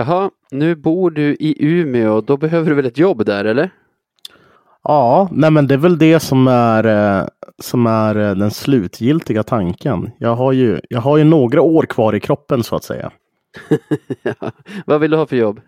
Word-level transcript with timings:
Jaha, 0.00 0.30
nu 0.50 0.74
bor 0.74 1.10
du 1.10 1.34
i 1.34 1.56
Umeå. 1.58 2.20
Då 2.20 2.36
behöver 2.36 2.70
du 2.70 2.76
väl 2.76 2.86
ett 2.86 2.98
jobb 2.98 3.24
där, 3.24 3.44
eller? 3.44 3.70
Ja, 4.82 5.28
nej 5.32 5.50
men 5.50 5.66
det 5.66 5.74
är 5.74 5.78
väl 5.78 5.98
det 5.98 6.20
som 6.20 6.48
är, 6.48 6.84
eh, 6.84 7.26
som 7.62 7.86
är 7.86 8.16
eh, 8.16 8.34
den 8.34 8.50
slutgiltiga 8.50 9.42
tanken. 9.42 10.10
Jag 10.18 10.34
har, 10.34 10.52
ju, 10.52 10.80
jag 10.88 11.00
har 11.00 11.16
ju 11.16 11.24
några 11.24 11.60
år 11.62 11.82
kvar 11.82 12.14
i 12.14 12.20
kroppen 12.20 12.62
så 12.64 12.76
att 12.76 12.84
säga. 12.84 13.10
Ja. 14.22 14.50
Vad 14.86 15.00
vill 15.00 15.10
du 15.10 15.16
ha 15.16 15.26
för 15.26 15.36
jobb? 15.36 15.60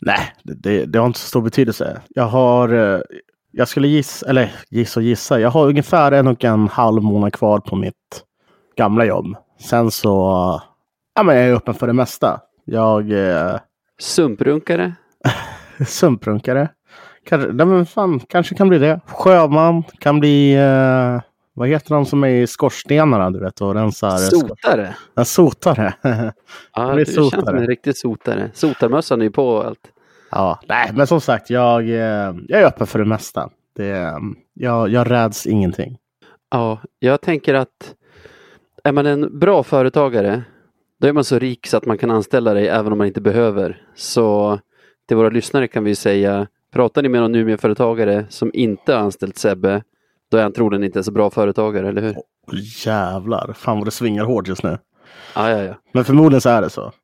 Nej, 0.00 0.32
det, 0.42 0.86
det, 0.86 0.98
har 0.98 1.06
inte 1.06 1.18
så 1.18 1.28
stor 1.28 1.42
betydelse. 1.42 2.00
Jag 2.08 2.26
har, 2.26 2.68
eh, 2.74 3.00
jag 3.50 3.68
skulle 3.68 3.88
gissa, 3.88 4.28
eller 4.28 4.52
gissa 4.70 5.00
och 5.00 5.04
gissa, 5.04 5.40
jag 5.40 5.50
har 5.50 5.68
ungefär 5.68 6.12
en 6.12 6.26
och 6.26 6.44
en 6.44 6.68
halv 6.68 7.02
månad 7.02 7.32
kvar 7.32 7.58
på 7.58 7.76
mitt 7.76 8.24
gamla 8.76 9.04
jobb. 9.04 9.36
Sen 9.60 9.90
så, 9.90 10.10
ja 11.14 11.22
men 11.22 11.36
jag 11.36 11.44
är 11.44 11.54
öppen 11.54 11.74
för 11.74 11.86
det 11.86 11.92
mesta. 11.92 12.40
Jag 12.68 13.10
är 13.10 13.60
Sumprunkare? 13.98 14.92
sumprunkare. 15.86 16.68
Kanske, 17.24 17.52
men 17.52 17.86
fan, 17.86 18.20
kanske 18.20 18.54
kan 18.54 18.68
bli 18.68 18.78
det. 18.78 19.00
Sjöman, 19.06 19.82
kan 19.98 20.20
bli, 20.20 20.54
eh, 20.54 21.20
vad 21.54 21.68
heter 21.68 21.94
de 21.94 22.06
som 22.06 22.24
är 22.24 22.28
i 22.28 22.46
skorstenarna 22.46 23.30
du 23.30 23.40
vet 23.40 23.60
och 23.60 23.74
rensar? 23.74 24.16
Sotare? 24.16 24.96
Ja, 25.14 25.24
sotare. 25.24 25.94
Ja, 26.74 26.94
Det 26.94 27.14
känns 27.14 27.30
som 27.30 27.56
en 27.56 27.66
riktig 27.66 27.96
sotare. 27.96 28.50
Sotarmössan 28.54 29.20
är 29.20 29.24
ju 29.24 29.30
på 29.30 29.62
allt. 29.62 29.92
ja, 30.30 30.60
nej 30.68 30.90
men 30.94 31.06
som 31.06 31.20
sagt, 31.20 31.50
jag, 31.50 31.82
eh, 31.88 32.34
jag 32.48 32.60
är 32.60 32.64
öppen 32.66 32.86
för 32.86 32.98
det 32.98 33.04
mesta. 33.04 33.50
Det, 33.76 33.90
eh, 33.90 34.18
jag, 34.54 34.88
jag 34.88 35.10
räds 35.10 35.46
ingenting. 35.46 35.98
Ja, 36.50 36.78
jag 36.98 37.20
tänker 37.20 37.54
att 37.54 37.94
är 38.84 38.92
man 38.92 39.06
en 39.06 39.38
bra 39.38 39.62
företagare, 39.62 40.42
då 41.00 41.08
är 41.08 41.12
man 41.12 41.24
så 41.24 41.38
rik 41.38 41.66
så 41.66 41.76
att 41.76 41.86
man 41.86 41.98
kan 41.98 42.10
anställa 42.10 42.54
dig 42.54 42.68
även 42.68 42.92
om 42.92 42.98
man 42.98 43.06
inte 43.06 43.20
behöver. 43.20 43.82
Så 43.94 44.58
till 45.08 45.16
våra 45.16 45.28
lyssnare 45.28 45.68
kan 45.68 45.84
vi 45.84 45.94
säga, 45.94 46.46
pratar 46.72 47.02
ni 47.02 47.08
med 47.08 47.20
någon 47.20 47.34
Umeå-företagare 47.34 48.26
som 48.28 48.50
inte 48.54 48.92
har 48.94 49.00
anställt 49.00 49.38
Sebbe, 49.38 49.82
då 50.30 50.36
är 50.36 50.42
han 50.42 50.52
troligen 50.52 50.84
inte 50.84 51.02
så 51.02 51.12
bra 51.12 51.30
företagare, 51.30 51.88
eller 51.88 52.02
hur? 52.02 52.16
Åh, 52.16 52.58
jävlar, 52.84 53.52
fan 53.52 53.78
vad 53.78 53.86
det 53.86 53.90
svingar 53.90 54.24
hårt 54.24 54.48
just 54.48 54.62
nu. 54.62 54.78
Ja, 55.34 55.50
ja, 55.50 55.62
ja. 55.62 55.74
Men 55.92 56.04
förmodligen 56.04 56.40
så 56.40 56.48
är 56.48 56.62
det 56.62 56.70
så. 56.70 56.92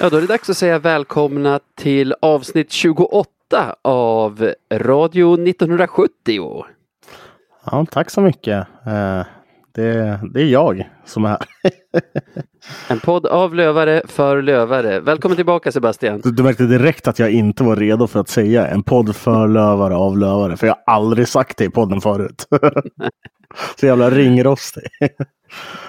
Ja, 0.00 0.10
då 0.10 0.16
är 0.16 0.20
det 0.20 0.26
dags 0.26 0.50
att 0.50 0.56
säga 0.56 0.78
välkomna 0.78 1.60
till 1.74 2.14
avsnitt 2.22 2.72
28 2.72 3.28
av 3.82 4.52
Radio 4.72 5.48
1970. 5.48 6.64
Ja, 7.64 7.86
tack 7.90 8.10
så 8.10 8.20
mycket. 8.20 8.66
Eh, 8.86 9.22
det, 9.74 10.20
det 10.32 10.42
är 10.42 10.46
jag 10.46 10.90
som 11.04 11.24
är 11.24 11.28
här. 11.28 11.38
En 12.88 13.00
podd 13.00 13.26
av 13.26 13.54
lövare 13.54 14.02
för 14.06 14.42
lövare. 14.42 15.00
Välkommen 15.00 15.36
tillbaka 15.36 15.72
Sebastian. 15.72 16.20
Du, 16.20 16.30
du 16.30 16.42
märkte 16.42 16.66
direkt 16.66 17.08
att 17.08 17.18
jag 17.18 17.30
inte 17.30 17.64
var 17.64 17.76
redo 17.76 18.06
för 18.06 18.20
att 18.20 18.28
säga 18.28 18.66
en 18.66 18.82
podd 18.82 19.16
för 19.16 19.48
lövare 19.48 19.94
av 19.96 20.18
lövare. 20.18 20.56
För 20.56 20.66
jag 20.66 20.76
har 20.86 20.94
aldrig 20.94 21.28
sagt 21.28 21.58
det 21.58 21.64
i 21.64 21.70
podden 21.70 22.00
förut. 22.00 22.46
så 23.80 23.86
jävla 23.86 24.10
ringrostig. 24.10 24.84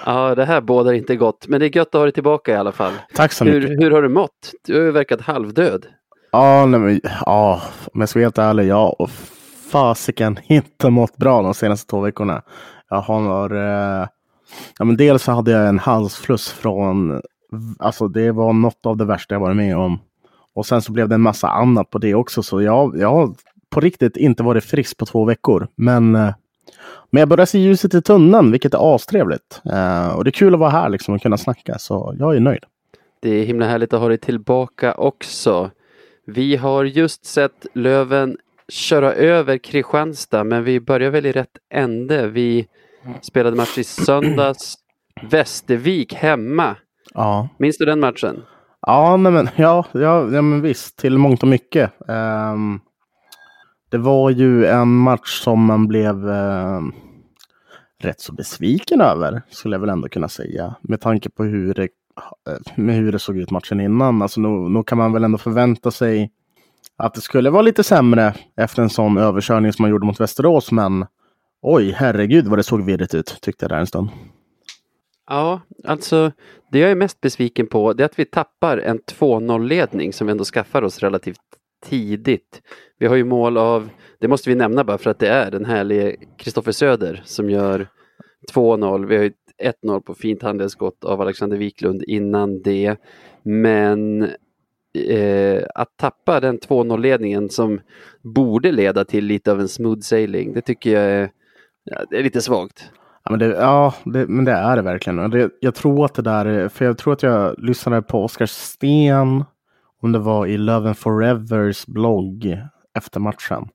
Ja, 0.06 0.34
det 0.34 0.44
här 0.44 0.60
bådar 0.60 0.92
inte 0.92 1.16
gott, 1.16 1.48
men 1.48 1.60
det 1.60 1.66
är 1.66 1.76
gött 1.76 1.88
att 1.88 1.98
ha 1.98 2.02
dig 2.02 2.12
tillbaka 2.12 2.52
i 2.52 2.56
alla 2.56 2.72
fall. 2.72 2.92
Tack 3.14 3.32
så 3.32 3.44
mycket. 3.44 3.70
Hur, 3.70 3.80
hur 3.80 3.90
har 3.90 4.02
du 4.02 4.08
mått? 4.08 4.52
Du 4.66 4.74
har 4.74 4.82
ju 4.82 4.90
verkat 4.90 5.20
halvdöd. 5.20 5.86
Ja, 6.32 6.66
nej, 6.66 6.80
men, 6.80 7.00
ja, 7.26 7.62
om 7.94 8.00
jag 8.00 8.08
ska 8.08 8.18
vara 8.18 8.24
helt 8.24 8.38
ärlig, 8.38 8.66
ja, 8.66 8.96
och 8.98 9.10
fasiken 9.70 10.38
inte 10.48 10.90
mått 10.90 11.16
bra 11.16 11.42
de 11.42 11.54
senaste 11.54 11.90
två 11.90 12.00
veckorna. 12.00 12.42
Jag 12.90 13.00
har, 13.00 13.50
eh, 13.50 14.06
ja 14.78 14.84
men 14.84 14.96
dels 14.96 15.22
så 15.22 15.32
hade 15.32 15.50
jag 15.50 15.68
en 15.68 15.78
halsfluss 15.78 16.52
från, 16.52 17.20
alltså 17.78 18.08
det 18.08 18.32
var 18.32 18.52
något 18.52 18.86
av 18.86 18.96
det 18.96 19.04
värsta 19.04 19.34
jag 19.34 19.40
varit 19.40 19.56
med 19.56 19.76
om. 19.76 19.98
Och 20.54 20.66
sen 20.66 20.82
så 20.82 20.92
blev 20.92 21.08
det 21.08 21.14
en 21.14 21.20
massa 21.20 21.48
annat 21.48 21.90
på 21.90 21.98
det 21.98 22.14
också, 22.14 22.42
så 22.42 22.62
jag, 22.62 22.98
jag 22.98 23.10
har 23.10 23.34
på 23.70 23.80
riktigt 23.80 24.16
inte 24.16 24.42
varit 24.42 24.64
frisk 24.64 24.96
på 24.96 25.06
två 25.06 25.24
veckor. 25.24 25.68
Men, 25.76 26.14
eh, 26.14 26.34
men 27.10 27.20
jag 27.20 27.28
börjar 27.28 27.46
se 27.46 27.58
ljuset 27.58 27.94
i 27.94 28.02
tunneln, 28.02 28.50
vilket 28.50 28.74
är 28.74 28.94
astrevligt. 28.94 29.60
Eh, 29.64 30.08
och 30.08 30.24
det 30.24 30.30
är 30.30 30.32
kul 30.32 30.54
att 30.54 30.60
vara 30.60 30.70
här 30.70 30.88
liksom 30.88 31.14
och 31.14 31.22
kunna 31.22 31.36
snacka, 31.36 31.78
så 31.78 32.14
jag 32.18 32.36
är 32.36 32.40
nöjd. 32.40 32.64
Det 33.20 33.30
är 33.30 33.44
himla 33.44 33.66
härligt 33.66 33.92
att 33.92 34.00
ha 34.00 34.08
dig 34.08 34.18
tillbaka 34.18 34.94
också. 34.94 35.70
Vi 36.26 36.56
har 36.56 36.84
just 36.84 37.24
sett 37.24 37.66
Löven 37.74 38.36
köra 38.68 39.12
över 39.12 39.58
Kristianstad, 39.58 40.44
men 40.44 40.64
vi 40.64 40.80
börjar 40.80 41.10
väl 41.10 41.26
i 41.26 41.32
rätt 41.32 41.58
ände. 41.70 42.26
Vi 42.26 42.66
spelade 43.22 43.56
match 43.56 43.78
i 43.78 43.84
söndags. 43.84 44.74
Västervik 45.30 46.14
hemma. 46.14 46.76
Ja. 47.14 47.48
Minns 47.58 47.78
du 47.78 47.84
den 47.84 48.00
matchen? 48.00 48.42
Ja, 48.80 49.16
nej 49.16 49.32
men, 49.32 49.48
ja, 49.56 49.84
ja, 49.92 50.00
ja, 50.32 50.42
men 50.42 50.62
visst, 50.62 50.98
till 50.98 51.18
mångt 51.18 51.42
och 51.42 51.48
mycket. 51.48 51.92
Ehm, 52.08 52.80
det 53.88 53.98
var 53.98 54.30
ju 54.30 54.66
en 54.66 54.96
match 54.96 55.40
som 55.42 55.64
man 55.64 55.88
blev 55.88 56.30
eh, 56.30 56.80
rätt 58.00 58.20
så 58.20 58.32
besviken 58.32 59.00
över, 59.00 59.42
skulle 59.50 59.74
jag 59.74 59.80
väl 59.80 59.88
ändå 59.88 60.08
kunna 60.08 60.28
säga. 60.28 60.74
Med 60.80 61.00
tanke 61.00 61.30
på 61.30 61.44
hur 61.44 61.74
det, 61.74 61.82
eh, 61.82 62.76
med 62.76 62.94
hur 62.94 63.12
det 63.12 63.18
såg 63.18 63.36
ut 63.36 63.50
matchen 63.50 63.80
innan. 63.80 64.22
Alltså, 64.22 64.40
nog, 64.40 64.70
nog 64.70 64.86
kan 64.86 64.98
man 64.98 65.12
väl 65.12 65.24
ändå 65.24 65.38
förvänta 65.38 65.90
sig 65.90 66.30
att 66.96 67.14
det 67.14 67.20
skulle 67.20 67.50
vara 67.50 67.62
lite 67.62 67.82
sämre 67.82 68.34
efter 68.56 68.82
en 68.82 68.90
sån 68.90 69.18
överkörning 69.18 69.72
som 69.72 69.82
man 69.82 69.90
gjorde 69.90 70.06
mot 70.06 70.20
Västerås. 70.20 70.72
Men 70.72 71.06
oj, 71.62 71.92
herregud 71.96 72.46
vad 72.46 72.58
det 72.58 72.62
såg 72.62 72.84
virrigt 72.84 73.14
ut, 73.14 73.38
tyckte 73.40 73.64
jag 73.64 73.70
där 73.70 73.78
en 73.78 73.86
stund. 73.86 74.08
Ja, 75.30 75.60
alltså 75.84 76.32
det 76.70 76.78
jag 76.78 76.90
är 76.90 76.94
mest 76.94 77.20
besviken 77.20 77.66
på 77.66 77.92
det 77.92 78.02
är 78.02 78.04
att 78.04 78.18
vi 78.18 78.24
tappar 78.24 78.78
en 78.78 78.98
2-0-ledning 78.98 80.12
som 80.12 80.26
vi 80.26 80.30
ändå 80.30 80.44
skaffar 80.44 80.82
oss 80.82 80.98
relativt 80.98 81.40
tidigt. 81.84 82.62
Vi 82.98 83.06
har 83.06 83.16
ju 83.16 83.24
mål 83.24 83.56
av, 83.56 83.88
det 84.18 84.28
måste 84.28 84.50
vi 84.50 84.56
nämna 84.56 84.84
bara 84.84 84.98
för 84.98 85.10
att 85.10 85.18
det 85.18 85.28
är 85.28 85.50
den 85.50 85.64
härlige 85.64 86.16
Kristoffer 86.38 86.72
Söder 86.72 87.22
som 87.24 87.50
gör 87.50 87.88
2-0. 88.54 89.06
Vi 89.06 89.16
har 89.16 89.24
ju 89.24 89.32
1-0 89.84 90.00
på 90.00 90.14
fint 90.14 90.42
handelsskott 90.42 91.04
av 91.04 91.20
Alexander 91.20 91.56
Wiklund 91.56 92.02
innan 92.02 92.62
det. 92.62 92.96
Men 93.42 94.22
eh, 95.08 95.62
att 95.74 95.96
tappa 95.96 96.40
den 96.40 96.58
2-0-ledningen 96.58 97.48
som 97.48 97.80
borde 98.22 98.72
leda 98.72 99.04
till 99.04 99.24
lite 99.24 99.52
av 99.52 99.60
en 99.60 99.68
smooth 99.68 100.00
sailing, 100.00 100.52
det 100.52 100.60
tycker 100.60 100.92
jag 100.92 101.02
är, 101.02 101.30
ja, 101.84 102.04
det 102.10 102.18
är 102.18 102.22
lite 102.22 102.40
svagt. 102.40 102.90
Ja, 103.24 103.30
men 103.30 103.38
det, 103.38 103.46
ja 103.46 103.94
det, 104.04 104.26
men 104.28 104.44
det 104.44 104.52
är 104.52 104.76
det 104.76 104.82
verkligen. 104.82 105.30
Det, 105.30 105.50
jag 105.60 105.74
tror 105.74 106.04
att 106.04 106.14
det 106.14 106.22
där, 106.22 106.68
för 106.68 106.84
jag 106.84 106.98
tror 106.98 107.12
att 107.12 107.22
jag 107.22 107.54
lyssnade 107.58 108.02
på 108.02 108.24
Oskar 108.24 108.46
Sten, 108.46 109.44
om 110.02 110.12
det 110.12 110.18
var 110.18 110.46
i 110.46 110.58
Love 110.58 110.88
and 110.88 110.98
Forevers 110.98 111.86
blogg 111.86 112.58
efter 112.98 113.20
matchen. 113.20 113.68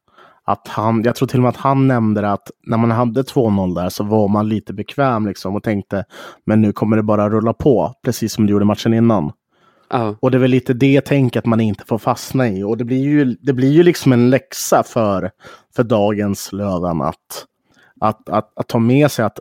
Att 0.45 0.67
han, 0.67 1.03
jag 1.03 1.15
tror 1.15 1.27
till 1.27 1.39
och 1.39 1.43
med 1.43 1.49
att 1.49 1.57
han 1.57 1.87
nämnde 1.87 2.31
att 2.31 2.51
när 2.67 2.77
man 2.77 2.91
hade 2.91 3.21
2-0 3.21 3.75
där 3.75 3.89
så 3.89 4.03
var 4.03 4.27
man 4.27 4.49
lite 4.49 4.73
bekväm 4.73 5.27
liksom 5.27 5.55
och 5.55 5.63
tänkte 5.63 6.05
men 6.45 6.61
nu 6.61 6.73
kommer 6.73 6.97
det 6.97 7.03
bara 7.03 7.29
rulla 7.29 7.53
på, 7.53 7.93
precis 8.03 8.33
som 8.33 8.45
det 8.45 8.51
gjorde 8.51 8.65
matchen 8.65 8.93
innan. 8.93 9.31
Ja. 9.89 10.15
Och 10.19 10.31
det 10.31 10.37
är 10.37 10.39
väl 10.39 10.51
lite 10.51 10.73
det 10.73 11.01
tänket 11.01 11.45
man 11.45 11.59
inte 11.59 11.85
får 11.85 11.97
fastna 11.97 12.47
i. 12.47 12.63
Och 12.63 12.77
det 12.77 12.83
blir 12.83 13.01
ju, 13.01 13.25
det 13.41 13.53
blir 13.53 13.71
ju 13.71 13.83
liksom 13.83 14.13
en 14.13 14.29
läxa 14.29 14.83
för, 14.83 15.31
för 15.75 15.83
dagens 15.83 16.51
Löven 16.51 17.01
att, 17.01 17.45
att, 18.01 18.29
att, 18.29 18.51
att 18.55 18.67
ta 18.67 18.79
med 18.79 19.11
sig 19.11 19.25
att 19.25 19.39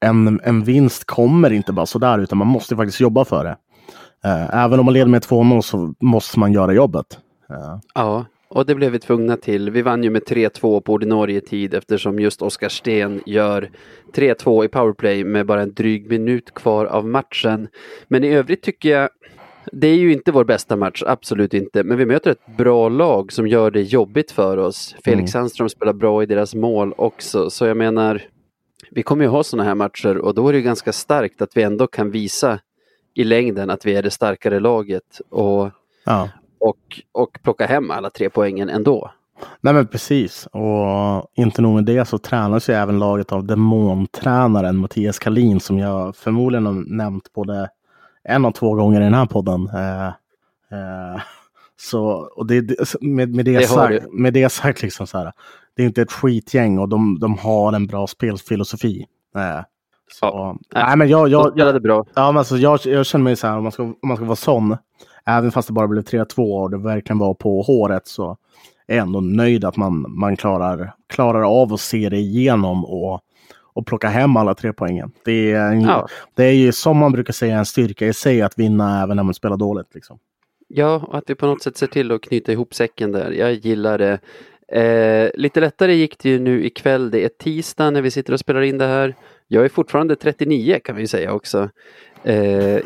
en, 0.00 0.40
en 0.42 0.64
vinst 0.64 1.04
kommer 1.04 1.52
inte 1.52 1.72
bara 1.72 1.86
sådär, 1.86 2.18
utan 2.18 2.38
man 2.38 2.46
måste 2.46 2.76
faktiskt 2.76 3.00
jobba 3.00 3.24
för 3.24 3.44
det. 3.44 3.56
Eh, 4.24 4.64
även 4.64 4.78
om 4.78 4.84
man 4.84 4.94
leder 4.94 5.10
med 5.10 5.22
2-0 5.22 5.60
så 5.60 5.94
måste 6.00 6.38
man 6.38 6.52
göra 6.52 6.72
jobbet. 6.72 7.18
Ja, 7.94 8.24
och 8.48 8.66
det 8.66 8.74
blev 8.74 8.92
vi 8.92 8.98
tvungna 8.98 9.36
till. 9.36 9.70
Vi 9.70 9.82
vann 9.82 10.04
ju 10.04 10.10
med 10.10 10.22
3-2 10.22 10.80
på 10.80 10.92
ordinarie 10.92 11.40
tid 11.40 11.74
eftersom 11.74 12.18
just 12.18 12.42
Oskar 12.42 12.68
Sten 12.68 13.22
gör 13.26 13.70
3-2 14.14 14.64
i 14.64 14.68
powerplay 14.68 15.24
med 15.24 15.46
bara 15.46 15.62
en 15.62 15.74
dryg 15.74 16.10
minut 16.10 16.54
kvar 16.54 16.84
av 16.84 17.06
matchen. 17.06 17.68
Men 18.08 18.24
i 18.24 18.28
övrigt 18.28 18.62
tycker 18.62 18.88
jag 18.88 19.08
det 19.72 19.88
är 19.88 19.96
ju 19.96 20.12
inte 20.12 20.32
vår 20.32 20.44
bästa 20.44 20.76
match, 20.76 21.02
absolut 21.06 21.54
inte. 21.54 21.84
Men 21.84 21.98
vi 21.98 22.06
möter 22.06 22.30
ett 22.30 22.56
bra 22.58 22.88
lag 22.88 23.32
som 23.32 23.46
gör 23.46 23.70
det 23.70 23.82
jobbigt 23.82 24.30
för 24.30 24.56
oss. 24.56 24.96
Felix 25.04 25.18
Mm. 25.18 25.26
Sandström 25.26 25.68
spelar 25.68 25.92
bra 25.92 26.22
i 26.22 26.26
deras 26.26 26.54
mål 26.54 26.94
också, 26.96 27.50
så 27.50 27.66
jag 27.66 27.76
menar, 27.76 28.22
vi 28.90 29.02
kommer 29.02 29.24
ju 29.24 29.30
ha 29.30 29.42
sådana 29.42 29.68
här 29.68 29.74
matcher 29.74 30.18
och 30.18 30.34
då 30.34 30.48
är 30.48 30.52
det 30.52 30.58
ju 30.58 30.64
ganska 30.64 30.92
starkt 30.92 31.42
att 31.42 31.56
vi 31.56 31.62
ändå 31.62 31.86
kan 31.86 32.10
visa 32.10 32.58
i 33.18 33.24
längden 33.24 33.70
att 33.70 33.86
vi 33.86 33.94
är 33.94 34.02
det 34.02 34.10
starkare 34.10 34.60
laget 34.60 35.20
och, 35.30 35.70
Ja. 36.04 36.28
och, 36.60 36.78
och 37.12 37.38
plocka 37.42 37.66
hem 37.66 37.90
alla 37.90 38.10
tre 38.10 38.30
poängen 38.30 38.68
ändå. 38.68 39.10
Nej 39.60 39.74
men 39.74 39.86
precis. 39.86 40.46
Och 40.46 41.26
inte 41.34 41.62
nog 41.62 41.74
med 41.74 41.84
det 41.84 42.04
så 42.04 42.18
tränas 42.18 42.68
ju 42.70 42.74
även 42.74 42.98
laget 42.98 43.32
av 43.32 43.44
demontränaren 43.44 44.76
Mattias 44.76 45.18
Kalin 45.18 45.60
som 45.60 45.78
jag 45.78 46.16
förmodligen 46.16 46.66
har 46.66 46.96
nämnt 46.96 47.32
både 47.32 47.68
en 48.24 48.44
och 48.44 48.54
två 48.54 48.74
gånger 48.74 49.00
i 49.00 49.04
den 49.04 49.14
här 49.14 49.26
podden. 49.26 49.68
Eh, 49.74 50.06
eh, 50.78 51.20
så, 51.76 52.30
och 52.36 52.46
det, 52.46 52.62
med, 53.00 53.34
med, 53.34 53.44
det 53.44 53.58
Det 53.58 53.66
sagt, 53.66 54.12
med 54.12 54.32
det 54.32 54.48
sagt, 54.48 54.82
liksom 54.82 55.06
så 55.06 55.18
här, 55.18 55.32
det 55.76 55.82
är 55.82 55.86
inte 55.86 56.02
ett 56.02 56.12
skitgäng 56.12 56.78
och 56.78 56.88
de, 56.88 57.18
de 57.20 57.38
har 57.38 57.72
en 57.72 57.86
bra 57.86 58.06
spelfilosofi. 58.06 59.06
Eh, 59.36 59.60
så, 60.12 60.26
Ja. 60.26 60.56
nej, 60.74 60.96
men 60.96 61.08
jag, 61.08 61.28
jag, 61.28 61.52
jag, 61.56 61.82
bra. 61.82 62.04
Ja, 62.14 62.32
men 62.32 62.38
alltså, 62.38 62.56
jag, 62.56 62.80
jag 62.84 63.06
känner 63.06 63.22
mig 63.24 63.36
så 63.36 63.46
här, 63.46 63.56
om 63.56 63.62
man, 63.62 63.72
ska, 63.72 63.82
om 63.82 63.96
man 64.04 64.16
ska 64.16 64.26
vara 64.26 64.36
sån, 64.36 64.76
även 65.26 65.52
fast 65.52 65.68
det 65.68 65.72
bara 65.74 65.88
blev 65.88 66.02
3-2 66.04 66.62
och 66.62 66.70
det 66.70 66.78
verkligen 66.78 67.18
var 67.18 67.34
på 67.34 67.62
håret, 67.62 68.06
så 68.06 68.36
är 68.86 68.96
jag 68.96 69.02
ändå 69.06 69.20
nöjd 69.20 69.64
att 69.64 69.76
man, 69.76 70.04
man 70.08 70.36
klarar, 70.36 70.94
klarar 71.08 71.60
av 71.62 71.72
att 71.72 71.80
se 71.80 72.08
det 72.08 72.16
igenom 72.16 72.84
och, 72.84 73.20
och 73.74 73.86
plocka 73.86 74.08
hem 74.08 74.36
alla 74.36 74.54
tre 74.54 74.72
poängen. 74.72 75.12
Det 75.24 75.52
är, 75.52 75.72
en, 75.72 75.80
Ja. 75.80 76.06
det 76.34 76.44
är 76.44 76.52
ju 76.52 76.72
som 76.72 76.96
man 76.96 77.12
brukar 77.12 77.32
säga 77.32 77.58
en 77.58 77.66
styrka 77.66 78.06
i 78.06 78.12
sig 78.12 78.42
att 78.42 78.58
vinna 78.58 79.02
även 79.02 79.16
när 79.16 79.22
man 79.24 79.34
spelar 79.34 79.56
dåligt. 79.56 79.94
Liksom. 79.94 80.18
Ja, 80.68 81.02
och 81.08 81.18
att 81.18 81.24
vi 81.26 81.34
på 81.34 81.46
något 81.46 81.62
sätt 81.62 81.76
ser 81.76 81.86
till 81.86 82.12
att 82.12 82.22
knyta 82.22 82.52
ihop 82.52 82.74
säcken 82.74 83.12
där. 83.12 83.30
Jag 83.30 83.52
gillar 83.52 83.98
det. 83.98 84.18
Eh, 84.72 85.30
lite 85.34 85.60
lättare 85.60 85.94
gick 85.94 86.18
det 86.18 86.28
ju 86.28 86.38
nu 86.38 86.64
ikväll. 86.66 87.10
Det 87.10 87.24
är 87.24 87.28
tisdag 87.28 87.90
när 87.90 88.02
vi 88.02 88.10
sitter 88.10 88.32
och 88.32 88.40
spelar 88.40 88.60
in 88.60 88.78
det 88.78 88.86
här. 88.86 89.14
Jag 89.48 89.64
är 89.64 89.68
fortfarande 89.68 90.16
39 90.16 90.78
kan 90.84 90.96
vi 90.96 91.06
säga 91.06 91.32
också. 91.32 91.68
Eh, 92.24 92.36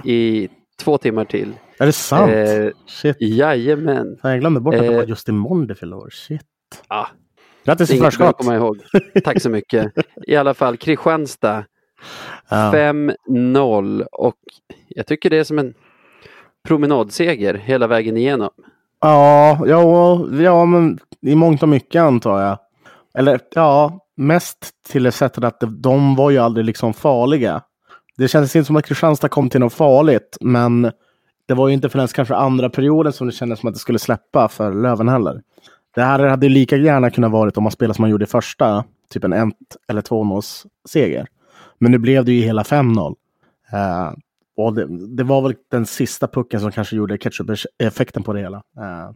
I 0.07 0.49
två 0.83 0.99
timmar 0.99 1.25
till. 1.25 1.53
Är 1.79 1.87
det 1.87 1.93
sant? 1.93 2.33
Eh, 2.33 2.69
Shit. 2.87 3.17
Jajamän. 3.21 4.19
Jag 4.23 4.41
glömde 4.41 4.61
bort 4.61 4.75
att 4.75 4.81
det 4.81 4.87
eh, 4.87 4.97
var 4.97 5.05
just 5.05 5.29
imorgon 5.29 5.67
det 5.67 5.75
fyller 5.75 5.97
år. 5.97 6.11
Shit. 6.11 6.43
Ah, 6.89 7.07
Grattis 7.65 7.91
i 7.91 7.99
förskott! 7.99 8.37
komma 8.39 8.55
ihåg. 8.57 8.79
Tack 9.25 9.43
så 9.43 9.51
mycket. 9.51 9.93
I 10.27 10.37
alla 10.37 10.55
fall 10.55 10.77
Kristianstad 10.77 11.65
Ja. 12.49 12.73
5-0 12.75 14.03
och 14.13 14.35
jag 14.89 15.07
tycker 15.07 15.31
det 15.31 15.37
är 15.39 15.45
som 15.45 15.59
en 15.59 15.75
promenadseger 16.69 17.55
hela 17.55 17.87
vägen 17.87 18.17
igenom. 18.17 18.51
Ja, 19.01 19.61
ja, 19.67 20.21
ja, 20.33 20.65
men 20.65 20.99
i 21.21 21.35
mångt 21.35 21.63
och 21.63 21.69
mycket 21.69 22.03
antar 22.03 22.41
jag. 22.43 22.59
Eller 23.19 23.41
ja, 23.55 24.02
mest 24.17 24.71
till 24.89 25.03
det 25.03 25.13
sättet 25.13 25.45
att 25.45 25.63
de- 25.83 26.15
var 26.17 26.31
ju 26.31 26.39
aldrig 26.39 26.67
liksom 26.67 26.95
farliga. 26.95 27.63
Det 28.17 28.29
kändes 28.29 28.57
inte 28.57 28.67
som 28.67 28.77
att 28.77 28.87
Kristianstad 28.87 29.29
kom 29.29 29.49
till 29.51 29.61
något 29.61 29.73
farligt, 29.73 30.37
men 30.41 30.83
det 31.47 31.55
var 31.55 31.69
ju 31.69 31.75
inte 31.75 31.89
förrän 31.89 32.09
kanske 32.09 32.35
andra 32.35 32.71
perioden 32.71 33.13
som 33.13 33.27
det 33.27 33.33
kändes 33.33 33.61
som 33.61 33.69
att 33.69 33.75
det 33.75 33.81
skulle 33.81 33.99
släppa 33.99 34.49
för 34.49 34.73
Löven 34.73 35.09
heller. 35.09 35.43
Det 35.95 36.03
här 36.03 36.19
hade 36.19 36.49
lika 36.49 36.77
gärna 36.77 37.11
kunnat 37.11 37.31
varit 37.31 37.57
om 37.57 37.63
man 37.63 37.73
spelade 37.73 37.95
som 37.95 38.03
man 38.03 38.11
gjorde 38.11 38.25
i 38.25 38.29
första, 38.29 38.85
typ 39.11 39.25
en 39.25 39.33
1 39.33 39.55
eller 39.89 40.03
2 40.03 40.41
seger. 40.89 41.27
Men 41.79 41.93
nu 41.93 41.99
blev 41.99 42.25
det 42.25 42.33
ju 42.33 42.43
hela 42.43 42.63
5-0. 42.63 43.15
Eh, 43.73 44.13
och 44.57 44.75
det, 44.75 44.87
det 45.17 45.25
var 45.25 45.43
väl 45.43 45.55
den 45.71 45.87
sista 45.87 46.29
pucken 46.29 46.61
som 46.61 46.73
kanske 46.73 46.97
gjorde 46.97 47.19
ketchup-effekten 47.19 48.23
på 48.23 48.33
det 48.33 48.41
hela. 48.41 48.57
Eh, 48.57 49.11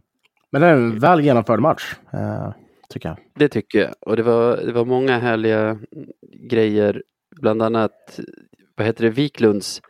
men 0.51 0.61
det 0.61 0.67
är 0.67 0.73
en 0.73 0.99
väl 0.99 1.21
genomförd 1.21 1.59
match, 1.59 1.95
eh, 2.13 2.49
tycker 2.93 3.09
jag. 3.09 3.17
Det 3.35 3.47
tycker 3.47 3.79
jag. 3.79 3.93
Och 3.99 4.15
det 4.15 4.23
var, 4.23 4.57
det 4.57 4.71
var 4.71 4.85
många 4.85 5.19
härliga 5.19 5.79
grejer. 6.49 7.03
Bland 7.41 7.61
annat, 7.61 8.19
vad 8.75 8.87
heter 8.87 9.03
det, 9.03 9.09
Wiklunds 9.09 9.81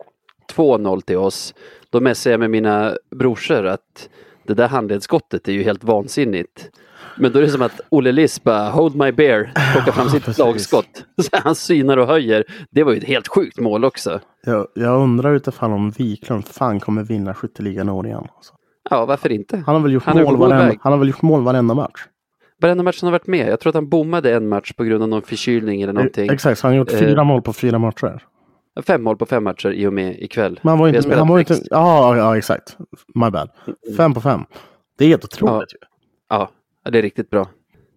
2-0 0.54 1.02
till 1.02 1.18
oss. 1.18 1.54
Då 1.90 2.00
messade 2.00 2.34
jag 2.34 2.40
med 2.40 2.50
mina 2.50 2.96
brorsor 3.16 3.66
att 3.66 4.10
det 4.48 4.54
där 4.54 4.68
handledsskottet 4.68 5.48
är 5.48 5.52
ju 5.52 5.64
helt 5.64 5.84
vansinnigt. 5.84 6.70
Men 7.18 7.32
då 7.32 7.40
är 7.40 7.44
det 7.44 7.50
som 7.50 7.62
att 7.62 7.82
Olle 7.90 8.12
Liss 8.12 8.44
bara 8.44 8.70
hold 8.70 8.96
my 8.96 9.12
bear, 9.12 9.52
plockar 9.74 9.92
fram 9.92 10.10
sitt 10.10 10.24
Precis. 10.24 10.36
slagskott. 10.36 11.06
Så 11.22 11.30
han 11.32 11.56
synar 11.56 11.98
och 11.98 12.08
höjer. 12.08 12.44
Det 12.72 12.84
var 12.84 12.92
ju 12.92 12.98
ett 12.98 13.04
helt 13.04 13.28
sjukt 13.28 13.60
mål 13.60 13.86
också. 13.86 14.20
Jag, 14.46 14.68
jag 14.74 15.02
undrar 15.02 15.34
utifall 15.36 15.72
om 15.72 15.92
Wiklund 15.92 16.48
fan 16.48 16.80
kommer 16.80 17.04
vinna 17.04 17.34
skytteligan 17.34 17.90
i 17.90 17.92
år 17.92 18.06
igen. 18.06 18.28
Alltså. 18.36 18.54
Ja, 18.90 19.06
varför 19.06 19.32
inte? 19.32 19.58
Han 19.66 19.76
har 19.76 19.82
väl 19.82 19.92
gjort, 19.92 20.04
Han 20.04 20.24
mål, 20.24 20.38
varenda, 20.38 20.76
han 20.82 20.92
har 20.92 21.00
väl 21.00 21.08
gjort 21.08 21.22
mål 21.22 21.44
varenda 21.44 21.74
match? 21.74 22.06
Varenda 22.62 22.84
match 22.84 23.02
han 23.02 23.08
har 23.08 23.12
varit 23.12 23.28
med. 23.28 23.48
Jag 23.50 23.60
tror 23.60 23.70
att 23.70 23.76
han 23.76 23.90
bommade 23.90 24.34
en 24.36 24.48
match 24.50 24.74
på 24.74 24.84
grund 24.84 25.04
av 25.04 25.10
någon 25.10 25.22
förkylning 25.22 25.82
eller 25.82 25.94
någonting. 25.94 26.30
Exakt, 26.32 26.62
han 26.62 26.72
har 26.72 26.78
gjort 26.78 26.94
Eh. 26.94 27.00
fyra 27.00 27.24
mål 27.24 27.42
på 27.42 27.54
fyra 27.54 27.80
matcher. 27.80 28.24
Fem 28.88 29.04
mål 29.04 29.18
på 29.18 29.26
fem 29.26 29.44
matcher 29.44 29.70
i 29.72 29.88
och 29.88 29.94
med 29.94 30.16
ikväll. 30.20 30.60
Men 30.64 30.70
han 30.70 30.80
var 30.80 30.88
inte, 30.88 31.16
han 31.16 31.28
var 31.28 31.40
inte, 31.40 31.56
sex. 31.56 31.68
ja, 31.72 32.18
ja, 32.18 32.38
exakt. 32.38 32.78
My 33.16 33.30
bad. 33.30 33.50
Fem 33.98 34.14
på 34.14 34.22
fem. 34.22 34.42
Det 34.98 35.06
är 35.06 35.10
helt 35.10 35.24
otroligt. 35.24 35.74
ju. 35.74 35.78
Ja, 36.30 36.50
det 36.90 36.98
är 36.98 37.02
riktigt 37.02 37.30
bra. 37.30 37.48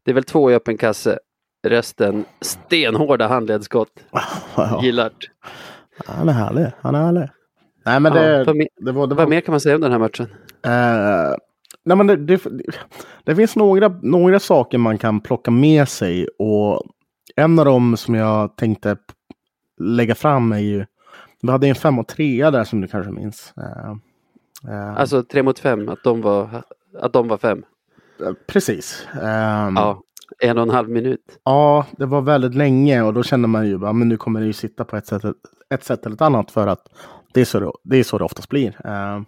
Det 0.04 0.10
är 0.10 0.14
väl 0.14 0.24
två 0.24 0.50
i 0.50 0.54
öppen 0.54 0.76
kasse. 0.78 1.18
Resten 1.66 2.24
stenhårda 2.40 3.26
handledsskott. 3.28 3.90
Ja, 4.56 4.80
Gillar. 4.82 5.10
han 6.06 6.28
är 6.28 6.32
härlig. 6.32 6.66
Han 6.80 6.94
är 6.94 7.02
härlig. 7.04 7.28
Nej, 7.86 8.00
men 8.00 8.12
Ja, 8.16 8.22
det, 8.22 8.44
vad, 8.44 8.56
mer, 8.56 8.68
det 8.76 8.92
var... 8.92 9.06
Det 9.06 9.14
var 9.14 9.22
vad 9.22 9.28
mer 9.30 9.40
kan 9.40 9.52
man 9.52 9.60
säga 9.60 9.74
om 9.74 9.80
den 9.80 9.92
här 9.92 9.98
matchen? 9.98 10.26
Eh, 10.66 11.34
nej, 11.84 11.96
men 11.96 12.06
det, 12.06 12.16
det, 12.16 12.40
det 13.24 13.36
finns 13.36 13.56
några, 13.56 13.88
några 14.02 14.40
saker 14.40 14.78
man 14.78 14.98
kan 14.98 15.20
plocka 15.20 15.50
med 15.50 15.88
sig 15.88 16.28
och 16.38 16.82
en 17.36 17.58
av 17.58 17.64
dem 17.64 17.96
som 17.96 18.14
jag 18.14 18.56
tänkte 18.56 18.96
lägga 19.80 20.14
fram 20.14 20.52
är 20.52 20.58
ju 20.58 20.86
vi 21.42 21.50
hade 21.50 21.66
en 21.66 21.74
fem 21.74 21.98
och 21.98 22.08
trea 22.08 22.50
där 22.50 22.64
som 22.64 22.80
du 22.80 22.88
kanske 22.88 23.12
minns. 23.12 23.54
Eh, 23.56 23.90
eh, 24.72 24.96
Alltså 24.96 25.22
tre 25.22 25.42
mot 25.42 25.58
fem, 25.58 25.88
att 25.88 26.04
de 26.04 26.20
var, 26.20 26.62
att 27.00 27.12
de 27.12 27.28
var 27.28 27.38
fem. 27.38 27.64
Precis. 28.46 29.06
Ehm, 29.22 29.76
Ja, 29.76 30.02
en 30.42 30.58
och 30.58 30.62
en 30.62 30.70
halv 30.70 30.88
minut. 30.88 31.38
Ja, 31.44 31.86
det 31.98 32.06
var 32.06 32.20
väldigt 32.20 32.54
länge 32.54 33.02
och 33.02 33.14
då 33.14 33.22
kände 33.22 33.48
man 33.48 33.66
ju 33.66 33.86
att 33.86 33.96
nu 33.96 34.16
kommer 34.16 34.40
det 34.40 34.46
ju 34.46 34.52
sitta 34.52 34.84
på 34.84 34.96
ett 34.96 35.06
sätt, 35.06 35.22
ett 35.74 35.84
sätt 35.84 36.06
eller 36.06 36.14
ett 36.16 36.22
annat 36.22 36.50
för 36.50 36.66
att 36.66 36.86
det 37.34 37.40
är 37.40 37.44
så 37.44 37.60
det, 37.60 37.72
det, 37.84 37.96
är 37.96 38.04
så 38.04 38.18
det 38.18 38.24
oftast 38.24 38.48
blir. 38.48 38.86
Eh, 38.86 39.20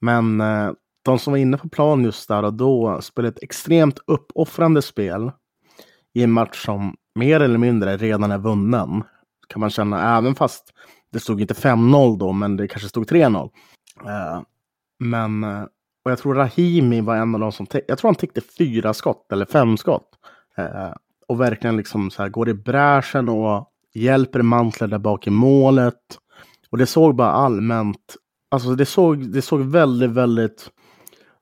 men 0.00 0.40
eh, 0.40 0.70
de 1.06 1.18
som 1.18 1.30
var 1.30 1.38
inne 1.38 1.58
på 1.58 1.68
plan 1.68 2.04
just 2.04 2.28
där 2.28 2.42
och 2.42 2.54
då 2.54 3.00
spelade 3.02 3.28
ett 3.28 3.42
extremt 3.42 3.98
uppoffrande 4.06 4.82
spel 4.82 5.30
i 6.14 6.22
en 6.22 6.32
match 6.32 6.64
som 6.64 6.96
mer 7.14 7.40
eller 7.40 7.58
mindre 7.58 7.96
redan 7.96 8.32
är 8.32 8.38
vunnen. 8.38 9.04
Kan 9.48 9.60
man 9.60 9.70
känna, 9.70 10.16
även 10.18 10.34
fast 10.34 10.72
det 11.12 11.20
stod 11.20 11.40
inte 11.40 11.54
5-0 11.54 12.18
då, 12.18 12.32
men 12.32 12.56
det 12.56 12.68
kanske 12.68 12.88
stod 12.88 13.10
3-0. 13.10 13.50
Uh, 14.04 14.10
eh, 14.12 14.40
men, 14.98 15.44
eh, 15.44 15.62
och 16.04 16.10
jag 16.10 16.18
tror 16.18 16.34
Rahimi 16.34 17.00
var 17.00 17.16
en 17.16 17.34
av 17.34 17.40
de 17.40 17.52
som, 17.52 17.66
jag 17.88 17.98
tror 17.98 18.08
han 18.08 18.14
täckte 18.14 18.40
fyra 18.40 18.94
skott 18.94 19.32
eller 19.32 19.46
fem 19.46 19.76
skott. 19.76 20.08
Uh, 20.58 20.94
och 21.28 21.40
verkligen 21.40 21.76
liksom 21.76 22.10
så 22.10 22.22
här 22.22 22.28
går 22.28 22.48
i 22.48 22.54
bräschen 22.54 23.28
och 23.28 23.70
hjälper 23.94 24.42
Mantler 24.42 24.88
där 24.88 24.98
bak 24.98 25.26
i 25.26 25.30
målet. 25.30 26.18
Och 26.70 26.78
det 26.78 26.86
såg 26.86 27.14
bara 27.14 27.30
allmänt, 27.30 28.16
alltså 28.50 28.74
det 28.74 28.86
såg, 28.86 29.32
det 29.32 29.42
såg 29.42 29.60
väldigt, 29.60 30.10
väldigt, 30.10 30.70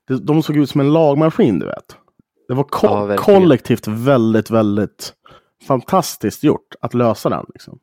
de 0.09 0.43
såg 0.43 0.57
ut 0.57 0.71
som 0.71 0.81
en 0.81 0.93
lagmaskin 0.93 1.59
du 1.59 1.67
vet. 1.67 1.97
Det 2.49 2.55
var 2.55 2.65
ko- 2.65 2.87
Ja, 3.11 3.17
kollektivt 3.17 3.89
väldigt, 3.89 4.51
väldigt 4.51 5.13
fantastiskt 5.69 6.45
gjort 6.45 6.75
att 6.81 6.95
lösa 6.95 7.29
den. 7.29 7.47
Liksom. 7.55 7.79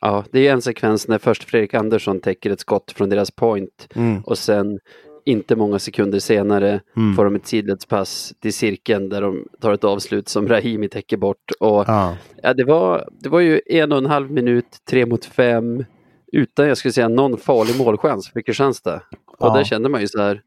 Ja, 0.00 0.24
det 0.32 0.48
är 0.48 0.52
en 0.52 0.62
sekvens 0.62 1.08
när 1.08 1.18
först 1.18 1.44
Fredrik 1.44 1.74
Andersson 1.74 2.20
täcker 2.20 2.50
ett 2.50 2.60
skott 2.60 2.92
från 2.92 3.08
deras 3.08 3.30
point 3.30 3.88
Mm. 3.94 4.20
och 4.22 4.38
sen 4.38 4.78
inte 5.24 5.56
många 5.56 5.78
sekunder 5.78 6.18
senare 6.18 6.80
Mm. 6.96 7.14
får 7.16 7.24
de 7.24 7.34
ett 7.36 7.46
sidledspass 7.46 8.32
till 8.40 8.52
cirkeln 8.54 9.08
där 9.08 9.20
de 9.22 9.44
tar 9.60 9.72
ett 9.72 9.84
avslut 9.84 10.28
som 10.28 10.48
Rahimi 10.48 10.88
täcker 10.88 11.16
bort. 11.16 11.50
Och 11.60 11.84
Ja. 11.88 12.16
Ja, 12.42 12.54
det, 12.54 12.64
var, 12.64 13.08
det 13.20 13.28
var 13.28 13.40
ju 13.40 13.60
en 13.66 13.92
och 13.92 13.98
en 13.98 14.06
halv 14.06 14.30
minut, 14.30 14.66
tre 14.90 15.06
mot 15.06 15.24
fem, 15.24 15.84
utan 16.32 16.68
jag 16.68 16.76
skulle 16.78 16.92
säga 16.92 17.08
någon 17.08 17.36
farlig 17.38 17.78
målchans 17.78 18.28
för 18.32 18.40
Kristianstad. 18.40 19.02
Och 19.38 19.46
Ja. 19.48 19.54
där 19.54 19.64
kände 19.64 19.88
man 19.88 20.00
ju 20.00 20.08
så 20.08 20.22
här, 20.22 20.42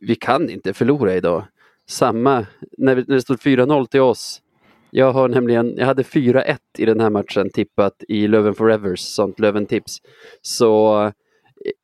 vi 0.00 0.14
kan 0.14 0.50
inte 0.50 0.72
förlora 0.74 1.14
idag. 1.14 1.44
Samma, 1.88 2.46
när, 2.78 2.96
när 2.96 3.02
det 3.14 3.20
stod 3.22 3.38
4-0 3.38 3.86
till 3.86 4.00
oss. 4.00 4.42
Jag 4.90 5.12
har 5.12 5.28
nämligen, 5.28 5.74
jag 5.76 5.86
hade 5.86 6.02
4-1 6.02 6.56
i 6.78 6.84
den 6.84 7.00
här 7.00 7.10
matchen 7.10 7.50
tippat 7.50 8.02
i 8.08 8.28
Löven 8.28 8.54
Forevers, 8.54 9.00
sånt 9.00 9.38
Löven-tips. 9.40 9.98
Så 10.42 11.02
eh, 11.04 11.12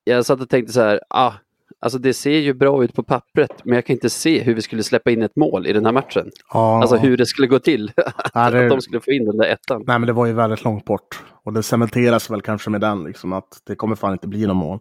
jag 0.04 0.26
satt 0.26 0.40
och 0.40 0.48
tänkte 0.48 0.72
så 0.72 0.80
här, 0.80 1.00
ah, 1.10 1.32
alltså 1.80 1.98
det 1.98 2.14
ser 2.14 2.38
ju 2.38 2.54
bra 2.54 2.84
ut 2.84 2.94
på 2.94 3.02
pappret, 3.02 3.64
men 3.64 3.74
jag 3.74 3.86
kan 3.86 3.94
inte 3.94 4.10
se 4.10 4.40
hur 4.42 4.54
vi 4.54 4.62
skulle 4.62 4.82
släppa 4.82 5.10
in 5.10 5.22
ett 5.22 5.36
mål 5.36 5.66
i 5.66 5.72
den 5.72 5.84
här 5.84 5.92
matchen. 5.92 6.30
Ja. 6.52 6.80
Alltså 6.80 6.96
hur 6.96 7.16
det 7.16 7.26
skulle 7.26 7.46
gå 7.48 7.58
till. 7.58 7.92
Att 8.32 8.52
det- 8.52 8.68
de 8.68 8.80
skulle 8.80 9.00
få 9.00 9.10
in 9.10 9.24
den 9.24 9.36
där 9.36 9.46
ettan. 9.48 9.84
Nej, 9.86 9.98
men 9.98 10.06
det 10.06 10.12
var 10.12 10.26
ju 10.26 10.32
väldigt 10.32 10.64
långt 10.64 10.84
bort. 10.84 11.22
Och 11.42 11.52
det 11.52 11.62
cementeras 11.62 12.30
väl 12.30 12.42
kanske 12.42 12.70
med 12.70 12.80
den, 12.80 13.04
liksom, 13.04 13.32
att 13.32 13.60
det 13.66 13.74
kommer 13.74 13.96
fan 13.96 14.12
inte 14.12 14.28
bli 14.28 14.46
någon 14.46 14.56
mål. 14.56 14.78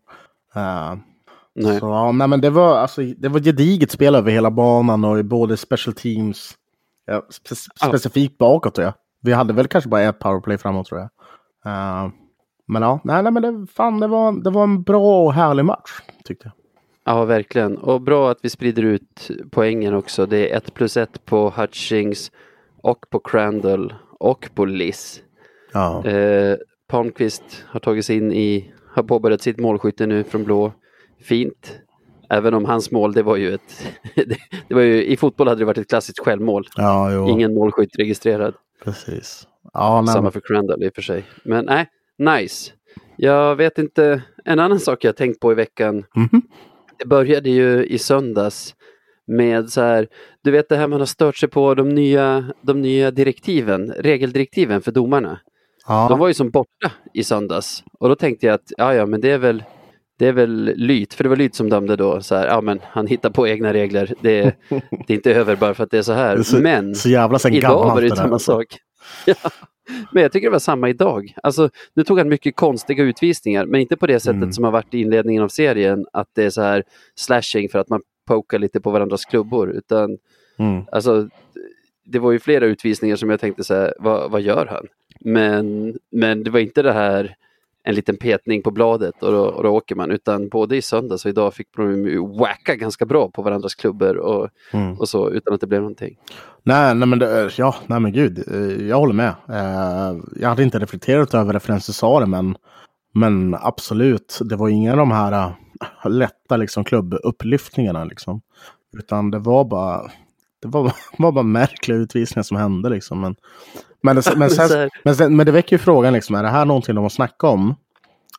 Eh, 0.56 0.96
Nej. 1.58 1.80
Så, 1.80 1.86
ja, 1.86 2.12
nej, 2.12 2.28
men 2.28 2.42
det 2.42 2.50
var, 2.50 2.78
alltså, 2.78 3.02
det 3.02 3.30
var 3.30 3.40
gediget 3.40 3.92
spel 3.92 4.16
över 4.16 4.32
hela 4.32 4.52
banan 4.52 5.04
och 5.06 5.20
i 5.20 5.24
både 5.24 5.58
special 5.58 5.94
teams, 5.94 6.56
ja, 7.06 7.26
spe 7.30 7.56
specifikt 7.56 8.38
bakåt. 8.38 8.76
tror 8.76 8.86
jag. 8.86 8.94
Vi 9.22 9.34
hade 9.34 9.54
väl 9.54 9.68
kanske 9.68 9.90
bara 9.90 10.02
ett 10.02 10.20
powerplay 10.20 10.58
framåt 10.58 10.88
tror 10.88 11.00
jag. 11.00 11.10
Eh, 11.74 12.10
men 12.68 12.82
ja, 12.82 13.00
nej, 13.04 13.24
nej 13.24 13.32
men 13.32 13.44
det, 13.44 13.68
fan, 13.74 14.00
det, 14.00 14.08
var, 14.08 14.44
det 14.44 14.50
var 14.50 14.64
en 14.64 14.84
bra 14.84 15.26
och 15.26 15.34
härlig 15.34 15.66
match 15.66 15.90
tyckte 16.26 16.46
jag. 16.46 16.54
Ja, 17.14 17.26
verkligen. 17.26 17.78
Och 17.78 18.02
bra 18.02 18.32
att 18.32 18.40
vi 18.42 18.50
sprider 18.50 18.84
ut 18.84 19.30
poängen 19.52 19.94
också. 19.94 20.26
Det 20.26 20.52
är 20.52 20.58
1 20.58 20.74
plus 20.74 20.98
1 20.98 21.26
på 21.26 21.50
Hutchings 21.56 22.32
och 22.84 23.06
på 23.10 23.20
Crandall 23.20 23.94
och 24.20 24.50
på 24.56 24.66
Liss. 24.66 25.22
Ja, 25.74 26.06
Eh, 26.06 26.56
Palmqvist 26.88 27.44
har 27.68 27.80
tagit 27.80 28.06
sig 28.06 28.18
in 28.18 28.32
i, 28.32 28.72
har 28.96 29.04
påbörjat 29.04 29.42
sitt 29.42 29.60
målskytte 29.60 30.06
nu 30.06 30.24
från 30.24 30.44
blå. 30.44 30.74
Fint. 31.22 31.80
Även 32.30 32.54
om 32.54 32.66
hans 32.66 32.92
mål, 32.92 33.14
det 33.14 33.24
var 33.24 33.36
ju 33.36 33.54
ett, 33.54 33.88
det, 34.68 34.76
var 34.76 34.82
ju, 34.82 35.06
i 35.06 35.18
fotboll 35.18 35.48
hade 35.48 35.62
det 35.62 35.66
varit 35.66 35.78
ett 35.78 35.90
klassiskt 35.90 36.20
självmål. 36.20 36.68
ja 36.76 37.12
jo, 37.14 37.30
Ingen 37.30 37.54
målskytt 37.54 37.96
registrerad. 38.00 38.54
precis. 38.84 39.48
Ja, 39.74 40.02
nej, 40.02 40.14
Samma 40.14 40.24
men, 40.24 40.32
för 40.32 40.40
Crandall 40.40 40.84
i 40.84 40.90
och 40.90 40.96
för 40.96 41.02
sig. 41.02 41.24
Men 41.44 41.66
nej, 41.66 41.88
nice. 42.18 42.72
Jag 43.16 43.56
vet 43.56 43.78
inte, 43.78 44.22
en 44.46 44.60
annan 44.60 44.80
sak 44.80 45.04
jag 45.04 45.16
tänkt 45.16 45.40
på 45.40 45.52
i 45.52 45.56
veckan. 45.56 46.04
Mhm. 46.16 46.42
Det 47.00 47.06
började 47.06 47.50
ju 47.50 47.86
i 47.86 47.98
söndags 47.98 48.76
med 49.28 49.70
så 49.70 49.82
här, 49.82 50.08
du 50.44 50.52
vet 50.52 50.70
det 50.70 50.76
här 50.78 50.88
man 50.88 51.00
har 51.00 51.06
stört 51.06 51.38
sig 51.38 51.50
på 51.50 51.74
de 51.76 51.90
nya, 51.90 52.46
de 52.62 52.82
nya 52.82 53.12
direktiven, 53.12 53.94
regeldirektiven 53.98 54.82
för 54.82 54.92
domarna. 54.92 55.40
ja, 55.88 56.08
De 56.10 56.20
var 56.20 56.28
ju 56.28 56.34
som 56.34 56.50
borta 56.50 56.92
i 57.14 57.24
söndags 57.24 57.84
och 58.00 58.10
då 58.10 58.16
tänkte 58.16 58.46
jag 58.46 58.54
att 58.54 58.72
ja, 58.78 58.94
ja, 58.94 59.06
men 59.06 59.22
det 59.22 59.32
är 59.32 59.38
väl 59.38 59.64
det 60.18 60.28
är 60.28 60.32
väl 60.34 60.74
Lyt, 60.76 61.14
för 61.14 61.24
det 61.24 61.30
var 61.30 61.36
Lyt 61.36 61.56
som 61.56 61.70
dömde 61.70 61.96
då, 61.96 62.22
så 62.22 62.36
här, 62.36 62.48
ja 62.48 62.62
men 62.62 62.80
han 62.84 63.08
hittar 63.08 63.30
på 63.30 63.48
egna 63.48 63.74
regler, 63.74 64.14
det, 64.22 64.40
är- 64.40 64.54
det 65.08 65.14
är 65.14 65.16
inte 65.16 65.34
över 65.34 65.56
bara 65.56 65.74
för 65.74 65.84
att 65.84 65.92
det 65.92 65.98
är 65.98 66.02
så 66.02 66.14
här. 66.14 66.36
Det 66.36 66.42
är 66.42 66.44
så- 66.44 66.58
men 66.60 66.96
så 66.96 67.10
jävla 67.10 67.40
sen 67.40 67.54
idag 67.54 67.84
var 67.84 68.02
det 68.02 68.10
där, 68.10 68.16
samma 68.16 68.40
sak. 68.40 68.66
Ja. 69.26 69.36
Men 70.12 70.24
jag 70.24 70.32
tycker 70.32 70.48
det 70.48 70.52
var 70.52 70.60
samma 70.60 70.90
idag. 70.90 71.34
Alltså, 71.44 71.70
nu 71.94 72.04
tog 72.04 72.18
han 72.18 72.30
mycket 72.30 72.56
konstiga 72.56 73.04
utvisningar, 73.04 73.66
men 73.66 73.82
inte 73.82 73.98
på 73.98 74.08
det 74.08 74.20
sättet 74.20 74.36
Mm. 74.36 74.52
som 74.54 74.64
har 74.64 74.72
varit 74.72 74.94
i 74.94 75.02
inledningen 75.02 75.44
av 75.44 75.48
serien, 75.48 76.06
att 76.14 76.28
det 76.36 76.44
är 76.44 76.50
så 76.50 76.62
här 76.62 76.84
slashing 77.16 77.70
för 77.70 77.80
att 77.80 77.90
man 77.90 78.02
pokar 78.28 78.60
lite 78.60 78.82
på 78.82 78.92
varandras 78.92 79.26
klubbor, 79.26 79.70
utan 79.72 80.18
Mm. 80.60 80.84
alltså, 80.92 81.30
det 82.06 82.20
var 82.20 82.32
ju 82.32 82.40
flera 82.40 82.66
utvisningar 82.66 83.16
som 83.16 83.30
jag 83.30 83.40
tänkte 83.40 83.64
så 83.64 83.74
här, 83.74 83.94
vad, 84.00 84.32
vad 84.32 84.42
gör 84.42 84.66
han? 84.66 84.88
Men, 85.20 85.94
men 86.12 86.44
det 86.44 86.50
var 86.50 86.60
inte 86.60 86.82
det 86.82 86.94
här 86.94 87.36
en 87.88 87.96
liten 87.96 88.18
petning 88.18 88.64
på 88.64 88.72
bladet 88.72 89.24
och 89.24 89.32
då, 89.32 89.46
och 89.46 89.64
då 89.64 89.70
åker 89.70 89.96
man, 89.96 90.12
utan 90.12 90.50
både 90.50 90.78
i 90.78 90.82
söndags 90.82 91.26
och 91.26 91.30
idag 91.30 91.54
fick 91.54 91.68
de 91.76 92.38
wacka 92.40 92.76
ganska 92.76 93.06
bra 93.06 93.30
på 93.32 93.42
varandras 93.42 93.76
klubbor 93.76 94.18
och, 94.18 94.50
Mm. 94.74 94.94
och 95.00 95.10
så, 95.10 95.30
utan 95.30 95.54
att 95.54 95.62
det 95.62 95.68
blev 95.68 95.82
någonting. 95.82 96.18
Nej, 96.64 96.96
nej, 96.96 97.08
men 97.08 97.20
det, 97.20 97.52
ja, 97.58 97.76
nej, 97.88 98.00
men 98.00 98.12
gud, 98.14 98.44
eh, 98.48 98.88
jag 98.88 98.98
håller 98.98 99.14
med. 99.14 99.34
Eh, 99.50 100.18
Jag 100.42 100.50
hade 100.50 100.64
inte 100.64 100.80
reflekterat 100.80 101.34
över 101.34 101.54
det 101.54 101.60
förrän 101.60 101.78
du 101.88 101.94
sa 101.94 102.20
det, 102.20 102.26
men, 102.26 102.56
men 103.14 103.56
absolut, 103.62 104.40
det 104.42 104.56
var 104.56 104.70
inga 104.70 104.92
av 104.92 104.98
de 104.98 105.12
här 105.12 105.32
eh, 106.04 106.10
lätta 106.12 106.58
liksom, 106.58 106.84
klubbupplyftningarna. 106.84 108.04
Liksom. 108.06 108.42
Utan 108.98 109.32
det 109.32 109.40
var 109.40 109.66
bara, 109.66 110.02
det 110.62 110.68
var, 110.68 110.92
var 111.18 111.32
bara 111.32 111.44
märkliga 111.44 111.98
utvisningar 111.98 112.44
som 112.44 112.58
hände. 112.58 112.90
Liksom. 112.90 113.22
Men, 113.22 113.36
men, 114.16 114.24
det, 114.24 114.36
men, 114.38 114.50
sen, 114.70 114.90
men, 115.04 115.16
sen, 115.16 115.36
men 115.36 115.46
det 115.46 115.52
väcker 115.52 115.74
ju 115.76 115.78
frågan, 115.78 116.14
liksom, 116.14 116.36
är 116.36 116.44
det 116.44 116.50
här 116.50 116.66
någonting 116.66 116.96
de 116.96 117.02
har 117.02 117.10
snackat 117.10 117.44
om? 117.52 117.76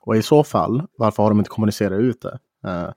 Och 0.00 0.16
i 0.16 0.22
så 0.22 0.44
fall, 0.44 0.82
varför 0.98 1.22
har 1.22 1.30
de 1.30 1.38
inte 1.38 1.50
kommunicerat 1.50 2.00
ut 2.00 2.22
det? 2.22 2.38
Eh, 2.70 2.88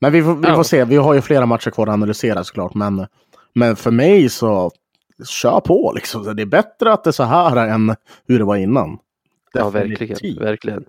Men 0.00 0.12
vi 0.12 0.22
får, 0.22 0.34
vi 0.34 0.48
Ja. 0.48 0.54
får 0.54 0.62
se, 0.62 0.84
vi 0.84 0.96
har 0.96 1.14
ju 1.14 1.20
flera 1.20 1.46
matcher 1.46 1.70
kvar 1.70 1.86
att 1.86 1.92
analysera 1.92 2.44
såklart. 2.44 2.74
Men, 2.74 3.06
men 3.54 3.76
för 3.76 3.90
mig 3.90 4.28
så, 4.28 4.70
kör 5.28 5.60
på 5.60 5.92
liksom. 5.94 6.36
Det 6.36 6.42
är 6.42 6.46
bättre 6.46 6.92
att 6.92 7.04
det 7.04 7.10
är 7.10 7.12
så 7.12 7.22
här 7.22 7.56
än 7.68 7.94
hur 8.28 8.38
det 8.38 8.44
var 8.44 8.56
innan. 8.56 8.98
Ja, 9.52 9.70
Definitivt. 9.70 10.10
verkligen, 10.10 10.38
verkligen. 10.44 10.84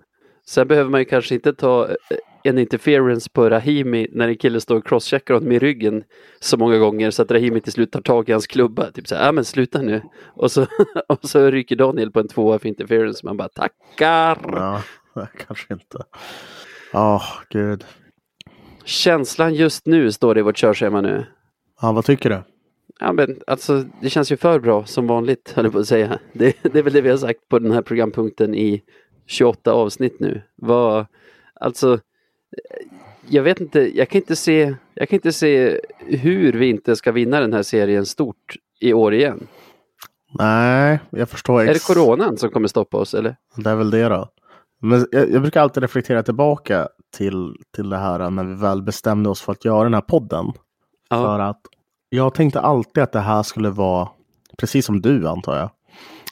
Sen 0.46 0.68
behöver 0.68 0.90
man 0.90 1.00
ju 1.00 1.04
kanske 1.04 1.34
inte 1.34 1.52
ta 1.52 1.88
eh, 1.88 1.94
en 2.42 2.58
interference 2.58 3.30
på 3.30 3.50
Rahimi 3.50 4.06
när 4.12 4.28
en 4.28 4.36
kille 4.36 4.60
står 4.60 4.76
och 4.76 4.86
crosscheckar 4.86 5.34
honom 5.34 5.52
i 5.52 5.58
ryggen 5.58 6.04
så 6.40 6.56
många 6.56 6.78
gånger 6.78 7.10
så 7.10 7.22
att 7.22 7.30
Rahimi 7.30 7.60
till 7.60 7.72
slut 7.72 7.92
tar 7.92 8.00
tag 8.00 8.28
i 8.28 8.32
hans 8.32 8.46
klubba. 8.46 8.90
Typ 8.90 9.08
så 9.08 9.14
här, 9.14 9.26
ja 9.26 9.32
men 9.32 9.44
sluta 9.44 9.82
nu. 9.82 10.02
Och 10.24 10.52
så, 10.52 10.66
och 11.06 11.18
så 11.22 11.50
rycker 11.50 11.76
Daniel 11.76 12.10
på 12.10 12.20
en 12.20 12.28
tvåa 12.28 12.58
för 12.58 12.68
interference. 12.68 13.26
Man 13.26 13.36
bara 13.36 13.48
tackar. 13.48 14.38
Ja, 14.52 14.82
kanske 15.46 15.74
inte. 15.74 15.98
Ja, 16.92 17.22
gud. 17.50 17.84
Känslan 18.84 19.54
just 19.54 19.86
nu 19.86 20.12
står 20.12 20.34
det 20.34 20.38
i 20.38 20.42
vårt 20.42 20.56
körschema 20.56 21.00
nu. 21.00 21.26
Ja, 21.80 21.92
vad 21.92 22.04
tycker 22.04 22.30
du? 22.30 22.42
Ja 23.00 23.12
men 23.12 23.40
alltså 23.46 23.84
det 24.00 24.10
känns 24.10 24.32
ju 24.32 24.36
för 24.36 24.60
bra 24.60 24.84
som 24.86 25.06
vanligt 25.06 25.52
höll 25.56 25.64
jag 25.64 25.72
på 25.72 25.78
att 25.78 25.86
säga. 25.86 26.18
Det, 26.32 26.56
det 26.62 26.78
är 26.78 26.82
väl 26.82 26.92
det 26.92 27.00
vi 27.00 27.10
har 27.10 27.16
sagt 27.16 27.48
på 27.48 27.58
den 27.58 27.72
här 27.72 27.82
programpunkten 27.82 28.54
i 28.54 28.82
28 29.26 29.72
avsnitt 29.72 30.20
nu. 30.20 30.42
Vad, 30.56 31.06
alltså, 31.54 31.98
jag 33.28 33.42
vet 33.42 33.60
inte, 33.60 33.98
jag 33.98 34.08
kan 34.08 34.20
inte 34.20 34.36
se, 34.36 34.74
jag 34.94 35.08
kan 35.08 35.16
inte 35.16 35.32
se 35.32 35.80
hur 35.98 36.52
vi 36.52 36.68
inte 36.68 36.96
ska 36.96 37.12
vinna 37.12 37.40
den 37.40 37.52
här 37.52 37.62
serien 37.62 38.06
stort 38.06 38.56
i 38.80 38.92
år 38.92 39.14
igen. 39.14 39.46
Nej, 40.38 41.00
jag 41.10 41.28
förstår. 41.28 41.60
Är 41.60 41.74
det 41.74 41.86
coronan 41.86 42.36
som 42.36 42.50
kommer 42.50 42.68
stoppa 42.68 42.96
oss 42.96 43.14
eller? 43.14 43.36
Det 43.56 43.70
är 43.70 43.76
väl 43.76 43.90
det 43.90 44.08
då. 44.08 44.28
Men 44.80 45.06
jag, 45.10 45.30
jag 45.30 45.42
brukar 45.42 45.60
alltid 45.60 45.82
reflektera 45.82 46.22
tillbaka 46.22 46.88
till, 47.16 47.56
till 47.74 47.90
det 47.90 47.98
här 47.98 48.30
när 48.30 48.44
vi 48.44 48.54
väl 48.54 48.82
bestämde 48.82 49.30
oss 49.30 49.40
för 49.40 49.52
att 49.52 49.64
göra 49.64 49.84
den 49.84 49.94
här 49.94 50.00
podden. 50.00 50.52
Ja. 51.10 51.16
För 51.16 51.38
att 51.38 51.60
jag 52.08 52.34
tänkte 52.34 52.60
alltid 52.60 53.02
att 53.02 53.12
det 53.12 53.20
här 53.20 53.42
skulle 53.42 53.70
vara, 53.70 54.08
precis 54.58 54.86
som 54.86 55.00
du 55.00 55.28
antar 55.28 55.56
jag, 55.56 55.70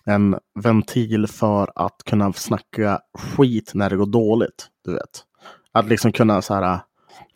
en 0.05 0.39
ventil 0.65 1.27
för 1.27 1.73
att 1.75 2.03
kunna 2.05 2.33
snacka 2.33 3.01
skit 3.19 3.73
när 3.75 3.91
det 3.91 3.97
går 3.97 4.07
dåligt. 4.07 4.67
Du 4.85 4.93
vet. 4.93 5.25
Att 5.79 5.89
liksom 5.89 6.13
kunna 6.13 6.43
så 6.43 6.55
här, 6.55 6.79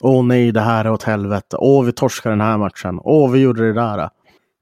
åh 0.01 0.25
nej, 0.25 0.53
det 0.53 0.61
här 0.61 0.85
är 0.85 0.91
åt 0.91 1.03
helvete, 1.03 1.57
åh 1.61 1.85
vi 1.85 1.93
torskar 1.93 2.31
den 2.31 2.41
här 2.41 2.59
matchen, 2.59 3.01
åh 3.03 3.31
vi 3.31 3.39
gjorde 3.39 3.67
det 3.67 3.73
där. 3.73 4.11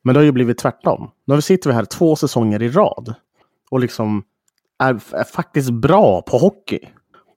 Men 0.02 0.14
det 0.14 0.20
har 0.20 0.24
ju 0.24 0.32
blivit 0.32 0.58
tvärtom. 0.58 1.10
Nu 1.26 1.42
sitter 1.42 1.70
vi 1.70 1.76
här 1.76 1.84
två 1.84 2.16
säsonger 2.16 2.62
i 2.62 2.68
rad 2.68 3.14
och 3.70 3.80
liksom 3.80 4.22
är, 4.78 5.00
är 5.12 5.24
faktiskt 5.24 5.70
bra 5.70 6.22
på 6.22 6.38
hockey. 6.38 6.80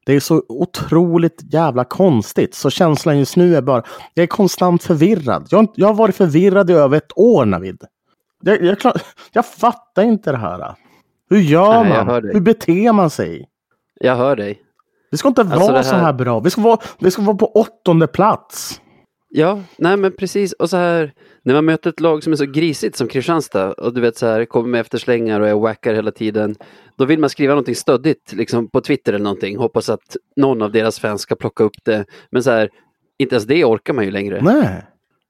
Det 0.05 0.13
är 0.13 0.19
så 0.19 0.43
otroligt 0.49 1.53
jävla 1.53 1.83
konstigt. 1.83 2.55
Så 2.55 2.69
känslan 2.69 3.19
just 3.19 3.37
nu 3.37 3.55
är 3.55 3.61
bara, 3.61 3.83
jag 4.13 4.23
är 4.23 4.27
konstant 4.27 4.83
förvirrad. 4.83 5.47
Jag, 5.49 5.67
jag 5.75 5.87
har 5.87 5.93
varit 5.93 6.15
förvirrad 6.15 6.69
i 6.69 6.73
över 6.73 6.97
ett 6.97 7.17
år 7.17 7.45
Navid. 7.45 7.83
Jag, 8.41 8.63
jag, 8.63 8.79
klar, 8.79 9.01
jag 9.31 9.45
fattar 9.45 10.03
inte 10.03 10.31
det 10.31 10.37
här. 10.37 10.75
Hur 11.29 11.39
gör 11.39 11.83
Nej, 11.83 12.05
man? 12.05 12.23
Hur 12.23 12.39
beter 12.39 12.93
man 12.93 13.09
sig? 13.09 13.49
Jag 13.99 14.15
hör 14.15 14.35
dig. 14.35 14.62
Vi 15.13 15.17
ska 15.17 15.27
inte 15.27 15.41
Alltså, 15.41 15.59
vara 15.59 15.77
det 15.77 15.83
så 15.83 15.95
här- 15.95 16.01
här 16.03 16.13
bra. 16.13 16.39
Vi 16.39 16.49
ska 16.49 16.61
vara, 16.61 16.77
vi 16.99 17.11
ska 17.11 17.21
vara 17.21 17.37
på 17.37 17.45
åttonde 17.51 18.07
plats. 18.07 18.81
Ja, 19.29 19.59
nej 19.77 19.97
men 19.97 20.11
precis. 20.11 20.53
Och 20.53 20.69
så 20.69 20.77
här, 20.77 21.13
när 21.43 21.53
man 21.53 21.65
möter 21.65 21.89
ett 21.89 21.99
lag 21.99 22.23
som 22.23 22.33
är 22.33 22.37
så 22.37 22.45
grisigt 22.45 22.95
som 22.95 23.07
Kristianstad 23.07 23.71
och 23.73 23.93
du 23.93 24.01
vet 24.01 24.17
så 24.17 24.27
här, 24.27 24.45
kommer 24.45 24.69
med 24.69 24.81
efterslängar 24.81 25.39
och 25.39 25.47
är 25.47 25.53
wackar 25.53 25.93
hela 25.93 26.11
tiden. 26.11 26.55
Då 26.97 27.05
vill 27.05 27.19
man 27.19 27.29
skriva 27.29 27.51
någonting 27.53 27.75
stöddigt 27.75 28.33
liksom 28.33 28.69
på 28.69 28.81
Twitter 28.81 29.13
eller 29.13 29.23
någonting. 29.23 29.57
Hoppas 29.57 29.89
att 29.89 30.15
någon 30.35 30.61
av 30.61 30.71
deras 30.71 30.99
fans 30.99 31.21
ska 31.21 31.35
plocka 31.35 31.63
upp 31.63 31.85
det. 31.85 32.05
Men 32.31 32.43
så 32.43 32.51
här, 32.51 32.69
inte 33.19 33.35
ens 33.35 33.45
det 33.45 33.65
orkar 33.65 33.93
man 33.93 34.05
ju 34.05 34.11
längre. 34.11 34.41
Nej, 34.41 34.85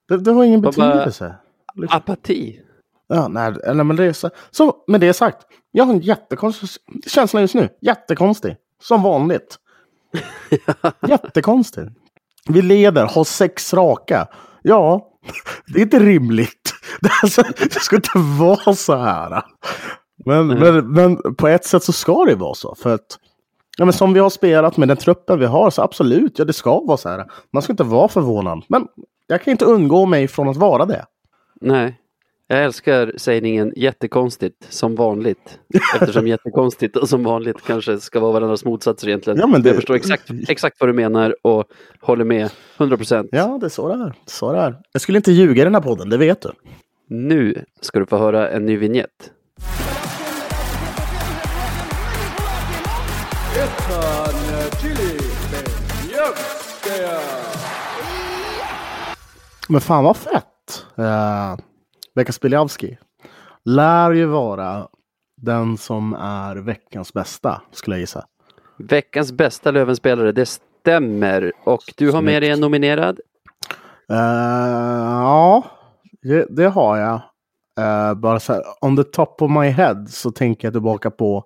det, 0.10 0.18
det 0.18 0.32
har 0.32 0.44
ingen 0.44 0.62
bara- 0.62 0.72
betydelse. 0.72 1.36
Liksom. 1.76 1.98
Apati. 1.98 2.60
Ja, 3.08 3.28
nej, 3.28 3.54
nej, 3.74 3.86
men 3.86 3.96
det 3.96 4.04
är 4.06 4.14
så, 4.14 4.30
så 4.52 4.76
med 4.88 5.02
det 5.02 5.14
sagt. 5.14 5.38
Jag 5.72 5.86
har 5.86 5.94
en 5.94 6.00
jättekonstig 6.00 6.70
känsla 7.08 7.42
just 7.42 7.56
nu. 7.56 7.70
Jättekonstig. 7.82 8.56
Som 8.82 9.04
vanligt. 9.04 9.60
Jättekonstig. 11.08 11.84
Vi 12.50 12.62
leder, 12.62 13.06
har 13.06 13.24
sex 13.24 13.74
raka. 13.74 14.28
Ja, 14.62 15.08
det 15.68 15.80
är 15.80 15.84
inte 15.84 16.00
rimligt. 16.00 16.74
Det, 17.74 17.80
ska 17.80 17.96
inte 17.96 18.20
vara 18.40 18.76
så 18.76 18.96
här. 18.96 19.44
Men, 20.26 20.48
men, 20.48 20.94
men 20.94 21.36
på 21.36 21.48
ett 21.48 21.66
sätt 21.66 21.84
så 21.84 21.92
ska 21.92 22.26
det 22.26 22.36
vara 22.36 22.54
så. 22.54 22.76
För 22.76 22.94
att 22.94 23.20
ja, 23.78 23.86
men 23.86 23.94
som 23.94 24.14
vi 24.14 24.20
har 24.20 24.30
spelat 24.30 24.78
med 24.78 24.88
den 24.88 24.98
truppen 24.98 25.40
vi 25.40 25.46
har 25.46 25.70
så 25.70 25.82
absolut, 25.82 26.40
ja 26.40 26.46
det 26.46 26.54
ska 26.54 26.80
vara 26.80 26.98
så 26.98 27.10
här. 27.10 27.26
Man 27.54 27.64
ska 27.64 27.74
inte 27.74 27.84
vara 27.84 28.08
förvånad. 28.08 28.64
Men 28.68 28.88
jag 29.28 29.44
kan 29.44 29.52
inte 29.52 29.66
undgå 29.66 30.06
mig 30.06 30.28
från 30.28 30.50
att 30.50 30.58
vara 30.58 30.86
det. 30.86 31.06
Nej. 31.62 32.00
Jag 32.54 32.64
älskar 32.64 33.14
sägningen 33.18 33.74
jättekonstigt 33.76 34.74
som 34.74 34.96
vanligt. 34.96 35.60
Eftersom 36.00 36.28
jättekonstigt 36.34 36.98
och 36.98 37.10
som 37.10 37.24
vanligt 37.24 37.62
kanske 37.68 38.00
ska 38.00 38.20
vara 38.20 38.32
varandras 38.32 38.66
motsatser 38.66 39.08
egentligen. 39.08 39.40
Ja, 39.40 39.48
men 39.48 39.62
det... 39.62 39.70
Jag 39.70 39.76
förstår 39.76 39.96
exakt, 39.96 40.30
exakt 40.48 40.80
vad 40.80 40.90
du 40.90 40.94
menar 40.94 41.36
och 41.42 41.66
håller 42.02 42.26
med 42.26 42.50
100 42.78 42.98
procent. 42.98 43.30
Ja, 43.32 43.58
det 43.62 43.68
är 43.68 43.70
så 43.70 43.88
det 43.88 44.04
är. 44.04 44.14
så 44.26 44.52
det 44.52 44.60
är. 44.60 44.76
Jag 44.92 45.02
skulle 45.02 45.18
inte 45.18 45.32
ljuga 45.32 45.62
i 45.62 45.64
den 45.66 45.76
här 45.76 45.82
podden, 45.82 46.10
det 46.10 46.18
vet 46.18 46.42
du. 46.42 46.52
Nu 47.08 47.66
ska 47.82 48.00
du 48.00 48.06
få 48.06 48.18
höra 48.18 48.50
en 48.50 48.66
ny 48.66 48.78
vignett. 48.78 49.32
Men 59.70 59.82
fan 59.82 60.04
vad 60.04 60.18
fett! 60.18 60.86
Uh 61.00 61.73
veckans 62.16 62.42
Biljavski 62.42 62.98
lär 63.66 64.12
ju 64.12 64.26
vara 64.26 64.88
den 65.42 65.78
som 65.78 66.14
är 66.14 66.56
veckans 66.56 67.14
bästa, 67.14 67.62
skulle 67.72 67.96
jag 67.96 68.02
gissa. 68.02 68.26
Veckans 68.78 69.32
bästa 69.32 69.72
Lövenspelare, 69.72 70.32
det 70.32 70.46
stämmer. 70.46 71.52
Och 71.64 71.84
du 71.98 72.12
har 72.12 72.22
med 72.22 72.42
dig 72.42 72.50
en 72.50 72.60
nominerad? 72.60 73.20
Uh, 74.12 74.18
ja, 75.22 75.64
det, 76.22 76.46
det, 76.50 76.68
har 76.68 76.98
jag. 76.98 77.22
Uh, 77.80 78.14
bara 78.14 78.40
så 78.40 78.54
här, 78.54 78.64
on 78.82 78.98
the 78.98 79.04
top 79.04 79.42
of 79.42 79.52
my 79.52 79.70
head 79.70 80.06
så 80.08 80.32
tänker 80.32 80.68
jag 80.68 80.74
tillbaka 80.74 81.12
på 81.12 81.38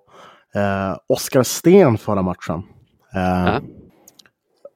uh, 0.56 0.96
Oskar 1.08 1.42
Sten 1.42 1.98
förra 1.98 2.22
matchen. 2.22 2.62
Uh, 3.16 3.58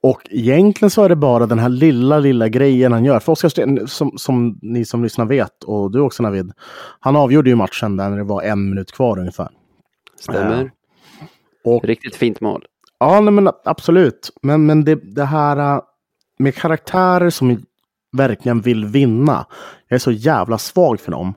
och 0.02 0.22
egentligen 0.30 0.90
så 0.90 1.02
är 1.02 1.08
det 1.08 1.16
bara 1.16 1.46
den 1.46 1.58
här 1.58 1.68
lilla, 1.68 2.18
lilla 2.18 2.48
grejen 2.48 2.92
han 2.92 3.04
gör. 3.04 3.20
För 3.20 3.32
Oskar 3.32 3.48
Sten, 3.48 3.88
som, 3.88 4.12
som 4.16 4.58
ni 4.62 4.84
som 4.84 5.02
lyssnar 5.02 5.24
vet, 5.24 5.64
och 5.64 5.90
du 5.92 6.00
också 6.00 6.22
Navid, 6.22 6.52
han 7.00 7.16
avgjorde 7.16 7.50
ju 7.50 7.56
matchen 7.56 7.96
där 7.96 8.10
när 8.10 8.16
det 8.16 8.24
var 8.24 8.42
en 8.42 8.70
minut 8.70 8.92
kvar 8.92 9.18
ungefär. 9.18 9.48
Stämmer. 10.20 10.70
och, 11.64 11.84
Riktigt 11.84 12.16
fint 12.16 12.40
mål. 12.40 12.64
Ja, 12.98 13.20
nej, 13.20 13.32
men 13.32 13.48
absolut. 13.64 14.30
Men, 14.42 14.66
men 14.66 14.84
det, 14.84 14.94
det 14.94 15.24
här 15.24 15.80
med 16.38 16.54
karaktärer 16.54 17.30
som 17.30 17.62
verkligen 18.16 18.60
vill 18.60 18.84
vinna. 18.84 19.46
Jag 19.88 19.94
är 19.94 20.00
så 20.00 20.12
jävla 20.12 20.58
svag 20.58 21.00
för 21.00 21.12
dem. 21.12 21.34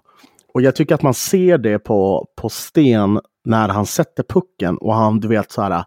Och 0.54 0.62
jag 0.62 0.76
tycker 0.76 0.96
att 0.96 1.02
man 1.02 1.14
ser 1.14 1.58
det 1.58 1.80
på, 1.80 2.28
på 2.36 2.50
Sten 2.50 3.20
när 3.46 3.70
han 3.70 3.86
sätter 3.86 4.24
pucken 4.24 4.78
och 4.78 4.96
han, 4.96 5.20
du 5.20 5.28
vet, 5.28 5.52
så 5.52 5.62
här 5.62 5.86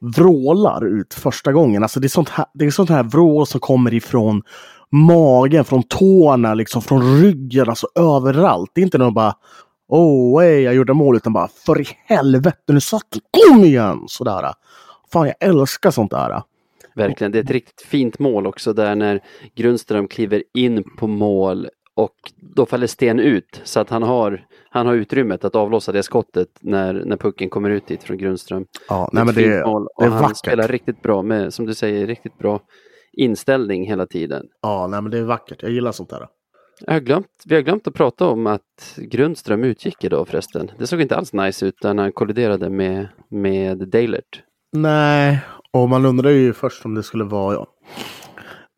vrålar 0.00 0.86
ut 0.86 1.14
första 1.14 1.52
gången. 1.52 1.82
Alltså 1.82 2.00
det 2.00 2.06
är 2.06 2.08
sånt 2.08 2.28
här, 2.28 2.46
det 2.54 2.66
är 2.66 2.70
sånt 2.70 2.90
här 2.90 3.02
vrål 3.02 3.46
som 3.46 3.60
kommer 3.60 3.94
ifrån 3.94 4.42
magen, 4.90 5.64
från 5.64 5.82
tårna, 5.82 6.54
liksom 6.54 6.82
från 6.82 7.22
ryggen, 7.22 7.68
alltså 7.68 7.86
överallt. 7.94 8.70
Det 8.74 8.80
är 8.80 8.84
inte 8.84 8.98
någon 8.98 9.14
bara 9.14 9.34
Oh, 9.90 10.40
hey, 10.40 10.60
jag 10.60 10.74
gjorde 10.74 10.94
mål, 10.94 11.16
utan 11.16 11.32
bara 11.32 11.48
för 11.48 11.80
i 11.80 11.88
helvete, 12.04 12.72
nu 12.72 12.80
satt 12.80 13.16
Kom 13.30 13.64
igen! 13.64 14.04
Sådär. 14.06 14.52
Fan, 15.12 15.26
jag 15.26 15.48
älskar 15.48 15.90
sånt 15.90 16.10
där. 16.10 16.42
Verkligen, 16.94 17.32
det 17.32 17.38
är 17.38 17.42
ett 17.42 17.50
riktigt 17.50 17.80
fint 17.80 18.18
mål 18.18 18.46
också 18.46 18.72
där 18.72 18.94
när 18.94 19.20
Grundström 19.54 20.08
kliver 20.08 20.42
in 20.54 20.84
på 20.98 21.06
mål 21.06 21.68
och 21.94 22.16
då 22.36 22.66
faller 22.66 22.86
Sten 22.86 23.20
ut 23.20 23.60
så 23.64 23.80
att 23.80 23.90
han 23.90 24.02
har, 24.02 24.46
han 24.70 24.86
har 24.86 24.94
utrymmet 24.94 25.44
att 25.44 25.54
avlossa 25.54 25.92
det 25.92 26.02
skottet 26.02 26.48
när, 26.60 26.94
när 26.94 27.16
pucken 27.16 27.50
kommer 27.50 27.70
ut 27.70 27.86
dit 27.86 28.02
från 28.02 28.18
Grundström. 28.18 28.66
Ja, 28.88 29.08
nej, 29.12 29.24
men 29.24 29.34
det, 29.34 29.40
det 29.40 29.54
är 29.56 29.64
han 30.10 30.10
vackert. 30.10 30.36
spelar 30.36 30.68
riktigt 30.68 31.02
bra 31.02 31.22
med, 31.22 31.54
som 31.54 31.66
du 31.66 31.74
säger, 31.74 32.06
riktigt 32.06 32.38
bra 32.38 32.60
inställning 33.12 33.86
hela 33.86 34.06
tiden. 34.06 34.46
Ja, 34.62 34.86
nej, 34.86 35.02
men 35.02 35.10
det 35.10 35.18
är 35.18 35.24
vackert. 35.24 35.62
Jag 35.62 35.70
gillar 35.70 35.92
sånt 35.92 36.10
där. 36.10 36.26
Jag 36.86 36.92
har 36.92 37.00
glömt, 37.00 37.26
vi 37.44 37.54
har 37.54 37.62
glömt 37.62 37.86
att 37.86 37.94
prata 37.94 38.26
om 38.26 38.46
att 38.46 38.96
Grundström 38.96 39.64
utgick 39.64 40.04
idag 40.04 40.28
förresten. 40.28 40.70
Det 40.78 40.86
såg 40.86 41.00
inte 41.00 41.16
alls 41.16 41.32
nice 41.32 41.66
ut 41.66 41.82
när 41.82 41.94
han 41.94 42.12
kolliderade 42.12 42.70
med, 42.70 43.08
med 43.30 43.88
Dalert. 43.88 44.42
Nej, 44.72 45.40
och 45.72 45.88
man 45.88 46.06
undrar 46.06 46.30
ju 46.30 46.52
först 46.52 46.84
om 46.84 46.94
det 46.94 47.02
skulle 47.02 47.24
vara 47.24 47.54
ja, 47.54 47.66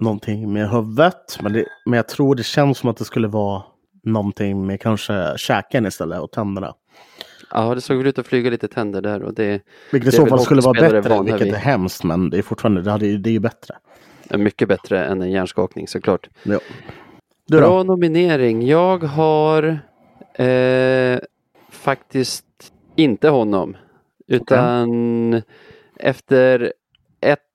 någonting 0.00 0.52
med 0.52 0.70
huvudet. 0.70 1.38
Men, 1.42 1.52
det, 1.52 1.64
men 1.86 1.96
jag 1.96 2.08
tror 2.08 2.34
det 2.34 2.42
känns 2.42 2.78
som 2.78 2.90
att 2.90 2.96
det 2.96 3.04
skulle 3.04 3.28
vara 3.28 3.62
någonting 4.02 4.66
med 4.66 4.80
kanske 4.80 5.34
käken 5.36 5.86
istället 5.86 6.20
och 6.20 6.30
tänderna. 6.30 6.74
Ja, 7.50 7.74
det 7.74 7.80
såg 7.80 7.96
väl 7.96 8.06
ut 8.06 8.18
att 8.18 8.26
flyga 8.26 8.50
lite 8.50 8.68
tänder 8.68 9.02
där. 9.02 9.22
Och 9.22 9.34
det, 9.34 9.62
vilket 9.92 10.14
i 10.14 10.16
så 10.16 10.26
fall 10.26 10.40
skulle 10.40 10.60
vara 10.60 10.80
bättre, 10.80 11.22
vilket 11.22 11.54
är 11.54 11.58
hemskt. 11.58 12.04
Men 12.04 12.30
det 12.30 12.38
är 12.38 12.42
fortfarande 12.42 12.82
det, 12.82 12.90
hade, 12.90 13.18
det 13.18 13.30
är 13.30 13.32
ju 13.32 13.40
bättre. 13.40 13.74
Mycket 14.30 14.68
bättre 14.68 15.04
än 15.04 15.22
en 15.22 15.30
hjärnskakning 15.30 15.88
såklart. 15.88 16.28
Ja. 16.42 16.58
Du 17.46 17.56
Bra 17.56 17.82
nominering. 17.82 18.66
Jag 18.66 19.02
har 19.02 19.78
eh, 20.34 21.18
faktiskt 21.70 22.44
inte 22.96 23.28
honom. 23.28 23.76
Utan 24.26 25.28
okay. 25.28 25.42
efter 25.96 26.72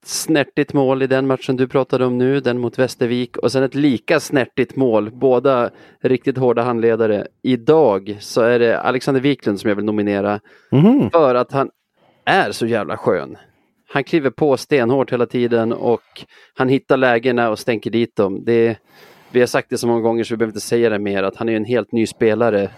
snärtigt 0.07 0.73
mål 0.73 1.01
i 1.01 1.07
den 1.07 1.27
matchen 1.27 1.55
du 1.55 1.67
pratade 1.67 2.05
om 2.05 2.17
nu, 2.17 2.39
den 2.39 2.59
mot 2.59 2.79
Västervik 2.79 3.37
och 3.37 3.51
sen 3.51 3.63
ett 3.63 3.75
lika 3.75 4.19
snärtigt 4.19 4.75
mål, 4.75 5.11
båda 5.11 5.69
riktigt 6.01 6.37
hårda 6.37 6.61
handledare. 6.61 7.27
Idag 7.41 8.17
så 8.19 8.41
är 8.41 8.59
det 8.59 8.79
Alexander 8.79 9.21
Wiklund 9.21 9.59
som 9.59 9.69
jag 9.69 9.75
vill 9.75 9.85
nominera 9.85 10.39
mm. 10.71 11.09
för 11.09 11.35
att 11.35 11.51
han 11.51 11.69
är 12.25 12.51
så 12.51 12.65
jävla 12.65 12.97
skön. 12.97 13.37
Han 13.87 14.03
kliver 14.03 14.29
på 14.29 14.57
stenhårt 14.57 15.13
hela 15.13 15.25
tiden 15.25 15.73
och 15.73 16.25
han 16.55 16.69
hittar 16.69 16.97
lägena 16.97 17.49
och 17.49 17.59
stänker 17.59 17.91
dit 17.91 18.15
dem. 18.15 18.43
Det, 18.45 18.77
vi 19.31 19.39
har 19.39 19.47
sagt 19.47 19.69
det 19.69 19.77
så 19.77 19.87
många 19.87 20.01
gånger 20.01 20.23
så 20.23 20.33
vi 20.33 20.37
behöver 20.37 20.51
inte 20.51 20.65
säga 20.65 20.89
det 20.89 20.99
mer 20.99 21.23
att 21.23 21.35
han 21.35 21.49
är 21.49 21.55
en 21.55 21.65
helt 21.65 21.91
ny 21.91 22.07
spelare 22.07 22.69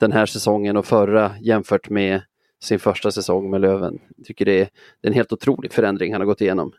den 0.00 0.12
här 0.12 0.26
säsongen 0.26 0.76
och 0.76 0.86
förra 0.86 1.30
jämfört 1.40 1.90
med 1.90 2.20
sin 2.62 2.78
första 2.78 3.10
säsong 3.10 3.50
med 3.50 3.60
Löven. 3.60 3.98
Jag 4.16 4.26
tycker 4.26 4.44
det 4.44 4.60
är, 4.60 4.68
det 5.00 5.08
är 5.08 5.10
en 5.10 5.14
helt 5.14 5.32
otrolig 5.32 5.72
förändring 5.72 6.12
han 6.12 6.20
har 6.20 6.26
gått 6.26 6.40
igenom. 6.40 6.72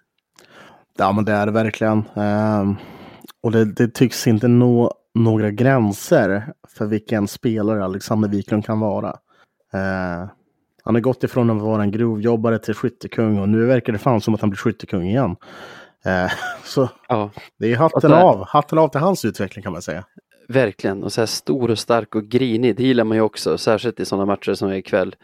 Ja, 0.98 1.12
men 1.12 1.26
det 1.26 1.32
är 1.32 1.46
det 1.46 1.52
verkligen. 1.52 2.04
Um, 2.14 2.76
och 3.44 3.52
det, 3.52 3.66
det, 3.66 3.94
tycks 3.94 4.28
inte 4.28 4.48
nå 4.48 4.94
några 5.14 5.52
gränser 5.52 6.54
för 6.78 6.86
vilken 6.86 7.28
spelare 7.28 7.84
Alexander 7.84 8.30
Wiklund 8.30 8.66
kan 8.66 8.80
vara. 8.80 9.10
Uh, 9.74 10.30
han 10.84 10.96
har 10.96 11.00
gått 11.00 11.24
ifrån 11.24 11.50
att 11.50 11.62
vara 11.62 11.84
en 11.84 11.92
grovjobbare 11.92 12.60
till 12.60 12.74
skyttekung 12.74 13.40
och 13.40 13.50
nu 13.50 13.66
verkar 13.66 13.94
det 13.94 14.00
fan 14.00 14.22
som 14.22 14.34
att 14.34 14.42
han 14.42 14.50
blir 14.50 14.58
skyttekung 14.58 15.04
igen. 15.04 15.36
Uh, 16.06 16.32
så 16.64 16.90
ja. 17.08 17.30
det 17.58 17.72
är 17.72 17.78
hatten 17.78 18.14
av. 18.14 18.48
Hatten 18.48 18.78
av 18.78 18.88
till 18.88 19.00
hans 19.00 19.26
utveckling 19.26 19.64
kan 19.64 19.72
man 19.72 19.82
säga. 19.82 20.06
Verkligen, 20.48 21.04
och 21.04 21.14
så 21.14 21.22
här 21.22 21.26
stor 21.26 21.72
och 21.72 21.80
stark 21.80 22.16
och 22.16 22.24
grinig, 22.24 22.76
det 22.76 22.84
gillar 22.84 23.04
man 23.04 23.18
ju 23.18 23.22
också, 23.22 23.58
särskilt 23.58 24.00
i 24.00 24.06
sådana 24.06 24.26
matcher 24.26 24.54
som 24.54 24.70
är 24.70 24.74
ikväll. 24.74 25.16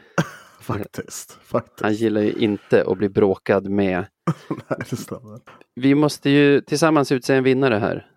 Faktiskt, 0.66 1.38
faktiskt. 1.44 1.82
Han 1.82 1.94
gillar 1.94 2.22
ju 2.22 2.32
inte 2.32 2.84
att 2.88 2.98
bli 2.98 3.10
bråkad 3.10 3.70
med. 3.70 4.06
Nej, 4.50 4.80
det 4.90 4.96
stämmer. 4.96 5.40
Vi 5.76 5.96
måste 5.96 6.30
ju 6.30 6.62
tillsammans 6.62 7.12
utse 7.12 7.36
en 7.36 7.44
vinnare 7.44 7.76
här. 7.76 8.08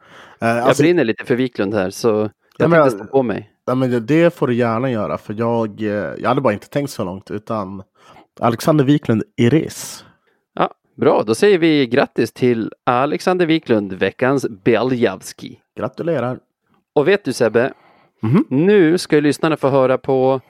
Eh, 0.40 0.48
alltså, 0.48 0.68
jag 0.68 0.76
brinner 0.76 1.04
lite 1.04 1.24
för 1.24 1.36
Wiklund 1.36 1.74
här 1.74 1.90
så 1.90 2.30
jag 2.58 2.70
tänkte 2.70 2.90
stå 2.90 3.04
på 3.04 3.22
mig. 3.22 3.52
Ja, 3.66 3.74
men 3.74 4.06
det 4.06 4.34
får 4.34 4.46
du 4.46 4.54
gärna 4.54 4.90
göra 4.90 5.18
för 5.18 5.34
jag, 5.38 5.82
eh, 5.82 5.88
jag 6.18 6.28
hade 6.28 6.40
bara 6.40 6.52
inte 6.52 6.68
tänkt 6.68 6.90
så 6.90 7.04
långt 7.04 7.30
utan 7.30 7.82
Alexander 8.40 8.84
Wiklund 8.84 9.22
Iris. 9.36 10.04
Ja, 10.54 10.74
bra, 10.96 11.22
då 11.22 11.34
säger 11.34 11.58
vi 11.58 11.86
grattis 11.86 12.32
till 12.32 12.72
Alexander 12.84 13.46
Wiklund, 13.46 13.92
veckans 13.92 14.46
Beljavski. 14.64 15.60
Gratulerar! 15.76 16.38
Och 16.94 17.08
vet 17.08 17.24
du 17.24 17.32
Sebbe, 17.32 17.72
mm 18.22 18.36
-hmm. 18.36 18.44
nu 18.48 18.98
ska 18.98 19.20
lyssnarna 19.20 19.56
få 19.56 19.68
höra 19.68 19.98
på 19.98 20.40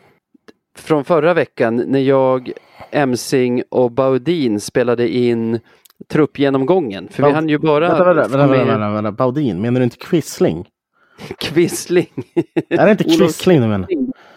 från 0.78 1.04
förra 1.04 1.34
veckan 1.34 1.76
när 1.76 2.00
jag, 2.00 2.52
Emsing 2.90 3.62
och 3.68 3.92
Baudin 3.92 4.60
spelade 4.60 5.08
in 5.08 5.60
truppgenomgången. 6.08 7.08
För 7.10 7.22
Baud 7.22 7.30
vi 7.30 7.34
hann 7.34 7.48
ju 7.48 7.58
bara... 7.58 7.88
Vänta, 7.88 8.04
vänta, 8.04 8.22
vänta, 8.22 8.46
vänta, 8.46 8.64
vänta, 8.64 8.90
vänta, 8.90 9.12
Baudin, 9.12 9.60
menar 9.60 9.80
du 9.80 9.84
inte 9.84 9.96
Quisling? 9.96 10.68
Quisling? 11.38 12.24
är 12.68 12.84
det 12.84 12.90
inte 12.90 13.04
Quisling 13.04 13.60
du 13.60 13.66
menar? 13.66 13.88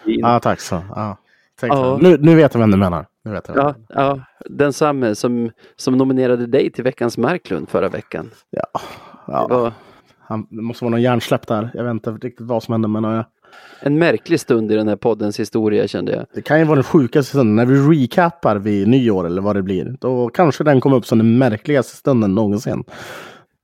Ja, 0.04 0.36
ah, 0.36 0.40
tack 0.40 0.60
så. 0.60 0.76
Ah. 0.76 1.16
Ja. 1.60 1.98
Nu, 2.00 2.16
nu 2.20 2.34
vet 2.34 2.54
jag 2.54 2.60
vem 2.60 2.70
du 2.70 2.76
menar. 2.76 3.06
Nu 3.24 3.30
vet 3.30 3.48
jag 3.48 3.56
ja, 3.56 3.74
ja, 3.88 4.20
densamme 4.50 5.14
som, 5.14 5.50
som 5.76 5.96
nominerade 5.96 6.46
dig 6.46 6.70
till 6.70 6.84
veckans 6.84 7.18
Marklund 7.18 7.68
förra 7.68 7.88
veckan. 7.88 8.30
Ja, 8.50 8.80
ja. 9.26 9.46
Det, 9.48 9.54
var... 9.54 9.72
Han, 10.18 10.46
det 10.50 10.62
måste 10.62 10.84
vara 10.84 10.90
någon 10.90 11.02
hjärnsläpp 11.02 11.46
där. 11.46 11.70
Jag 11.74 11.84
vet 11.84 11.90
inte 11.90 12.10
riktigt 12.10 12.46
vad 12.46 12.62
som 12.62 12.72
hände 12.72 12.88
men 12.88 13.04
jag, 13.04 13.24
en 13.80 13.98
märklig 13.98 14.40
stund 14.40 14.72
i 14.72 14.74
den 14.74 14.88
här 14.88 14.96
poddens 14.96 15.40
historia 15.40 15.88
kände 15.88 16.12
jag. 16.12 16.26
Det 16.34 16.42
kan 16.42 16.58
ju 16.58 16.64
vara 16.64 16.74
den 16.74 16.84
sjukaste 16.84 17.30
stunden. 17.30 17.56
När 17.56 17.66
vi 17.66 18.02
recappar 18.02 18.56
vid 18.56 18.88
nyår 18.88 19.26
eller 19.26 19.42
vad 19.42 19.56
det 19.56 19.62
blir. 19.62 19.96
Då 20.00 20.28
kanske 20.28 20.64
den 20.64 20.80
kommer 20.80 20.96
upp 20.96 21.06
som 21.06 21.18
den 21.18 21.38
märkligaste 21.38 21.96
stunden 21.96 22.34
någonsin. 22.34 22.84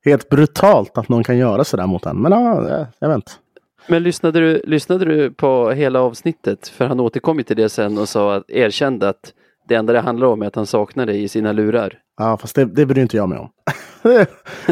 Helt 0.05 0.29
brutalt 0.29 0.97
att 0.97 1.09
någon 1.09 1.23
kan 1.23 1.37
göra 1.37 1.63
sådär 1.63 1.87
mot 1.87 2.05
en. 2.05 2.21
Men 2.21 2.31
ja, 2.31 2.87
jag 2.99 3.09
vet. 3.09 3.39
Men 3.87 4.03
lyssnade 4.03 4.39
du, 4.39 4.61
lyssnade 4.65 5.05
du 5.05 5.31
på 5.31 5.71
hela 5.71 6.01
avsnittet? 6.01 6.67
För 6.67 6.85
han 6.85 6.99
återkom 6.99 7.37
ju 7.37 7.43
till 7.43 7.55
det 7.55 7.69
sen 7.69 7.97
och 7.97 8.09
sa 8.09 8.35
att, 8.35 8.49
erkände 8.49 9.09
att 9.09 9.33
det 9.69 9.75
enda 9.75 9.93
det 9.93 9.99
handlar 9.99 10.27
om 10.27 10.41
är 10.41 10.47
att 10.47 10.55
han 10.55 10.65
saknar 10.65 11.05
dig 11.05 11.23
i 11.23 11.27
sina 11.27 11.51
lurar. 11.51 11.99
Ja, 12.17 12.37
fast 12.37 12.55
det, 12.55 12.65
det 12.65 12.85
bryr 12.85 13.01
inte 13.01 13.17
jag 13.17 13.29
mig 13.29 13.39
om. 13.39 13.49
det, 14.03 14.29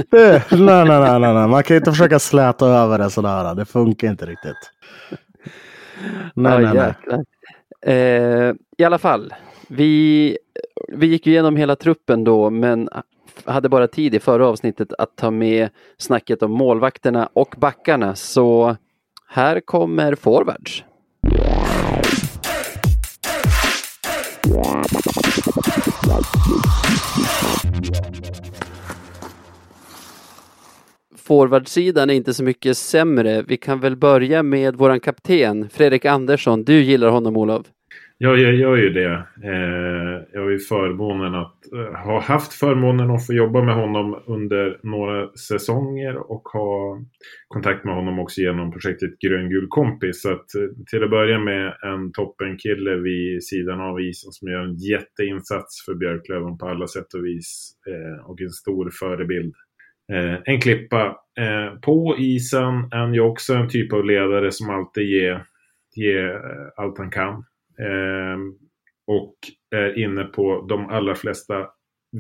det, 0.10 0.52
nej, 0.52 0.86
nej, 0.86 1.20
nej, 1.20 1.34
nej, 1.34 1.48
man 1.48 1.64
kan 1.64 1.78
inte 1.78 1.92
försöka 1.92 2.20
släta 2.20 2.68
över 2.68 2.98
det 2.98 3.10
sådär. 3.10 3.56
Det 3.56 3.66
funkar 3.66 4.08
inte 4.08 4.26
riktigt. 4.26 4.72
Nej, 6.34 6.62
ja, 6.62 6.74
nej, 6.74 6.94
nej. 7.08 7.24
Eh, 7.82 8.56
I 8.78 8.84
alla 8.84 8.98
fall, 8.98 9.34
vi, 9.68 10.38
vi 10.88 11.08
gick 11.08 11.28
igenom 11.28 11.56
hela 11.56 11.76
truppen 11.76 12.24
då 12.24 12.50
men 12.50 12.90
hade 13.46 13.70
bara 13.70 13.88
tid 13.88 14.16
i 14.16 14.20
förra 14.20 14.48
avsnittet 14.48 14.94
att 14.98 15.16
ta 15.16 15.32
med 15.32 15.70
snacket 15.98 16.44
om 16.44 16.52
målvakterna 16.52 17.30
och 17.34 17.56
backarna 17.58 18.16
så 18.16 18.76
här 19.28 19.60
kommer 19.60 20.16
forwards 20.16 20.84
forwardsidan 31.28 32.10
är 32.10 32.14
inte 32.14 32.34
så 32.34 32.44
mycket 32.44 32.78
sämre. 32.78 33.42
Vi 33.42 33.58
kan 33.58 33.80
väl 33.80 33.96
börja 33.96 34.44
med 34.44 34.76
våran 34.76 35.00
kapten, 35.00 35.70
Fredrik 35.70 36.06
Andersson. 36.06 36.64
Du 36.64 36.84
gillar 36.84 37.10
honom, 37.10 37.38
Olof? 37.38 37.66
Ja, 38.20 38.36
jag 38.36 38.56
gör 38.56 38.76
ju 38.76 38.90
det. 38.90 39.28
Eh, 39.44 40.24
jag 40.34 40.42
har 40.42 40.50
ju 40.50 40.60
förmånen 40.60 41.36
att 41.36 41.74
eh, 41.74 42.00
ha 42.06 42.22
haft 42.22 42.54
förmånen 42.54 43.12
att 43.12 43.26
få 43.26 43.34
jobba 43.34 43.64
med 43.64 43.76
honom 43.76 44.24
under 44.26 44.80
några 44.84 45.36
säsonger 45.36 46.32
och 46.32 46.42
ha 46.50 47.02
kontakt 47.48 47.86
med 47.86 47.96
honom 47.96 48.20
också 48.20 48.42
genom 48.42 48.72
projektet 48.72 49.20
Gröngul 49.20 49.68
kompis. 49.70 50.22
Så 50.22 50.32
att 50.32 50.56
eh, 50.56 50.86
till 50.92 51.04
att 51.04 51.10
börja 51.10 51.40
med 51.40 51.74
en 51.84 52.12
toppenkille 52.12 52.96
vid 52.96 53.44
sidan 53.44 53.82
av 53.82 54.02
isen 54.02 54.32
som 54.32 54.48
gör 54.48 54.62
en 54.62 54.76
jätteinsats 54.76 55.86
för 55.86 55.96
Björklöven 55.96 56.58
på 56.58 56.68
alla 56.68 56.88
sätt 56.88 57.14
och 57.14 57.26
vis 57.26 57.72
eh, 57.88 58.26
och 58.30 58.42
en 58.42 58.50
stor 58.50 58.90
förebild. 59.00 59.56
Eh, 60.14 60.36
en 60.46 60.62
klippa. 60.62 61.18
På 61.82 62.16
isen 62.18 62.74
är 62.92 62.98
han 62.98 63.14
ju 63.14 63.22
också 63.22 63.54
en 63.54 63.70
typ 63.70 63.94
av 63.94 64.06
ledare 64.06 64.52
som 64.52 64.70
alltid 64.70 65.04
ger, 65.04 65.44
ger 65.96 66.42
allt 66.78 66.98
han 66.98 67.12
kan. 67.12 67.44
Ehm, 67.82 68.54
och 69.08 69.36
är 69.76 70.00
inne 70.00 70.24
på 70.24 70.66
de 70.70 70.90
allra 70.90 71.16
flesta 71.16 71.68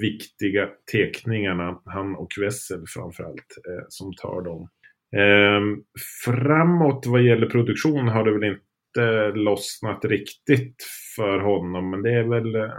viktiga 0.01 0.69
teckningarna, 0.91 1.81
han 1.85 2.15
och 2.15 2.29
Wessel 2.41 2.83
framförallt, 2.87 3.57
eh, 3.69 3.85
som 3.87 4.13
tar 4.13 4.41
dem. 4.41 4.69
Ehm, 5.15 5.83
framåt 6.25 7.05
vad 7.07 7.21
gäller 7.21 7.49
produktion 7.49 8.07
har 8.07 8.23
det 8.23 8.31
väl 8.31 8.43
inte 8.43 9.31
lossnat 9.39 10.05
riktigt 10.05 10.75
för 11.15 11.39
honom, 11.39 11.89
men 11.89 12.01
det 12.01 12.11
är 12.11 12.23
väl 12.23 12.55
eh, 12.55 12.71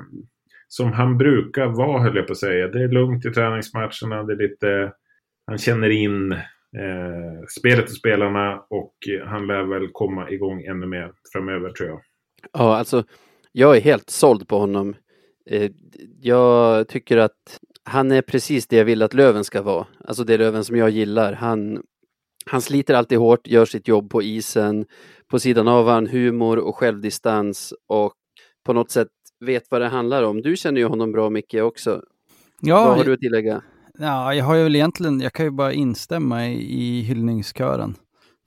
som 0.68 0.92
han 0.92 1.18
brukar 1.18 1.66
vara, 1.66 2.02
höll 2.02 2.16
jag 2.16 2.26
på 2.26 2.32
att 2.32 2.38
säga. 2.38 2.68
Det 2.68 2.82
är 2.82 2.88
lugnt 2.88 3.26
i 3.26 3.30
träningsmatcherna, 3.30 4.22
det 4.22 4.32
är 4.32 4.48
lite, 4.48 4.92
han 5.46 5.58
känner 5.58 5.90
in 5.90 6.32
eh, 6.32 7.44
spelet 7.58 7.84
och 7.84 7.96
spelarna 7.96 8.64
och 8.70 8.94
han 9.26 9.46
lär 9.46 9.62
väl 9.62 9.88
komma 9.92 10.30
igång 10.30 10.62
ännu 10.62 10.86
mer 10.86 11.12
framöver 11.32 11.70
tror 11.70 11.88
jag. 11.88 12.00
Ja, 12.52 12.76
alltså 12.76 13.04
jag 13.52 13.76
är 13.76 13.80
helt 13.80 14.10
såld 14.10 14.48
på 14.48 14.58
honom. 14.58 14.94
Eh, 15.50 15.70
jag 16.20 16.88
tycker 16.88 17.16
att 17.16 17.60
han 17.84 18.12
är 18.12 18.22
precis 18.22 18.66
det 18.66 18.76
jag 18.76 18.84
vill 18.84 19.02
att 19.02 19.14
Löven 19.14 19.44
ska 19.44 19.62
vara. 19.62 19.86
Alltså 20.04 20.24
det 20.24 20.38
Löven 20.38 20.64
som 20.64 20.76
jag 20.76 20.90
gillar. 20.90 21.32
Han, 21.32 21.82
han 22.46 22.60
sliter 22.60 22.94
alltid 22.94 23.18
hårt, 23.18 23.46
gör 23.46 23.64
sitt 23.64 23.88
jobb 23.88 24.10
på 24.10 24.22
isen. 24.22 24.86
På 25.30 25.38
sidan 25.38 25.68
av 25.68 25.88
han 25.88 26.06
humor 26.06 26.58
och 26.58 26.76
självdistans 26.76 27.74
och 27.88 28.12
på 28.64 28.72
något 28.72 28.90
sätt 28.90 29.08
vet 29.40 29.62
vad 29.70 29.80
det 29.80 29.88
handlar 29.88 30.22
om. 30.22 30.42
Du 30.42 30.56
känner 30.56 30.80
ju 30.80 30.86
honom 30.86 31.12
bra 31.12 31.30
Micke 31.30 31.54
också. 31.54 32.02
Ja, 32.60 32.84
vad 32.84 32.96
har 32.96 33.04
du 33.04 33.12
att 33.12 33.20
tillägga? 33.20 33.62
Ja, 33.98 34.34
jag 34.34 34.44
har 34.44 34.54
ju 34.54 34.62
väl 34.62 34.76
egentligen, 34.76 35.20
jag 35.20 35.32
kan 35.32 35.46
ju 35.46 35.50
bara 35.50 35.72
instämma 35.72 36.46
i, 36.46 36.98
i 36.98 37.02
hyllningskören. 37.02 37.94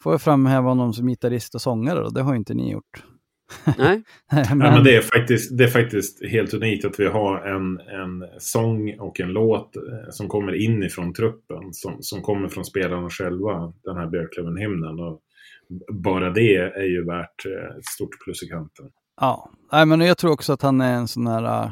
Får 0.03 0.13
jag 0.13 0.21
framhäva 0.21 0.69
honom 0.69 0.93
som 0.93 1.07
gitarrist 1.07 1.55
och 1.55 1.61
sångare 1.61 1.99
då? 1.99 2.09
Det 2.09 2.21
har 2.21 2.35
inte 2.35 2.53
ni 2.53 2.71
gjort. 2.71 3.03
Nej. 3.77 4.03
men... 4.31 4.45
Ja, 4.47 4.71
men 4.71 4.83
det, 4.83 4.95
är 4.95 5.01
faktiskt, 5.01 5.57
det 5.57 5.63
är 5.63 5.67
faktiskt 5.67 6.25
helt 6.25 6.53
unikt 6.53 6.85
att 6.85 6.99
vi 6.99 7.05
har 7.05 7.37
en, 7.37 7.79
en 7.79 8.39
sång 8.39 8.99
och 8.99 9.19
en 9.19 9.29
låt 9.33 9.75
eh, 9.75 9.81
som 10.09 10.27
kommer 10.27 10.65
inifrån 10.65 11.13
truppen. 11.13 11.73
Som, 11.73 11.97
som 11.99 12.21
kommer 12.21 12.47
från 12.47 12.65
spelarna 12.65 13.09
själva, 13.09 13.73
den 13.83 13.97
här 13.97 14.07
Björklöven-hymnen. 14.07 15.19
bara 15.91 16.29
det 16.29 16.55
är 16.55 16.87
ju 16.87 17.05
värt 17.05 17.45
eh, 17.45 17.77
ett 17.77 17.85
stort 17.85 18.19
plus 18.25 18.43
i 18.43 18.47
kanten. 18.47 18.85
Ja, 19.21 19.51
Nej, 19.71 19.85
men 19.85 20.01
jag 20.01 20.17
tror 20.17 20.31
också 20.31 20.53
att 20.53 20.61
han 20.61 20.81
är 20.81 20.93
en 20.93 21.07
sån 21.07 21.27
här... 21.27 21.43
Uh, 21.43 21.71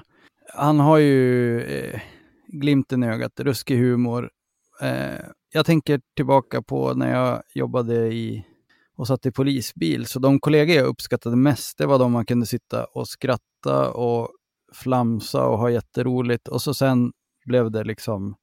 han 0.53 0.79
har 0.79 0.97
ju 0.97 1.61
eh, 1.61 2.01
glimten 2.47 3.03
i 3.03 3.07
ögat, 3.07 3.39
ruskig 3.39 3.77
humor. 3.77 4.29
Eh, 4.81 5.25
jag 5.53 5.65
tänker 5.65 6.01
tillbaka 6.15 6.61
på 6.61 6.93
när 6.93 7.13
jag 7.13 7.41
jobbade 7.53 7.95
i 7.95 8.45
och 8.99 9.07
satt 9.07 9.25
i 9.25 9.31
polisbil. 9.31 10.05
Så 10.05 10.19
de 10.19 10.39
kollegor 10.39 10.75
jag 10.75 10.85
uppskattade 10.85 11.35
mest, 11.35 11.77
det 11.77 11.85
var 11.85 11.99
de 11.99 12.11
man 12.11 12.25
kunde 12.25 12.45
sitta 12.45 12.83
och 12.83 13.07
skratta 13.07 13.91
och 13.91 14.29
flamsa 14.73 15.45
och 15.45 15.57
ha 15.57 15.69
jätteroligt. 15.69 16.47
Och 16.47 16.61
så 16.61 16.73
sen 16.73 17.11
blev 17.45 17.71
det 17.71 17.83
liksom, 17.83 18.35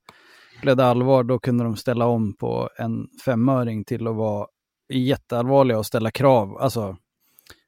blev 0.62 0.77
det 0.77 0.87
allvar, 0.87 1.25
då 1.25 1.38
kunde 1.38 1.64
de 1.64 1.77
ställa 1.77 2.07
om 2.07 2.37
på 2.37 2.71
en 2.79 3.09
femöring 3.25 3.85
till 3.85 4.07
att 4.07 4.16
vara 4.16 4.47
jätteallvarliga 4.92 5.79
och 5.79 5.87
ställa 5.87 6.11
krav, 6.11 6.59
alltså 6.59 6.97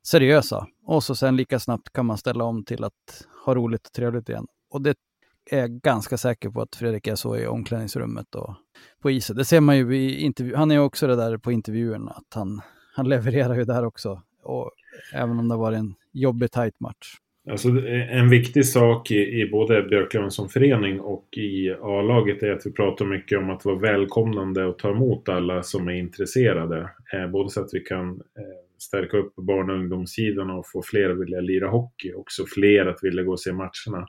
seriösa. 0.07 0.67
Och 0.87 1.05
så 1.05 1.15
sen 1.15 1.37
lika 1.37 1.61
snabbt 1.61 1.93
kan 1.93 2.07
man 2.07 2.19
ställa 2.19 2.45
om 2.45 2.65
till 2.65 2.85
att 2.85 3.27
ha 3.45 3.55
roligt 3.55 3.87
och 3.87 3.93
trevligt 3.93 4.29
igen. 4.29 4.47
Och 4.71 4.83
det 4.83 4.97
är 5.51 5.59
jag 5.59 5.71
ganska 5.71 6.19
säker 6.19 6.51
på 6.51 6.63
att 6.63 6.77
Fredrik 6.77 7.07
är 7.07 7.15
så 7.15 7.37
i 7.37 7.47
omklädningsrummet 7.47 8.35
och 8.35 8.55
på 9.03 9.11
isen. 9.11 9.37
Det 9.37 9.45
ser 9.45 9.61
man 9.61 9.77
ju 9.77 9.97
i 9.97 10.21
intervju. 10.21 10.55
Han 10.55 10.71
är 10.71 10.79
också 10.79 11.07
det 11.07 11.17
där 11.17 11.39
på 11.39 11.53
intervjuerna, 11.53 12.11
att 12.11 12.35
han, 12.35 12.61
han 12.99 13.09
levererar 13.09 13.55
ju 13.55 13.65
där 13.65 13.85
också. 13.85 14.23
Och 14.43 14.71
även 15.15 15.39
om 15.39 15.49
det 15.49 15.57
var 15.57 15.73
en 15.73 15.95
jobbig 16.13 16.51
tajt 16.51 16.81
match. 16.81 17.15
Alltså, 17.51 17.69
en 18.11 18.29
viktig 18.29 18.67
sak 18.67 19.11
i, 19.11 19.41
i 19.41 19.49
både 19.51 19.83
Björklöven 19.83 20.31
som 20.31 20.49
förening 20.49 21.01
och 21.01 21.29
i 21.37 21.71
A-laget 21.71 22.43
är 22.43 22.51
att 22.51 22.67
vi 22.67 22.73
pratar 22.73 23.05
mycket 23.05 23.39
om 23.39 23.51
att 23.51 23.65
vara 23.65 23.79
välkomnande 23.79 24.65
och 24.65 24.79
ta 24.79 24.91
emot 24.91 25.29
alla 25.29 25.63
som 25.63 25.89
är 25.89 25.93
intresserade. 25.93 26.91
Eh, 27.15 27.31
både 27.31 27.51
så 27.51 27.61
att 27.61 27.71
vi 27.73 27.81
kan 27.81 28.11
eh, 28.11 28.59
stärka 28.79 29.17
upp 29.17 29.35
barn 29.37 29.71
och 29.71 29.77
ungdomssidan 29.77 30.51
och 30.51 30.67
få 30.67 30.83
fler 30.83 31.11
att 31.11 31.21
vilja 31.21 31.41
lira 31.41 31.69
hockey. 31.69 32.13
Också 32.13 32.45
fler 32.55 32.87
att 32.87 32.99
vilja 33.03 33.23
gå 33.23 33.33
och 33.33 33.41
se 33.41 33.53
matcherna. 33.53 34.09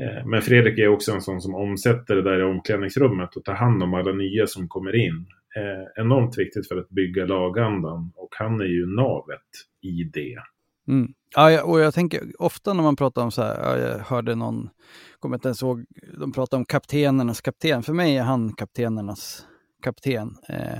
Eh, 0.00 0.26
men 0.26 0.42
Fredrik 0.42 0.78
är 0.78 0.88
också 0.88 1.12
en 1.12 1.22
sån 1.22 1.40
som 1.40 1.54
omsätter 1.54 2.16
det 2.16 2.22
där 2.22 2.40
i 2.40 2.42
omklädningsrummet 2.42 3.36
och 3.36 3.44
tar 3.44 3.54
hand 3.54 3.82
om 3.82 3.94
alla 3.94 4.12
nya 4.12 4.46
som 4.46 4.68
kommer 4.68 4.96
in 4.96 5.26
eh, 5.56 6.02
enormt 6.04 6.38
viktigt 6.38 6.68
för 6.68 6.76
att 6.76 6.88
bygga 6.88 7.26
lagandan 7.26 8.12
och 8.32 8.44
han 8.44 8.60
är 8.60 8.64
ju 8.64 8.86
navet 8.86 9.48
i 9.80 10.04
det. 10.04 10.42
Mm. 10.88 11.14
Ja, 11.34 11.64
och 11.64 11.80
jag 11.80 11.94
tänker 11.94 12.42
ofta 12.42 12.72
när 12.72 12.82
man 12.82 12.96
pratar 12.96 13.22
om 13.22 13.30
så 13.30 13.42
här, 13.42 13.76
jag 13.76 13.98
hörde 13.98 14.34
någon, 14.34 14.70
kommer 15.18 15.36
inte 15.36 15.48
ens 15.48 15.62
ihåg, 15.62 15.84
de 16.18 16.32
pratar 16.32 16.58
om 16.58 16.64
kaptenernas 16.64 17.40
kapten. 17.40 17.82
För 17.82 17.92
mig 17.92 18.16
är 18.16 18.22
han 18.22 18.52
kaptenernas 18.52 19.46
kapten. 19.82 20.36
Eh, 20.48 20.78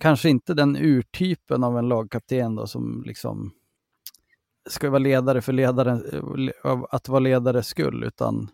kanske 0.00 0.28
inte 0.28 0.54
den 0.54 0.76
urtypen 0.76 1.64
av 1.64 1.78
en 1.78 1.88
lagkapten 1.88 2.54
då 2.54 2.66
som 2.66 3.02
liksom 3.06 3.52
ska 4.68 4.90
vara 4.90 4.98
ledare 4.98 5.42
för 5.42 5.52
ledaren, 5.52 6.04
eh, 6.64 6.82
att 6.90 7.08
vara 7.08 7.20
ledare 7.20 7.62
skull, 7.62 8.04
utan 8.04 8.50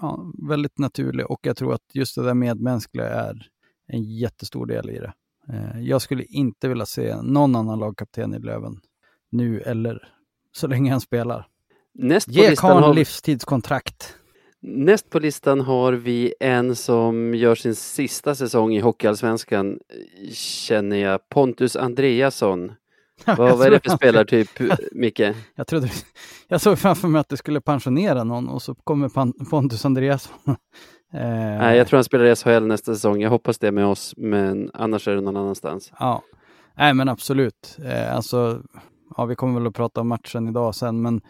ja, 0.00 0.32
väldigt 0.48 0.78
naturlig 0.78 1.30
och 1.30 1.40
jag 1.42 1.56
tror 1.56 1.74
att 1.74 1.94
just 1.94 2.16
det 2.16 2.22
där 2.22 2.34
medmänskliga 2.34 3.08
är 3.08 3.48
en 3.86 4.02
jättestor 4.04 4.66
del 4.66 4.90
i 4.90 4.98
det. 4.98 5.12
Eh, 5.48 5.80
jag 5.80 6.02
skulle 6.02 6.24
inte 6.24 6.68
vilja 6.68 6.86
se 6.86 7.22
någon 7.22 7.56
annan 7.56 7.78
lagkapten 7.78 8.34
i 8.34 8.38
Löven 8.38 8.80
nu 9.30 9.60
eller 9.60 10.08
så 10.52 10.66
länge 10.66 10.90
han 10.90 11.00
spelar. 11.00 11.46
Näst 11.94 12.28
Ge 12.28 12.56
karln 12.56 12.82
har... 12.82 12.94
livstidskontrakt. 12.94 14.16
Näst 14.64 15.10
på 15.10 15.18
listan 15.18 15.60
har 15.60 15.92
vi 15.92 16.34
en 16.40 16.76
som 16.76 17.34
gör 17.34 17.54
sin 17.54 17.74
sista 17.74 18.34
säsong 18.34 18.74
i 18.74 18.80
Hockeyallsvenskan, 18.80 19.78
känner 20.32 20.96
jag, 20.96 21.28
Pontus 21.28 21.76
Andreasson. 21.76 22.72
Vad, 23.26 23.38
vad 23.38 23.66
är 23.66 23.70
det 23.70 23.80
för 23.80 23.96
spelartyp, 23.96 24.48
Micke? 24.92 25.20
Jag, 25.54 25.66
trodde, 25.66 25.90
jag 26.48 26.60
såg 26.60 26.78
framför 26.78 27.08
mig 27.08 27.20
att 27.20 27.28
du 27.28 27.36
skulle 27.36 27.60
pensionera 27.60 28.24
någon 28.24 28.48
och 28.48 28.62
så 28.62 28.74
kommer 28.74 29.08
Pontus 29.50 29.84
Andreasson. 29.84 30.56
Eh, 31.12 31.58
Nej, 31.58 31.78
jag 31.78 31.86
tror 31.86 31.96
han 31.96 32.04
spelar 32.04 32.24
i 32.24 32.36
SHL 32.36 32.66
nästa 32.66 32.94
säsong. 32.94 33.22
Jag 33.22 33.30
hoppas 33.30 33.58
det 33.58 33.72
med 33.72 33.86
oss, 33.86 34.14
men 34.16 34.70
annars 34.74 35.08
är 35.08 35.14
det 35.14 35.20
någon 35.20 35.36
annanstans. 35.36 35.92
Ja, 35.98 36.22
Nej, 36.74 36.94
men 36.94 37.08
absolut. 37.08 37.78
Eh, 37.84 38.16
alltså, 38.16 38.62
ja, 39.16 39.24
vi 39.24 39.34
kommer 39.34 39.60
väl 39.60 39.66
att 39.66 39.74
prata 39.74 40.00
om 40.00 40.08
matchen 40.08 40.48
idag 40.48 40.74
sen, 40.74 41.02
men 41.02 41.20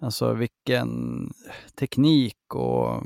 alltså 0.00 0.32
vilken 0.32 1.30
teknik 1.78 2.54
och 2.54 3.02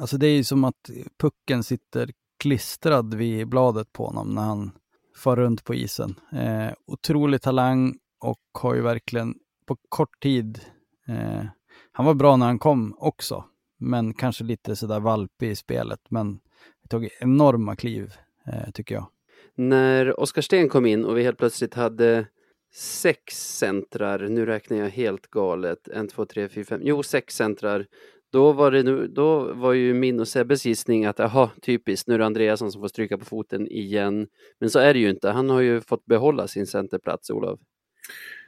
alltså 0.00 0.16
det 0.18 0.26
är 0.26 0.36
ju 0.36 0.44
som 0.44 0.64
att 0.64 0.90
pucken 1.20 1.62
sitter 1.62 2.10
klistrad 2.38 3.14
vid 3.14 3.48
bladet 3.48 3.92
på 3.92 4.06
honom 4.06 4.34
när 4.34 4.42
han 4.42 4.70
far 5.16 5.36
runt 5.36 5.64
på 5.64 5.74
isen. 5.74 6.14
Eh, 6.32 6.72
otrolig 6.86 7.42
talang 7.42 7.94
och 8.20 8.40
har 8.52 8.74
ju 8.74 8.80
verkligen 8.80 9.34
på 9.66 9.76
kort 9.88 10.22
tid, 10.22 10.60
eh, 11.08 11.44
han 11.92 12.06
var 12.06 12.14
bra 12.14 12.36
när 12.36 12.46
han 12.46 12.58
kom 12.58 12.94
också, 12.98 13.44
men 13.82 14.14
kanske 14.14 14.44
lite 14.44 14.76
sådär 14.76 15.00
valpig 15.00 15.50
i 15.50 15.54
spelet. 15.54 16.00
Men 16.08 16.40
det 16.82 16.88
tog 16.88 17.08
enorma 17.20 17.76
kliv, 17.76 18.12
eh, 18.46 18.70
tycker 18.74 18.94
jag. 18.94 19.06
När 19.54 20.20
Oskar 20.20 20.42
Sten 20.42 20.68
kom 20.68 20.86
in 20.86 21.04
och 21.04 21.18
vi 21.18 21.22
helt 21.22 21.38
plötsligt 21.38 21.74
hade 21.74 22.26
sex 22.74 23.56
centrar, 23.58 24.28
nu 24.28 24.46
räknar 24.46 24.76
jag 24.76 24.90
helt 24.90 25.26
galet, 25.26 25.88
en, 25.88 26.08
två, 26.08 26.24
tre, 26.24 26.48
fyra, 26.48 26.64
fem, 26.64 26.80
jo 26.84 27.02
sex 27.02 27.36
centrar 27.36 27.86
då 28.32 28.52
var, 28.52 28.70
det 28.70 28.82
nu, 28.82 29.06
då 29.06 29.52
var 29.54 29.72
ju 29.72 29.94
min 29.94 30.20
och 30.20 30.28
Sebbes 30.28 30.66
gissning 30.66 31.04
att 31.04 31.18
jaha, 31.18 31.50
typiskt, 31.62 32.08
nu 32.08 32.14
är 32.14 32.18
det 32.18 32.26
Andreasson 32.26 32.72
som 32.72 32.80
får 32.80 32.88
stryka 32.88 33.18
på 33.18 33.24
foten 33.24 33.68
igen. 33.68 34.26
Men 34.60 34.70
så 34.70 34.78
är 34.78 34.94
det 34.94 35.00
ju 35.00 35.10
inte. 35.10 35.30
Han 35.30 35.50
har 35.50 35.60
ju 35.60 35.80
fått 35.80 36.06
behålla 36.06 36.46
sin 36.48 36.66
centerplats, 36.66 37.30
Olof. 37.30 37.60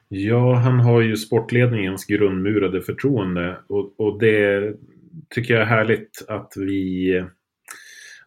Ja, 0.08 0.54
han 0.54 0.80
har 0.80 1.00
ju 1.00 1.16
sportledningens 1.16 2.04
grundmurade 2.04 2.82
förtroende 2.82 3.56
och, 3.68 4.00
och 4.00 4.18
det 4.20 4.74
tycker 5.30 5.54
jag 5.54 5.62
är 5.62 5.66
härligt 5.66 6.24
att 6.28 6.52
vi 6.56 7.24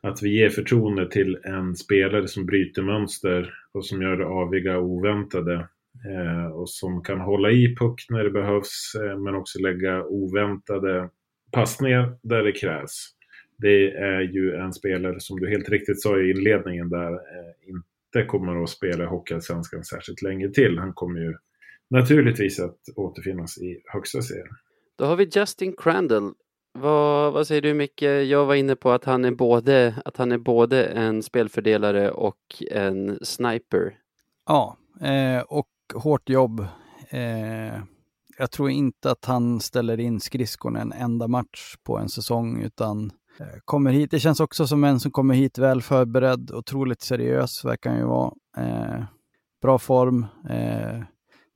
att 0.02 0.24
vi 0.24 0.30
ger 0.30 0.50
förtroende 0.50 1.12
till 1.12 1.38
en 1.44 1.76
spelare 1.76 2.28
som 2.28 2.46
bryter 2.46 2.82
mönster 2.82 3.54
och 3.72 3.86
som 3.86 4.02
gör 4.02 4.18
det 4.18 4.26
aviga 4.26 4.78
och 4.78 4.86
oväntade. 4.86 5.68
Eh, 6.06 6.52
och 6.52 6.70
som 6.70 7.04
kan 7.04 7.20
hålla 7.20 7.52
i 7.52 7.76
puck 7.76 8.06
när 8.10 8.24
det 8.24 8.30
behövs 8.30 8.96
eh, 8.96 9.18
men 9.18 9.36
också 9.36 9.60
lägga 9.60 10.04
oväntade 10.04 11.10
passningar 11.52 12.18
där 12.24 12.44
det 12.44 12.52
krävs. 12.52 13.10
Det 13.58 13.92
är 13.92 14.22
ju 14.22 14.56
en 14.56 14.74
spelare 14.74 15.20
som 15.20 15.40
du 15.40 15.50
helt 15.50 15.70
riktigt 15.70 16.02
sa 16.02 16.20
i 16.20 16.30
inledningen 16.30 16.90
där 16.90 17.14
eh, 17.14 17.54
inte 17.68 18.28
kommer 18.28 18.64
att 18.64 18.70
spela 18.70 19.04
i 19.04 19.08
Hockeyallsvenskan 19.08 19.84
särskilt 19.84 20.22
länge 20.22 20.50
till. 20.50 20.78
Han 20.78 20.94
kommer 20.94 21.20
ju 21.20 21.36
naturligtvis 21.90 22.60
att 22.60 22.80
återfinnas 22.96 23.58
i 23.58 23.82
högsta 23.86 24.22
serien. 24.22 24.56
Då 24.98 25.06
har 25.06 25.16
vi 25.16 25.30
Justin 25.36 25.74
Crandall. 25.78 26.34
Vad, 26.82 27.34
vad 27.34 27.48
säger 27.48 27.62
du 27.62 27.74
Micke? 27.74 28.02
Jag 28.02 28.46
var 28.46 28.56
inne 28.56 28.76
på 28.76 28.92
att 28.92 29.06
han 29.06 29.26
är 29.26 29.32
både, 29.32 29.96
att 30.06 30.18
han 30.18 30.32
är 30.32 30.38
både 30.38 30.86
en 30.86 31.24
spelfördelare 31.24 32.12
och 32.12 32.64
en 32.72 33.20
sniper. 33.22 33.94
Ja, 34.46 34.78
eh, 35.02 35.42
och 35.42 35.68
hårt 35.94 36.30
jobb. 36.30 36.60
Eh, 37.10 37.80
jag 38.38 38.52
tror 38.52 38.70
inte 38.70 39.12
att 39.12 39.26
han 39.26 39.60
ställer 39.60 40.00
in 40.00 40.20
skridskorna 40.20 40.82
en 40.82 40.92
enda 40.92 41.28
match 41.28 41.76
på 41.84 41.98
en 41.98 42.10
säsong 42.10 42.62
utan 42.62 43.12
eh, 43.40 43.46
kommer 43.66 43.92
hit. 43.92 44.12
Det 44.12 44.20
känns 44.20 44.40
också 44.40 44.68
som 44.68 44.84
en 44.84 45.00
som 45.00 45.12
kommer 45.12 45.34
hit 45.34 45.58
väl 45.58 45.82
förberedd, 45.82 46.52
otroligt 46.52 47.02
seriös 47.02 47.66
verkar 47.66 47.90
han 47.90 48.00
ju 48.00 48.06
vara. 48.06 48.34
Eh, 48.58 49.04
bra 49.62 49.78
form, 49.78 50.26
eh, 50.50 51.02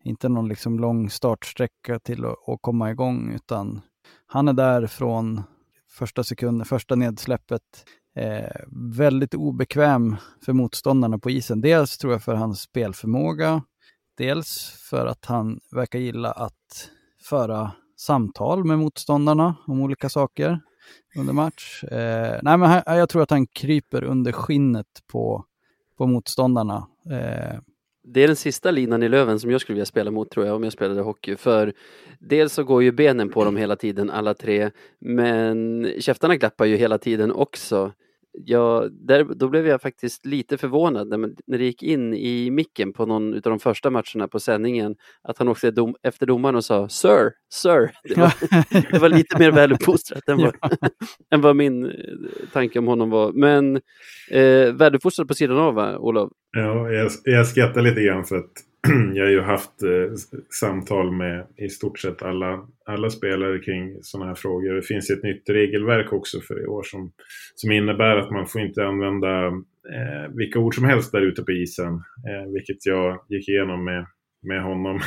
inte 0.04 0.30
någon 0.30 0.48
liksom 0.48 0.80
lång 0.80 1.10
startsträcka 1.10 2.00
till 2.00 2.26
att 2.26 2.62
komma 2.62 2.92
igång 2.92 3.34
utan 3.36 3.82
han 4.26 4.48
är 4.48 4.54
där 4.54 4.88
från 4.88 5.44
första 5.90 6.24
sekunden, 6.24 6.66
första 6.66 6.96
nedsläppet. 6.96 7.62
Eh, 8.16 8.62
väldigt 8.96 9.34
obekväm 9.34 10.16
för 10.46 10.54
motståndarna 10.54 11.20
på 11.20 11.30
isen. 11.30 11.62
Dels 11.62 11.98
tror 11.98 12.14
jag 12.14 12.24
för 12.24 12.36
hans 12.36 12.62
spelförmåga, 12.62 13.64
dels 14.18 14.70
för 14.90 15.06
att 15.06 15.26
han 15.26 15.60
verkar 15.72 16.00
gilla 16.00 16.32
att 16.32 16.90
föra 17.24 17.72
samtal 17.98 18.64
med 18.64 18.80
motståndarna 18.80 19.56
om 19.68 19.82
olika 19.82 20.10
saker 20.10 20.60
under 21.16 21.34
match. 21.34 21.84
Eh, 21.84 22.40
nej, 22.44 22.58
men 22.58 22.70
här, 22.70 22.98
jag 22.98 23.10
tror 23.10 23.22
att 23.22 23.30
han 23.30 23.48
kryper 23.48 24.04
under 24.04 24.32
skinnet 24.32 25.04
på, 25.08 25.46
på 25.98 26.08
motståndarna. 26.08 26.88
Eh, 27.12 27.60
det 28.04 28.24
är 28.24 28.28
den 28.28 28.36
sista 28.36 28.72
linan 28.72 29.04
i 29.04 29.10
Löven 29.10 29.40
som 29.40 29.52
jag 29.52 29.62
skulle 29.62 29.74
vilja 29.74 29.86
spela 29.86 30.12
mot 30.12 30.30
tror 30.30 30.46
jag 30.46 30.56
om 30.56 30.64
jag 30.64 30.74
spelade 30.74 31.02
hockey. 31.02 31.36
För 31.36 31.74
dels 32.20 32.54
så 32.54 32.64
går 32.64 32.84
ju 32.84 32.92
benen 32.92 33.30
på 33.30 33.46
dem 33.46 33.58
hela 33.58 33.76
tiden 33.76 34.10
alla 34.10 34.34
tre. 34.34 34.72
Men 35.00 35.88
käftarna 36.00 36.36
glappar 36.36 36.66
ju 36.66 36.76
hela 36.76 36.98
tiden 36.98 37.32
också. 37.32 37.92
Ja, 38.34 38.88
där, 38.92 39.24
då 39.24 39.50
blev 39.50 39.68
jag 39.68 39.82
faktiskt 39.82 40.26
lite 40.26 40.58
förvånad 40.58 41.08
när, 41.08 41.18
när 41.18 41.58
det 41.58 41.64
gick 41.64 41.84
in 41.84 42.14
i 42.14 42.52
micken 42.52 42.94
på 42.94 43.06
någon 43.06 43.34
av 43.34 43.42
de 43.42 43.60
första 43.60 43.90
matcherna 43.90 44.28
på 44.28 44.40
sändningen 44.40 44.96
att 45.22 45.38
han 45.38 45.48
också 45.48 45.72
dom, 45.72 45.96
efter 46.04 46.26
domaren 46.26 46.56
och 46.56 46.66
sa 46.66 46.90
Sir, 46.90 47.32
Sir. 47.54 47.92
Det 48.04 48.18
var, 48.18 48.34
det 48.92 49.00
var 49.00 49.10
lite 49.10 49.40
mer 49.40 49.52
väluppfostrat 49.52 50.30
än, 50.30 50.38
vad, 50.42 50.54
än 51.32 51.42
vad 51.42 51.56
min 51.56 51.86
eh, 51.86 51.92
tanke 52.54 52.80
om 52.80 52.88
honom 52.88 53.10
var. 53.10 53.32
Men 53.32 53.76
eh, 54.32 54.74
väluppfostrad 54.74 55.28
på 55.28 55.34
sidan 55.34 55.58
av, 55.58 55.74
va, 55.74 55.98
Olof? 55.98 56.32
Ja, 56.52 56.92
jag, 56.92 57.12
jag 57.24 57.48
skrattar 57.48 57.82
lite 57.82 58.02
grann 58.02 58.26
för 58.26 58.36
att 58.36 58.52
jag 59.14 59.24
har 59.24 59.32
ju 59.32 59.42
haft 59.42 59.84
eh, 59.84 60.14
samtal 60.60 61.12
med 61.12 61.48
i 61.58 61.70
stort 61.70 62.00
sett 62.00 62.22
alla, 62.22 62.68
alla 62.86 63.10
spelare 63.10 63.60
kring 63.60 63.98
sådana 64.02 64.28
här 64.28 64.36
frågor. 64.36 64.74
Det 64.74 64.82
finns 64.82 65.10
ett 65.10 65.24
nytt 65.24 65.50
regelverk 65.50 66.14
också 66.14 66.40
för 66.42 66.64
i 66.64 66.66
år 66.66 66.84
som, 66.84 67.12
som 67.56 67.72
innebär 67.72 68.18
att 68.18 68.32
man 68.32 68.48
får 68.48 68.62
inte 68.62 68.86
använda 68.86 69.46
eh, 69.96 70.36
vilka 70.36 70.60
ord 70.60 70.76
som 70.76 70.86
helst 70.86 71.12
där 71.12 71.22
ute 71.22 71.44
på 71.44 71.52
isen. 71.52 71.94
Eh, 71.94 72.52
vilket 72.54 72.86
jag 72.86 73.26
gick 73.30 73.50
igenom 73.50 73.86
med, 73.86 74.06
med 74.44 74.64
honom. 74.64 75.00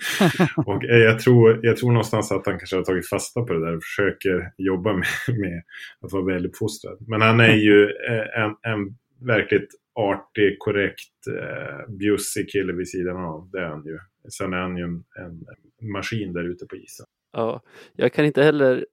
och 0.66 0.84
eh, 0.84 0.98
jag, 0.98 1.18
tror, 1.20 1.60
jag 1.62 1.76
tror 1.76 1.92
någonstans 1.92 2.32
att 2.32 2.46
han 2.46 2.58
kanske 2.58 2.76
har 2.76 2.84
tagit 2.84 3.08
fasta 3.08 3.42
på 3.42 3.52
det 3.52 3.66
där 3.66 3.76
och 3.76 3.82
försöker 3.82 4.50
jobba 4.58 4.92
med, 4.92 5.38
med 5.38 5.62
att 6.00 6.12
vara 6.12 6.24
väluppfostrad. 6.24 6.98
Men 7.08 7.20
han 7.20 7.40
är 7.40 7.56
ju 7.56 7.84
eh, 7.84 8.42
en, 8.42 8.56
en 8.62 8.96
verkligt 9.26 9.68
artig, 9.98 10.58
korrekt, 10.58 11.26
eh, 11.38 11.94
bjussig 11.94 12.50
kille 12.50 12.72
vid 12.72 12.88
sidan 12.88 13.16
av. 13.16 13.50
Det 13.52 13.58
är 13.58 13.66
han 13.66 13.84
ju. 13.84 13.98
Sen 14.38 14.52
är 14.52 14.58
han 14.58 14.76
ju 14.76 14.84
en, 14.84 15.04
en 15.18 15.44
maskin 15.92 16.32
där 16.32 16.50
ute 16.50 16.66
på 16.66 16.76
isen. 16.76 17.06
Ja, 17.32 17.62
jag 17.96 18.12
kan 18.12 18.24
inte 18.24 18.42
heller 18.42 18.86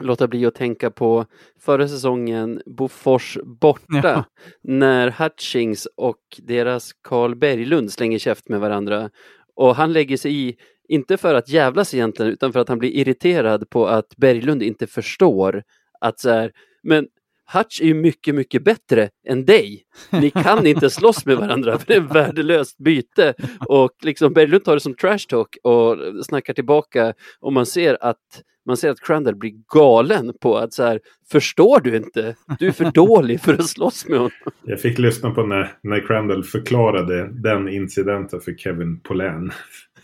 låta 0.00 0.28
bli 0.28 0.46
att 0.46 0.54
tänka 0.54 0.90
på 0.90 1.26
förra 1.60 1.88
säsongen 1.88 2.62
Bofors 2.66 3.38
borta 3.44 4.00
ja. 4.02 4.24
när 4.62 5.10
Hutchings 5.10 5.88
och 5.96 6.20
deras 6.38 6.92
Karl 7.02 7.34
Berglund 7.34 7.92
slänger 7.92 8.18
käft 8.18 8.48
med 8.48 8.60
varandra 8.60 9.10
och 9.54 9.76
han 9.76 9.92
lägger 9.92 10.16
sig 10.16 10.48
i, 10.48 10.56
inte 10.88 11.16
för 11.16 11.34
att 11.34 11.48
jävlas 11.48 11.94
egentligen 11.94 12.32
utan 12.32 12.52
för 12.52 12.60
att 12.60 12.68
han 12.68 12.78
blir 12.78 12.90
irriterad 12.90 13.70
på 13.70 13.86
att 13.86 14.16
Berglund 14.16 14.62
inte 14.62 14.86
förstår 14.86 15.62
att 16.00 16.20
så 16.20 16.30
här, 16.30 16.52
men 16.82 17.08
Hutch 17.52 17.80
är 17.80 17.84
ju 17.84 17.94
mycket, 17.94 18.34
mycket 18.34 18.64
bättre 18.64 19.08
än 19.28 19.44
dig. 19.44 19.82
Ni 20.10 20.30
kan 20.30 20.66
inte 20.66 20.90
slåss 20.90 21.26
med 21.26 21.36
varandra 21.36 21.78
för 21.78 21.86
det 21.86 21.94
är 21.94 22.00
värdelöst 22.00 22.78
byte. 22.78 23.34
Och 23.68 23.90
liksom 24.02 24.32
Berglund 24.32 24.64
tar 24.64 24.74
det 24.74 24.80
som 24.80 24.94
trash 24.94 25.18
talk 25.28 25.56
och 25.62 25.96
snackar 26.24 26.54
tillbaka 26.54 27.14
och 27.40 27.52
man 27.52 27.66
ser 27.66 27.98
att 28.00 28.42
man 28.66 28.76
ser 28.76 28.90
att 28.90 29.00
Crandall 29.00 29.36
blir 29.36 29.52
galen 29.74 30.32
på 30.40 30.56
att 30.58 30.72
så 30.72 30.82
här, 30.82 31.00
förstår 31.30 31.80
du 31.80 31.96
inte? 31.96 32.36
Du 32.58 32.66
är 32.66 32.72
för 32.72 32.90
dålig 32.90 33.40
för 33.40 33.54
att 33.54 33.68
slåss 33.68 34.08
med 34.08 34.18
honom. 34.18 34.32
Jag 34.62 34.80
fick 34.80 34.98
lyssna 34.98 35.30
på 35.30 35.42
när, 35.46 35.72
när 35.82 36.06
Crandall 36.06 36.44
förklarade 36.44 37.28
den 37.32 37.68
incidenten 37.68 38.40
för 38.40 38.54
Kevin 38.54 39.00
Polän. 39.00 39.52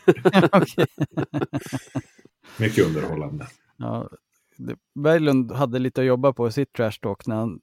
Mycket 2.59 2.87
underhållande. 2.87 3.46
Ja, 3.76 4.11
Berglund 4.95 5.53
hade 5.53 5.79
lite 5.79 6.01
att 6.01 6.07
jobba 6.07 6.33
på 6.33 6.49
i 6.49 6.53
sitt 6.53 6.73
trash 6.73 6.99
talk 7.03 7.27
när 7.27 7.37
han 7.37 7.61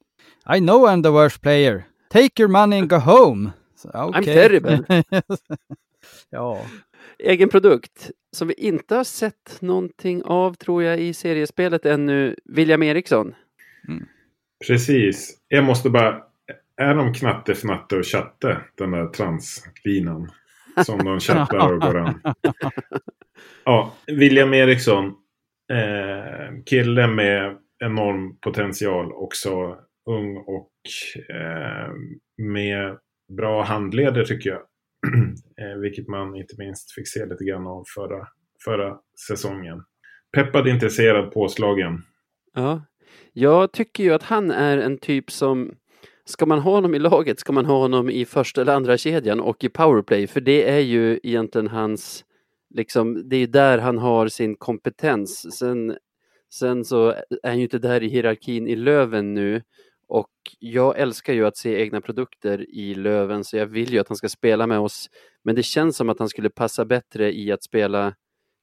I 0.56 0.60
know 0.60 0.88
I'm 0.88 1.04
the 1.04 1.10
worst 1.10 1.42
player. 1.42 1.84
Take 2.10 2.42
your 2.44 2.52
money 2.52 2.80
and 2.80 2.90
go 2.90 2.96
home. 2.96 3.52
Så, 3.76 3.90
okay. 3.90 4.22
I'm 4.22 4.26
terrible. 4.26 5.04
ja. 6.30 6.66
Egen 7.20 7.50
produkt 7.50 8.12
som 8.32 8.48
vi 8.48 8.54
inte 8.54 8.96
har 8.96 9.04
sett 9.04 9.62
någonting 9.62 10.24
av 10.24 10.54
tror 10.54 10.84
jag 10.84 11.00
i 11.00 11.14
seriespelet 11.14 11.86
ännu. 11.86 12.36
William 12.46 12.84
Eriksson. 12.84 13.36
Mm. 13.88 14.06
Precis. 14.68 15.38
Jag 15.48 15.64
måste 15.64 15.90
bara... 15.90 16.24
Är 16.78 16.96
de 16.96 17.14
knatte, 17.14 17.56
fnatte 17.56 17.98
och 17.98 18.06
chatte, 18.06 18.62
den 18.76 18.92
där 18.92 19.08
translinan? 19.08 20.32
Som 20.86 20.98
de 20.98 21.20
chattar 21.20 21.74
och 21.74 21.82
går 21.82 21.98
an. 21.98 22.22
Ja, 23.64 23.94
William 24.08 24.54
Eriksson 24.54 25.16
eh, 25.74 26.64
kille 26.66 27.08
med 27.08 27.58
enorm 27.84 28.38
potential 28.42 29.14
också. 29.14 29.78
Ung 30.10 30.38
och 30.38 30.72
eh, 31.30 31.92
med 32.38 32.98
bra 33.38 33.64
handleder 33.64 34.26
tycker 34.26 34.50
jag. 34.50 34.62
eh, 35.62 35.80
vilket 35.80 36.08
man 36.08 36.36
inte 36.36 36.56
minst 36.58 36.92
fick 36.92 37.08
se 37.08 37.26
lite 37.26 37.44
grann 37.44 37.68
av 37.68 37.84
förra, 37.96 38.28
förra 38.66 38.98
säsongen. 39.28 39.84
Peppad, 40.36 40.68
intresserad, 40.68 41.32
påslagen. 41.32 42.02
Ja, 42.54 42.82
jag 43.34 43.72
tycker 43.72 44.04
ju 44.04 44.14
att 44.14 44.24
han 44.24 44.52
är 44.52 44.78
en 44.78 44.98
typ 44.98 45.32
som 45.32 45.76
Ska 46.26 46.46
man 46.46 46.60
ha 46.60 46.72
honom 46.72 46.96
i 46.96 47.00
laget 47.00 47.40
ska 47.40 47.54
man 47.54 47.66
ha 47.66 47.80
honom 47.80 48.10
i 48.10 48.26
första 48.26 48.62
eller 48.62 48.74
andra 48.74 48.98
kedjan 48.98 49.40
och 49.40 49.64
i 49.64 49.70
powerplay 49.70 50.28
för 50.28 50.42
det 50.42 50.70
är 50.70 50.80
ju 50.80 51.20
egentligen 51.24 51.68
hans 51.68 52.26
liksom, 52.74 53.30
det 53.30 53.36
är 53.36 53.48
där 53.48 53.78
han 53.78 53.98
har 53.98 54.28
sin 54.28 54.56
kompetens. 54.56 55.58
Sen, 55.58 55.98
sen 56.54 56.86
så 56.86 57.10
är 57.44 57.48
han 57.48 57.58
ju 57.58 57.64
inte 57.64 57.80
där 57.80 58.04
i 58.04 58.08
hierarkin 58.08 58.68
i 58.68 58.76
Löven 58.76 59.34
nu 59.34 59.62
och 60.08 60.32
jag 60.60 61.00
älskar 61.00 61.34
ju 61.34 61.46
att 61.46 61.58
se 61.58 61.82
egna 61.82 62.02
produkter 62.02 62.70
i 62.70 62.96
Löven 62.96 63.44
så 63.44 63.58
jag 63.58 63.66
vill 63.66 63.94
ju 63.94 64.00
att 64.00 64.08
han 64.08 64.18
ska 64.18 64.30
spela 64.30 64.68
med 64.68 64.80
oss. 64.80 65.10
Men 65.44 65.56
det 65.56 65.64
känns 65.64 65.98
som 65.98 66.10
att 66.10 66.20
han 66.20 66.30
skulle 66.30 66.50
passa 66.50 66.86
bättre 66.86 67.36
i 67.36 67.52
att 67.52 67.64
spela 67.64 68.14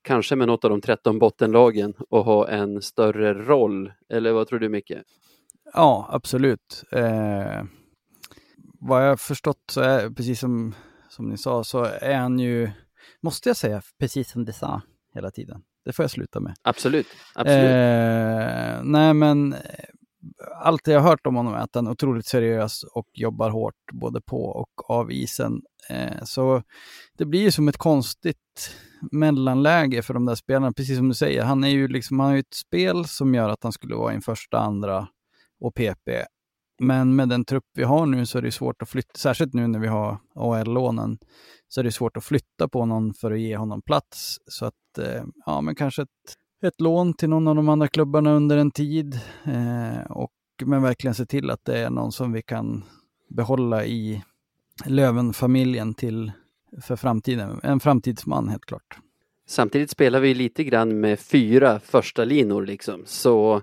kanske 0.03 0.37
med 0.37 0.47
något 0.47 0.65
av 0.65 0.71
de 0.71 0.81
13 0.81 1.19
bottenlagen 1.19 1.95
och 2.11 2.25
ha 2.25 2.49
en 2.49 2.83
större 2.83 3.35
roll. 3.35 3.93
Eller 4.09 4.33
vad 4.33 4.49
tror 4.49 4.59
du 4.59 4.69
Micke? 4.69 4.93
Ja, 5.75 6.09
absolut. 6.11 6.85
Eh, 6.93 7.65
vad 8.81 9.09
jag 9.09 9.21
förstått 9.21 9.63
så 9.71 9.81
är, 9.81 10.11
precis 10.11 10.41
som, 10.41 10.75
som 11.09 11.29
ni 11.29 11.39
sa, 11.39 11.65
så 11.65 11.85
är 11.85 12.17
han 12.17 12.39
ju 12.39 12.71
måste 13.23 13.49
jag 13.49 13.57
säga 13.57 13.83
precis 13.99 14.31
som 14.31 14.45
det 14.45 14.53
sa 14.53 14.83
hela 15.15 15.31
tiden. 15.31 15.63
Det 15.85 15.93
får 15.93 16.03
jag 16.03 16.11
sluta 16.11 16.41
med. 16.41 16.55
Absolut. 16.63 17.07
Absolut. 17.35 17.65
Eh, 17.65 18.83
nej, 18.83 19.15
men 19.15 19.53
eh, 19.53 19.59
allt 20.63 20.87
jag 20.87 21.01
har 21.01 21.11
hört 21.11 21.27
om 21.27 21.37
honom 21.37 21.55
är 21.55 21.59
att 21.59 21.75
han 21.75 21.87
är 21.87 21.91
otroligt 21.91 22.27
seriös 22.27 22.83
och 22.83 23.07
jobbar 23.13 23.51
hårt 23.51 23.93
både 23.93 24.21
på 24.21 24.45
och 24.45 24.91
av 24.91 25.13
isen. 25.13 25.63
Eh, 25.89 26.25
så 26.25 26.63
det 27.19 27.25
blir 27.25 27.41
ju 27.41 27.51
som 27.51 27.69
ett 27.69 27.77
konstigt 27.77 28.77
mellanläge 29.13 30.03
för 30.03 30.15
de 30.15 30.27
där 30.27 30.35
spelarna, 30.35 30.73
precis 30.73 30.97
som 30.97 31.09
du 31.09 31.15
säger. 31.15 31.43
Han, 31.43 31.65
är 31.65 31.69
ju 31.69 31.89
liksom, 31.89 32.21
han 32.21 32.29
har 32.29 32.35
ju 32.35 32.41
ett 32.41 32.55
spel 32.55 33.05
som 33.05 33.35
gör 33.35 33.49
att 33.49 33.63
han 33.63 33.73
skulle 33.73 33.95
vara 33.95 34.13
i 34.13 34.17
en 34.17 34.23
första, 34.23 34.59
andra 34.59 35.09
och 35.61 35.75
PP. 35.75 36.25
Men 36.83 37.17
med 37.17 37.29
den 37.29 37.45
trupp 37.45 37.65
vi 37.75 37.83
har 37.83 38.07
nu 38.07 38.27
så 38.27 38.39
är 38.39 38.43
det 38.43 38.53
svårt 38.53 38.83
att 38.83 38.89
flytta, 38.89 39.19
särskilt 39.19 39.55
nu 39.55 39.67
när 39.67 39.79
vi 39.79 39.87
har 39.87 40.19
AL-lånen, 40.35 41.19
så 41.71 41.81
är 41.81 41.85
det 41.85 41.93
svårt 41.93 42.17
att 42.17 42.25
flytta 42.25 42.69
på 42.69 42.87
någon 42.87 43.15
för 43.15 43.33
att 43.33 43.41
ge 43.41 43.57
honom 43.57 43.83
plats. 43.83 44.39
Så 44.47 44.67
att, 44.67 44.99
eh, 44.99 45.25
ja 45.47 45.61
men 45.61 45.75
kanske 45.75 46.03
ett, 46.03 46.09
ett 46.63 46.81
lån 46.81 47.15
till 47.15 47.29
någon 47.29 47.49
av 47.49 47.57
de 47.57 47.69
andra 47.69 47.89
klubbarna 47.89 48.33
under 48.33 48.57
en 48.57 48.71
tid. 48.71 49.21
Eh, 49.45 50.11
och, 50.11 50.33
men 50.65 50.83
verkligen 50.83 51.15
se 51.15 51.27
till 51.27 51.51
att 51.51 51.65
det 51.65 51.79
är 51.79 51.91
någon 51.91 52.13
som 52.13 52.33
vi 52.33 52.43
kan 52.43 52.85
behålla 53.29 53.85
i 53.85 54.23
Löven-familjen 54.87 55.95
till 55.95 56.33
för 56.83 56.97
framtiden. 56.97 57.61
En 57.63 57.81
framtidsman 57.81 58.49
helt 58.49 58.65
klart. 58.65 58.99
Samtidigt 59.47 59.91
spelar 59.91 60.21
vi 60.21 60.35
lite 60.35 60.65
grann 60.65 61.01
med 61.01 61.21
fyra 61.21 61.81
första 61.81 62.25
linor 62.25 62.67
liksom. 62.67 63.03
Så 63.07 63.63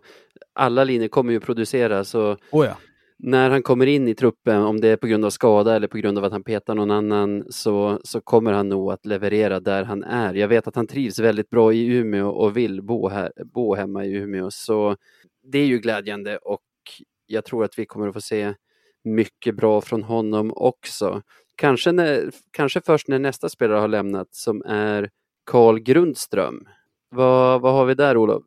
alla 0.53 0.83
linjer 0.83 1.07
kommer 1.07 1.33
ju 1.33 1.39
produceras. 1.39 2.15
Och 2.15 2.37
oh 2.51 2.65
ja. 2.65 2.77
När 3.19 3.49
han 3.49 3.63
kommer 3.63 3.86
in 3.86 4.08
i 4.08 4.15
truppen, 4.15 4.62
om 4.62 4.82
det 4.82 4.88
är 4.88 4.97
på 4.97 5.08
grund 5.08 5.25
av 5.25 5.30
skada 5.30 5.75
eller 5.75 5.88
på 5.88 5.97
grund 5.97 6.17
av 6.17 6.23
att 6.23 6.32
han 6.32 6.43
petar 6.43 6.75
någon 6.75 6.91
annan, 6.91 7.43
så, 7.49 8.01
så 8.03 8.21
kommer 8.21 8.53
han 8.53 8.69
nog 8.69 8.91
att 8.91 9.06
leverera 9.06 9.60
där 9.60 9.84
han 9.84 10.03
är. 10.03 10.34
Jag 10.34 10.47
vet 10.47 10.67
att 10.67 10.75
han 10.75 10.88
trivs 10.88 11.19
väldigt 11.19 11.49
bra 11.49 11.73
i 11.73 11.86
Umeå 11.86 12.30
och 12.30 12.58
vill 12.58 12.82
bo, 12.82 13.08
här, 13.08 13.32
bo 13.53 13.75
hemma 13.75 14.06
i 14.06 14.13
Umeå. 14.13 14.51
Så 14.51 14.95
det 15.43 15.60
är 15.60 15.65
ju 15.65 15.80
glädjande 15.80 16.38
och 16.38 16.62
jag 17.27 17.45
tror 17.45 17.63
att 17.63 17.80
vi 17.80 17.86
kommer 17.86 18.08
att 18.08 18.13
få 18.13 18.21
se 18.21 18.53
mycket 19.03 19.56
bra 19.56 19.82
från 19.82 20.03
honom 20.03 20.53
också. 20.56 21.21
Kanske, 21.56 21.91
när, 21.91 22.32
kanske 22.51 22.82
först 22.82 23.08
när 23.08 23.19
nästa 23.19 23.49
spelare 23.49 23.80
har 23.80 23.88
lämnat 23.88 24.27
som 24.32 24.62
är 24.65 25.10
Carl 25.45 25.80
Grundström. 25.80 26.67
Vad, 27.10 27.62
vad 27.62 27.73
har 27.73 27.86
vi 27.86 27.93
där 27.93 28.17
Olof? 28.17 28.43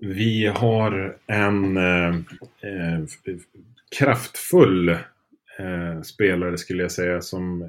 Vi 0.00 0.46
har 0.46 1.18
en 1.26 1.76
eh, 1.76 2.14
eh, 2.60 3.04
kraftfull 3.98 4.88
eh, 5.58 6.00
spelare 6.04 6.58
skulle 6.58 6.82
jag 6.82 6.92
säga 6.92 7.20
som 7.20 7.62
eh, 7.62 7.68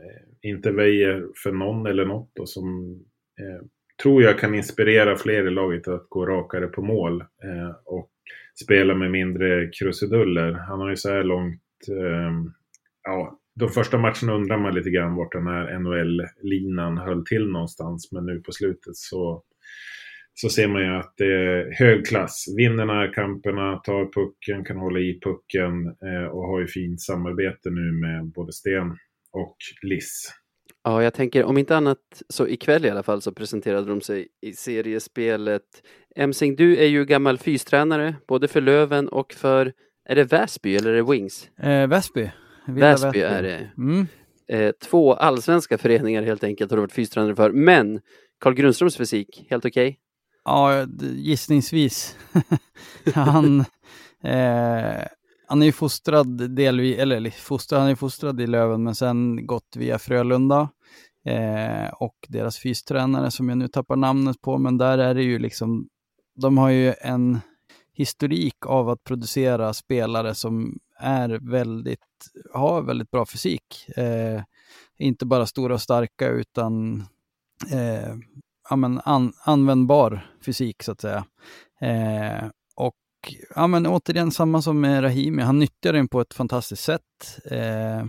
inte 0.49 0.71
väjer 0.71 1.27
för 1.43 1.51
någon 1.51 1.87
eller 1.87 2.05
något 2.05 2.39
och 2.39 2.49
som 2.49 2.91
eh, 3.39 3.65
tror 4.03 4.23
jag 4.23 4.39
kan 4.39 4.55
inspirera 4.55 5.15
fler 5.15 5.47
i 5.47 5.51
laget 5.51 5.87
att 5.87 6.09
gå 6.09 6.25
rakare 6.25 6.67
på 6.67 6.81
mål 6.81 7.21
eh, 7.21 7.75
och 7.85 8.09
spela 8.63 8.95
med 8.95 9.11
mindre 9.11 9.69
krusiduller. 9.69 10.51
Han 10.51 10.79
har 10.79 10.89
ju 10.89 10.95
så 10.95 11.09
här 11.09 11.23
långt 11.23 11.61
eh, 11.89 12.31
ja, 13.03 13.39
de 13.55 13.69
första 13.69 13.97
matcherna 13.97 14.33
undrar 14.33 14.57
man 14.57 14.75
lite 14.75 14.89
grann 14.89 15.15
vart 15.15 15.31
den 15.31 15.47
här 15.47 15.79
NHL-linan 15.79 16.97
höll 16.97 17.25
till 17.25 17.47
någonstans. 17.47 18.11
Men 18.11 18.25
nu 18.25 18.39
på 18.39 18.51
slutet 18.51 18.95
så, 18.95 19.43
så 20.33 20.49
ser 20.49 20.67
man 20.67 20.81
ju 20.81 20.95
att 20.95 21.13
det 21.17 21.25
är 21.25 21.71
hög 21.79 22.05
klass. 22.05 22.45
Vinner 22.57 22.85
närkamperna, 22.85 23.77
tar 23.77 24.11
pucken, 24.13 24.65
kan 24.65 24.77
hålla 24.77 24.99
i 24.99 25.19
pucken 25.23 25.85
eh, 25.87 26.27
och 26.31 26.47
har 26.47 26.59
ju 26.59 26.67
fint 26.67 27.01
samarbete 27.01 27.69
nu 27.69 27.91
med 27.91 28.31
både 28.31 28.53
Sten 28.53 28.89
och 29.31 29.57
Liss. 29.81 30.33
Ja, 30.83 31.03
jag 31.03 31.13
tänker 31.13 31.43
om 31.43 31.57
inte 31.57 31.77
annat 31.77 32.23
så 32.29 32.47
ikväll 32.47 32.85
i 32.85 32.89
alla 32.89 33.03
fall 33.03 33.21
så 33.21 33.31
presenterade 33.31 33.87
de 33.87 34.01
sig 34.01 34.27
i 34.41 34.53
seriespelet. 34.53 35.63
Emsing, 36.15 36.55
du 36.55 36.77
är 36.77 36.87
ju 36.87 37.05
gammal 37.05 37.37
fystränare 37.37 38.15
både 38.27 38.47
för 38.47 38.61
Löven 38.61 39.07
och 39.07 39.33
för, 39.33 39.73
är 40.09 40.15
det 40.15 40.23
Väsby 40.23 40.75
eller 40.75 40.89
är 40.89 40.95
det 40.95 41.11
Wings? 41.11 41.49
Eh, 41.57 41.87
Väsby. 41.87 42.31
Väsby, 42.67 42.81
Väsby 42.81 43.19
är 43.19 43.43
det. 43.43 43.71
Mm. 43.77 44.07
Eh, 44.47 44.71
två 44.71 45.13
allsvenska 45.13 45.77
föreningar 45.77 46.23
helt 46.23 46.43
enkelt 46.43 46.71
har 46.71 46.77
du 46.77 46.81
varit 46.81 46.93
fystränare 46.93 47.35
för. 47.35 47.51
Men 47.51 48.01
Carl 48.39 48.53
Grundströms 48.53 48.97
fysik, 48.97 49.45
helt 49.49 49.65
okej? 49.65 49.87
Okay? 49.87 50.02
Ja, 50.45 50.85
gissningsvis. 51.15 52.17
han, 53.13 53.59
eh, 54.23 55.07
han 55.47 55.61
är 55.61 55.65
ju 55.65 55.71
fostrad 55.71 56.55
delvis, 56.55 56.97
eller 56.97 57.29
fostrad, 57.29 57.81
han 57.81 57.89
är 57.89 57.95
fostrad 57.95 58.41
i 58.41 58.47
Löven 58.47 58.83
men 58.83 58.95
sen 58.95 59.47
gått 59.47 59.75
via 59.75 59.99
Frölunda. 59.99 60.69
Eh, 61.25 61.87
och 61.93 62.15
deras 62.27 62.57
fystränare 62.57 63.31
som 63.31 63.49
jag 63.49 63.57
nu 63.57 63.67
tappar 63.67 63.95
namnet 63.95 64.41
på, 64.41 64.57
men 64.57 64.77
där 64.77 64.97
är 64.97 65.13
det 65.13 65.23
ju 65.23 65.39
liksom, 65.39 65.87
de 66.35 66.57
har 66.57 66.69
ju 66.69 66.93
en 67.01 67.39
historik 67.93 68.65
av 68.65 68.89
att 68.89 69.03
producera 69.03 69.73
spelare 69.73 70.35
som 70.35 70.79
är 70.99 71.29
väldigt, 71.51 71.99
har 72.53 72.81
väldigt 72.81 73.11
bra 73.11 73.25
fysik. 73.25 73.89
Eh, 73.97 74.43
inte 74.97 75.25
bara 75.25 75.45
stora 75.45 75.73
och 75.73 75.81
starka 75.81 76.27
utan 76.27 77.03
eh, 77.71 78.15
ja, 78.69 78.75
men 78.75 79.01
an, 79.05 79.33
användbar 79.43 80.31
fysik 80.45 80.83
så 80.83 80.91
att 80.91 81.01
säga. 81.01 81.25
Eh, 81.81 82.49
och 82.75 82.95
ja, 83.55 83.67
men 83.67 83.87
återigen 83.87 84.31
samma 84.31 84.61
som 84.61 84.81
med 84.81 85.03
Rahimi, 85.03 85.41
han 85.41 85.59
nyttjar 85.59 85.93
den 85.93 86.07
på 86.07 86.21
ett 86.21 86.33
fantastiskt 86.33 86.83
sätt. 86.83 87.39
Eh, 87.51 88.05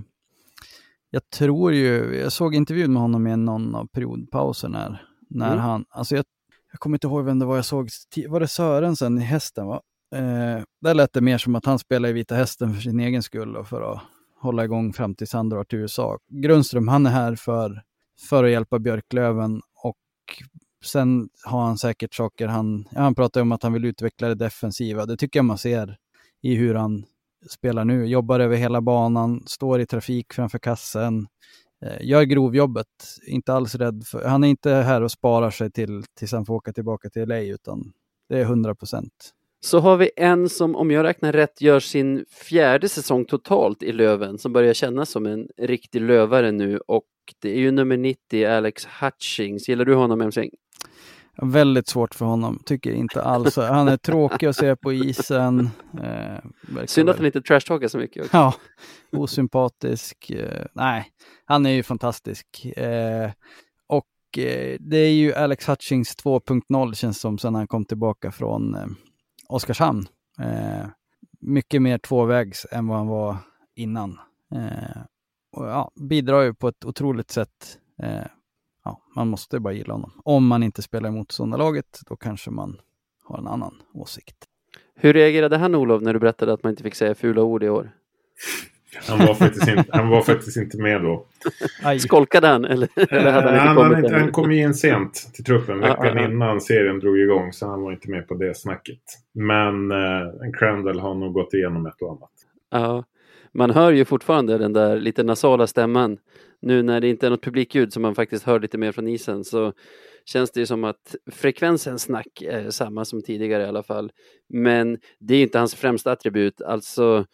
jag 1.11 1.31
tror 1.31 1.73
ju, 1.73 2.17
jag 2.17 2.33
såg 2.33 2.55
intervjun 2.55 2.93
med 2.93 3.03
honom 3.03 3.27
i 3.27 3.37
någon 3.37 3.75
av 3.75 3.87
periodpauserna 3.87 4.99
när 5.31 5.53
mm. 5.53 5.59
han, 5.59 5.85
alltså 5.91 6.17
jag, 6.17 6.25
jag 6.73 6.81
kommer 6.81 6.97
inte 6.97 7.07
ihåg 7.07 7.25
vem 7.25 7.39
det 7.39 7.47
var 7.47 7.57
jag 7.57 7.65
såg, 7.65 7.89
var 8.29 8.41
det 8.41 8.49
Sörensen 8.49 9.19
i 9.19 9.21
hästen? 9.21 9.67
Va? 9.67 9.81
Eh, 10.15 10.63
där 10.81 10.95
lät 10.95 11.13
det 11.13 11.21
mer 11.21 11.39
som 11.39 11.55
att 11.55 11.65
han 11.65 11.79
spelar 11.79 12.09
i 12.09 12.13
Vita 12.13 12.35
Hästen 12.35 12.75
för 12.75 12.81
sin 12.81 13.01
egen 13.01 13.23
skull 13.23 13.57
och 13.57 13.69
för 13.69 13.93
att 13.93 14.01
hålla 14.41 14.65
igång 14.65 14.93
fram 14.93 15.15
tills 15.15 15.33
han 15.33 15.49
drar 15.49 15.65
till 15.65 15.79
USA. 15.79 16.19
Grundström, 16.29 16.89
han 16.89 17.07
är 17.07 17.11
här 17.11 17.35
för, 17.35 17.83
för 18.29 18.45
att 18.45 18.51
hjälpa 18.51 18.79
Björklöven 18.79 19.61
sen 20.85 21.29
har 21.45 21.63
han 21.63 21.79
säkert 21.79 22.15
saker 22.15 22.47
han, 22.47 22.89
ja, 22.91 23.01
han 23.01 23.15
pratar 23.15 23.41
om 23.41 23.53
att 23.53 23.63
han 23.63 23.73
vill 23.73 23.85
utveckla 23.85 24.29
det 24.29 24.35
defensiva. 24.35 25.07
Det 25.07 25.17
tycker 25.17 25.39
jag 25.39 25.45
man 25.45 25.59
ser 25.59 25.97
i 26.43 26.55
hur 26.55 26.75
han 26.75 27.05
spelar 27.51 27.85
nu. 27.85 28.07
Jobbar 28.07 28.41
över 28.41 28.57
hela 28.57 28.81
banan, 28.81 29.43
står 29.47 29.81
i 29.81 29.87
trafik 29.87 30.33
framför 30.33 30.59
kassen, 30.59 31.27
eh, 31.85 32.07
gör 32.07 32.23
grovjobbet. 32.23 32.87
Inte 33.27 33.53
alls 33.53 33.75
rädd 33.75 34.05
för, 34.07 34.25
han 34.25 34.45
är 34.45 34.49
inte 34.49 34.71
här 34.71 35.03
och 35.03 35.11
sparar 35.11 35.51
sig 35.51 35.71
till, 35.71 36.05
tills 36.19 36.33
han 36.33 36.47
får 36.47 36.55
åka 36.55 36.73
tillbaka 36.73 37.11
till 37.11 37.29
LA 37.29 37.41
utan 37.41 37.93
det 38.29 38.39
är 38.39 38.43
100 38.43 38.75
procent. 38.75 39.33
Så 39.61 39.79
har 39.79 39.97
vi 39.97 40.11
en 40.17 40.49
som, 40.49 40.77
om 40.77 40.91
jag 40.91 41.05
räknar 41.05 41.33
rätt, 41.33 41.61
gör 41.61 41.81
sin 41.81 42.25
fjärde 42.31 42.89
säsong 42.89 43.25
totalt 43.25 43.83
i 43.83 43.93
Löven, 43.93 44.39
som 44.39 44.53
börjar 44.53 44.75
kännas 44.75 45.11
som 45.11 45.27
en 45.27 45.49
riktig 45.57 46.01
lövare 46.01 46.53
nu 46.53 46.79
och 46.79 47.05
det 47.39 47.51
är 47.51 47.59
ju 47.59 47.71
nummer 47.71 47.97
90, 47.97 48.47
Alex 48.47 48.87
Hutchings. 49.01 49.69
Gillar 49.69 49.85
du 49.85 49.95
honom, 49.95 50.21
Emsing? 50.21 50.51
Väldigt 51.43 51.89
svårt 51.89 52.15
för 52.15 52.25
honom, 52.25 52.63
tycker 52.65 52.91
jag 52.91 52.99
inte 52.99 53.23
alls. 53.23 53.57
Han 53.57 53.89
är 53.89 53.97
tråkig 53.97 54.47
att 54.47 54.57
se 54.57 54.77
på 54.77 54.93
isen. 54.93 55.71
Eh, 56.03 56.85
Synd 56.87 57.09
att 57.09 57.17
han 57.17 57.27
inte 57.27 57.43
trashtalkar 57.43 57.89
så 57.89 57.99
mycket. 57.99 58.25
Också. 58.25 58.37
Ja, 58.37 58.55
osympatisk. 59.13 60.31
Eh, 60.31 60.67
nej, 60.73 61.07
han 61.45 61.67
är 61.67 61.71
ju 61.71 61.83
fantastisk. 61.83 62.65
Eh, 62.65 63.31
och 63.87 64.39
eh, 64.39 64.77
det 64.81 64.97
är 64.97 65.13
ju 65.13 65.35
Alex 65.35 65.69
Hutchings 65.69 66.17
2.0 66.17 66.95
känns 66.95 67.21
som 67.21 67.39
sen 67.39 67.55
han 67.55 67.67
kom 67.67 67.85
tillbaka 67.85 68.33
från 68.33 68.75
eh, 68.75 68.87
Oskarshamn. 69.49 70.07
Eh, 70.41 70.87
mycket 71.41 71.83
mer 71.83 71.99
tvåvägs 71.99 72.67
än 72.71 72.87
vad 72.87 72.99
han 72.99 73.07
var 73.07 73.37
innan. 73.77 74.19
Eh, 75.57 75.63
och 75.63 75.69
ja, 75.69 75.91
bidrar 75.95 76.43
ju 76.43 76.55
på 76.55 76.69
ett 76.69 76.85
otroligt 76.85 77.31
sätt. 77.31 77.79
Eh, 78.03 78.27
ja, 78.85 79.01
man 79.17 79.29
måste 79.29 79.61
bara 79.61 79.73
gilla 79.73 79.95
honom. 79.95 80.13
Om 80.25 80.47
man 80.47 80.63
inte 80.63 80.83
spelar 80.83 81.09
i 81.09 81.13
motståndarlaget, 81.13 82.01
då 82.07 82.17
kanske 82.17 82.51
man 82.51 82.81
har 83.25 83.39
en 83.39 83.47
annan 83.47 83.75
åsikt. 83.95 84.37
Hur 84.95 85.13
reagerade 85.13 85.57
han 85.57 85.75
Olof 85.75 86.03
när 86.03 86.13
du 86.13 86.19
berättade 86.19 86.53
att 86.53 86.63
man 86.63 86.71
inte 86.71 86.83
fick 86.83 86.95
säga 86.95 87.15
fula 87.15 87.43
ord 87.43 87.63
i 87.63 87.69
år? 87.69 87.91
Han 89.09 89.27
var 89.27 89.35
faktiskt 89.35 89.69
inte, 89.69 89.85
han 89.93 90.09
var 90.09 90.23
faktiskt 90.23 90.57
inte 90.57 90.83
med 90.83 91.03
då. 91.03 91.27
Skolkade 91.99 92.47
han? 92.47 92.65
Eller, 92.65 92.89
eller 92.97 93.33
hade 93.33 93.47
han, 93.47 93.55
inte 93.55 93.67
han, 93.67 93.77
kommit 93.77 94.11
han, 94.11 94.21
han 94.21 94.33
kom 94.33 94.51
in 94.51 94.75
sent 94.75 95.31
till 95.35 95.45
truppen 95.45 95.81
veckan 95.81 96.19
innan 96.19 96.61
serien 96.61 96.99
drog 96.99 97.19
igång. 97.19 97.53
Så 97.53 97.67
han 97.67 97.83
var 97.83 97.93
inte 97.93 98.11
med 98.11 98.29
på 98.29 98.35
det 98.35 98.57
snacket. 98.57 99.01
Men 99.33 99.91
eh, 99.91 100.53
Crandall 100.59 101.01
har 101.01 101.15
nog 101.15 101.33
gått 101.33 101.55
igenom 101.55 101.87
ett 101.87 102.03
och 102.03 102.11
annat. 102.11 102.31
Ja, 102.71 103.05
man 103.55 103.71
hör 103.71 103.93
ju 103.93 104.05
fortfarande 104.05 104.59
den 104.59 104.73
där 104.73 105.01
lite 105.01 105.23
nasala 105.23 105.67
stämman. 105.67 106.19
Nu 106.61 106.83
när 106.83 107.01
det 107.01 107.09
inte 107.09 107.27
är 107.27 107.31
något 107.31 107.45
publikljud 107.45 107.93
som 107.93 108.03
man 108.03 108.15
faktiskt 108.15 108.45
hör 108.45 108.61
lite 108.61 108.79
mer 108.79 108.93
från 108.93 109.09
isen 109.09 109.45
så 109.45 109.73
känns 110.25 110.51
det 110.51 110.67
som 110.67 110.85
att 110.85 111.17
frekvensen 111.33 111.99
snack 111.99 112.43
är 112.43 112.71
samma 112.71 113.05
som 113.05 113.23
tidigare 113.23 113.63
i 113.63 113.67
alla 113.67 113.83
fall. 113.83 114.13
Men 114.49 114.99
det 115.19 115.35
är 115.35 115.43
inte 115.43 115.59
hans 115.59 115.75
främsta 115.75 116.13
attribut. 116.13 116.63
Alltså 116.63 117.27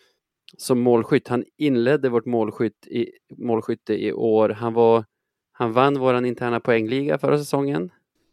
som 0.57 0.81
målskytt. 0.81 1.29
Han 1.29 1.45
inledde 1.57 2.09
vårt 2.09 2.27
målskytt 2.27 2.87
i, 2.87 3.11
målskytte 3.39 3.95
i 4.05 4.13
år. 4.13 4.49
Han, 4.49 4.75
var, 4.75 5.05
han 5.53 5.73
vann 5.73 5.99
vår 5.99 6.25
interna 6.27 6.61
poängliga 6.61 7.19
förra 7.19 7.39
säsongen. 7.39 7.91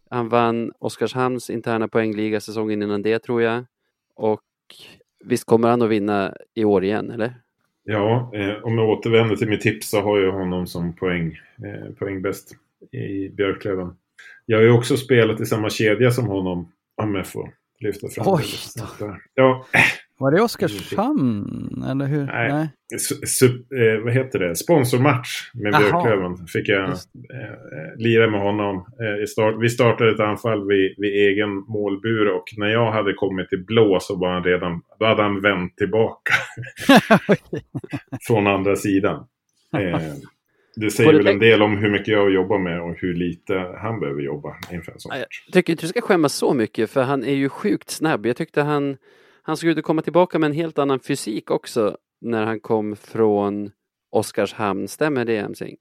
Han 0.09 0.29
vann 0.29 0.71
Oskarshamns 0.79 1.49
interna 1.49 1.87
poängliga 1.87 2.39
säsongen 2.39 2.81
innan 2.81 3.01
det 3.01 3.19
tror 3.19 3.41
jag. 3.41 3.65
Och 4.15 4.41
visst 5.25 5.45
kommer 5.45 5.69
han 5.69 5.81
att 5.81 5.89
vinna 5.89 6.33
i 6.53 6.63
år 6.63 6.83
igen, 6.83 7.11
eller? 7.11 7.33
Ja, 7.89 8.31
eh, 8.33 8.63
om 8.63 8.77
jag 8.77 8.89
återvänder 8.89 9.35
till 9.35 9.49
mitt 9.49 9.61
tips 9.61 9.89
så 9.89 10.01
har 10.01 10.19
jag 10.19 10.31
honom 10.31 10.67
som 10.67 10.95
poäng, 10.95 11.39
eh, 11.65 11.93
poängbäst 11.93 12.55
i 12.91 13.29
Björklöven. 13.29 13.95
Jag 14.45 14.57
har 14.57 14.63
ju 14.63 14.71
också 14.71 14.97
spelat 14.97 15.41
i 15.41 15.45
samma 15.45 15.69
kedja 15.69 16.11
som 16.11 16.25
honom, 16.25 16.71
om 17.01 17.15
jag 17.15 17.27
får 17.27 17.51
lyfta 17.79 18.07
fram 18.07 18.25
Oj! 18.27 18.45
det. 18.99 19.19
Ja, 19.33 19.65
Var 20.19 20.31
det 20.31 20.41
Oskarshamn, 20.41 21.83
eller 21.89 22.05
hur? 22.05 22.25
Nej. 22.25 22.51
Nej. 22.51 22.69
Sup, 23.25 23.71
eh, 23.71 24.03
vad 24.03 24.13
heter 24.13 24.39
det? 24.39 24.55
Sponsormatch 24.55 25.51
med 25.53 25.73
Björklöven. 25.73 26.47
Fick 26.47 26.69
jag 26.69 26.89
eh, 26.89 26.95
lira 27.97 28.29
med 28.29 28.41
honom. 28.41 28.75
Eh, 28.75 29.25
start, 29.27 29.55
vi 29.61 29.69
startade 29.69 30.11
ett 30.11 30.19
anfall 30.19 30.67
vid, 30.67 30.95
vid 30.97 31.13
egen 31.13 31.49
målbur 31.49 32.27
och 32.27 32.43
när 32.57 32.67
jag 32.67 32.91
hade 32.91 33.13
kommit 33.13 33.49
till 33.49 33.65
blå 33.65 33.99
så 34.01 34.15
var 34.15 34.33
han 34.33 34.43
redan, 34.43 34.81
då 34.99 35.05
hade 35.05 35.23
han 35.23 35.41
vänt 35.41 35.77
tillbaka. 35.77 36.33
Från 38.27 38.47
andra 38.47 38.75
sidan. 38.75 39.25
Eh, 39.77 39.99
det 40.75 40.91
säger 40.91 41.13
väl 41.13 41.27
en 41.27 41.39
del 41.39 41.61
om 41.61 41.77
hur 41.77 41.89
mycket 41.89 42.07
jag 42.07 42.33
jobbar 42.33 42.59
med 42.59 42.81
och 42.81 42.95
hur 42.97 43.13
lite 43.13 43.53
han 43.81 43.99
behöver 43.99 44.21
jobba 44.21 44.55
inför 44.71 44.91
en 44.91 44.99
sån 44.99 45.09
match. 45.09 45.43
Jag 45.45 45.53
tycker 45.53 45.73
inte 45.73 45.83
du 45.83 45.87
ska 45.87 46.01
skämmas 46.01 46.33
så 46.33 46.53
mycket 46.53 46.89
för 46.89 47.03
han 47.03 47.23
är 47.23 47.33
ju 47.33 47.49
sjukt 47.49 47.89
snabb. 47.89 48.25
Jag 48.25 48.35
tyckte 48.35 48.61
han, 48.61 48.97
han 49.47 49.57
såg 49.57 49.69
ut 49.69 49.77
att 49.77 49.83
komma 49.83 50.01
tillbaka 50.01 50.39
med 50.39 50.47
en 50.47 50.55
helt 50.55 50.79
annan 50.79 50.99
fysik 50.99 51.51
också 51.51 51.97
när 52.21 52.45
han 52.45 52.59
kom 52.59 52.95
från 52.95 53.71
Oskarshamn. 54.11 54.87
Stämmer 54.87 55.25
det 55.25 55.37
Emsing? 55.37 55.77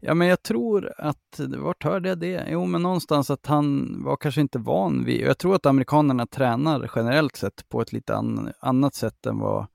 Ja, 0.00 0.14
men 0.14 0.28
jag 0.28 0.42
tror 0.42 0.92
att, 0.98 1.40
vart 1.58 1.84
hörde 1.84 2.08
jag 2.08 2.18
det? 2.18 2.46
Jo, 2.50 2.66
men 2.66 2.82
någonstans 2.82 3.30
att 3.30 3.46
han 3.46 3.96
var 4.04 4.16
kanske 4.16 4.40
inte 4.40 4.58
van 4.58 5.04
vid, 5.04 5.20
jag 5.20 5.38
tror 5.38 5.54
att 5.54 5.66
amerikanerna 5.66 6.26
tränar 6.26 6.90
generellt 6.94 7.36
sett 7.36 7.68
på 7.68 7.80
ett 7.80 7.92
lite 7.92 8.14
an, 8.14 8.52
annat 8.60 8.94
sätt 8.94 9.26
än 9.26 9.38
vad, 9.38 9.66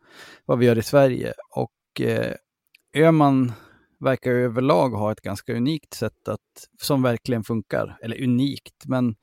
vad 0.46 0.60
vi 0.60 0.66
gör 0.66 0.78
i 0.78 0.84
Sverige. 0.84 1.34
Och 1.56 2.02
eh, 2.02 2.34
Öman 2.96 3.52
verkar 4.00 4.32
överlag 4.32 4.90
ha 4.90 5.12
ett 5.12 5.22
ganska 5.22 5.54
unikt 5.54 5.94
sätt 5.94 6.28
att, 6.28 6.68
som 6.82 7.02
verkligen 7.02 7.44
funkar. 7.44 7.98
Eller 8.02 8.24
unikt, 8.24 8.86
men 8.86 9.16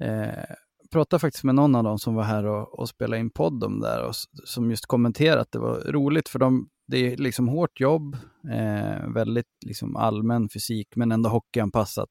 eh, 0.00 0.56
pratade 0.96 1.20
faktiskt 1.20 1.44
med 1.44 1.54
någon 1.54 1.74
av 1.74 1.84
dem 1.84 1.98
som 1.98 2.14
var 2.14 2.22
här 2.22 2.46
och, 2.46 2.78
och 2.78 2.88
spelade 2.88 3.20
in 3.20 3.30
podd 3.30 3.64
om 3.64 3.80
det 3.80 3.88
där 3.88 4.02
och 4.02 4.14
som 4.44 4.70
just 4.70 4.86
kommenterade 4.86 5.40
att 5.40 5.52
det 5.52 5.58
var 5.58 5.92
roligt 5.92 6.28
för 6.28 6.38
de, 6.38 6.68
det 6.86 7.12
är 7.12 7.16
liksom 7.16 7.48
hårt 7.48 7.80
jobb, 7.80 8.16
eh, 8.50 9.08
väldigt 9.14 9.46
liksom 9.66 9.96
allmän 9.96 10.48
fysik 10.48 10.96
men 10.96 11.12
ändå 11.12 11.28
hockeyanpassat. 11.28 12.08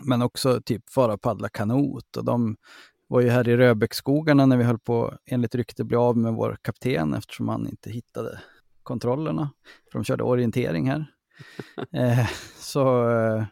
Men 0.00 0.22
också 0.22 0.60
typ 0.64 0.90
fara 0.90 1.18
paddla 1.18 1.48
kanot 1.48 2.16
och 2.16 2.24
de 2.24 2.56
var 3.08 3.20
ju 3.20 3.28
här 3.28 3.48
i 3.48 3.56
Röbäcksskogarna 3.56 4.46
när 4.46 4.56
vi 4.56 4.64
höll 4.64 4.78
på, 4.78 5.14
enligt 5.26 5.54
rykte, 5.54 5.84
bli 5.84 5.96
av 5.96 6.16
med 6.16 6.34
vår 6.34 6.56
kapten 6.62 7.14
eftersom 7.14 7.48
han 7.48 7.68
inte 7.68 7.90
hittade 7.90 8.40
kontrollerna. 8.82 9.50
För 9.92 9.98
de 9.98 10.04
körde 10.04 10.24
orientering 10.24 10.90
här. 10.90 11.06
eh, 11.92 12.28
så 12.58 13.10
eh, 13.10 13.44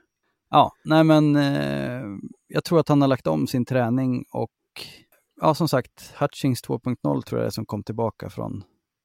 ja, 0.51 0.73
nej 0.85 1.05
men 1.05 1.37
eh, 1.37 2.03
jag 2.49 2.65
tror 2.65 2.81
att 2.81 2.89
han 2.89 3.01
har 3.01 3.09
lagt 3.09 3.27
om 3.27 3.47
sin 3.47 3.65
träning 3.65 4.25
och 4.33 4.51
ja, 5.41 5.55
som 5.55 5.69
sagt, 5.69 6.15
Hutchings 6.21 6.65
2.0 6.65 7.23
tror 7.23 7.41
jag 7.41 7.47
är 7.47 7.51
som 7.51 7.67
kom 7.67 7.83
tillbaka 7.83 8.31
från 8.31 8.65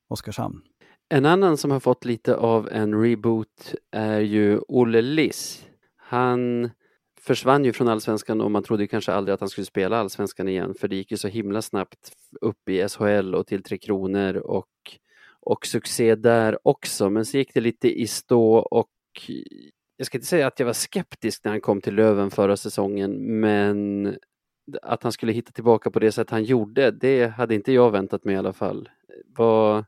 Oskarshamn. 0.10 0.62
En 1.10 1.26
annan 1.26 1.58
som 1.58 1.72
har 1.72 1.80
fått 1.80 2.06
lite 2.06 2.36
av 2.36 2.70
en 2.72 3.02
reboot 3.02 3.76
är 3.92 4.20
ju 4.20 4.60
Olle 4.68 5.02
Liss. 5.02 5.66
Han 5.98 6.70
försvann 7.22 7.66
ju 7.66 7.74
från 7.74 7.88
allsvenskan 7.88 8.42
och 8.42 8.52
man 8.52 8.64
trodde 8.64 8.88
kanske 8.88 9.14
aldrig 9.14 9.34
att 9.34 9.40
han 9.40 9.50
skulle 9.50 9.66
spela 9.66 9.98
allsvenskan 9.98 10.48
igen 10.48 10.74
för 10.74 10.88
det 10.88 10.96
gick 10.96 11.12
ju 11.12 11.18
så 11.18 11.28
himla 11.28 11.62
snabbt 11.62 12.12
upp 12.42 12.70
i 12.70 12.88
SHL 12.90 13.36
och 13.36 13.48
till 13.48 13.64
Tre 13.64 13.78
Kronor 13.78 14.36
och, 14.36 14.68
och 15.40 15.66
succé 15.66 16.16
där 16.16 16.68
också. 16.68 17.10
Men 17.10 17.26
så 17.26 17.38
gick 17.38 17.54
det 17.54 17.62
lite 17.62 18.02
i 18.02 18.08
stå 18.08 18.56
och 18.56 18.90
jag 19.98 20.06
ska 20.06 20.18
inte 20.18 20.28
säga 20.28 20.48
att 20.48 20.60
jag 20.60 20.66
var 20.66 20.74
skeptisk 20.74 21.44
när 21.44 21.52
han 21.52 21.62
kom 21.62 21.82
till 21.82 21.96
Löven 21.96 22.32
förra 22.32 22.58
säsongen, 22.58 23.40
men 23.40 24.16
att 24.82 25.04
han 25.04 25.12
skulle 25.12 25.32
hitta 25.32 25.52
tillbaka 25.52 25.92
på 25.92 26.00
det 26.00 26.12
sätt 26.12 26.30
han 26.30 26.44
gjorde, 26.44 26.92
det 26.92 27.28
hade 27.28 27.56
inte 27.56 27.72
jag 27.72 27.92
väntat 27.92 28.26
mig 28.26 28.36
i 28.36 28.38
alla 28.38 28.54
fall. 28.54 28.90
Vad... 29.38 29.86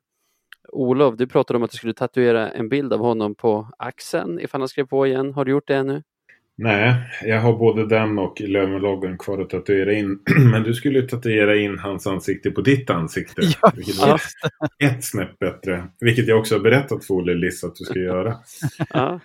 Olof, 0.74 1.16
du 1.16 1.28
pratade 1.28 1.58
om 1.58 1.64
att 1.64 1.72
du 1.72 1.78
skulle 1.78 1.94
tatuera 1.94 2.52
en 2.52 2.70
bild 2.70 2.94
av 2.94 3.00
honom 3.00 3.36
på 3.36 3.68
axeln 3.78 4.40
ifall 4.40 4.62
han 4.62 4.68
skrev 4.68 4.86
på 4.86 5.08
igen. 5.08 5.34
Har 5.34 5.46
du 5.46 5.52
gjort 5.52 5.68
det 5.68 5.76
ännu? 5.76 6.04
Nej, 6.58 6.96
jag 7.24 7.42
har 7.42 7.58
både 7.58 7.88
den 7.88 8.20
och 8.20 8.42
Lövenloggan 8.42 9.18
kvar 9.18 9.42
att 9.42 9.50
tatuera 9.50 9.94
in. 9.94 10.20
Men 10.52 10.64
du 10.64 10.74
skulle 10.74 11.02
tatuera 11.02 11.56
in 11.56 11.80
hans 11.80 12.08
ansikte 12.08 12.52
på 12.52 12.62
ditt 12.62 12.90
ansikte. 12.90 13.42
Ja, 13.62 13.72
vilket 13.76 13.98
var 13.98 14.22
ett 14.84 15.04
snäpp 15.04 15.40
bättre. 15.40 15.84
Vilket 16.00 16.28
jag 16.28 16.40
också 16.40 16.56
har 16.56 16.60
berättat 16.60 17.06
för 17.06 17.14
Olle 17.14 17.34
Liss 17.34 17.64
att 17.64 17.76
du 17.76 17.84
ska 17.84 18.00
göra. 18.00 18.36
Ja, 18.94 19.20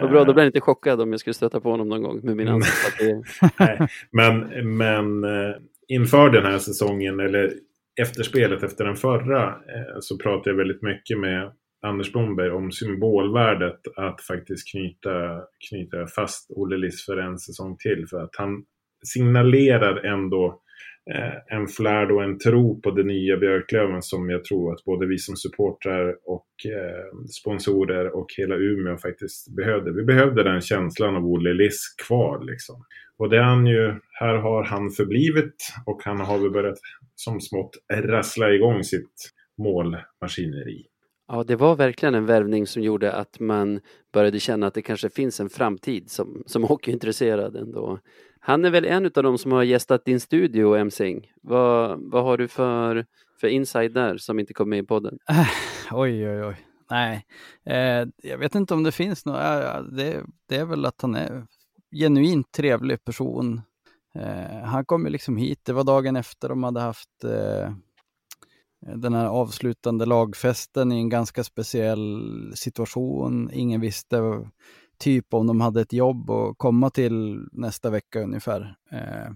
vad 0.00 0.10
bra. 0.10 0.24
Då 0.24 0.32
blir 0.32 0.44
jag 0.44 0.48
inte 0.48 0.60
chockad 0.60 1.00
om 1.00 1.10
jag 1.10 1.20
skulle 1.20 1.34
stöta 1.34 1.60
på 1.60 1.70
honom 1.70 1.88
någon 1.88 2.02
gång 2.02 2.20
med 2.22 2.36
min 2.36 2.48
mm. 2.48 2.56
ansiktstatuering. 2.56 3.24
Nej, 3.58 3.88
men, 4.10 4.76
men 4.76 5.24
eh, 5.24 5.56
inför 5.88 6.30
den 6.30 6.44
här 6.44 6.58
säsongen, 6.58 7.20
eller 7.20 7.52
efter 8.00 8.22
spelet 8.22 8.62
efter 8.62 8.84
den 8.84 8.96
förra, 8.96 9.46
eh, 9.46 9.98
så 10.00 10.18
pratade 10.18 10.50
jag 10.50 10.56
väldigt 10.56 10.82
mycket 10.82 11.18
med 11.18 11.52
Anders 11.82 12.12
Blomberg 12.12 12.50
om 12.50 12.72
symbolvärdet 12.72 13.80
att 13.96 14.20
faktiskt 14.22 14.70
knyta, 14.70 15.42
knyta 15.70 16.06
fast 16.06 16.50
Olle 16.50 16.76
Liss 16.76 17.04
för 17.04 17.16
en 17.16 17.38
säsong 17.38 17.76
till. 17.76 18.06
För 18.10 18.22
att 18.22 18.36
han 18.36 18.64
signalerar 19.06 20.04
ändå 20.04 20.62
eh, 21.14 21.56
en 21.58 21.68
flärd 21.68 22.10
och 22.10 22.22
en 22.22 22.38
tro 22.38 22.80
på 22.80 22.90
det 22.90 23.02
nya 23.02 23.36
Björklöven 23.36 24.02
som 24.02 24.30
jag 24.30 24.44
tror 24.44 24.72
att 24.72 24.84
både 24.84 25.06
vi 25.06 25.18
som 25.18 25.36
supportrar 25.36 26.16
och 26.24 26.46
eh, 26.66 27.28
sponsorer 27.40 28.16
och 28.16 28.26
hela 28.36 28.56
Umeå 28.56 28.96
faktiskt 28.96 29.56
behövde. 29.56 29.92
Vi 29.92 30.02
behövde 30.02 30.42
den 30.42 30.60
känslan 30.60 31.16
av 31.16 31.26
Olle 31.26 31.54
Liss 31.54 31.94
kvar 32.06 32.44
liksom. 32.44 32.84
Och 33.16 33.30
det 33.30 33.36
är 33.36 33.42
han 33.42 33.66
ju, 33.66 33.94
här 34.12 34.34
har 34.34 34.64
han 34.64 34.90
förblivit 34.90 35.54
och 35.86 36.00
han 36.04 36.20
har 36.20 36.38
väl 36.38 36.50
börjat 36.50 36.78
som 37.14 37.40
smått 37.40 37.70
rassla 37.92 38.52
igång 38.52 38.84
sitt 38.84 39.32
målmaskineri. 39.58 40.89
Ja, 41.32 41.44
det 41.44 41.56
var 41.56 41.76
verkligen 41.76 42.14
en 42.14 42.26
värvning 42.26 42.66
som 42.66 42.82
gjorde 42.82 43.12
att 43.12 43.40
man 43.40 43.80
började 44.12 44.40
känna 44.40 44.66
att 44.66 44.74
det 44.74 44.82
kanske 44.82 45.10
finns 45.10 45.40
en 45.40 45.50
framtid 45.50 46.10
som, 46.10 46.42
som 46.46 46.64
hockeyintresserad 46.68 47.56
ändå. 47.56 47.98
Han 48.40 48.64
är 48.64 48.70
väl 48.70 48.84
en 48.84 49.04
av 49.04 49.22
de 49.22 49.38
som 49.38 49.52
har 49.52 49.62
gästat 49.62 50.04
din 50.04 50.20
studio, 50.20 50.76
Emsing. 50.76 51.32
Vad, 51.42 52.00
vad 52.00 52.24
har 52.24 52.38
du 52.38 52.48
för, 52.48 53.06
för 53.40 53.48
inside 53.48 53.92
där 53.92 54.16
som 54.16 54.38
inte 54.38 54.54
kom 54.54 54.70
med 54.70 54.78
i 54.78 54.86
podden? 54.86 55.18
Äh, 55.28 55.48
oj, 55.92 56.28
oj, 56.28 56.44
oj. 56.44 56.56
Nej, 56.90 57.26
eh, 57.64 58.08
jag 58.30 58.38
vet 58.38 58.54
inte 58.54 58.74
om 58.74 58.82
det 58.82 58.92
finns 58.92 59.26
något. 59.26 59.40
Eh, 59.40 59.82
det, 59.82 60.22
det, 60.48 60.56
är 60.56 60.64
väl 60.64 60.84
att 60.84 61.02
han 61.02 61.14
är 61.14 61.46
genuint 61.92 62.52
trevlig 62.52 63.04
person. 63.04 63.60
Eh, 64.14 64.64
han 64.64 64.84
kom 64.84 65.04
ju 65.04 65.10
liksom 65.10 65.36
hit, 65.36 65.64
det 65.64 65.72
var 65.72 65.84
dagen 65.84 66.16
efter 66.16 66.48
de 66.48 66.62
hade 66.64 66.80
haft 66.80 67.24
eh, 67.24 67.72
den 68.80 69.14
här 69.14 69.26
avslutande 69.26 70.06
lagfesten 70.06 70.92
i 70.92 70.96
en 70.96 71.08
ganska 71.08 71.44
speciell 71.44 72.52
situation. 72.54 73.50
Ingen 73.52 73.80
visste 73.80 74.50
typ 74.98 75.34
om 75.34 75.46
de 75.46 75.60
hade 75.60 75.80
ett 75.80 75.92
jobb 75.92 76.30
att 76.30 76.58
komma 76.58 76.90
till 76.90 77.48
nästa 77.52 77.90
vecka 77.90 78.22
ungefär. 78.22 78.76
Eh, 78.90 79.32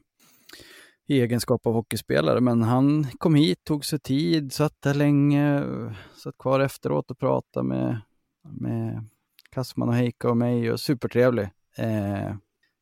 I 1.06 1.20
egenskap 1.20 1.66
av 1.66 1.72
hockeyspelare. 1.72 2.40
Men 2.40 2.62
han 2.62 3.06
kom 3.18 3.34
hit, 3.34 3.64
tog 3.64 3.84
sig 3.84 3.98
tid, 3.98 4.52
satt 4.52 4.82
där 4.82 4.94
länge, 4.94 5.64
satt 6.16 6.38
kvar 6.38 6.60
efteråt 6.60 7.10
och 7.10 7.18
pratade 7.18 7.66
med, 7.66 8.00
med 8.42 9.04
Kassman 9.50 9.88
och 9.88 9.94
Heika 9.94 10.30
och 10.30 10.36
mig 10.36 10.72
och 10.72 10.80
supertrevlig. 10.80 11.48
Eh, 11.76 12.34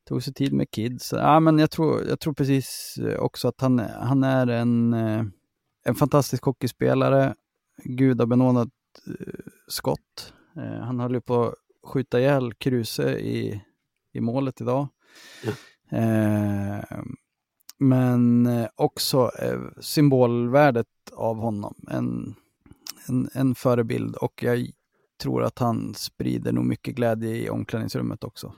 tog 0.09 0.23
sig 0.23 0.35
tid 0.35 0.53
med 0.53 0.71
kids. 0.71 1.13
Ja, 1.13 1.41
men 1.41 1.59
jag, 1.59 1.71
tror, 1.71 2.05
jag 2.09 2.21
tror 2.21 2.35
precis 2.35 2.99
också 3.19 3.49
att 3.49 3.61
han, 3.61 3.79
han 3.79 4.25
är 4.25 4.47
en 4.47 4.95
eh, 4.95 5.25
en 5.85 5.95
fantastisk 5.95 6.45
hockeyspelare, 6.45 7.35
gudabenådat 7.85 8.69
eh, 9.07 9.35
skott. 9.69 10.35
Eh, 10.57 10.81
han 10.81 11.01
höll 11.01 11.15
ju 11.15 11.21
på 11.21 11.45
att 11.45 11.55
skjuta 11.85 12.21
ihjäl 12.21 12.55
Kruse 12.55 13.19
i, 13.19 13.63
i 14.13 14.21
målet 14.21 14.61
idag. 14.61 14.89
Eh, 15.91 16.99
men 17.79 18.49
också 18.75 19.31
symbolvärdet 19.81 20.87
av 21.13 21.37
honom, 21.37 21.75
en, 21.91 22.35
en, 23.09 23.29
en 23.35 23.55
förebild 23.55 24.17
och 24.17 24.43
jag 24.43 24.71
tror 25.23 25.43
att 25.43 25.59
han 25.59 25.95
sprider 25.95 26.53
nog 26.53 26.65
mycket 26.65 26.95
glädje 26.95 27.37
i 27.37 27.51
omklädningsrummet 27.51 28.25
också. 28.25 28.55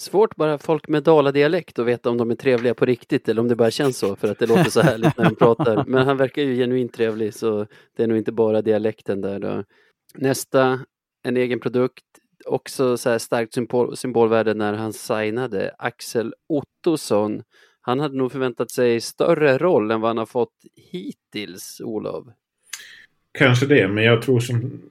Svårt 0.00 0.36
bara 0.36 0.58
folk 0.58 0.88
med 0.88 1.02
daladialekt 1.02 1.78
att 1.78 1.86
veta 1.86 2.10
om 2.10 2.16
de 2.16 2.30
är 2.30 2.34
trevliga 2.34 2.74
på 2.74 2.84
riktigt 2.86 3.28
eller 3.28 3.40
om 3.40 3.48
det 3.48 3.56
bara 3.56 3.70
känns 3.70 3.98
så 3.98 4.16
för 4.16 4.30
att 4.30 4.38
det 4.38 4.46
låter 4.46 4.70
så 4.70 4.80
härligt 4.80 5.16
när 5.16 5.24
de 5.24 5.36
pratar. 5.36 5.84
Men 5.86 6.06
han 6.06 6.16
verkar 6.16 6.42
ju 6.42 6.56
genuint 6.56 6.92
trevlig 6.92 7.34
så 7.34 7.66
det 7.96 8.02
är 8.02 8.06
nog 8.06 8.18
inte 8.18 8.32
bara 8.32 8.62
dialekten 8.62 9.20
där 9.20 9.38
då. 9.38 9.64
Nästa, 10.14 10.80
en 11.24 11.36
egen 11.36 11.60
produkt, 11.60 12.04
också 12.46 12.96
så 12.96 13.10
här 13.10 13.18
starkt 13.18 13.54
symbol, 13.54 13.96
symbolvärde 13.96 14.54
när 14.54 14.72
han 14.72 14.92
signade 14.92 15.74
Axel 15.78 16.34
Ottosson. 16.48 17.42
Han 17.80 18.00
hade 18.00 18.16
nog 18.16 18.32
förväntat 18.32 18.70
sig 18.70 19.00
större 19.00 19.58
roll 19.58 19.90
än 19.90 20.00
vad 20.00 20.08
han 20.08 20.18
har 20.18 20.26
fått 20.26 20.54
hittills, 20.92 21.80
Olof. 21.84 22.26
Kanske 23.38 23.66
det, 23.66 23.88
men 23.88 24.04
jag 24.04 24.22
tror 24.22 24.40
som 24.40 24.82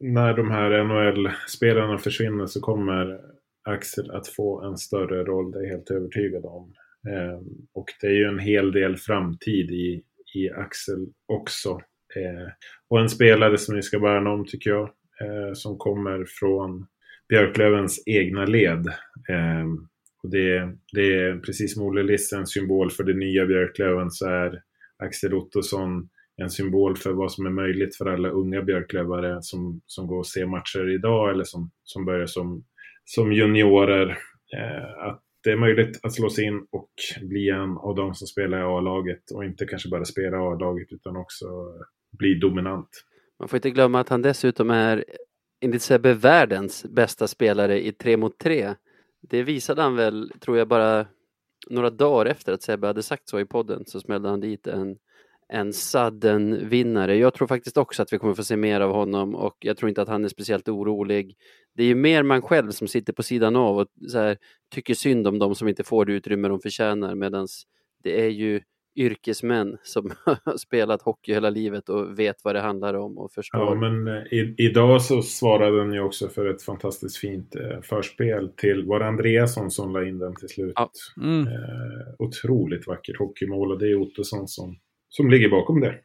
när 0.00 0.34
de 0.34 0.50
här 0.50 0.84
NHL-spelarna 0.84 1.98
försvinner 1.98 2.46
så 2.46 2.60
kommer 2.60 3.20
Axel 3.66 4.10
att 4.10 4.28
få 4.28 4.62
en 4.62 4.76
större 4.76 5.24
roll, 5.24 5.52
det 5.52 5.58
är 5.58 5.62
jag 5.62 5.70
helt 5.70 5.90
övertygad 5.90 6.44
om. 6.44 6.72
Eh, 7.08 7.40
och 7.72 7.86
det 8.00 8.06
är 8.06 8.12
ju 8.12 8.24
en 8.24 8.38
hel 8.38 8.72
del 8.72 8.96
framtid 8.96 9.70
i, 9.70 10.02
i 10.34 10.50
Axel 10.50 11.06
också. 11.26 11.70
Eh, 12.16 12.52
och 12.88 13.00
en 13.00 13.08
spelare 13.08 13.58
som 13.58 13.76
vi 13.76 13.82
ska 13.82 13.98
värna 13.98 14.30
om 14.30 14.46
tycker 14.46 14.70
jag. 14.70 14.90
Eh, 15.20 15.52
som 15.54 15.78
kommer 15.78 16.24
från 16.28 16.86
Björklövens 17.28 18.02
egna 18.06 18.44
led. 18.44 18.86
Eh, 19.28 19.66
och 20.22 20.30
det, 20.30 20.72
det 20.92 21.14
är 21.14 21.38
precis 21.38 21.74
som 21.74 21.82
Olle 21.82 22.02
Liss 22.02 22.32
en 22.32 22.46
symbol 22.46 22.90
för 22.90 23.04
det 23.04 23.14
nya 23.14 23.46
Björklöven 23.46 24.10
så 24.10 24.28
är 24.28 24.62
Axel 24.98 25.34
Ottosson 25.34 26.08
en 26.36 26.50
symbol 26.50 26.96
för 26.96 27.12
vad 27.12 27.32
som 27.32 27.46
är 27.46 27.50
möjligt 27.50 27.96
för 27.96 28.06
alla 28.06 28.28
unga 28.28 28.62
björklövare 28.62 29.38
som, 29.40 29.80
som 29.86 30.06
går 30.06 30.18
och 30.18 30.26
ser 30.26 30.46
matcher 30.46 30.94
idag 30.94 31.30
eller 31.30 31.44
som, 31.44 31.70
som 31.82 32.04
börjar 32.04 32.26
som, 32.26 32.64
som 33.06 33.32
juniorer. 33.32 34.08
Eh, 34.56 35.08
att 35.08 35.22
det 35.44 35.50
är 35.50 35.56
möjligt 35.56 36.00
att 36.02 36.14
slå 36.14 36.30
sig 36.30 36.44
in 36.44 36.66
och 36.72 36.90
bli 37.22 37.48
en 37.48 37.76
av 37.76 37.94
de 37.94 38.14
som 38.14 38.26
spelar 38.26 38.58
i 38.58 38.62
A-laget 38.62 39.30
och 39.34 39.44
inte 39.44 39.66
kanske 39.66 39.88
bara 39.88 40.04
spela 40.04 40.36
A-laget 40.36 40.92
utan 40.92 41.16
också 41.16 41.46
bli 42.18 42.34
dominant. 42.34 42.88
Man 43.38 43.48
får 43.48 43.56
inte 43.56 43.70
glömma 43.70 44.00
att 44.00 44.08
han 44.08 44.22
dessutom 44.22 44.70
är 44.70 45.04
enligt 45.60 45.82
Sebbe 45.82 46.14
världens 46.14 46.84
bästa 46.84 47.26
spelare 47.28 47.86
i 47.86 47.92
3 47.92 48.16
mot 48.16 48.38
3. 48.38 48.74
Det 49.22 49.42
visade 49.42 49.82
han 49.82 49.96
väl, 49.96 50.32
tror 50.40 50.58
jag, 50.58 50.68
bara 50.68 51.06
några 51.70 51.90
dagar 51.90 52.26
efter 52.26 52.52
att 52.52 52.62
Sebbe 52.62 52.86
hade 52.86 53.02
sagt 53.02 53.28
så 53.28 53.40
i 53.40 53.44
podden 53.44 53.82
så 53.86 54.00
smällde 54.00 54.28
han 54.28 54.40
dit 54.40 54.66
en 54.66 54.96
en 55.48 55.72
sudden 55.72 56.68
vinnare. 56.68 57.16
Jag 57.16 57.34
tror 57.34 57.48
faktiskt 57.48 57.76
också 57.76 58.02
att 58.02 58.12
vi 58.12 58.18
kommer 58.18 58.34
få 58.34 58.44
se 58.44 58.56
mer 58.56 58.80
av 58.80 58.92
honom 58.92 59.34
och 59.34 59.56
jag 59.60 59.76
tror 59.76 59.88
inte 59.88 60.02
att 60.02 60.08
han 60.08 60.24
är 60.24 60.28
speciellt 60.28 60.68
orolig. 60.68 61.36
Det 61.74 61.82
är 61.82 61.86
ju 61.86 61.94
mer 61.94 62.22
man 62.22 62.42
själv 62.42 62.70
som 62.70 62.88
sitter 62.88 63.12
på 63.12 63.22
sidan 63.22 63.56
av 63.56 63.78
och 63.78 63.86
här, 64.14 64.36
tycker 64.74 64.94
synd 64.94 65.26
om 65.26 65.38
dem 65.38 65.54
som 65.54 65.68
inte 65.68 65.84
får 65.84 66.04
det 66.04 66.12
utrymme 66.12 66.48
de 66.48 66.60
förtjänar 66.60 67.14
medan 67.14 67.48
det 68.02 68.20
är 68.24 68.28
ju 68.28 68.60
yrkesmän 68.96 69.76
som 69.82 70.12
har 70.24 70.56
spelat 70.56 71.02
hockey 71.02 71.32
hela 71.32 71.50
livet 71.50 71.88
och 71.88 72.18
vet 72.18 72.36
vad 72.44 72.54
det 72.54 72.60
handlar 72.60 72.94
om 72.94 73.18
och 73.18 73.32
förstår. 73.32 73.60
Ja, 73.60 73.74
men 73.74 74.08
eh, 74.08 74.22
i, 74.32 74.54
idag 74.58 75.02
så 75.02 75.22
svarade 75.22 75.78
den 75.78 75.92
ju 75.92 76.00
också 76.00 76.28
för 76.28 76.46
ett 76.46 76.62
fantastiskt 76.62 77.16
fint 77.16 77.56
eh, 77.56 77.80
förspel 77.82 78.48
till, 78.56 78.84
var 78.84 79.00
det 79.00 79.06
Andreasson 79.06 79.70
som 79.70 79.92
la 79.92 80.04
in 80.04 80.18
den 80.18 80.34
till 80.34 80.48
slut? 80.48 80.72
Ja. 80.76 80.90
Mm. 81.22 81.46
Eh, 81.46 82.14
otroligt 82.18 82.86
vackert 82.86 83.18
hockeymål 83.18 83.72
och 83.72 83.78
det 83.78 83.90
är 83.90 83.96
Ottosson 83.96 84.48
som 84.48 84.76
som 85.08 85.30
ligger 85.30 85.50
bakom 85.50 85.80
det. 85.80 86.00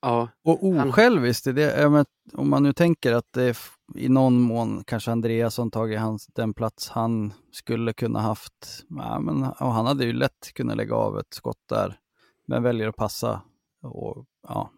Ja. 0.00 0.28
Och 0.44 0.64
osjälviskt, 0.64 1.54
det, 1.54 2.04
om 2.32 2.50
man 2.50 2.62
nu 2.62 2.72
tänker 2.72 3.12
att 3.12 3.32
det 3.32 3.56
i 3.94 4.08
någon 4.08 4.40
mån 4.40 4.84
kanske 4.86 5.10
Andreasson 5.10 5.70
tagit 5.70 6.00
hans, 6.00 6.26
den 6.26 6.54
plats 6.54 6.88
han 6.88 7.32
skulle 7.52 7.92
kunna 7.92 8.20
haft. 8.20 8.84
Ja, 8.88 9.20
men, 9.20 9.42
och 9.42 9.72
han 9.72 9.86
hade 9.86 10.04
ju 10.04 10.12
lätt 10.12 10.52
kunnat 10.54 10.76
lägga 10.76 10.94
av 10.94 11.18
ett 11.18 11.34
skott 11.34 11.62
där, 11.68 11.98
men 12.46 12.62
väljer 12.62 12.88
att 12.88 12.96
passa. 12.96 13.42
Och, 13.82 14.24
ja, 14.48 14.70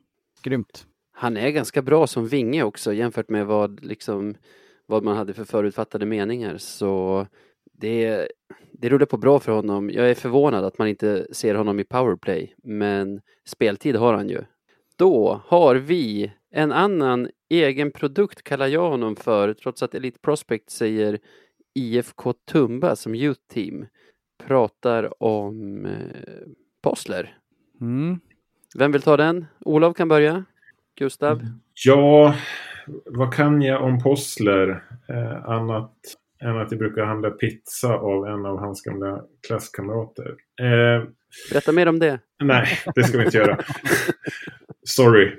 grymt. 0.42 0.86
Han 1.12 1.36
är 1.36 1.50
ganska 1.50 1.82
bra 1.82 2.06
som 2.06 2.28
vinge 2.28 2.62
också 2.62 2.92
jämfört 2.92 3.28
med 3.28 3.46
vad, 3.46 3.84
liksom, 3.84 4.34
vad 4.86 5.04
man 5.04 5.16
hade 5.16 5.34
för 5.34 5.44
förutfattade 5.44 6.06
meningar. 6.06 6.58
Så 6.58 7.26
det, 7.80 8.28
det 8.72 8.88
rullar 8.88 9.06
på 9.06 9.16
bra 9.16 9.40
för 9.40 9.52
honom. 9.52 9.90
Jag 9.90 10.10
är 10.10 10.14
förvånad 10.14 10.64
att 10.64 10.78
man 10.78 10.88
inte 10.88 11.26
ser 11.32 11.54
honom 11.54 11.80
i 11.80 11.84
powerplay, 11.84 12.54
men 12.62 13.20
speltid 13.46 13.96
har 13.96 14.14
han 14.14 14.28
ju. 14.28 14.42
Då 14.96 15.40
har 15.46 15.74
vi 15.74 16.32
en 16.50 16.72
annan 16.72 17.28
egen 17.48 17.90
produkt 17.90 18.42
kallar 18.42 18.66
jag 18.66 18.90
honom 18.90 19.16
för, 19.16 19.54
trots 19.54 19.82
att 19.82 19.94
Elite 19.94 20.18
Prospect 20.20 20.70
säger 20.70 21.18
IFK 21.74 22.32
Tumba 22.32 22.96
som 22.96 23.14
youth 23.14 23.40
team. 23.54 23.86
Pratar 24.46 25.22
om 25.22 25.86
eh, 25.86 25.92
Possler. 26.82 27.38
Mm. 27.80 28.20
Vem 28.78 28.92
vill 28.92 29.02
ta 29.02 29.16
den? 29.16 29.46
Olof 29.60 29.96
kan 29.96 30.08
börja. 30.08 30.44
Gustav? 30.98 31.40
Ja, 31.86 32.34
vad 33.06 33.34
kan 33.34 33.62
jag 33.62 33.82
om 33.82 34.02
Possler? 34.02 34.84
Eh, 35.08 35.48
annat 35.50 35.92
än 36.40 36.56
att 36.56 36.70
jag 36.70 36.78
brukar 36.78 37.04
handla 37.04 37.30
pizza 37.30 37.94
av 37.94 38.26
en 38.26 38.46
av 38.46 38.58
hans 38.58 38.82
gamla 38.82 39.22
klasskamrater. 39.46 40.34
Eh, 40.60 41.08
Berätta 41.50 41.72
mer 41.72 41.88
om 41.88 41.98
det. 41.98 42.18
Nej, 42.42 42.68
det 42.94 43.04
ska 43.04 43.18
vi 43.18 43.24
inte 43.24 43.36
göra. 43.38 43.58
Sorry. 44.86 45.36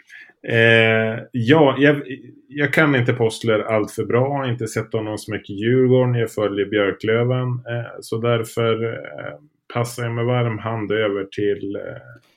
Eh, 0.47 1.19
ja, 1.31 1.75
jag, 1.79 2.01
jag, 2.47 2.73
kan 2.73 2.95
inte 2.95 3.13
Postler 3.13 3.59
allt 3.59 3.91
för 3.91 4.05
bra. 4.05 4.37
Har 4.37 4.51
inte 4.51 4.67
sett 4.67 4.93
honom 4.93 5.17
så 5.17 5.31
mycket 5.31 5.49
i 5.49 5.53
Djurgården. 5.53 6.15
Jag 6.15 6.31
följer 6.31 6.65
Björklöven. 6.65 7.47
Eh, 7.47 7.99
så 8.01 8.17
därför 8.17 8.83
eh, 8.83 9.33
passar 9.73 10.03
jag 10.03 10.11
med 10.11 10.25
varm 10.25 10.57
hand 10.57 10.91
över 10.91 11.23
till 11.23 11.75
eh, 11.75 11.81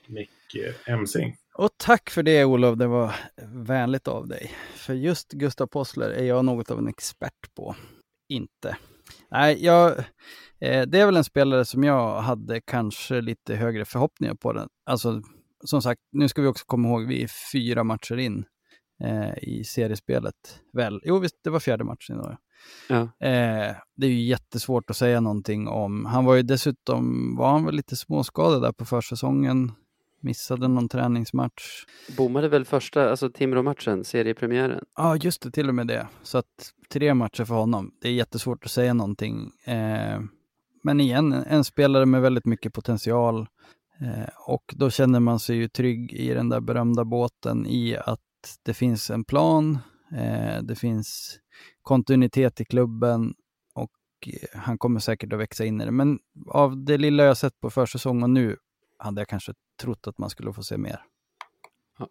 Micke 0.07 0.75
Emsing. 0.87 1.37
Och 1.55 1.71
tack 1.77 2.11
för 2.11 2.23
det 2.23 2.45
Olof, 2.45 2.79
det 2.79 2.87
var 2.87 3.15
vänligt 3.55 4.09
av 4.09 4.29
dig. 4.29 4.51
För 4.77 4.95
just 4.95 5.33
Gustav 5.33 5.67
Postler 5.67 6.11
är 6.11 6.25
jag 6.25 6.45
något 6.45 6.71
av 6.71 6.79
en 6.79 6.89
expert 6.89 7.55
på 7.57 7.75
inte. 8.33 8.77
Nej, 9.31 9.65
jag, 9.65 9.99
eh, 10.61 10.83
det 10.87 11.01
är 11.01 11.07
väl 11.07 11.17
en 11.17 11.25
spelare 11.25 11.65
som 11.65 11.85
jag 11.85 12.21
hade 12.21 12.61
kanske 12.61 13.21
lite 13.21 13.55
högre 13.55 13.85
förhoppningar 13.85 14.35
på. 14.35 14.53
Den. 14.53 14.69
Alltså, 14.87 15.23
som 15.65 15.83
sagt, 15.83 16.01
nu 16.13 16.29
ska 16.29 16.43
vi 16.43 16.49
också 16.49 16.65
komma 16.67 16.89
ihåg, 16.89 17.07
vi 17.07 17.23
är 17.23 17.31
fyra 17.53 17.85
matcher 17.85 18.17
in 18.17 18.45
eh, 19.05 19.39
i 19.43 19.65
seriespelet. 19.65 20.61
Väl, 20.73 21.01
jo 21.05 21.19
visst, 21.19 21.37
det 21.45 21.51
var 21.51 21.61
fjärde 21.61 21.85
matchen 21.85 22.17
idag. 22.17 22.37
Ja. 22.89 23.01
Eh, 23.01 23.77
det 23.97 24.07
är 24.07 24.11
ju 24.11 24.23
jättesvårt 24.23 24.91
att 24.91 24.97
säga 24.97 25.21
någonting 25.21 25.69
om. 25.69 26.07
Han 26.07 26.25
var 26.25 26.35
ju 26.35 26.43
dessutom, 26.43 27.37
var 27.37 27.51
han 27.51 27.65
väl 27.65 27.75
lite 27.75 27.97
småskadad 27.97 28.63
där 28.63 28.73
på 28.73 28.85
försäsongen? 28.85 29.73
Missade 30.23 30.69
någon 30.69 30.89
träningsmatch. 30.89 31.85
Bommade 32.17 32.49
väl 32.49 32.65
första, 32.65 33.11
alltså 33.11 33.31
Timrå-matchen, 33.31 34.05
seriepremiären? 34.05 34.85
Ja, 34.97 35.17
just 35.17 35.43
det, 35.43 35.51
till 35.51 35.69
och 35.69 35.75
med 35.75 35.87
det. 35.87 36.09
Så 36.23 36.39
att 36.39 36.73
tre 36.93 37.15
matcher 37.15 37.45
för 37.45 37.55
honom. 37.55 37.91
Det 38.01 38.09
är 38.09 38.13
jättesvårt 38.13 38.65
att 38.65 38.71
säga 38.71 38.95
någonting. 38.95 39.51
Eh, 39.65 40.21
men 40.83 41.01
igen, 41.01 41.33
en 41.33 41.65
spelare 41.65 42.07
med 42.07 42.23
väldigt 42.23 42.47
mycket 42.47 42.75
potential. 42.75 43.47
Eh, 44.01 44.29
och 44.47 44.75
då 44.77 44.91
känner 44.91 45.21
man 45.21 45.41
sig 45.41 45.57
ju 45.57 45.69
trygg 45.69 46.13
i 46.13 46.35
den 46.35 46.49
där 46.49 46.61
berömda 46.61 47.05
båten 47.05 47.67
i 47.67 47.97
att 47.97 48.21
det 48.63 48.75
finns 48.75 49.11
en 49.11 49.25
plan, 49.25 49.79
eh, 50.13 50.63
det 50.63 50.75
finns 50.75 51.39
kontinuitet 51.83 52.61
i 52.61 52.65
klubben 52.65 53.35
och 53.75 53.91
eh, 54.27 54.61
han 54.61 54.79
kommer 54.79 55.01
säkert 55.01 55.33
att 55.33 55.39
växa 55.39 55.65
in 55.65 55.81
i 55.81 55.85
det. 55.85 55.91
Men 55.91 56.19
av 56.47 56.85
det 56.85 56.99
lilla 56.99 57.25
jag 57.25 57.37
sett 57.37 57.61
på 57.61 57.71
försäsong 57.71 58.23
och 58.23 58.31
nu 58.31 58.57
hade 59.03 59.21
jag 59.21 59.29
kanske 59.29 59.53
trott 59.83 60.07
att 60.07 60.19
man 60.19 60.31
skulle 60.31 60.53
få 60.53 60.63
se 60.63 60.77
mer. 60.77 61.05
Ja. 61.99 62.09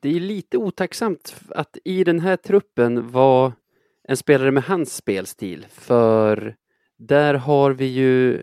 Det 0.00 0.08
är 0.08 0.20
lite 0.20 0.58
otacksamt 0.58 1.34
att 1.48 1.78
i 1.84 2.04
den 2.04 2.20
här 2.20 2.36
truppen 2.36 3.10
var 3.10 3.52
en 4.08 4.16
spelare 4.16 4.50
med 4.50 4.62
hans 4.62 4.94
spelstil, 4.94 5.66
för 5.70 6.56
där 6.98 7.34
har 7.34 7.70
vi 7.70 7.84
ju 7.84 8.42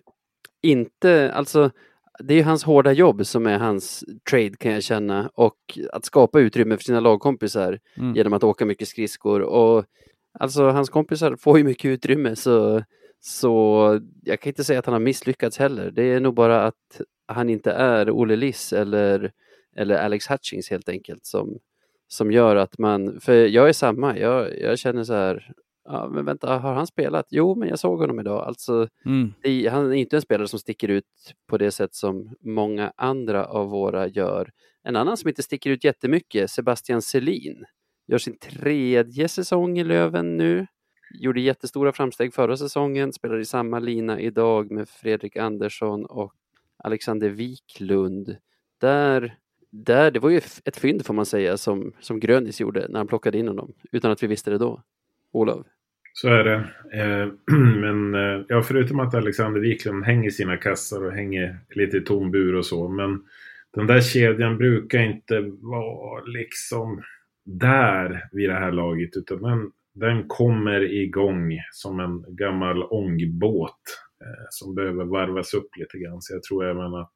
inte, 0.62 1.32
alltså 1.34 1.72
det 2.20 2.34
är 2.34 2.38
ju 2.38 2.44
hans 2.44 2.64
hårda 2.64 2.92
jobb 2.92 3.26
som 3.26 3.48
är 3.48 3.60
hans 3.60 4.04
trade 4.30 4.58
kan 4.58 4.72
jag 4.72 4.84
känna 4.84 5.30
och 5.34 5.80
att 5.94 6.06
skapa 6.06 6.40
utrymme 6.40 6.78
för 6.78 6.84
sina 6.84 7.00
lagkompisar 7.00 7.80
mm. 7.98 8.16
genom 8.16 8.34
att 8.34 8.44
åka 8.44 8.66
mycket 8.66 8.88
skridskor 8.88 9.42
och 9.42 9.86
alltså 10.40 10.70
hans 10.70 10.90
kompisar 10.90 11.36
får 11.36 11.58
ju 11.58 11.64
mycket 11.64 11.90
utrymme 11.90 12.36
så, 12.36 12.84
så 13.20 14.00
jag 14.24 14.40
kan 14.40 14.50
inte 14.50 14.64
säga 14.64 14.80
att 14.80 14.86
han 14.86 14.94
har 14.94 15.00
misslyckats 15.00 15.58
heller. 15.58 15.92
Det 15.92 16.04
är 16.04 16.20
nog 16.20 16.34
bara 16.34 16.64
att 16.64 17.02
han 17.30 17.50
inte 17.50 17.72
är 17.72 18.10
Olle 18.10 18.36
Liss 18.36 18.74
eller, 18.74 19.32
eller 19.76 19.96
Alex 19.96 20.32
Hutchings 20.32 20.70
helt 20.70 20.90
enkelt 20.90 21.26
som, 21.26 21.60
som 22.08 22.32
gör 22.32 22.56
att 22.56 22.78
man, 22.78 23.20
för 23.20 23.34
jag 23.34 23.70
är 23.70 23.74
samma, 23.74 24.18
jag, 24.18 24.60
jag 24.60 24.80
känner 24.80 25.04
så 25.04 25.14
här, 25.14 25.54
ja 25.86 26.10
men 26.10 26.26
vänta, 26.26 26.58
har 26.58 26.74
han 26.74 26.88
spelat? 26.88 27.26
Jo, 27.30 27.56
men 27.56 27.70
jag 27.70 27.80
såg 27.80 28.00
honom 28.00 28.20
idag. 28.20 28.48
Alltså, 28.48 28.88
mm. 29.06 29.34
det, 29.42 29.68
han 29.68 29.92
är 29.92 29.96
inte 29.96 30.16
en 30.16 30.22
spelare 30.22 30.48
som 30.48 30.60
sticker 30.60 30.88
ut 30.88 31.06
på 31.48 31.58
det 31.58 31.72
sätt 31.72 31.96
som 31.96 32.36
många 32.40 32.94
andra 32.96 33.46
av 33.46 33.70
våra 33.70 34.08
gör. 34.08 34.52
En 34.84 34.96
annan 34.96 35.18
som 35.18 35.28
inte 35.30 35.44
sticker 35.44 35.70
ut 35.70 35.84
jättemycket, 35.84 36.52
Sebastian 36.52 37.02
Selin, 37.02 37.66
gör 38.08 38.18
sin 38.18 38.38
tredje 38.38 39.28
säsong 39.28 39.80
i 39.80 39.84
Löven 39.84 40.38
nu. 40.38 40.68
Gjorde 41.20 41.42
jättestora 41.42 41.92
framsteg 41.92 42.34
förra 42.34 42.58
säsongen, 42.58 43.14
spelar 43.14 43.40
i 43.40 43.46
samma 43.46 43.80
lina 43.80 44.20
idag 44.20 44.72
med 44.72 44.90
Fredrik 44.90 45.38
Andersson 45.38 46.06
och 46.06 46.34
Alexander 46.84 47.30
Wiklund. 47.30 48.38
Där, 48.82 49.36
där, 49.72 50.12
det 50.12 50.20
var 50.20 50.30
ju 50.30 50.38
ett 50.66 50.78
fynd 50.78 51.06
får 51.06 51.14
man 51.14 51.26
säga 51.26 51.58
som, 51.58 51.94
som 52.00 52.20
Grönis 52.20 52.62
gjorde 52.62 52.88
när 52.90 53.00
han 53.00 53.08
plockade 53.08 53.38
in 53.38 53.48
honom 53.48 53.74
utan 53.92 54.12
att 54.12 54.24
vi 54.24 54.28
visste 54.28 54.52
det 54.52 54.58
då. 54.58 54.84
Olof? 55.32 55.68
Så 56.14 56.28
är 56.28 56.44
det. 56.44 56.56
Eh, 56.94 57.28
men 57.58 58.16
eh, 58.16 58.46
ja, 58.48 58.62
förutom 58.62 59.00
att 59.00 59.14
Alexander 59.14 59.62
Wiklund 59.62 60.06
hänger 60.06 60.30
sina 60.30 60.58
kassar 60.58 61.06
och 61.06 61.12
hänger 61.12 61.60
lite 61.70 61.98
i 61.98 62.02
tom 62.02 62.32
bur 62.32 62.56
och 62.56 62.66
så. 62.66 62.88
Men 62.88 63.22
den 63.74 63.88
där 63.88 64.02
kedjan 64.02 64.58
brukar 64.58 65.00
inte 65.00 65.40
vara 65.62 66.24
liksom 66.24 67.04
där 67.46 68.30
vid 68.32 68.50
det 68.50 68.56
här 68.56 68.72
laget. 68.72 69.18
Utan 69.18 69.42
den, 69.42 69.72
den 69.94 70.28
kommer 70.28 70.94
igång 70.94 71.60
som 71.72 72.00
en 72.00 72.36
gammal 72.36 72.84
ångbåt 72.84 73.82
som 74.50 74.76
behöver 74.76 75.06
varvas 75.06 75.54
upp 75.54 75.70
lite 75.78 75.98
grann. 75.98 76.22
Så 76.22 76.34
jag 76.34 76.44
tror 76.44 76.70
även 76.70 76.96
att 76.96 77.14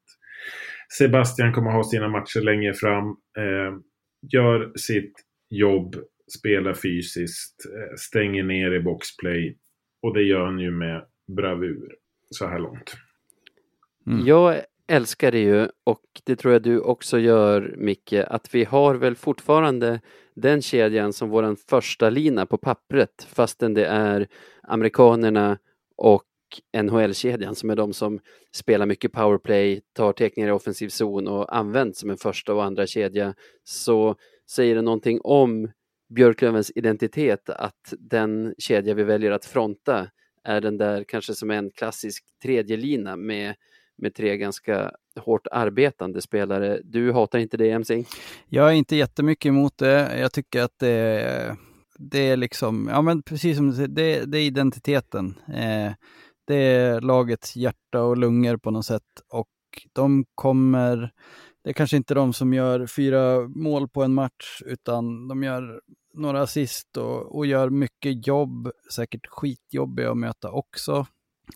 Sebastian 0.98 1.52
kommer 1.52 1.70
ha 1.70 1.84
sina 1.84 2.08
matcher 2.08 2.40
längre 2.40 2.74
fram. 2.74 3.08
Eh, 3.38 3.78
gör 4.32 4.72
sitt 4.76 5.12
jobb, 5.50 5.96
spelar 6.38 6.74
fysiskt, 6.74 7.66
eh, 7.66 7.96
stänger 7.96 8.44
ner 8.44 8.74
i 8.74 8.80
boxplay. 8.80 9.58
Och 10.02 10.14
det 10.14 10.22
gör 10.22 10.44
han 10.44 10.58
ju 10.58 10.70
med 10.70 11.06
bravur 11.36 11.94
så 12.30 12.46
här 12.46 12.58
långt. 12.58 12.94
Mm. 14.06 14.26
Jag 14.26 14.60
älskar 14.86 15.32
det 15.32 15.38
ju 15.38 15.68
och 15.84 16.02
det 16.24 16.36
tror 16.36 16.52
jag 16.52 16.62
du 16.62 16.80
också 16.80 17.18
gör 17.18 17.74
Micke, 17.76 18.12
att 18.12 18.54
vi 18.54 18.64
har 18.64 18.94
väl 18.94 19.16
fortfarande 19.16 20.00
den 20.34 20.62
kedjan 20.62 21.12
som 21.12 21.28
våran 21.28 21.56
första 21.56 22.10
lina 22.10 22.46
på 22.46 22.56
pappret 22.56 23.26
fastän 23.34 23.74
det 23.74 23.86
är 23.86 24.26
amerikanerna 24.62 25.58
och 25.96 26.24
NHL-kedjan 26.76 27.54
som 27.54 27.70
är 27.70 27.76
de 27.76 27.92
som 27.92 28.20
spelar 28.56 28.86
mycket 28.86 29.12
powerplay, 29.12 29.80
tar 29.92 30.12
teckningar 30.12 30.48
i 30.48 30.52
offensiv 30.52 30.88
zon 30.88 31.28
och 31.28 31.56
används 31.56 32.00
som 32.00 32.10
en 32.10 32.16
första 32.16 32.54
och 32.54 32.64
andra 32.64 32.86
kedja 32.86 33.34
så 33.64 34.16
säger 34.50 34.74
det 34.74 34.82
någonting 34.82 35.20
om 35.24 35.70
Björklövens 36.14 36.72
identitet 36.74 37.50
att 37.50 37.94
den 37.98 38.54
kedja 38.58 38.94
vi 38.94 39.04
väljer 39.04 39.30
att 39.30 39.44
fronta 39.44 40.08
är 40.44 40.60
den 40.60 40.78
där 40.78 41.04
kanske 41.08 41.34
som 41.34 41.50
en 41.50 41.70
klassisk 41.70 42.24
tredje 42.42 42.76
lina 42.76 43.16
med, 43.16 43.54
med 43.98 44.14
tre 44.14 44.36
ganska 44.36 44.92
hårt 45.20 45.46
arbetande 45.50 46.20
spelare. 46.20 46.80
Du 46.84 47.12
hatar 47.12 47.38
inte 47.38 47.56
det, 47.56 47.70
MC? 47.70 48.04
Jag 48.48 48.68
är 48.68 48.72
inte 48.72 48.96
jättemycket 48.96 49.48
emot 49.48 49.78
det. 49.78 50.18
Jag 50.20 50.32
tycker 50.32 50.62
att 50.62 50.78
det 50.78 50.90
är, 50.90 51.56
det 51.98 52.18
är 52.18 52.36
liksom, 52.36 52.88
ja 52.90 53.02
men 53.02 53.22
precis 53.22 53.56
som 53.56 53.70
du 53.70 53.76
säger, 53.76 53.88
det, 53.88 54.24
det 54.24 54.38
är 54.38 54.46
identiteten. 54.46 55.34
Eh, 55.48 55.92
det 56.44 56.54
är 56.54 57.00
lagets 57.00 57.56
hjärta 57.56 58.02
och 58.02 58.16
lungor 58.16 58.56
på 58.56 58.70
något 58.70 58.86
sätt 58.86 59.02
och 59.28 59.48
de 59.92 60.24
kommer, 60.34 61.12
det 61.64 61.70
är 61.70 61.74
kanske 61.74 61.96
inte 61.96 62.14
de 62.14 62.32
som 62.32 62.54
gör 62.54 62.86
fyra 62.86 63.48
mål 63.48 63.88
på 63.88 64.02
en 64.02 64.14
match 64.14 64.62
utan 64.66 65.28
de 65.28 65.42
gör 65.42 65.80
några 66.14 66.42
assist 66.42 66.96
och, 66.96 67.36
och 67.36 67.46
gör 67.46 67.70
mycket 67.70 68.26
jobb, 68.26 68.70
säkert 68.94 69.26
skitjobbiga 69.26 70.10
att 70.10 70.16
möta 70.16 70.50
också. 70.50 71.06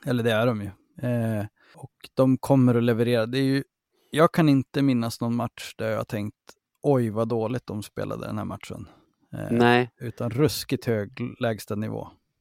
Eller 0.07 0.23
det 0.23 0.33
är 0.33 0.47
de 0.47 0.61
ju. 0.63 0.71
Eh, 1.09 1.47
och 1.75 1.93
de 2.15 2.39
kommer 2.39 2.75
att 2.75 2.83
leverera. 2.83 3.27
Det 3.27 3.39
är 3.39 3.43
ju, 3.43 3.65
jag 4.11 4.33
kan 4.33 4.49
inte 4.49 4.83
minnas 4.83 5.21
någon 5.21 5.37
match 5.37 5.75
där 5.77 5.91
jag 5.91 5.97
har 5.97 6.05
tänkt 6.05 6.37
oj 6.83 7.11
vad 7.11 7.29
dåligt 7.29 7.67
de 7.67 7.83
spelade 7.83 8.27
den 8.27 8.39
här 8.39 8.45
matchen. 8.45 8.89
Eh, 9.33 9.51
Nej. 9.51 9.91
Utan 10.01 10.31
ruskigt 10.31 10.85
hög 10.85 11.21
lägsta 11.41 11.77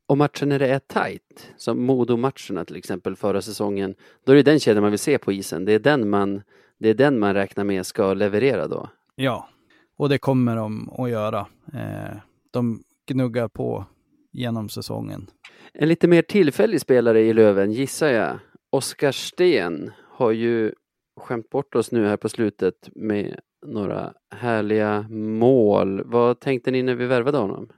Och 0.08 0.18
matcher 0.18 0.46
när 0.46 0.60
det 0.60 0.68
är 0.68 0.80
tajt, 0.80 1.52
som 1.58 1.86
Modo-matcherna 1.86 2.66
till 2.66 2.76
exempel 2.76 3.16
förra 3.16 3.42
säsongen, 3.42 3.96
då 4.26 4.32
är 4.32 4.36
det 4.36 4.44
den 4.44 4.60
kedjan 4.60 4.82
man 4.82 4.92
vill 4.92 5.00
se 5.00 5.18
på 5.18 5.32
isen. 5.32 5.66
Det 5.66 5.74
är 5.74 5.80
den 5.80 6.10
man, 6.10 6.42
det 6.78 6.90
är 6.90 6.94
den 6.94 7.20
man 7.20 7.34
räknar 7.34 7.64
med 7.64 7.86
ska 7.86 8.14
leverera 8.14 8.68
då. 8.68 8.90
Ja, 9.16 9.50
och 9.98 10.10
det 10.10 10.18
kommer 10.18 10.56
de 10.56 10.90
att 10.90 11.10
göra. 11.10 11.48
Eh, 11.74 12.18
de 12.52 12.84
gnuggar 13.08 13.48
på 13.48 13.86
genom 14.32 14.70
säsongen. 14.70 15.28
En 15.74 15.88
lite 15.88 16.08
mer 16.08 16.22
tillfällig 16.22 16.82
spelare 16.82 17.22
i 17.22 17.34
Löven 17.34 17.72
gissar 17.72 18.08
jag. 18.08 18.40
Oskar 18.70 19.12
Sten 19.12 19.92
har 20.12 20.32
ju 20.32 20.74
skämt 21.20 21.50
bort 21.50 21.76
oss 21.76 21.92
nu 21.92 22.08
här 22.08 22.18
på 22.18 22.30
slutet 22.30 22.90
med 22.96 23.40
några 23.66 24.14
härliga 24.36 25.06
mål. 25.10 26.04
Vad 26.06 26.40
tänkte 26.40 26.72
ni 26.72 26.84
när 26.84 26.96
vi 26.96 27.06
värvade 27.06 27.38
honom? 27.38 27.70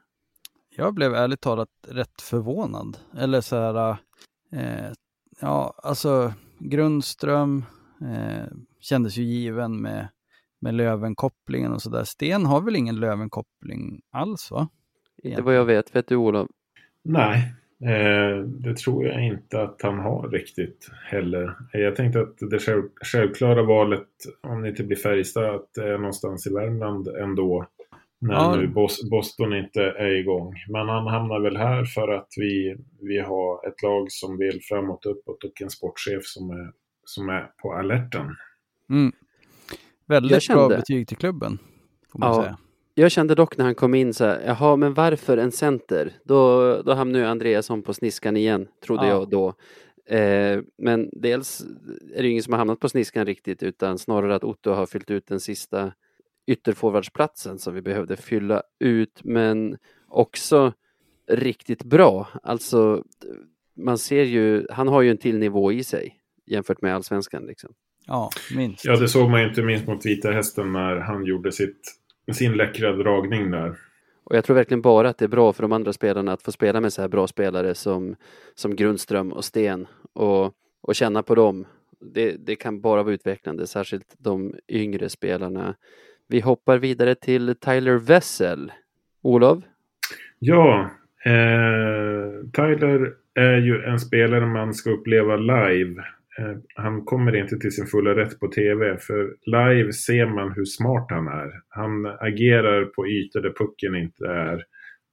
Jag 0.80 0.94
blev 0.94 1.14
ärligt 1.14 1.42
talat 1.42 1.70
rätt 1.88 2.22
förvånad. 2.22 2.98
Eller 3.18 3.42
så 3.42 3.56
här, 3.56 3.98
eh, 4.52 4.92
ja, 5.42 5.74
alltså 5.84 6.34
Grundström 6.60 7.66
eh, 8.02 8.48
kändes 8.80 9.18
ju 9.18 9.24
given 9.24 9.82
med, 9.82 10.08
med 10.62 10.74
Löven-kopplingen 10.74 11.74
och 11.74 11.82
sådär. 11.82 12.04
Sten 12.04 12.46
har 12.46 12.62
väl 12.62 12.76
ingen 12.76 13.00
Löven-koppling 13.00 14.02
alls 14.12 14.52
va? 14.52 14.68
Inte 15.24 15.42
vad 15.42 15.56
jag 15.56 15.66
vet. 15.66 15.96
Vet 15.96 16.08
du 16.08 16.16
Olof? 16.16 16.48
Nej, 17.04 17.54
eh, 17.84 18.44
det 18.44 18.78
tror 18.78 19.06
jag 19.06 19.26
inte 19.26 19.62
att 19.62 19.82
han 19.82 20.00
har 20.00 20.30
riktigt 20.30 20.92
heller. 21.06 21.56
Jag 21.74 21.96
tänkte 21.96 22.22
att 22.22 22.38
det 22.52 22.60
själv, 22.60 22.84
självklara 23.02 23.64
valet, 23.64 24.08
om 24.42 24.62
det 24.62 24.70
inte 24.70 24.84
blir 24.84 24.98
Färjestad, 24.98 25.56
att 25.56 25.74
det 25.76 25.94
är 25.94 25.98
någonstans 25.98 26.48
i 26.48 26.54
Värmland 26.54 27.08
ändå 27.08 27.68
när 28.22 28.34
ja. 28.34 28.56
nu 28.56 28.68
Boston 29.10 29.54
inte 29.54 29.82
är 29.82 30.20
igång. 30.20 30.54
Men 30.70 30.90
han 30.90 31.08
hamnar 31.08 31.40
väl 31.40 31.58
här 31.58 31.86
för 31.86 32.08
att 32.08 32.28
vi, 32.38 32.76
vi 33.02 33.20
har 33.20 33.68
ett 33.68 33.84
lag 33.84 34.12
som 34.12 34.38
vill 34.38 34.60
framåt 34.64 35.06
uppåt 35.06 35.44
och 35.44 35.62
en 35.62 35.70
sportchef 35.70 36.26
som 36.26 36.50
är, 36.50 36.72
som 37.06 37.30
är 37.30 37.52
på 37.62 37.74
alerten. 37.74 38.26
Mm. 38.90 39.12
Väldigt 40.06 40.42
kände, 40.42 40.68
bra 40.68 40.78
betyg 40.78 41.08
till 41.08 41.18
klubben. 41.18 41.58
Får 42.12 42.20
man 42.20 42.30
ja, 42.30 42.44
säga. 42.44 42.58
Jag 42.94 43.12
kände 43.12 43.36
dock 43.36 43.58
när 43.58 43.66
han 43.66 43.76
kom 43.76 43.96
in 43.96 44.14
så 44.14 44.26
här, 44.26 44.42
jaha 44.46 44.76
men 44.76 44.94
varför 44.94 45.38
en 45.38 45.52
center? 45.52 46.12
Då, 46.24 46.82
då 46.82 46.94
hamnar 46.94 47.20
ju 47.20 47.26
Andreasson 47.26 47.82
på 47.82 47.94
sniskan 47.94 48.38
igen, 48.38 48.68
trodde 48.86 49.08
ja. 49.08 49.10
jag 49.10 49.30
då. 49.30 49.54
Eh, 50.16 50.60
men 50.78 51.10
dels 51.12 51.62
är 52.16 52.22
det 52.24 52.30
ingen 52.30 52.44
som 52.44 52.54
har 52.54 52.58
hamnat 52.58 52.80
på 52.80 52.90
sniskan 52.90 53.26
riktigt 53.26 53.64
utan 53.64 53.98
snarare 53.98 54.36
att 54.36 54.44
Otto 54.44 54.72
har 54.72 54.86
fyllt 54.86 55.12
ut 55.12 55.28
den 55.28 55.40
sista 55.40 55.92
ytterforwardsplatsen 56.50 57.60
som 57.60 57.74
vi 57.74 57.82
behövde 57.82 58.18
fylla 58.18 58.64
ut 58.80 59.22
men 59.24 59.78
också 60.08 60.74
riktigt 61.28 61.84
bra. 61.84 62.28
Alltså 62.44 63.04
man 63.76 63.98
ser 63.98 64.24
ju, 64.24 64.66
han 64.70 64.88
har 64.88 65.02
ju 65.02 65.12
en 65.12 65.18
till 65.18 65.38
nivå 65.38 65.72
i 65.72 65.84
sig 65.84 66.16
jämfört 66.46 66.82
med 66.82 66.96
allsvenskan. 66.96 67.46
Liksom. 67.46 67.70
Ja, 68.06 68.30
minst. 68.56 68.86
Ja, 68.86 68.96
det 68.96 69.08
såg 69.08 69.30
man 69.30 69.42
inte 69.42 69.62
minst 69.62 69.88
mot 69.88 70.06
Vita 70.06 70.32
Hästen 70.32 70.74
när 70.74 70.96
han 70.96 71.26
gjorde 71.26 71.52
sitt, 71.52 71.82
sin 72.32 72.54
läckra 72.54 72.92
dragning 72.92 73.52
där. 73.52 73.76
Och 74.24 74.36
jag 74.36 74.44
tror 74.44 74.56
verkligen 74.56 74.82
bara 74.82 75.10
att 75.10 75.18
det 75.18 75.26
är 75.26 75.30
bra 75.30 75.54
för 75.54 75.62
de 75.62 75.72
andra 75.72 75.94
spelarna 75.94 76.34
att 76.34 76.42
få 76.42 76.52
spela 76.52 76.82
med 76.82 76.94
så 76.94 77.02
här 77.02 77.10
bra 77.10 77.28
spelare 77.28 77.76
som, 77.76 78.16
som 78.56 78.76
Grundström 78.76 79.34
och 79.34 79.46
Sten 79.46 79.88
och, 80.14 80.54
och 80.82 80.96
känna 80.96 81.24
på 81.24 81.36
dem. 81.36 81.66
Det, 82.14 82.32
det 82.32 82.56
kan 82.56 82.82
bara 82.82 83.04
vara 83.04 83.14
utvecklande, 83.14 83.68
särskilt 83.68 84.16
de 84.18 84.56
yngre 84.68 85.10
spelarna. 85.10 85.76
Vi 86.32 86.40
hoppar 86.40 86.78
vidare 86.78 87.16
till 87.16 87.56
Tyler 87.56 87.98
Wessel. 87.98 88.72
Olof? 89.22 89.64
Ja, 90.40 90.92
eh, 91.26 92.50
Tyler 92.54 93.14
är 93.36 93.58
ju 93.58 93.84
en 93.84 94.00
spelare 94.00 94.46
man 94.46 94.74
ska 94.74 94.90
uppleva 94.90 95.36
live. 95.36 96.02
Eh, 96.40 96.58
han 96.76 97.06
kommer 97.06 97.36
inte 97.36 97.58
till 97.58 97.72
sin 97.72 97.86
fulla 97.86 98.16
rätt 98.16 98.40
på 98.40 98.48
tv 98.48 98.98
för 98.98 99.36
live 99.46 99.94
ser 99.94 100.26
man 100.26 100.52
hur 100.52 100.66
smart 100.66 101.08
han 101.10 101.28
är. 101.28 101.52
Han 101.70 102.06
agerar 102.06 102.86
på 102.86 103.08
ytor 103.08 103.42
där 103.42 103.54
pucken 103.54 103.96
inte 103.96 104.26
är. 104.26 104.64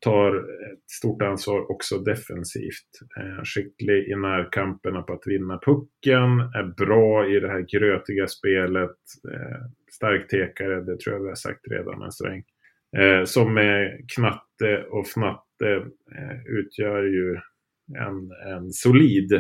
Tar 0.01 0.37
ett 0.37 0.91
stort 0.91 1.23
ansvar 1.23 1.71
också 1.71 1.99
defensivt. 1.99 2.91
Eh, 3.17 3.45
skicklig 3.45 4.09
i 4.09 4.17
närkamperna 4.17 5.03
på 5.03 5.13
att 5.13 5.27
vinna 5.27 5.59
pucken. 5.59 6.41
Är 6.41 6.75
bra 6.87 7.29
i 7.29 7.41
det 7.41 7.49
här 7.49 7.67
grötiga 7.79 8.27
spelet. 8.27 8.97
Eh, 9.33 9.67
stark 9.97 10.29
tekare, 10.29 10.81
det 10.81 11.01
tror 11.01 11.15
jag 11.15 11.23
vi 11.23 11.29
har 11.29 11.35
sagt 11.35 11.61
redan 11.71 12.03
en 12.03 12.13
sväng. 12.13 12.43
Eh, 12.97 13.25
som 13.25 13.55
med 13.55 14.11
Knatte 14.15 14.85
och 14.91 15.07
Fnatte 15.07 15.73
eh, 16.17 16.47
utgör 16.47 17.03
ju 17.03 17.37
en, 18.07 18.31
en 18.55 18.73
solid 18.73 19.33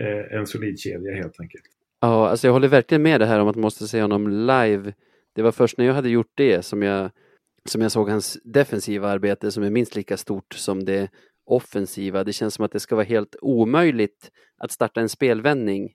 eh, 0.00 0.38
en 0.38 0.46
solid 0.46 0.78
kedja 0.78 1.14
helt 1.14 1.40
enkelt. 1.40 1.64
Ja, 2.00 2.28
alltså 2.28 2.46
jag 2.46 2.52
håller 2.52 2.68
verkligen 2.68 3.02
med 3.02 3.20
det 3.20 3.26
här 3.26 3.40
om 3.40 3.48
att 3.48 3.56
man 3.56 3.62
måste 3.62 3.88
se 3.88 4.02
honom 4.02 4.28
live. 4.28 4.92
Det 5.34 5.42
var 5.42 5.52
först 5.52 5.78
när 5.78 5.84
jag 5.84 5.94
hade 5.94 6.08
gjort 6.08 6.32
det 6.34 6.62
som 6.62 6.82
jag, 6.82 7.10
som 7.68 7.82
jag 7.82 7.92
såg 7.92 8.08
hans 8.08 8.38
defensiva 8.44 9.08
arbete 9.08 9.50
som 9.50 9.62
är 9.62 9.70
minst 9.70 9.96
lika 9.96 10.16
stort 10.16 10.54
som 10.54 10.84
det 10.84 11.10
offensiva. 11.46 12.24
Det 12.24 12.32
känns 12.32 12.54
som 12.54 12.64
att 12.64 12.72
det 12.72 12.80
ska 12.80 12.94
vara 12.94 13.06
helt 13.06 13.36
omöjligt 13.40 14.30
att 14.58 14.72
starta 14.72 15.00
en 15.00 15.08
spelvändning 15.08 15.92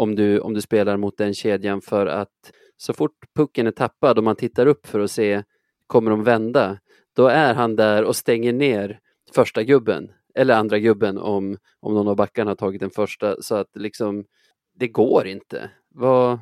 om 0.00 0.14
du, 0.14 0.40
om 0.40 0.54
du 0.54 0.60
spelar 0.60 0.96
mot 0.96 1.16
den 1.16 1.34
kedjan 1.34 1.80
för 1.80 2.06
att 2.06 2.52
så 2.76 2.92
fort 2.92 3.26
pucken 3.34 3.66
är 3.66 3.70
tappad 3.70 4.18
och 4.18 4.24
man 4.24 4.36
tittar 4.36 4.66
upp 4.66 4.86
för 4.86 5.00
att 5.00 5.10
se 5.10 5.42
kommer 5.86 6.10
de 6.10 6.24
vända, 6.24 6.78
då 7.12 7.26
är 7.26 7.54
han 7.54 7.76
där 7.76 8.04
och 8.04 8.16
stänger 8.16 8.52
ner 8.52 9.00
första 9.34 9.62
gubben 9.62 10.10
eller 10.34 10.54
andra 10.54 10.78
gubben 10.78 11.18
om, 11.18 11.56
om 11.80 11.94
någon 11.94 12.08
av 12.08 12.16
backarna 12.16 12.50
har 12.50 12.56
tagit 12.56 12.80
den 12.80 12.90
första 12.90 13.42
så 13.42 13.54
att 13.54 13.76
liksom 13.76 14.24
det 14.74 14.88
går 14.88 15.26
inte. 15.26 15.70
Vad, 15.88 16.38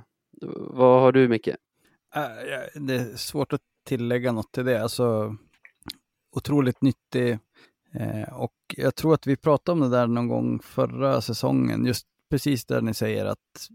vad 0.57 1.01
har 1.01 1.13
du 1.13 1.29
Micke? 1.29 1.49
Äh, 1.49 1.55
det 2.75 2.95
är 2.95 3.17
svårt 3.17 3.53
att 3.53 3.63
tillägga 3.85 4.33
något 4.33 4.53
till 4.53 4.65
det. 4.65 4.83
Alltså, 4.83 5.37
otroligt 6.37 6.83
nyttig 6.83 7.39
eh, 7.95 8.33
och 8.33 8.55
jag 8.77 8.95
tror 8.95 9.15
att 9.15 9.27
vi 9.27 9.37
pratade 9.37 9.73
om 9.73 9.91
det 9.91 9.97
där 9.97 10.07
någon 10.07 10.29
gång 10.29 10.61
förra 10.61 11.21
säsongen, 11.21 11.87
just 11.87 12.07
precis 12.31 12.65
där 12.65 12.81
ni 12.81 12.95
säger 12.95 13.27
att 13.27 13.69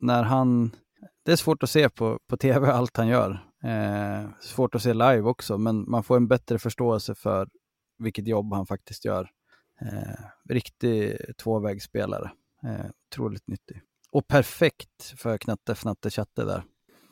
när 0.00 0.22
han 0.22 0.70
det 1.24 1.32
är 1.32 1.36
svårt 1.36 1.62
att 1.62 1.70
se 1.70 1.88
på, 1.88 2.18
på 2.28 2.36
tv 2.36 2.72
allt 2.72 2.96
han 2.96 3.08
gör. 3.08 3.30
Eh, 3.64 4.30
svårt 4.40 4.74
att 4.74 4.82
se 4.82 4.94
live 4.94 5.20
också, 5.20 5.58
men 5.58 5.90
man 5.90 6.04
får 6.04 6.16
en 6.16 6.28
bättre 6.28 6.58
förståelse 6.58 7.14
för 7.14 7.48
vilket 7.98 8.26
jobb 8.26 8.54
han 8.54 8.66
faktiskt 8.66 9.04
gör. 9.04 9.28
Eh, 9.80 10.24
riktig 10.48 11.16
tvåvägsspelare. 11.42 12.30
Eh, 12.64 12.86
otroligt 13.10 13.48
nyttig. 13.48 13.82
Och 14.12 14.28
perfekt 14.28 15.14
för 15.18 15.38
Knatte 15.38 15.72
Fnatte 15.72 16.10
Chatte 16.10 16.44
där. 16.44 16.62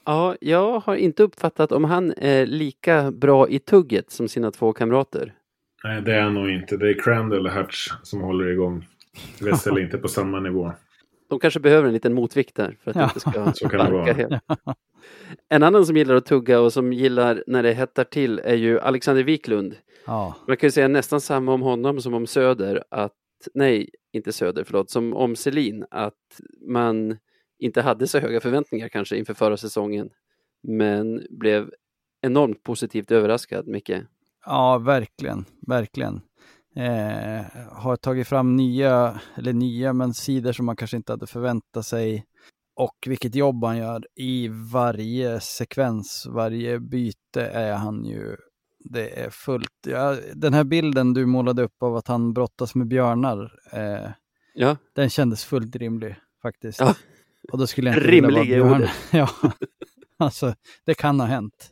Ja, 0.04 0.36
jag 0.40 0.80
har 0.80 0.96
inte 0.96 1.22
uppfattat 1.22 1.72
om 1.72 1.84
han 1.84 2.14
är 2.16 2.46
lika 2.46 3.10
bra 3.10 3.48
i 3.48 3.58
tugget 3.58 4.10
som 4.10 4.28
sina 4.28 4.50
två 4.50 4.72
kamrater. 4.72 5.34
Nej, 5.84 6.02
det 6.02 6.14
är 6.14 6.22
han 6.22 6.34
nog 6.34 6.50
inte. 6.50 6.76
Det 6.76 6.90
är 6.90 7.02
Crandall 7.02 7.46
och 7.46 7.52
Hutch 7.52 7.92
som 8.02 8.20
håller 8.20 8.46
igång. 8.46 8.86
Wessel 9.40 9.76
är 9.76 9.80
inte 9.80 9.98
på 9.98 10.08
samma 10.08 10.40
nivå. 10.40 10.72
De 11.28 11.38
kanske 11.38 11.60
behöver 11.60 11.86
en 11.88 11.92
liten 11.94 12.14
motvikt 12.14 12.54
där 12.56 12.76
för 12.80 12.90
att 12.90 12.94
det 12.94 13.00
Ja. 13.00 13.06
inte 13.06 13.20
ska 13.20 13.68
Så 13.68 13.68
vara. 13.92 14.12
helt. 14.12 14.42
En 15.48 15.62
annan 15.62 15.86
som 15.86 15.96
gillar 15.96 16.14
att 16.14 16.26
tugga 16.26 16.60
och 16.60 16.72
som 16.72 16.92
gillar 16.92 17.44
när 17.46 17.62
det 17.62 17.72
hettar 17.72 18.04
till 18.04 18.38
är 18.44 18.54
ju 18.54 18.80
Alexander 18.80 19.22
Wiklund. 19.22 19.76
Ja, 20.06 20.34
Man 20.48 20.56
kan 20.56 20.66
ju 20.66 20.70
säga 20.70 20.88
nästan 20.88 21.20
samma 21.20 21.52
om 21.52 21.62
honom 21.62 22.00
som 22.00 22.14
om 22.14 22.26
Söder, 22.26 22.84
att 22.90 23.12
nej, 23.54 23.90
inte 24.12 24.32
Söder, 24.32 24.64
förlåt, 24.64 24.90
som 24.90 25.14
om 25.14 25.36
Selin, 25.36 25.84
att 25.90 26.40
man 26.68 27.16
inte 27.58 27.82
hade 27.82 28.06
så 28.06 28.18
höga 28.18 28.40
förväntningar 28.40 28.88
kanske 28.88 29.16
inför 29.16 29.34
förra 29.34 29.56
säsongen, 29.56 30.10
men 30.62 31.26
blev 31.30 31.70
enormt 32.22 32.62
positivt 32.62 33.10
överraskad, 33.10 33.66
Micke. 33.68 33.90
ja 34.46 34.78
verkligen, 34.78 35.44
verkligen. 35.66 36.20
Eh, 36.76 37.44
har 37.72 37.96
tagit 37.96 38.28
fram 38.28 38.56
nya, 38.56 39.20
eller 39.36 39.52
nya, 39.52 39.92
men 39.92 40.14
sidor 40.14 40.52
som 40.52 40.66
man 40.66 40.76
kanske 40.76 40.96
inte 40.96 41.12
hade 41.12 41.26
förväntat 41.26 41.86
sig. 41.86 42.24
Och 42.76 42.96
vilket 43.06 43.34
jobb 43.34 43.64
han 43.64 43.76
gör 43.78 44.06
i 44.14 44.48
varje 44.72 45.40
sekvens, 45.40 46.26
varje 46.30 46.80
byte 46.80 47.46
är 47.46 47.72
han 47.72 48.04
ju, 48.04 48.36
det 48.78 49.20
är 49.20 49.30
fullt. 49.30 49.86
Ja, 49.86 50.16
den 50.34 50.54
här 50.54 50.64
bilden 50.64 51.14
du 51.14 51.26
målade 51.26 51.62
upp 51.62 51.82
av 51.82 51.96
att 51.96 52.08
han 52.08 52.32
brottas 52.32 52.74
med 52.74 52.86
björnar, 52.86 53.52
eh, 53.72 54.10
Ja, 54.58 54.76
den 54.94 55.10
kändes 55.10 55.44
fullt 55.44 55.76
rimlig 55.76 56.16
faktiskt. 56.42 56.80
Ja. 56.80 56.94
Och 57.52 57.58
då 57.58 57.66
skulle 57.66 57.90
jag 57.90 57.98
inte 57.98 58.10
Rimlig 58.10 58.52
är 58.52 58.60
ordet. 58.60 58.90
ja, 59.12 59.28
alltså 60.16 60.54
det 60.84 60.94
kan 60.94 61.20
ha 61.20 61.26
hänt. 61.26 61.70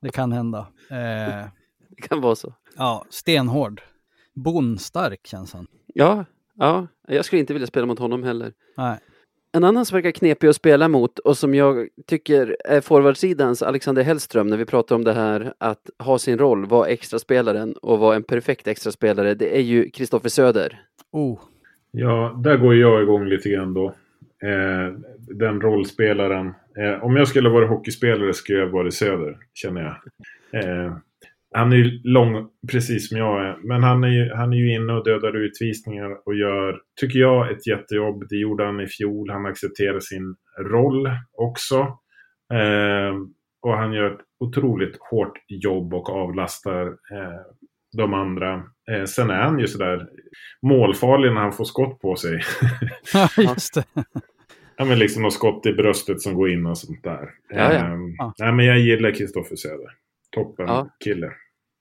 Det 0.00 0.08
kan 0.08 0.32
hända. 0.32 0.58
Eh, 0.90 0.96
det 1.88 2.02
kan 2.08 2.20
vara 2.20 2.36
så. 2.36 2.54
ja, 2.76 3.04
stenhård. 3.10 3.82
Bonstark 4.34 5.26
känns 5.26 5.52
han. 5.52 5.66
Ja, 5.86 6.24
ja, 6.54 6.86
jag 7.08 7.24
skulle 7.24 7.40
inte 7.40 7.52
vilja 7.52 7.66
spela 7.66 7.86
mot 7.86 7.98
honom 7.98 8.22
heller. 8.22 8.52
Nej. 8.76 8.98
En 9.52 9.64
annan 9.64 9.86
som 9.86 9.96
verkar 9.96 10.10
knepig 10.10 10.48
att 10.48 10.56
spela 10.56 10.88
mot 10.88 11.18
och 11.18 11.38
som 11.38 11.54
jag 11.54 11.88
tycker 12.06 12.56
är 12.64 12.80
forwardsidans 12.80 13.62
Alexander 13.62 14.02
Hellström 14.02 14.46
när 14.46 14.56
vi 14.56 14.64
pratar 14.64 14.96
om 14.96 15.04
det 15.04 15.12
här 15.12 15.54
att 15.58 15.90
ha 15.98 16.18
sin 16.18 16.38
roll, 16.38 16.66
vara 16.66 16.88
extraspelaren 16.88 17.72
och 17.72 17.98
vara 17.98 18.16
en 18.16 18.22
perfekt 18.22 18.68
extraspelare, 18.68 19.34
det 19.34 19.56
är 19.56 19.62
ju 19.62 19.90
Kristoffer 19.90 20.28
Söder. 20.28 20.82
Oh, 21.12 21.38
Ja, 21.90 22.40
där 22.44 22.56
går 22.56 22.74
jag 22.74 23.02
igång 23.02 23.24
lite 23.24 23.48
grann 23.48 23.74
då. 23.74 23.86
Eh, 24.42 24.94
den 25.18 25.60
rollspelaren. 25.60 26.54
Eh, 26.76 27.04
om 27.04 27.16
jag 27.16 27.28
skulle 27.28 27.48
vara 27.48 27.66
hockeyspelare 27.66 28.34
skulle 28.34 28.58
jag 28.58 28.66
vara 28.66 28.90
Söder, 28.90 29.36
känner 29.54 29.80
jag. 29.82 29.96
Eh, 30.64 30.96
han 31.54 31.72
är 31.72 31.76
ju 31.76 32.00
lång, 32.04 32.48
precis 32.70 33.08
som 33.08 33.18
jag 33.18 33.46
är. 33.46 33.56
Men 33.64 33.82
han 33.82 34.04
är 34.04 34.08
ju, 34.08 34.34
han 34.34 34.52
är 34.52 34.56
ju 34.56 34.74
inne 34.74 34.92
och 34.92 35.04
dödar 35.04 35.36
utvisningar 35.36 36.28
och 36.28 36.34
gör, 36.34 36.80
tycker 37.00 37.18
jag, 37.18 37.52
ett 37.52 37.66
jättejobb. 37.66 38.24
Det 38.28 38.36
gjorde 38.36 38.64
han 38.64 38.80
i 38.80 38.86
fjol. 38.86 39.30
Han 39.30 39.46
accepterar 39.46 40.00
sin 40.00 40.36
roll 40.58 41.10
också. 41.32 41.76
Eh, 42.52 43.14
och 43.62 43.76
han 43.76 43.92
gör 43.92 44.10
ett 44.10 44.20
otroligt 44.40 44.96
hårt 45.10 45.38
jobb 45.48 45.94
och 45.94 46.08
avlastar 46.08 46.86
eh, 46.86 47.40
de 47.96 48.14
andra. 48.14 48.62
Eh, 48.90 49.04
sen 49.04 49.30
är 49.30 49.42
han 49.42 49.58
ju 49.58 49.66
sådär 49.66 50.08
målfarlig 50.62 51.32
när 51.32 51.40
han 51.40 51.52
får 51.52 51.64
skott 51.64 52.00
på 52.00 52.16
sig. 52.16 52.40
ja 53.12 53.28
just 53.36 53.74
det. 53.74 53.84
ja, 54.76 54.84
men 54.84 54.98
liksom 54.98 55.22
något 55.22 55.34
skott 55.34 55.66
i 55.66 55.72
bröstet 55.72 56.20
som 56.20 56.34
går 56.34 56.50
in 56.50 56.66
och 56.66 56.78
sånt 56.78 57.02
där. 57.04 57.30
Ja, 57.48 57.72
ja. 57.72 57.96
Ja. 58.18 58.34
Nej, 58.38 58.52
men 58.52 58.66
jag 58.66 58.78
gillar 58.78 59.10
Kristoffer 59.10 59.56
Söder. 59.56 59.90
Toppen 60.30 60.66
Ja. 60.66 60.88
kille. 61.04 61.32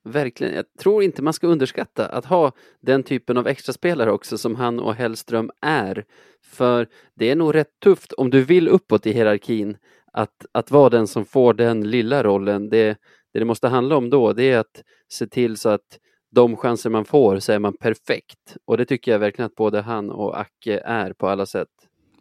Verkligen, 0.03 0.53
jag 0.53 0.65
tror 0.79 1.03
inte 1.03 1.21
man 1.21 1.33
ska 1.33 1.47
underskatta 1.47 2.05
att 2.05 2.25
ha 2.25 2.51
den 2.81 3.03
typen 3.03 3.37
av 3.37 3.47
extraspelare 3.47 4.11
också 4.11 4.37
som 4.37 4.55
han 4.55 4.79
och 4.79 4.93
Hellström 4.95 5.51
är. 5.61 6.05
För 6.45 6.87
det 7.15 7.29
är 7.29 7.35
nog 7.35 7.55
rätt 7.55 7.79
tufft 7.83 8.13
om 8.13 8.29
du 8.29 8.43
vill 8.43 8.67
uppåt 8.67 9.05
i 9.05 9.11
hierarkin 9.11 9.77
att, 10.13 10.45
att 10.51 10.71
vara 10.71 10.89
den 10.89 11.07
som 11.07 11.25
får 11.25 11.53
den 11.53 11.89
lilla 11.89 12.23
rollen. 12.23 12.69
Det, 12.69 12.97
det 13.33 13.39
det 13.39 13.45
måste 13.45 13.67
handla 13.67 13.97
om 13.97 14.09
då 14.09 14.33
det 14.33 14.43
är 14.51 14.59
att 14.59 14.83
se 15.09 15.27
till 15.27 15.57
så 15.57 15.69
att 15.69 15.99
de 16.31 16.55
chanser 16.57 16.89
man 16.89 17.05
får 17.05 17.39
så 17.39 17.51
är 17.51 17.59
man 17.59 17.77
perfekt. 17.77 18.57
Och 18.65 18.77
det 18.77 18.85
tycker 18.85 19.11
jag 19.11 19.19
verkligen 19.19 19.45
att 19.45 19.55
både 19.55 19.81
han 19.81 20.09
och 20.09 20.39
Acke 20.39 20.79
är 20.85 21.13
på 21.13 21.27
alla 21.27 21.45
sätt. 21.45 21.67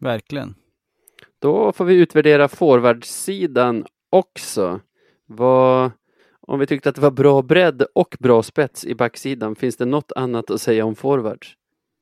Verkligen. 0.01 0.55
Då 1.39 1.73
får 1.73 1.85
vi 1.85 1.95
utvärdera 1.95 2.49
forwardsidan 2.49 3.85
också. 4.11 4.81
Vad, 5.27 5.91
om 6.49 6.61
vi 6.61 6.67
tyckte 6.67 6.89
att 6.89 6.95
det 6.95 7.01
var 7.01 7.11
bra 7.11 7.43
bredd 7.43 7.83
och 7.95 8.17
bra 8.21 8.43
spets 8.43 8.85
i 8.85 8.95
backsidan, 8.95 9.57
finns 9.57 9.77
det 9.77 9.85
något 9.85 10.13
annat 10.17 10.51
att 10.51 10.61
säga 10.61 10.85
om 10.85 10.97
forwards? 10.97 11.55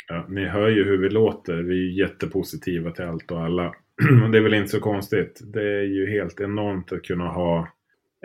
Ja, 0.08 0.26
ni 0.28 0.44
hör 0.44 0.68
ju 0.68 0.84
hur 0.84 0.98
vi 0.98 1.08
låter. 1.08 1.56
Vi 1.56 1.74
är 1.74 2.06
jättepositiva 2.06 2.90
till 2.90 3.04
allt 3.04 3.30
och 3.30 3.40
alla. 3.40 3.66
Och 4.24 4.30
det 4.30 4.38
är 4.38 4.42
väl 4.42 4.54
inte 4.54 4.68
så 4.68 4.80
konstigt. 4.80 5.40
Det 5.44 5.62
är 5.62 5.82
ju 5.82 6.10
helt 6.10 6.40
enormt 6.40 6.92
att 6.92 7.02
kunna 7.02 7.28
ha 7.28 7.58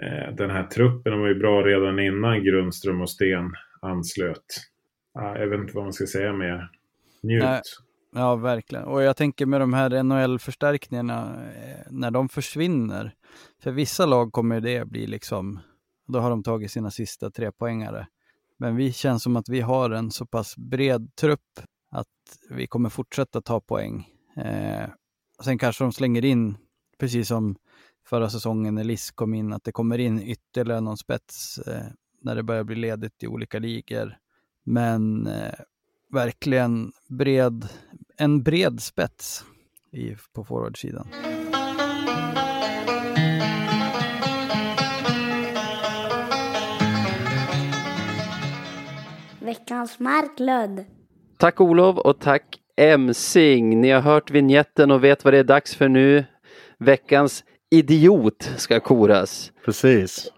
eh, 0.02 0.36
den 0.36 0.50
här 0.50 0.64
truppen. 0.64 1.12
Den 1.12 1.22
var 1.22 1.28
ju 1.28 1.36
bra 1.36 1.62
redan 1.62 2.00
innan 2.00 2.44
Grundström 2.44 3.02
och 3.02 3.10
Sten 3.10 3.54
anslöt. 3.82 4.46
Ja, 5.14 5.38
jag 5.38 5.48
vet 5.48 5.60
inte 5.60 5.76
vad 5.76 5.84
man 5.84 5.94
ska 5.94 6.06
säga 6.06 6.34
mer. 6.34 6.70
Njut. 7.24 7.44
Nej. 7.44 7.62
Ja, 8.16 8.36
verkligen. 8.36 8.86
Och 8.86 9.02
jag 9.02 9.18
tänker 9.18 9.46
med 9.46 9.62
de 9.62 9.74
här 9.74 10.04
NHL-förstärkningarna, 10.04 11.36
eh, 11.56 11.92
när 11.92 12.12
de 12.12 12.30
försvinner, 12.30 13.14
för 13.64 13.72
vissa 13.72 14.06
lag 14.06 14.32
kommer 14.32 14.62
det 14.62 14.88
bli 14.88 15.08
liksom, 15.08 15.60
då 16.12 16.20
har 16.20 16.30
de 16.30 16.44
tagit 16.44 16.72
sina 16.72 16.92
sista 16.92 17.32
tre 17.32 17.52
poängare. 17.52 18.08
Men 18.58 18.76
vi 18.76 18.94
känns 18.94 19.24
som 19.24 19.36
att 19.36 19.50
vi 19.50 19.62
har 19.62 19.90
en 19.90 20.12
så 20.12 20.26
pass 20.26 20.58
bred 20.58 21.16
trupp 21.16 21.60
att 21.92 22.08
vi 22.50 22.68
kommer 22.68 22.90
fortsätta 22.90 23.42
ta 23.42 23.62
poäng. 23.62 24.08
Eh, 24.38 24.90
sen 25.44 25.58
kanske 25.58 25.84
de 25.84 25.92
slänger 25.92 26.26
in, 26.26 26.58
precis 27.00 27.28
som 27.28 27.56
förra 28.06 28.30
säsongen 28.30 28.76
när 28.76 28.84
Liss 28.84 29.12
kom 29.12 29.34
in, 29.34 29.54
att 29.54 29.64
det 29.64 29.72
kommer 29.72 29.98
in 29.98 30.22
ytterligare 30.22 30.82
någon 30.82 30.98
spets 30.98 31.58
eh, 31.58 31.86
när 32.22 32.36
det 32.36 32.44
börjar 32.44 32.64
bli 32.64 32.76
ledigt 32.76 33.24
i 33.24 33.28
olika 33.28 33.60
ligor. 33.60 34.18
Men 34.64 35.28
eh, 35.28 35.54
verkligen 36.14 36.92
bred, 37.10 37.68
en 38.18 38.44
bred 38.44 38.82
spets 38.82 39.46
i, 39.92 40.16
på 40.34 40.46
forwardsidan. 40.46 41.08
Veckans 49.72 50.00
Marklund. 50.00 50.86
Tack 51.38 51.62
Olof 51.62 51.98
och 51.98 52.20
tack 52.20 52.44
Emsing. 52.78 53.82
Ni 53.82 53.90
har 53.90 54.02
hört 54.02 54.32
vignetten 54.32 54.92
och 54.92 55.04
vet 55.04 55.24
vad 55.24 55.34
det 55.34 55.38
är 55.38 55.44
dags 55.44 55.76
för 55.76 55.90
nu. 55.90 56.26
Veckans 56.78 57.44
idiot 57.70 58.52
ska 58.58 58.80
koras. 58.80 59.52
Precis. 59.66 60.32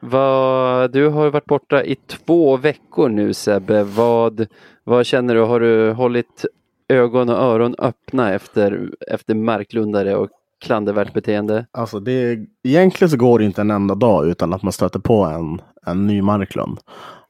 Vad, 0.00 0.92
du 0.92 1.08
har 1.08 1.30
varit 1.30 1.44
borta 1.44 1.84
i 1.84 1.94
två 1.94 2.56
veckor 2.56 3.08
nu 3.08 3.34
Sebbe. 3.34 3.82
Vad, 3.84 4.46
vad 4.84 5.06
känner 5.06 5.34
du? 5.34 5.40
Har 5.40 5.60
du 5.60 5.92
hållit 5.92 6.44
ögon 6.88 7.28
och 7.28 7.38
öron 7.38 7.74
öppna 7.78 8.34
efter, 8.34 8.90
efter 9.08 9.34
marklundare 9.34 10.16
och 10.16 10.30
klandervärt 10.60 11.12
beteende? 11.12 11.66
Alltså 11.72 12.00
det, 12.00 12.38
egentligen 12.62 13.10
så 13.10 13.16
går 13.16 13.38
det 13.38 13.44
inte 13.44 13.60
en 13.60 13.70
enda 13.70 13.94
dag 13.94 14.28
utan 14.28 14.52
att 14.52 14.62
man 14.62 14.72
stöter 14.72 15.00
på 15.00 15.24
en, 15.24 15.60
en 15.86 16.06
ny 16.06 16.22
Marklund. 16.22 16.78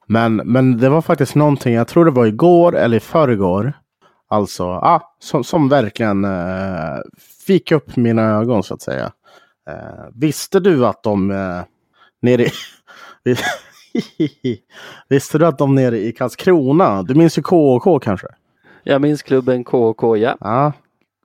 Men, 0.06 0.36
men 0.36 0.78
det 0.78 0.88
var 0.88 1.02
faktiskt 1.02 1.34
någonting, 1.34 1.74
jag 1.74 1.88
tror 1.88 2.04
det 2.04 2.10
var 2.10 2.26
igår 2.26 2.76
eller 2.76 2.96
i 2.96 3.00
förrgår. 3.00 3.72
Alltså, 4.28 4.64
ah, 4.64 5.16
som, 5.18 5.44
som 5.44 5.68
verkligen 5.68 6.24
eh, 6.24 6.98
fick 7.46 7.72
upp 7.72 7.96
mina 7.96 8.22
ögon 8.22 8.62
så 8.62 8.74
att 8.74 8.82
säga. 8.82 9.12
Eh, 9.68 10.04
visste 10.14 10.60
du 10.60 10.86
att 10.86 11.02
de 11.02 11.30
eh, 11.30 11.60
nere 12.22 12.42
i... 12.42 12.50
visste 15.08 15.38
du 15.38 15.46
att 15.46 15.58
de 15.58 15.74
nere 15.74 15.98
i 15.98 16.12
Karlskrona, 16.12 17.02
du 17.02 17.14
minns 17.14 17.38
ju 17.38 17.42
KK 17.42 17.98
kanske? 17.98 18.26
Jag 18.82 19.00
minns 19.00 19.22
klubben 19.22 19.64
KK, 19.64 20.16
ja. 20.16 20.36
Ja, 20.40 20.72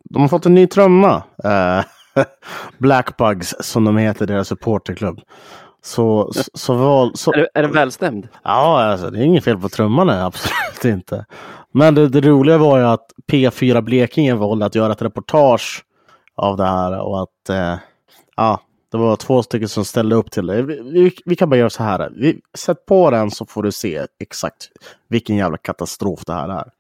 de 0.04 0.22
har 0.22 0.30
fått 0.30 0.46
en 0.46 0.54
ny 0.54 0.68
trumma. 0.68 1.24
Eh, 1.44 1.86
Blackbugs 2.78 3.56
som 3.60 3.84
de 3.84 3.98
heter, 3.98 4.28
deras 4.28 4.48
supporterklubb. 4.48 5.22
Så, 5.84 6.32
så, 6.34 6.44
så, 6.54 6.74
val, 6.74 7.12
så 7.16 7.34
Är, 7.34 7.50
är 7.54 7.62
den 7.62 7.72
välstämd? 7.72 8.28
ja, 8.44 8.84
alltså, 8.84 9.10
det 9.10 9.20
är 9.20 9.24
inget 9.24 9.44
fel 9.44 9.58
på 9.58 9.70
trumman, 9.70 10.08
nej, 10.08 10.22
absolut 10.22 10.86
inte. 10.86 11.26
Men 11.72 11.96
det, 11.96 12.10
det 12.10 12.22
roliga 12.22 12.58
var 12.58 12.78
ju 12.78 12.86
att 12.86 13.06
P4 13.32 13.82
Blekinge 13.82 14.36
valde 14.36 14.66
att 14.66 14.76
göra 14.76 14.94
ett 14.94 15.02
reportage 15.02 15.86
av 16.36 16.58
det 16.58 16.66
här 16.66 17.00
och 17.00 17.22
att 17.22 17.50
eh, 17.50 17.76
ja, 18.36 18.60
det 18.92 18.98
var 18.98 19.16
två 19.16 19.44
stycken 19.44 19.70
som 19.70 19.86
ställde 19.86 20.16
upp 20.16 20.32
till 20.32 20.48
det. 20.48 20.62
Vi, 20.62 20.82
vi, 20.82 21.12
vi 21.26 21.36
kan 21.36 21.50
bara 21.50 21.56
göra 21.56 21.70
så 21.70 21.84
här. 21.84 22.12
Vi, 22.16 22.42
sätt 22.58 22.86
på 22.86 23.12
den 23.12 23.32
så 23.32 23.46
får 23.46 23.64
du 23.64 23.72
se 23.72 24.06
exakt 24.20 24.70
vilken 25.08 25.36
jävla 25.36 25.58
katastrof 25.58 26.26
det 26.26 26.34
här 26.34 26.50
är. 26.50 26.72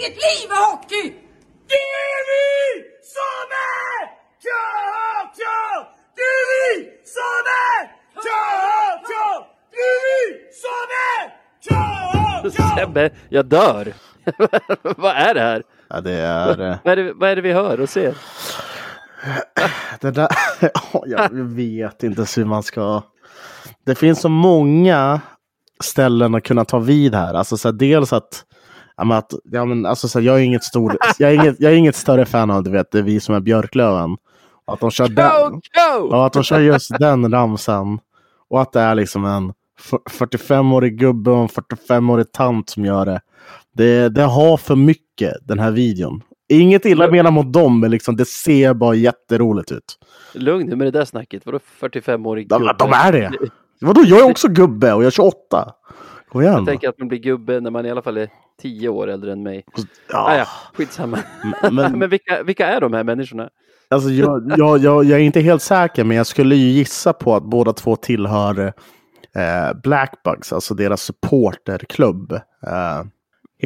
inget 0.00 0.16
liv 0.16 0.48
i 0.50 0.58
hockey! 0.70 1.14
Det 1.68 1.84
är 2.08 2.20
vi 2.30 2.84
som 3.16 3.46
är 3.76 4.00
Karlskrona! 4.44 5.88
Det 6.16 6.28
är 6.38 6.44
vi 6.52 6.68
som 7.16 7.42
är 7.68 7.82
Karlskrona! 8.24 9.46
Det 9.70 9.76
är 9.76 10.00
vi 10.08 10.20
som 10.62 10.86
är 11.08 11.24
Sebbe, 12.76 13.10
jag 13.28 13.46
dör! 13.46 13.92
vad 14.96 15.16
är 15.16 15.34
det 15.34 15.40
här? 15.40 15.62
Ja, 15.88 16.00
det 16.00 16.12
är... 16.12 16.60
Eh, 16.70 16.76
vad, 16.84 16.92
är 16.92 16.96
det, 16.96 17.12
vad 17.12 17.30
är 17.30 17.36
det 17.36 17.42
vi 17.42 17.52
hör 17.52 17.80
och 17.80 17.88
ser? 17.88 18.14
det 20.00 20.10
där... 20.10 20.28
jag 21.06 21.30
vet 21.32 22.02
inte 22.02 22.26
hur 22.36 22.44
man 22.44 22.62
ska... 22.62 23.02
Det 23.86 23.94
finns 23.94 24.20
så 24.20 24.28
många 24.28 25.20
ställen 25.82 26.34
att 26.34 26.44
kunna 26.44 26.64
ta 26.64 26.78
vid 26.78 27.14
här. 27.14 27.34
Alltså 27.34 27.56
så 27.56 27.68
här, 27.68 27.72
dels 27.72 28.12
att 28.12 28.44
men 29.04 29.18
att 29.18 29.32
ja, 29.52 29.64
men, 29.64 29.86
alltså, 29.86 30.08
så 30.08 30.18
här, 30.18 30.26
jag, 30.26 30.36
är 30.36 30.42
inget 30.42 30.64
stor, 30.64 30.96
jag, 31.18 31.30
är 31.30 31.34
inget, 31.34 31.56
jag 31.60 31.72
är 31.72 31.76
inget 31.76 31.96
större 31.96 32.26
fan 32.26 32.50
av 32.50 32.62
du 32.62 32.70
vet, 32.70 32.90
det 32.90 32.98
är 32.98 33.02
vi 33.02 33.20
som 33.20 33.34
är 33.34 33.40
Björklöven. 33.40 34.16
Och 34.64 34.74
Att 34.74 34.80
de 34.80 34.90
kör 34.90 35.08
den, 35.08 35.60
ja, 36.10 36.26
att 36.26 36.32
de 36.32 36.42
kör 36.42 36.60
just 36.60 36.98
den 36.98 37.32
ramsan. 37.32 37.98
Och 38.48 38.60
att 38.62 38.72
det 38.72 38.80
är 38.80 38.94
liksom 38.94 39.24
en 39.24 39.52
f- 39.78 40.00
45-årig 40.20 40.98
gubbe 40.98 41.30
och 41.30 41.38
en 41.38 41.48
45-årig 41.48 42.32
tant 42.32 42.70
som 42.70 42.84
gör 42.84 43.06
det. 43.06 43.20
det. 43.74 44.08
Det 44.08 44.22
har 44.22 44.56
för 44.56 44.76
mycket, 44.76 45.34
den 45.42 45.58
här 45.58 45.70
videon. 45.70 46.22
Inget 46.48 46.84
illa 46.84 47.10
menat 47.10 47.32
mot 47.32 47.52
dem, 47.52 47.80
men 47.80 47.90
liksom, 47.90 48.16
det 48.16 48.24
ser 48.24 48.74
bara 48.74 48.94
jätteroligt 48.94 49.72
ut. 49.72 49.98
Lugn 50.34 50.68
nu 50.68 50.76
med 50.76 50.86
det 50.86 50.90
där 50.98 51.04
snacket. 51.04 51.46
Vadå 51.46 51.58
45-årig 51.80 52.48
De, 52.48 52.58
gubbe? 52.62 52.74
de 52.78 52.92
är 52.92 53.12
det. 53.12 53.32
Vadå, 53.80 54.02
jag 54.06 54.20
är 54.20 54.30
också 54.30 54.48
gubbe 54.48 54.92
och 54.92 55.02
jag 55.02 55.06
är 55.06 55.10
28. 55.10 55.72
Kom 56.32 56.40
igen. 56.42 56.54
Jag 56.54 56.66
tänker 56.66 56.88
att 56.88 56.98
man 56.98 57.08
blir 57.08 57.18
gubbe 57.18 57.60
när 57.60 57.70
man 57.70 57.86
i 57.86 57.90
alla 57.90 58.02
fall 58.02 58.16
är 58.16 58.28
10 58.60 58.88
år 58.88 59.08
äldre 59.10 59.32
än 59.32 59.42
mig. 59.42 59.64
Ah, 59.76 59.82
ja, 60.12 60.36
ja, 60.36 60.46
skitsamma. 60.74 61.18
men, 61.72 61.98
Men 61.98 62.10
vilka, 62.10 62.42
vilka 62.42 62.66
är 62.66 62.80
de 62.80 62.92
här 62.92 63.04
människorna? 63.04 63.50
alltså, 63.90 64.10
jag, 64.10 64.52
jag, 64.58 64.78
jag, 64.78 65.04
jag 65.04 65.20
är 65.20 65.24
inte 65.24 65.40
helt 65.40 65.62
säker, 65.62 66.04
men 66.04 66.16
jag 66.16 66.26
skulle 66.26 66.56
ju 66.56 66.68
gissa 66.70 67.12
på 67.12 67.34
att 67.36 67.42
båda 67.42 67.72
två 67.72 67.96
tillhör 67.96 68.72
eh, 69.36 69.80
Blackbugs, 69.82 70.52
alltså 70.52 70.74
deras 70.74 71.02
supporterklubb. 71.02 72.32
Eh, 72.66 73.04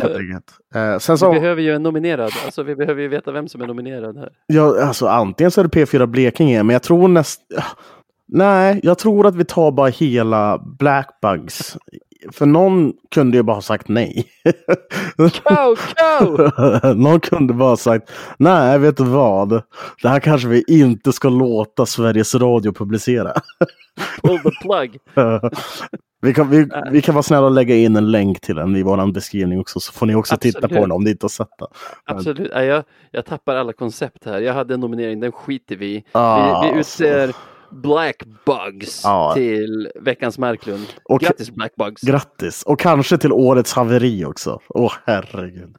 helt 0.02 0.14
Eh, 0.14 0.18
enkelt. 0.20 0.52
Eh, 0.74 0.98
sen 0.98 1.14
Vi 1.14 1.18
så, 1.18 1.32
behöver 1.32 1.62
ju 1.62 1.74
en 1.74 1.82
nominerad. 1.82 2.32
Alltså 2.44 2.62
vi 2.62 2.76
behöver 2.76 3.02
ju 3.02 3.08
veta 3.08 3.32
vem 3.32 3.48
som 3.48 3.60
är 3.62 3.66
nominerad 3.66 4.16
här. 4.18 4.28
ja, 4.46 4.84
alltså, 4.86 5.06
antingen 5.06 5.50
så 5.50 5.60
är 5.60 5.64
det 5.64 5.84
P4 5.84 6.06
Blekinge, 6.06 6.62
men 6.62 6.72
jag 6.72 6.82
tror 6.82 7.08
näst... 7.08 7.40
Nej, 8.28 8.80
jag 8.82 8.98
tror 8.98 9.26
att 9.26 9.36
vi 9.36 9.44
tar 9.44 9.70
bara 9.72 9.88
hela 9.88 10.58
Blackbugs. 10.78 11.76
För 12.32 12.46
någon 12.46 12.92
kunde 13.14 13.36
ju 13.36 13.42
bara 13.42 13.56
ha 13.56 13.62
sagt 13.62 13.88
nej. 13.88 14.24
Go, 15.16 15.28
go! 16.20 16.94
Någon 16.94 17.20
kunde 17.20 17.54
bara 17.54 17.68
ha 17.68 17.76
sagt 17.76 18.10
nej, 18.38 18.78
vet 18.78 18.96
du 18.96 19.04
vad? 19.04 19.62
Det 20.02 20.08
här 20.08 20.20
kanske 20.20 20.48
vi 20.48 20.64
inte 20.68 21.12
ska 21.12 21.28
låta 21.28 21.86
Sveriges 21.86 22.34
Radio 22.34 22.72
publicera. 22.72 23.32
Pull 24.22 24.38
the 24.38 24.50
plug. 24.62 24.98
vi, 26.22 26.34
kan, 26.34 26.50
vi, 26.50 26.68
vi 26.90 27.02
kan 27.02 27.14
vara 27.14 27.22
snälla 27.22 27.46
och 27.46 27.52
lägga 27.52 27.76
in 27.76 27.96
en 27.96 28.10
länk 28.10 28.40
till 28.40 28.54
den 28.54 28.76
i 28.76 28.82
vår 28.82 29.12
beskrivning 29.12 29.60
också, 29.60 29.80
så 29.80 29.92
får 29.92 30.06
ni 30.06 30.14
också 30.14 30.36
titta 30.36 30.60
på 30.60 30.66
Absolut. 30.66 30.82
den 30.82 30.92
om 30.92 31.04
ni 31.04 31.10
inte 31.10 31.24
har 31.24 31.28
sett 31.28 31.48
den. 31.58 31.68
Absolut. 32.04 32.50
Jag, 32.54 32.84
jag 33.10 33.24
tappar 33.24 33.56
alla 33.56 33.72
koncept 33.72 34.24
här. 34.24 34.40
Jag 34.40 34.54
hade 34.54 34.74
en 34.74 34.80
nominering, 34.80 35.20
den 35.20 35.32
skiter 35.32 35.76
vi 35.76 35.86
i. 35.86 36.04
Ah, 36.12 36.62
Vi, 36.62 36.72
vi 36.72 36.80
utser 36.80 37.32
Black 37.70 38.22
Bugs 38.46 39.00
Ja. 39.04 39.32
till 39.34 39.88
veckans 40.00 40.38
Marklund. 40.38 40.86
Och- 41.04 41.20
Grattis 41.20 41.50
Black 41.50 41.74
Bugs. 41.76 42.02
Grattis! 42.02 42.62
Och 42.62 42.80
kanske 42.80 43.18
till 43.18 43.32
årets 43.32 43.72
haveri 43.72 44.24
också. 44.24 44.60
Åh 44.68 44.92
herregud. 45.06 45.76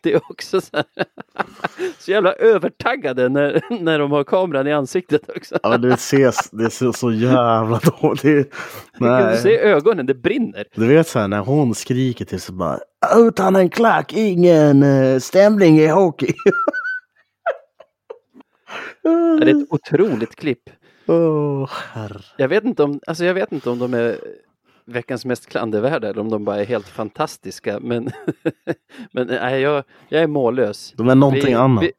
Det 0.00 0.12
är 0.12 0.20
också 0.30 0.60
så, 0.60 0.76
här, 0.76 0.84
så 1.98 2.10
jävla 2.10 2.32
övertaggade 2.32 3.28
när, 3.28 3.62
när 3.80 3.98
de 3.98 4.12
har 4.12 4.24
kameran 4.24 4.66
i 4.66 4.72
ansiktet 4.72 5.22
också. 5.36 5.58
Ja, 5.62 5.78
det, 5.78 5.92
ses, 5.92 6.50
det 6.50 6.70
ser 6.70 6.92
så 6.92 7.12
jävla 7.12 7.80
dåligt 8.00 8.54
Kan 8.98 9.30
du 9.32 9.36
se 9.36 9.48
Nej. 9.48 9.58
ögonen? 9.58 10.06
Det 10.06 10.14
brinner. 10.14 10.64
Du 10.74 10.86
vet 10.86 11.08
så 11.08 11.18
här 11.18 11.28
när 11.28 11.38
hon 11.40 11.74
skriker 11.74 12.24
till 12.24 12.40
så 12.40 12.52
bara 12.52 12.78
Utan 13.16 13.56
en 13.56 13.70
klack, 13.70 14.12
ingen 14.12 14.82
uh, 14.82 15.18
stämning 15.18 15.78
i 15.78 15.86
hockey. 15.86 16.32
Ja, 19.02 19.10
Det 19.40 19.50
är 19.50 19.62
ett 19.62 19.66
otroligt 19.70 20.36
klipp. 20.36 20.62
Herre. 21.92 22.20
Jag 22.36 22.48
vet 22.48 22.64
inte 22.64 22.82
om, 22.82 23.00
alltså 23.06 23.24
jag 23.24 23.34
vet 23.34 23.52
inte 23.52 23.70
om 23.70 23.78
de 23.78 23.94
är 23.94 24.18
veckans 24.86 25.24
mest 25.24 25.46
klandervärda 25.46 26.08
eller 26.08 26.20
om 26.20 26.30
de 26.30 26.44
bara 26.44 26.60
är 26.60 26.64
helt 26.64 26.88
fantastiska. 26.88 27.78
Men, 27.80 28.10
men 29.12 29.26
nej, 29.26 29.60
jag, 29.60 29.84
jag 30.08 30.22
är 30.22 30.26
mållös. 30.26 30.92
De 30.96 31.08
är 31.08 31.14
någonting 31.14 31.46
Vi- 31.46 31.54
annat. 31.54 31.84
vi- 31.84 31.92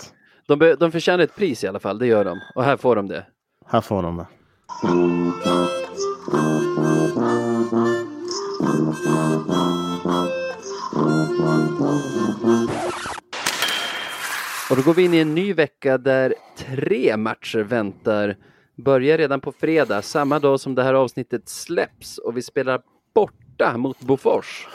De, 0.48 0.60
be, 0.60 0.76
de 0.76 0.92
förtjänar 0.92 1.24
ett 1.24 1.36
pris 1.36 1.64
i 1.64 1.68
alla 1.68 1.80
fall, 1.80 2.00
det 2.00 2.08
gör 2.08 2.26
de. 2.26 2.40
Och 2.56 2.64
här 2.64 2.78
får 2.78 2.96
de 2.96 3.08
det. 3.08 3.26
Här 3.68 3.82
får 3.82 4.04
de 4.04 4.18
det. 4.18 4.26
Och 14.70 14.76
då 14.76 14.82
går 14.82 14.94
vi 14.94 15.04
in 15.04 15.14
i 15.14 15.18
en 15.18 15.36
ny 15.36 15.54
vecka 15.54 15.98
där 15.98 16.34
tre 16.58 17.18
matcher 17.18 17.60
väntar. 17.60 18.36
Börjar 18.76 19.18
redan 19.18 19.42
på 19.42 19.52
fredag, 19.52 20.02
samma 20.02 20.40
dag 20.40 20.60
som 20.60 20.76
det 20.76 20.84
här 20.84 20.94
avsnittet 20.94 21.50
släpps. 21.50 22.18
Och 22.18 22.38
vi 22.38 22.42
spelar 22.42 22.82
borta 23.14 23.78
mot 23.78 24.00
Bofors. 24.00 24.68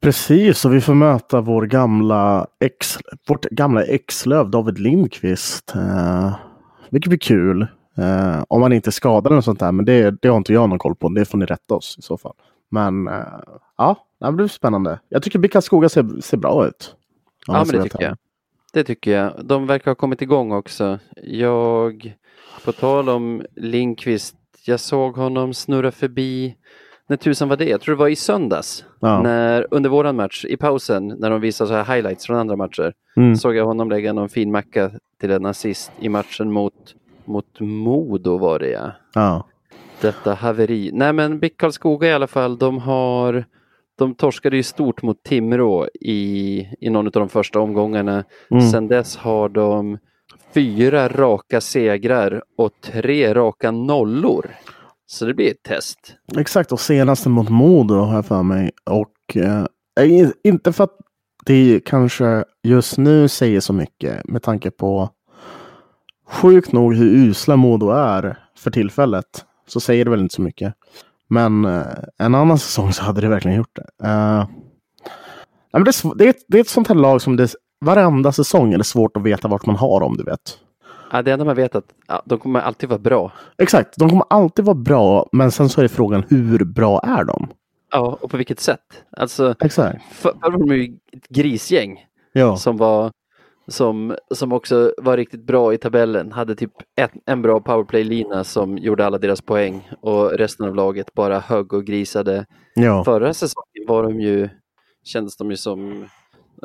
Precis, 0.00 0.64
och 0.64 0.74
vi 0.74 0.80
får 0.80 0.94
möta 0.94 1.40
vår 1.40 1.66
gamla 1.66 2.46
ex, 2.60 2.98
vårt 3.28 3.44
gamla 3.44 3.84
ex-löv 3.84 4.50
David 4.50 4.78
Lindqvist. 4.78 5.74
Eh, 5.74 6.36
vilket 6.90 7.08
blir 7.08 7.18
kul. 7.18 7.66
Eh, 7.96 8.44
om 8.48 8.62
han 8.62 8.72
inte 8.72 8.90
är 8.90 8.92
skadad 8.92 9.26
eller 9.26 9.36
något 9.36 9.44
sånt 9.44 9.60
där. 9.60 9.72
Men 9.72 9.84
det, 9.84 10.22
det 10.22 10.28
har 10.28 10.36
inte 10.36 10.52
jag 10.52 10.68
någon 10.68 10.78
koll 10.78 10.94
på. 10.94 11.08
Det 11.08 11.24
får 11.24 11.38
ni 11.38 11.46
rätta 11.46 11.74
oss 11.74 11.96
i 11.98 12.02
så 12.02 12.18
fall. 12.18 12.34
Men 12.70 13.08
eh, 13.08 13.24
ja, 13.78 13.96
det 14.20 14.32
blir 14.32 14.48
spännande. 14.48 15.00
Jag 15.08 15.22
tycker 15.22 15.38
BIK 15.38 15.52
Karlskoga 15.52 15.88
ser, 15.88 16.20
ser 16.20 16.36
bra 16.36 16.66
ut. 16.66 16.96
Ja, 17.46 17.52
men 17.52 17.66
det 17.66 17.76
vara 17.76 17.82
tycker 17.82 18.04
jag. 18.04 18.16
Det 18.72 18.84
tycker 18.84 19.10
jag. 19.10 19.32
De 19.44 19.66
verkar 19.66 19.90
ha 19.90 19.94
kommit 19.94 20.22
igång 20.22 20.52
också. 20.52 20.98
Jag, 21.22 22.14
på 22.64 22.72
tal 22.72 23.08
om 23.08 23.42
Linkvist, 23.56 24.36
jag 24.66 24.80
såg 24.80 25.16
honom 25.16 25.54
snurra 25.54 25.92
förbi, 25.92 26.54
när 27.06 27.16
tusan 27.16 27.48
var 27.48 27.56
det? 27.56 27.64
Jag 27.64 27.80
tror 27.80 27.94
det 27.94 27.98
var 27.98 28.08
i 28.08 28.16
söndags. 28.16 28.84
Ja. 29.00 29.22
När, 29.22 29.66
under 29.70 29.90
våran 29.90 30.16
match, 30.16 30.44
i 30.44 30.56
pausen, 30.56 31.08
när 31.08 31.30
de 31.30 31.40
visade 31.40 31.68
så 31.68 31.74
här 31.74 31.94
highlights 31.94 32.26
från 32.26 32.36
andra 32.36 32.56
matcher. 32.56 32.92
Mm. 33.16 33.36
Såg 33.36 33.56
jag 33.56 33.66
honom 33.66 33.90
lägga 33.90 34.12
någon 34.12 34.28
fin 34.28 34.50
macka 34.50 34.90
till 35.20 35.30
en 35.30 35.46
assist 35.46 35.92
i 36.00 36.08
matchen 36.08 36.52
mot, 36.52 36.94
mot 37.24 37.60
Modo 37.60 38.38
var 38.38 38.58
det 38.58 38.70
ja. 38.70 38.92
Ja. 39.14 39.46
Detta 40.00 40.34
haveri. 40.34 40.90
Nej 40.92 41.12
men 41.12 41.38
BIK 41.38 41.56
Karlskoga 41.56 42.08
i 42.08 42.12
alla 42.12 42.26
fall, 42.26 42.58
de 42.58 42.78
har 42.78 43.44
de 43.98 44.14
torskade 44.14 44.56
ju 44.56 44.62
stort 44.62 45.02
mot 45.02 45.22
Timrå 45.22 45.88
i, 46.00 46.58
i 46.80 46.90
någon 46.90 47.06
av 47.06 47.12
de 47.12 47.28
första 47.28 47.60
omgångarna. 47.60 48.24
Mm. 48.50 48.70
Sen 48.70 48.88
dess 48.88 49.16
har 49.16 49.48
de 49.48 49.98
fyra 50.54 51.08
raka 51.08 51.60
segrar 51.60 52.42
och 52.58 52.70
tre 52.82 53.34
raka 53.34 53.70
nollor. 53.70 54.50
Så 55.06 55.24
det 55.24 55.34
blir 55.34 55.50
ett 55.50 55.62
test. 55.62 55.98
Exakt, 56.36 56.72
och 56.72 56.80
senaste 56.80 57.28
mot 57.28 57.48
Modo 57.48 57.94
har 57.94 58.14
jag 58.14 58.26
för 58.26 58.42
mig. 58.42 58.70
Och 58.90 59.36
eh, 59.36 60.30
inte 60.44 60.72
för 60.72 60.84
att 60.84 60.96
det 61.44 61.80
kanske 61.84 62.44
just 62.62 62.98
nu 62.98 63.28
säger 63.28 63.60
så 63.60 63.72
mycket 63.72 64.28
med 64.28 64.42
tanke 64.42 64.70
på 64.70 65.10
sjukt 66.28 66.72
nog 66.72 66.94
hur 66.94 67.28
usla 67.28 67.56
Modo 67.56 67.90
är 67.90 68.38
för 68.58 68.70
tillfället. 68.70 69.44
Så 69.66 69.80
säger 69.80 70.04
det 70.04 70.10
väl 70.10 70.20
inte 70.20 70.34
så 70.34 70.42
mycket. 70.42 70.74
Men 71.28 71.64
eh, 71.64 71.86
en 72.18 72.34
annan 72.34 72.58
säsong 72.64 72.92
så 72.92 73.02
hade 73.02 73.20
det 73.20 73.28
verkligen 73.28 73.56
gjort 73.56 73.76
det. 73.76 74.06
Eh, 74.06 74.48
det, 76.14 76.24
är, 76.24 76.28
ett, 76.28 76.44
det 76.48 76.58
är 76.58 76.60
ett 76.60 76.68
sånt 76.68 76.88
här 76.88 76.94
lag 76.94 77.22
som 77.22 77.36
det 77.36 77.54
varenda 77.84 78.32
säsong 78.32 78.72
är 78.72 78.78
det 78.78 78.84
svårt 78.84 79.16
att 79.16 79.22
veta 79.22 79.48
vart 79.48 79.66
man 79.66 79.76
har 79.76 80.00
dem, 80.00 80.16
du 80.16 80.24
vet. 80.24 80.58
Ja, 81.12 81.22
det 81.22 81.32
enda 81.32 81.44
man 81.44 81.56
vet 81.56 81.74
är 81.74 81.78
att 81.78 81.94
ja, 82.08 82.22
de 82.24 82.38
kommer 82.38 82.60
alltid 82.60 82.88
vara 82.88 82.98
bra. 82.98 83.32
Exakt, 83.58 83.94
de 83.96 84.08
kommer 84.08 84.24
alltid 84.30 84.64
vara 84.64 84.74
bra, 84.76 85.28
men 85.32 85.50
sen 85.50 85.68
så 85.68 85.80
är 85.80 85.88
frågan 85.88 86.24
hur 86.28 86.64
bra 86.64 87.00
är 87.00 87.24
de? 87.24 87.48
Ja, 87.92 88.18
och 88.20 88.30
på 88.30 88.36
vilket 88.36 88.60
sätt? 88.60 88.80
Alltså, 89.16 89.54
Exakt. 89.60 90.02
för, 90.12 90.32
för 90.42 90.50
de 90.50 90.76
ju 90.76 90.96
ett 91.12 91.28
grisgäng 91.28 92.06
Ja. 92.32 92.56
som 92.56 92.76
var 92.76 93.12
som, 93.68 94.16
som 94.34 94.52
också 94.52 94.92
var 94.98 95.16
riktigt 95.16 95.46
bra 95.46 95.74
i 95.74 95.78
tabellen. 95.78 96.32
Hade 96.32 96.54
typ 96.54 96.72
ett, 96.96 97.10
en 97.26 97.42
bra 97.42 97.60
powerplay-lina 97.60 98.44
som 98.44 98.78
gjorde 98.78 99.06
alla 99.06 99.18
deras 99.18 99.40
poäng 99.40 99.90
och 100.00 100.30
resten 100.30 100.66
av 100.68 100.74
laget 100.74 101.14
bara 101.14 101.38
högg 101.38 101.72
och 101.72 101.84
grisade. 101.84 102.46
ja. 102.74 103.04
Förra 103.04 103.34
säsongen 103.34 103.84
var 103.88 104.02
de 104.02 104.20
ju, 104.20 104.48
kändes 105.04 105.36
de 105.36 105.50
ju 105.50 105.56
som 105.56 106.08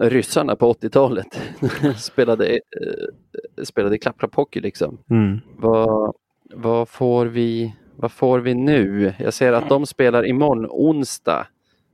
ryssarna 0.02 0.56
på 0.56 0.74
80-talet. 0.74 1.40
spelade, 1.98 2.48
eh, 2.54 3.64
spelade 3.64 3.98
klapprapp-hockey 3.98 4.62
liksom. 4.62 4.98
Mm. 5.10 5.40
Vad, 5.58 6.16
vad, 6.54 6.90
får 6.90 7.26
vi, 7.26 7.76
vad 7.96 8.12
får 8.12 8.40
vi 8.40 8.54
nu? 8.54 9.14
Jag 9.20 9.34
ser 9.34 9.54
att 9.54 9.70
de 9.70 9.86
spelar 9.86 10.28
imorgon 10.28 10.66
onsdag. 10.70 11.48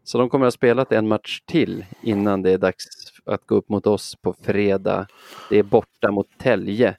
Så 0.03 0.17
de 0.17 0.29
kommer 0.29 0.45
att 0.45 0.53
ha 0.53 0.57
spelat 0.57 0.91
en 0.91 1.07
match 1.07 1.41
till 1.45 1.85
innan 2.01 2.41
det 2.41 2.51
är 2.51 2.57
dags 2.57 2.85
att 3.25 3.45
gå 3.47 3.55
upp 3.55 3.69
mot 3.69 3.87
oss 3.87 4.15
på 4.21 4.35
fredag. 4.41 5.07
Det 5.49 5.59
är 5.59 5.63
borta 5.63 6.11
mot 6.11 6.27
Tälje. 6.37 6.95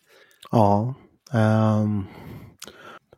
Ja. 0.50 0.94
ehm. 1.32 2.04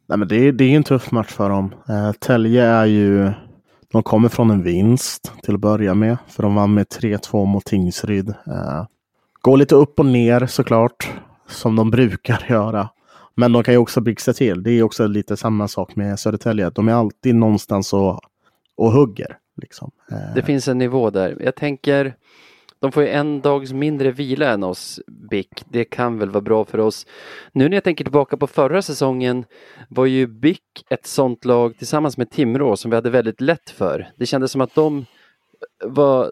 Nej, 0.06 0.18
men 0.18 0.28
det, 0.28 0.36
är- 0.36 0.52
det 0.52 0.64
är 0.64 0.76
en 0.76 0.84
tuff 0.84 1.10
match 1.10 1.28
för 1.32 1.48
dem. 1.48 1.74
Uh, 1.90 2.12
Tälje 2.12 2.64
är 2.64 2.86
ju 2.86 3.30
de 3.92 4.02
kommer 4.02 4.28
från 4.28 4.50
en 4.50 4.62
vinst 4.62 5.32
till 5.42 5.54
att 5.54 5.60
börja 5.60 5.94
med, 5.94 6.16
för 6.28 6.42
de 6.42 6.54
vann 6.54 6.74
med 6.74 6.86
3-2 6.86 7.46
mot 7.46 7.64
Tingsryd. 7.64 8.28
Eh, 8.28 8.86
går 9.42 9.56
lite 9.56 9.74
upp 9.74 9.98
och 9.98 10.06
ner 10.06 10.46
såklart, 10.46 11.10
som 11.46 11.76
de 11.76 11.90
brukar 11.90 12.46
göra. 12.50 12.88
Men 13.34 13.52
de 13.52 13.62
kan 13.62 13.74
ju 13.74 13.78
också 13.78 14.00
blixtra 14.00 14.34
till. 14.34 14.62
Det 14.62 14.70
är 14.70 14.82
också 14.82 15.06
lite 15.06 15.36
samma 15.36 15.68
sak 15.68 15.96
med 15.96 16.18
Södertälje. 16.20 16.70
De 16.70 16.88
är 16.88 16.92
alltid 16.92 17.34
någonstans 17.34 17.92
och, 17.92 18.20
och 18.76 18.92
hugger. 18.92 19.36
Liksom. 19.62 19.90
Eh, 20.10 20.34
Det 20.34 20.42
finns 20.42 20.68
en 20.68 20.78
nivå 20.78 21.10
där. 21.10 21.36
Jag 21.40 21.56
tänker, 21.56 22.14
de 22.80 22.92
får 22.92 23.02
ju 23.02 23.08
en 23.08 23.40
dags 23.40 23.72
mindre 23.72 24.10
vila 24.10 24.50
än 24.52 24.64
oss, 24.64 25.00
BIK. 25.30 25.62
Det 25.68 25.84
kan 25.84 26.18
väl 26.18 26.30
vara 26.30 26.40
bra 26.40 26.64
för 26.64 26.78
oss. 26.80 27.06
Nu 27.52 27.68
när 27.68 27.76
jag 27.76 27.84
tänker 27.84 28.04
tillbaka 28.04 28.36
på 28.36 28.46
förra 28.46 28.82
säsongen 28.82 29.44
var 29.88 30.06
ju 30.06 30.26
BIK 30.26 30.62
ett 30.90 31.06
sånt 31.06 31.44
lag 31.44 31.78
tillsammans 31.78 32.16
med 32.18 32.30
Timrå 32.30 32.76
som 32.76 32.90
vi 32.90 32.94
hade 32.94 33.10
väldigt 33.10 33.40
lätt 33.40 33.70
för. 33.70 34.08
Det 34.16 34.26
kändes 34.26 34.52
som 34.52 34.60
att 34.60 34.74
de 34.74 35.06
var 35.84 36.24
eh, 36.24 36.30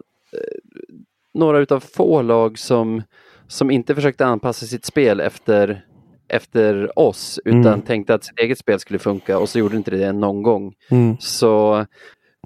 några 1.33 1.59
utav 1.59 1.79
få 1.79 2.21
lag 2.21 2.59
som, 2.59 3.03
som 3.47 3.71
inte 3.71 3.95
försökte 3.95 4.25
anpassa 4.25 4.65
sitt 4.65 4.85
spel 4.85 5.19
efter, 5.19 5.85
efter 6.27 6.99
oss 6.99 7.39
utan 7.45 7.65
Mm. 7.65 7.81
tänkte 7.81 8.13
att 8.13 8.23
sitt 8.25 8.39
eget 8.39 8.57
spel 8.59 8.79
skulle 8.79 8.99
funka 8.99 9.39
och 9.39 9.49
så 9.49 9.59
gjorde 9.59 9.77
inte 9.77 9.91
det 9.91 10.11
någon 10.11 10.43
gång. 10.43 10.73
mm. 10.91 11.17
Så 11.19 11.85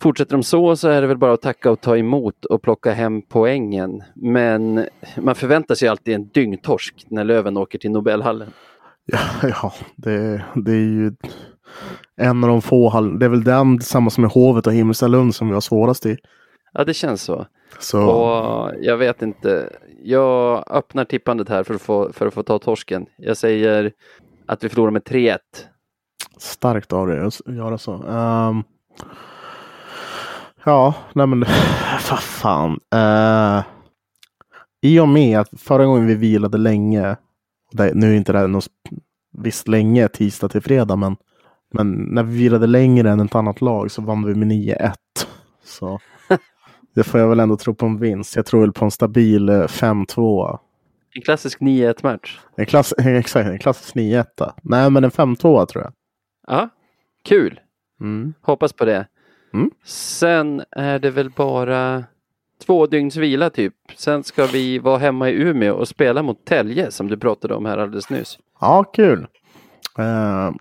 fortsätter 0.02 0.32
de 0.32 0.44
så 0.44 0.76
så 0.76 0.88
är 0.90 1.02
det 1.02 1.08
väl 1.08 1.18
bara 1.18 1.34
att 1.34 1.42
tacka 1.42 1.72
och 1.72 1.82
ta 1.82 1.98
emot 1.98 2.46
och 2.46 2.62
plocka 2.62 2.92
hem 2.92 3.22
poängen. 3.22 4.04
Men 4.16 4.86
man 5.18 5.36
förväntar 5.36 5.76
sig 5.76 5.88
alltid 5.90 6.16
en 6.16 6.28
dyngtorsk 6.28 7.06
när 7.10 7.24
Löven 7.24 7.58
åker 7.58 7.80
till 7.80 7.92
Nobelhallen. 7.92 8.50
Ja, 9.06 9.20
ja 9.62 9.74
det, 9.96 10.44
det 10.56 10.72
är 10.72 10.76
ju 10.76 11.12
en 12.18 12.44
av 12.44 12.50
de 12.50 12.62
få. 12.62 12.90
hall- 12.90 13.20
Det 13.20 13.26
är 13.26 13.30
väl 13.30 13.44
den 13.44 13.78
tillsammans 13.78 14.18
med 14.18 14.30
Hovet 14.30 14.68
och 14.68 14.74
Himmelstalund 14.74 15.36
som 15.36 15.48
vi 15.48 15.54
har 15.54 15.62
svårast 15.62 16.06
i. 16.06 16.18
Ja, 16.74 16.84
det 16.84 16.94
känns 16.94 17.22
så. 17.24 17.46
Så 17.80 18.08
Och 18.10 18.72
jag 18.82 18.98
vet 18.98 19.22
inte. 19.22 19.70
Jag 20.04 20.64
öppnar 20.72 21.06
tippandet 21.06 21.50
här 21.50 21.64
för 21.64 21.74
att 21.74 21.82
få, 21.82 22.14
för 22.14 22.28
att 22.28 22.34
få 22.34 22.44
ta 22.44 22.60
torsken. 22.60 23.06
Jag 23.18 23.38
säger 23.38 23.92
att 24.46 24.64
vi 24.64 24.70
förlorar 24.70 24.92
med 24.92 25.02
3-1. 25.04 25.38
starkt 26.38 26.94
av 26.94 27.08
det 27.08 27.26
att 27.28 27.40
göra 27.56 27.78
så. 27.78 27.94
Ehm, 27.94 28.64
ja, 30.66 30.94
nej 31.14 31.28
men 31.28 31.40
vad 32.10 32.20
fan. 32.20 32.80
Uh, 32.96 33.64
I 34.82 35.00
och 35.00 35.10
med 35.10 35.40
att 35.40 35.50
förra 35.58 35.86
gången 35.86 36.08
vi 36.08 36.16
vilade 36.16 36.58
länge. 36.58 37.16
Det, 37.72 37.94
nu 37.94 38.12
är 38.12 38.18
inte 38.18 38.32
det 38.32 38.40
här 38.40 38.48
något 38.48 38.68
visst 39.38 39.68
länge, 39.68 40.08
tisdag 40.08 40.50
till 40.50 40.62
fredag, 40.62 40.96
men, 40.96 41.16
men 41.74 41.92
när 41.92 42.24
vi 42.24 42.38
vilade 42.38 42.68
längre 42.68 43.12
än 43.12 43.20
ett 43.20 43.36
annat 43.36 43.62
lag 43.62 43.92
så 43.92 44.02
vann 44.02 44.26
vi 44.26 44.36
med 44.36 44.48
9-1. 44.48 44.94
Så 45.64 46.00
det 46.96 47.04
får 47.04 47.20
jag 47.20 47.28
väl 47.28 47.40
ändå 47.40 47.58
tro 47.58 47.76
på 47.76 47.86
en 47.86 47.98
vinst. 47.98 48.36
Jag 48.36 48.46
tror 48.46 48.62
väl 48.62 48.74
på 48.74 48.86
en 48.86 48.92
stabil 48.92 49.50
eh, 49.50 49.54
5-2. 49.54 50.60
En 51.14 51.22
klassisk 51.22 51.60
9-1 51.60 52.00
match. 52.04 52.40
En, 52.56 52.66
klass, 52.66 52.94
exakt, 52.98 53.50
en 53.50 53.60
klassisk 53.60 53.96
9-1. 53.96 54.26
Nej, 54.62 54.90
men 54.90 55.04
en 55.04 55.12
5-2 55.12 55.66
tror 55.66 55.84
jag. 55.84 55.94
Ja, 56.48 56.70
kul. 57.24 57.60
Mm. 58.02 58.34
Hoppas 58.42 58.74
på 58.74 58.86
det. 58.86 59.08
Mm. 59.54 59.72
Sen 59.86 60.64
är 60.72 61.00
det 61.00 61.10
väl 61.12 61.30
bara 61.30 62.04
två 62.66 62.86
dygns 62.88 63.16
vila 63.16 63.50
typ. 63.50 63.74
Sen 63.96 64.24
ska 64.24 64.46
vi 64.46 64.80
vara 64.80 64.98
hemma 64.98 65.30
i 65.30 65.34
Umeå 65.34 65.74
och 65.76 65.88
spela 65.88 66.24
mot 66.24 66.46
Tälje 66.46 66.92
som 66.92 67.08
du 67.08 67.18
pratade 67.18 67.56
om 67.56 67.66
här 67.66 67.78
alldeles 67.78 68.10
nyss. 68.10 68.38
Ja, 68.60 68.84
kul. 68.84 69.28
Eh, 69.98 70.52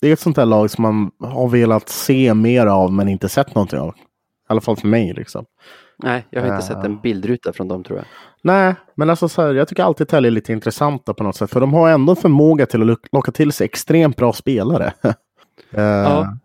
det 0.00 0.08
är 0.08 0.12
ett 0.12 0.20
sånt 0.20 0.36
där 0.36 0.46
lag 0.46 0.70
som 0.70 0.82
man 0.82 1.30
har 1.30 1.48
velat 1.48 1.88
se 1.88 2.34
mer 2.34 2.66
av 2.66 2.92
men 2.92 3.08
inte 3.08 3.28
sett 3.28 3.54
någonting 3.54 3.78
av. 3.78 3.88
I 3.88 3.92
alla 4.46 4.60
fall 4.60 4.76
för 4.76 4.88
mig. 4.88 5.12
Liksom. 5.12 5.44
Nej, 6.02 6.26
jag 6.30 6.40
har 6.40 6.46
inte 6.48 6.66
Ja. 6.72 6.74
sett 6.76 6.84
en 6.84 7.00
bildruta 7.00 7.52
från 7.52 7.68
dem 7.68 7.84
tror 7.84 7.98
jag. 7.98 8.06
Nej, 8.42 8.74
men 8.94 9.10
alltså 9.10 9.28
så 9.28 9.42
här, 9.42 9.54
jag 9.54 9.68
tycker 9.68 9.82
alltid 9.82 10.08
Tälje 10.08 10.28
är 10.28 10.32
lite 10.32 10.52
intressanta 10.52 11.14
på 11.14 11.24
något 11.24 11.36
sätt. 11.36 11.50
För 11.50 11.60
de 11.60 11.74
har 11.74 11.90
ändå 11.90 12.12
en 12.12 12.16
förmåga 12.16 12.66
till 12.66 12.80
att 12.82 12.86
lock- 12.88 13.08
locka 13.12 13.32
till 13.32 13.52
sig 13.52 13.64
extremt 13.64 14.16
bra 14.16 14.32
spelare. 14.32 14.92
Eh, 15.72 15.82
Ja. 15.82 16.36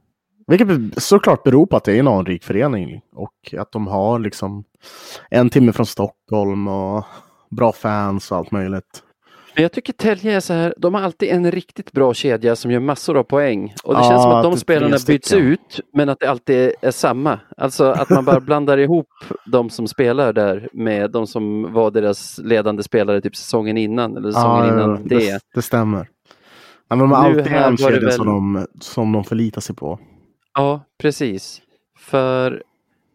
Vilket 0.48 1.04
såklart 1.04 1.44
beror 1.44 1.66
på 1.66 1.78
att 1.78 1.84
det 1.84 1.92
är 1.96 2.00
en 2.00 2.08
anrik 2.08 2.44
förening. 2.44 3.02
Och 3.16 3.54
att 3.58 3.72
de 3.72 3.88
har 3.88 4.20
liksom 4.20 4.64
en 5.30 5.50
timme 5.50 5.72
från 5.72 5.86
Stockholm 5.86 6.68
och 6.68 7.04
bra 7.52 7.72
fans 7.72 8.32
och 8.32 8.38
allt 8.38 8.52
möjligt. 8.52 9.02
Men 9.56 9.62
jag 9.62 9.72
tycker 9.72 9.94
Tälje 9.94 10.36
är 10.36 10.40
så 10.40 10.54
här, 10.54 10.74
de 10.78 10.94
har 10.94 11.02
alltid 11.02 11.30
en 11.30 11.52
riktigt 11.52 11.92
bra 11.92 12.14
kedja 12.14 12.56
som 12.56 12.72
gör 12.72 12.80
massor 12.80 13.18
av 13.18 13.24
poäng. 13.24 13.74
Och 13.84 13.94
det 13.94 14.00
Ja, 14.00 14.10
känns 14.10 14.24
som 14.24 14.32
att 14.32 14.44
de 14.44 14.54
är 14.54 14.58
spelarna 14.58 14.98
byts 15.08 15.34
ut 15.34 15.80
men 15.94 16.10
att 16.10 16.20
det 16.20 16.30
alltid 16.30 16.72
är 16.82 16.92
samma. 16.92 17.40
Alltså 17.58 17.86
att 17.86 18.10
man 18.10 18.26
bara 18.26 18.40
blandar 18.46 18.78
ihop 18.78 19.08
de 19.46 19.70
som 19.70 19.88
spelar 19.88 20.34
där 20.34 20.70
med 20.74 21.12
de 21.12 21.28
som 21.28 21.74
var 21.74 21.92
deras 21.92 22.38
ledande 22.44 22.84
spelare 22.84 23.22
typ 23.22 23.36
säsongen 23.36 23.78
innan 23.78 24.18
eller 24.18 24.32
säsongen 24.32 24.68
innan 24.74 25.08
det. 25.08 25.16
det, 25.18 25.40
det 25.56 25.62
stämmer. 25.62 26.08
Ja, 26.90 26.96
men 26.96 27.00
de 27.00 27.12
har 27.12 27.26
alltid 27.26 27.48
en 27.54 27.78
kedja 27.78 28.12
som, 28.12 28.54
väl- 28.54 28.66
de, 28.74 28.80
som 28.82 29.12
de 29.12 29.24
förlitar 29.24 29.62
sig 29.62 29.76
på. 29.76 30.00
Ja, 30.56 30.82
precis. 30.98 31.62
För 31.98 32.64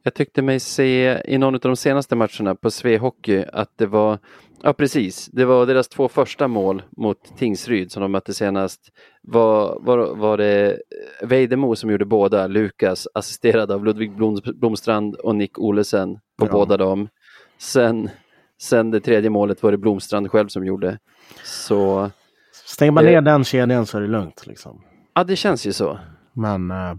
jag 0.02 0.14
tyckte 0.14 0.42
mig 0.42 0.60
se 0.60 1.22
i 1.24 1.38
någon 1.38 1.54
av 1.54 1.60
de 1.60 1.76
senaste 1.76 2.16
matcherna 2.16 2.54
på 2.54 2.70
Sve 2.70 2.98
Hockey 2.98 3.44
att 3.52 3.70
det 3.76 3.86
var, 3.86 4.18
ja 4.62 4.72
precis, 4.72 5.26
det 5.32 5.44
var 5.44 5.66
deras 5.66 5.88
två 5.88 6.08
första 6.08 6.48
mål 6.48 6.82
mot 6.96 7.36
Tingsryd 7.38 7.92
som 7.92 8.02
de 8.02 8.12
mötte 8.12 8.34
senast. 8.34 8.80
Var, 9.22 9.78
var, 9.80 10.14
var 10.14 10.36
det 10.38 10.78
Vejdemo 11.22 11.76
som 11.76 11.90
gjorde 11.90 12.04
båda, 12.04 12.46
Lukas 12.46 13.08
assisterad 13.14 13.70
av 13.70 13.84
Ludvig 13.84 14.16
Blom, 14.16 14.40
Blomstrand 14.54 15.14
och 15.14 15.36
Nick 15.36 15.58
Olesen 15.58 16.14
på 16.38 16.46
Ja. 16.46 16.52
båda 16.52 16.76
dem. 16.76 17.08
Sen, 17.58 18.10
sen 18.60 18.90
det 18.90 19.00
tredje 19.00 19.30
målet 19.30 19.62
var 19.62 19.70
det 19.72 19.78
Blomstrand 19.78 20.30
själv 20.30 20.48
som 20.48 20.66
gjorde. 20.66 20.98
Så 21.44 22.10
Stänger 22.66 22.92
man 22.92 23.04
Det- 23.04 23.10
ner 23.10 23.20
den 23.20 23.44
kedjan 23.44 23.86
så 23.86 23.96
är 23.98 24.02
det 24.02 24.08
lugnt. 24.08 24.46
Liksom. 24.46 24.82
ja, 25.14 25.24
det 25.24 25.36
känns 25.36 25.66
ju 25.66 25.72
så. 25.72 25.98
Men 26.32 26.70
eh, 26.70 26.94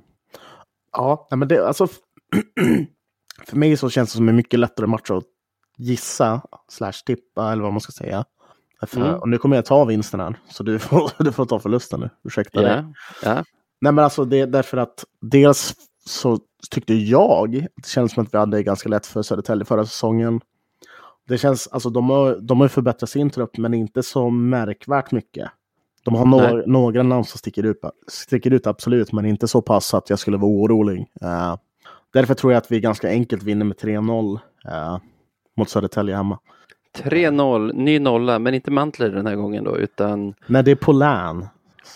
ja, 0.92 1.28
men 1.36 1.48
det, 1.48 1.68
alltså, 1.68 1.88
för 3.48 3.58
mig 3.58 3.78
så 3.78 3.90
känns 3.90 4.12
det 4.12 4.16
som 4.16 4.30
en 4.30 4.36
mycket 4.36 4.60
lättare 4.60 4.88
match 4.88 5.12
att 5.12 5.24
gissa 5.78 6.42
slash 6.68 7.04
tippa 7.06 7.52
eller 7.52 7.64
vad 7.64 7.74
man 7.74 7.82
ska 7.82 7.92
säga. 7.92 8.26
För, 8.88 9.02
Mm. 9.02 9.20
Och 9.20 9.30
nu 9.30 9.38
kommer 9.38 9.56
jag 9.56 9.66
ta 9.66 9.86
vinsten 9.86 10.20
här, 10.20 10.40
så 10.50 10.64
du 10.64 10.80
får, 10.80 11.12
du 11.24 11.32
får 11.32 11.46
ta 11.46 11.60
förlusten 11.60 12.00
nu. 12.00 12.10
Ursäkta 12.24 12.62
dig. 12.62 12.72
Ja, 12.72 12.94
ja. 13.24 13.44
Nej 13.82 13.94
men 13.94 14.00
alltså 14.00 14.26
det 14.26 14.40
är 14.40 14.48
därför 14.48 14.78
att 14.78 15.06
dels 15.22 15.74
så 16.06 16.40
tyckte 16.72 16.94
jag 16.94 17.56
att 17.56 17.72
det 17.76 17.88
känns 17.88 18.14
som 18.14 18.24
att 18.24 18.34
vi 18.34 18.38
hade 18.38 18.64
ganska 18.64 18.90
lätt 18.90 19.06
för 19.06 19.22
Södertälje 19.22 19.66
förra 19.66 19.86
säsongen. 19.86 20.42
Det 21.28 21.38
känns, 21.38 21.68
alltså 21.68 21.90
de 21.90 22.10
har, 22.10 22.38
de 22.42 22.62
har 22.62 22.68
förbättrat 22.68 23.10
sin 23.10 23.30
trupp 23.30 23.58
men 23.58 23.74
inte 23.74 24.04
så 24.04 24.30
märkvärt 24.30 25.12
mycket. 25.12 25.52
De 26.04 26.16
har 26.16 26.26
några, 26.26 26.64
några 26.66 27.04
namn 27.04 27.24
som 27.24 27.38
sticker 27.38 27.64
ut, 27.64 27.78
sticker 28.08 28.52
ut 28.52 28.68
absolut 28.68 29.12
men 29.12 29.26
inte 29.26 29.48
så 29.48 29.62
pass 29.62 29.94
att 29.94 30.10
jag 30.10 30.20
skulle 30.20 30.38
vara 30.38 30.52
orolig. 30.52 31.08
Eh, 31.22 31.56
därför 32.14 32.34
tror 32.34 32.54
jag 32.54 32.58
att 32.58 32.72
vi 32.72 32.80
ganska 32.80 33.10
enkelt 33.10 33.44
vinner 33.44 33.66
med 33.66 33.78
3-0 33.78 34.40
eh, 34.66 34.98
mot 35.58 35.70
Södertälje 35.70 36.16
hemma. 36.16 36.40
3-0, 36.98 37.74
ny 37.74 38.00
nolla, 38.00 38.40
men 38.40 38.54
inte 38.54 38.72
Mantler 38.72 39.10
den 39.10 39.28
här 39.28 39.36
gången 39.36 39.64
då, 39.64 39.78
utan 39.78 40.34
Nej 40.48 40.64
det 40.64 40.72
är 40.72 40.76
Polän. 40.76 41.48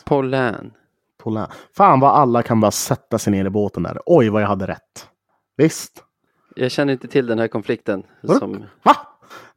Paulin. 0.06 0.72
Polän. 1.18 1.47
Fan 1.78 1.99
vad 1.99 2.12
alla 2.12 2.43
kan 2.43 2.62
bara 2.62 2.72
sätta 2.72 3.20
sig 3.20 3.32
ner 3.32 3.45
i 3.45 3.49
båten 3.49 3.84
där. 3.84 3.99
Oj 4.06 4.30
vad 4.30 4.41
jag 4.41 4.47
hade 4.47 4.68
rätt. 4.68 5.08
Visst. 5.58 6.03
Jag 6.56 6.72
känner 6.72 6.93
inte 6.93 7.08
till 7.08 7.28
den 7.28 7.39
här 7.39 7.47
konflikten. 7.47 8.03
Som... 8.39 8.64
Va? 8.84 8.95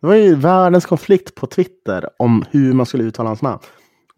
Det 0.00 0.06
var 0.06 0.14
ju 0.14 0.34
världens 0.34 0.86
konflikt 0.86 1.34
på 1.34 1.46
Twitter 1.46 2.10
om 2.16 2.44
hur 2.50 2.72
man 2.72 2.86
skulle 2.86 3.04
uttala 3.04 3.28
hans 3.28 3.42
namn. 3.42 3.58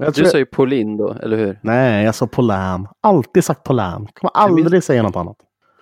Du 0.07 0.13
tror... 0.13 0.27
sa 0.27 0.39
ju 0.39 0.47
Paulin 0.47 0.97
då, 0.97 1.13
eller 1.23 1.37
hur? 1.37 1.59
Nej, 1.63 2.05
jag 2.05 2.15
sa 2.15 2.27
Polän. 2.27 2.89
Alltid 3.01 3.45
sagt 3.45 3.65
Polän. 3.65 4.07
Kommer 4.15 4.31
aldrig 4.35 4.83
säga 4.83 5.03
något 5.03 5.17
annat. 5.17 5.37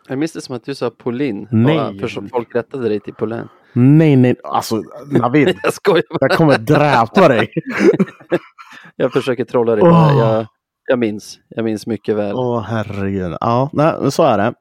Jag 0.09 0.19
minns 0.19 0.33
det 0.33 0.41
som 0.41 0.57
att 0.57 0.65
du 0.65 0.75
sa 0.75 0.91
Paulin. 0.91 1.49
Nej. 1.51 1.79
Och 1.79 2.01
för 2.01 2.09
så 2.09 2.23
folk 2.33 2.55
rättade 2.55 2.89
dig 2.89 3.01
till 3.01 3.15
Paulin. 3.15 3.49
Nej, 3.73 4.17
nej. 4.17 4.37
Alltså, 4.45 4.83
Navid. 5.11 5.49
Jag 5.63 5.75
skojar 5.75 6.03
bara. 6.11 6.19
jag 6.21 6.39
kommer 6.39 6.59
dräpa 6.59 7.29
dig. 7.29 7.49
Jag 8.97 9.13
försöker 9.13 9.45
trolla 9.45 9.75
dig 9.75 9.83
bara. 9.85 10.13
Jag, 10.13 10.47
jag 10.87 10.99
minns. 10.99 11.39
Jag 11.49 11.65
minns 11.65 11.87
mycket 11.87 12.17
väl. 12.17 12.35
Åh, 12.37 12.61
herregud. 12.61 13.37
Ja, 13.41 13.71
nej, 13.73 14.13
så 14.13 14.23
är 14.23 14.39
det. 14.39 14.55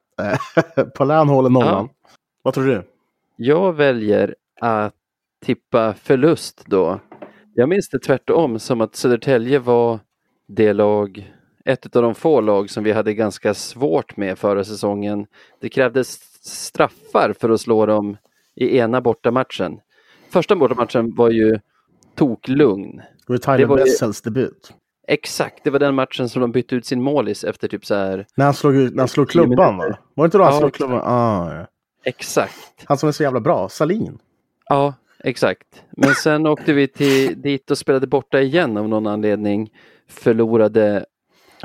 Polän 0.98 1.30
håller 1.30 1.50
nollan. 1.50 1.90
Vad 2.44 2.54
tror 2.54 2.66
du? 2.66 2.84
Jag 3.36 3.74
väljer 3.74 4.36
att 4.62 4.94
tippa 5.46 5.94
förlust 5.94 6.64
då. 6.66 7.00
Jag 7.60 7.70
minns 7.70 7.90
det 7.90 8.00
tvärtom 8.00 8.60
som 8.60 8.82
att 8.82 8.96
Södertälje 8.96 9.60
var 9.60 10.00
det 10.48 10.74
lag, 10.74 11.34
ett 11.66 11.96
av 11.96 12.02
de 12.02 12.16
få 12.16 12.42
lag 12.42 12.70
som 12.70 12.84
vi 12.84 12.92
hade 12.92 13.14
ganska 13.14 13.54
svårt 13.54 14.18
med 14.18 14.38
förra 14.40 14.64
säsongen. 14.64 15.26
Det 15.62 15.70
krävdes 15.70 16.20
straffar 16.42 17.34
för 17.40 17.50
att 17.50 17.62
slå 17.62 17.86
dem 17.86 18.18
i 18.56 18.78
ena 18.78 19.02
bortamatchen. 19.02 19.80
Första 20.30 20.56
bortamatchen 20.56 21.16
var 21.16 21.30
ju 21.30 21.60
toklugn. 22.16 22.98
Det 22.98 23.34
var 23.34 23.38
Tyler 23.38 23.58
Det 23.58 23.66
var 23.66 23.78
ju- 23.78 23.84
Wessels 23.84 24.22
debut. 24.22 24.74
Exakt, 25.08 25.64
det 25.64 25.70
var 25.70 25.80
den 25.80 25.96
matchen 25.96 26.30
som 26.30 26.42
de 26.42 26.52
bytte 26.52 26.76
ut 26.76 26.86
sin 26.86 27.02
målis 27.02 27.44
efter 27.44 27.68
typ 27.68 27.86
så 27.86 27.96
här. 27.96 28.26
När 28.36 28.46
han 28.46 28.54
slog, 28.54 28.76
ut- 28.76 28.94
när 28.96 29.02
han 29.02 29.08
slog 29.08 29.30
klubban 29.30 29.78
va? 29.78 29.98
Var 30.14 30.24
det 30.24 30.26
inte 30.26 30.38
då 30.38 30.44
han 30.44 30.54
Ja, 30.54 30.60
slog 30.60 30.74
klubban? 30.74 31.02
Ah, 31.04 31.54
ja. 31.56 31.68
Exakt. 32.04 32.84
Han 32.86 32.98
som 32.98 33.10
är 33.10 33.14
så 33.14 33.24
jävla 33.24 33.40
bra, 33.40 33.70
Salin. 33.70 34.20
Ja, 34.70 34.94
exakt. 35.24 35.84
Men 35.92 36.16
sen 36.16 36.48
åkte 36.48 36.74
vi 36.74 36.88
till, 36.88 37.42
dit 37.42 37.72
och 37.72 37.78
spelade 37.78 38.08
borta 38.08 38.42
igen 38.42 38.78
av 38.78 38.90
någon 38.90 39.08
anledning. 39.08 39.70
Förlorade, 40.10 41.06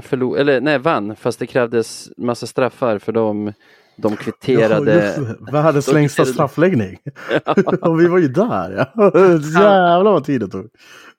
förlor, 0.02 0.38
eller 0.38 0.60
nej 0.60 0.78
vann, 0.78 1.16
fast 1.16 1.38
det 1.38 1.46
krävdes 1.46 2.10
massa 2.16 2.46
straffar 2.46 2.98
för 2.98 3.12
de, 3.12 3.52
de 3.96 4.16
kvitterade. 4.16 5.14
Ja. 5.16 5.52
Världens 5.52 5.92
längsta 5.92 6.24
straffläggning. 6.24 6.98
och 7.80 8.00
vi 8.00 8.06
var 8.06 8.18
ju 8.18 8.28
där 8.28 8.88
ja. 8.94 9.12
Jävlar 9.60 10.12
vad 10.12 10.24
tid 10.24 10.40
det 10.40 10.48
tog. 10.48 10.70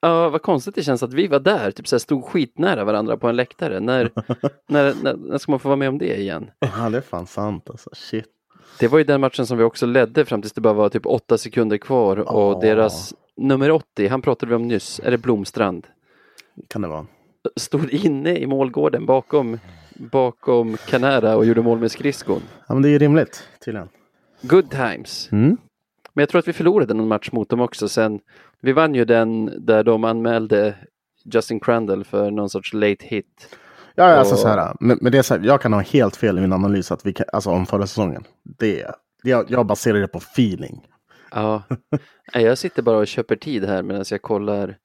Ja, 0.04 0.30
vad 0.30 0.42
konstigt 0.42 0.76
det 0.76 0.84
känns 0.84 1.04
att 1.04 1.14
vi 1.14 1.28
var 1.28 1.40
där, 1.40 1.72
typ 1.72 1.88
så 1.88 1.96
här 1.96 2.00
stod 2.00 2.26
skitnära 2.26 2.84
varandra 2.84 3.18
på 3.18 3.28
en 3.28 3.36
läktare. 3.36 3.80
När, 3.80 4.12
när, 4.70 5.04
när, 5.04 5.14
när 5.18 5.38
ska 5.38 5.52
man 5.52 5.60
få 5.60 5.70
vara 5.70 5.76
med 5.76 5.90
om 5.90 5.98
det 5.98 6.20
igen? 6.20 6.50
Ja, 6.60 6.90
det 6.90 6.98
är 6.98 7.02
fan 7.02 7.28
sant 7.28 7.70
alltså. 7.70 7.90
Shit. 7.94 8.26
Det 8.80 8.88
var 8.88 8.98
ju 8.98 9.04
den 9.04 9.22
matchen 9.22 9.46
som 9.46 9.58
vi 9.58 9.64
också 9.64 9.86
ledde 9.86 10.26
fram 10.26 10.42
tills 10.42 10.54
det 10.54 10.62
bara 10.62 10.74
var 10.74 10.90
typ 10.90 11.06
åtta 11.06 11.38
sekunder 11.38 11.78
kvar 11.78 12.18
och 12.18 12.54
Ja. 12.54 12.60
deras 12.62 13.14
nummer 13.38 13.72
80, 13.72 14.08
han 14.08 14.22
pratade 14.22 14.50
vi 14.50 14.56
om 14.56 14.68
nyss, 14.68 15.02
är 15.04 15.12
det 15.12 15.18
Blomstrand? 15.18 15.88
Kan 16.68 16.82
det 16.82 16.88
vara. 16.88 17.06
Stod 17.56 17.90
inne 17.94 18.38
i 18.38 18.46
målgården 18.48 19.06
bakom, 19.06 19.60
bakom 19.96 20.78
Canara 20.78 21.36
och 21.38 21.46
gjorde 21.46 21.62
mål 21.62 21.80
med 21.80 21.92
skridskon. 21.92 22.42
Ja, 22.68 22.74
men 22.74 22.84
det 22.84 22.90
är 22.90 22.92
ju 22.92 23.00
rimligt 23.00 23.48
tydligen. 23.66 23.90
Good 24.42 24.70
times. 24.72 25.30
Mm. 25.32 25.58
Men 26.14 26.22
jag 26.22 26.30
tror 26.30 26.40
att 26.40 26.48
vi 26.48 26.54
förlorade 26.54 26.94
någon 26.94 27.08
match 27.08 27.30
mot 27.32 27.50
dem 27.50 27.60
också 27.62 27.90
sen. 27.90 28.20
Vi 28.62 28.72
vann 28.72 28.96
ju 28.96 29.06
den 29.06 29.54
där 29.66 29.84
de 29.84 30.04
anmälde 30.04 30.76
Justin 31.26 31.60
Crandall 31.60 32.04
för 32.04 32.32
någon 32.32 32.50
sorts 32.50 32.74
late 32.74 33.06
hit. 33.06 33.56
Ja, 33.96 34.04
alltså 34.04 34.34
Och- 34.34 34.40
så 34.40 34.48
här. 34.48 34.76
Men, 34.80 34.98
men 35.02 35.12
det 35.12 35.18
är 35.18 35.22
så 35.22 35.34
här, 35.38 35.42
jag 35.46 35.62
kan 35.62 35.74
ha 35.74 35.82
helt 35.82 36.16
fel 36.16 36.38
i 36.38 36.42
min 36.42 36.54
analys 36.54 36.92
att 36.92 37.06
vi 37.06 37.14
kan, 37.14 37.26
alltså, 37.34 37.50
om 37.50 37.66
förra 37.66 37.88
säsongen. 37.88 38.24
Det, 38.60 38.86
jag, 39.24 39.52
jag 39.52 39.66
baserar 39.66 40.00
det 40.00 40.08
på 40.08 40.18
feeling. 40.18 40.88
Ja, 41.32 41.64
jag 42.34 42.58
sitter 42.58 42.82
bara 42.82 42.98
och 42.98 43.08
köper 43.08 43.36
tid 43.36 43.66
här 43.66 43.84
medan 43.84 44.06
jag 44.10 44.22
kollar, 44.22 44.78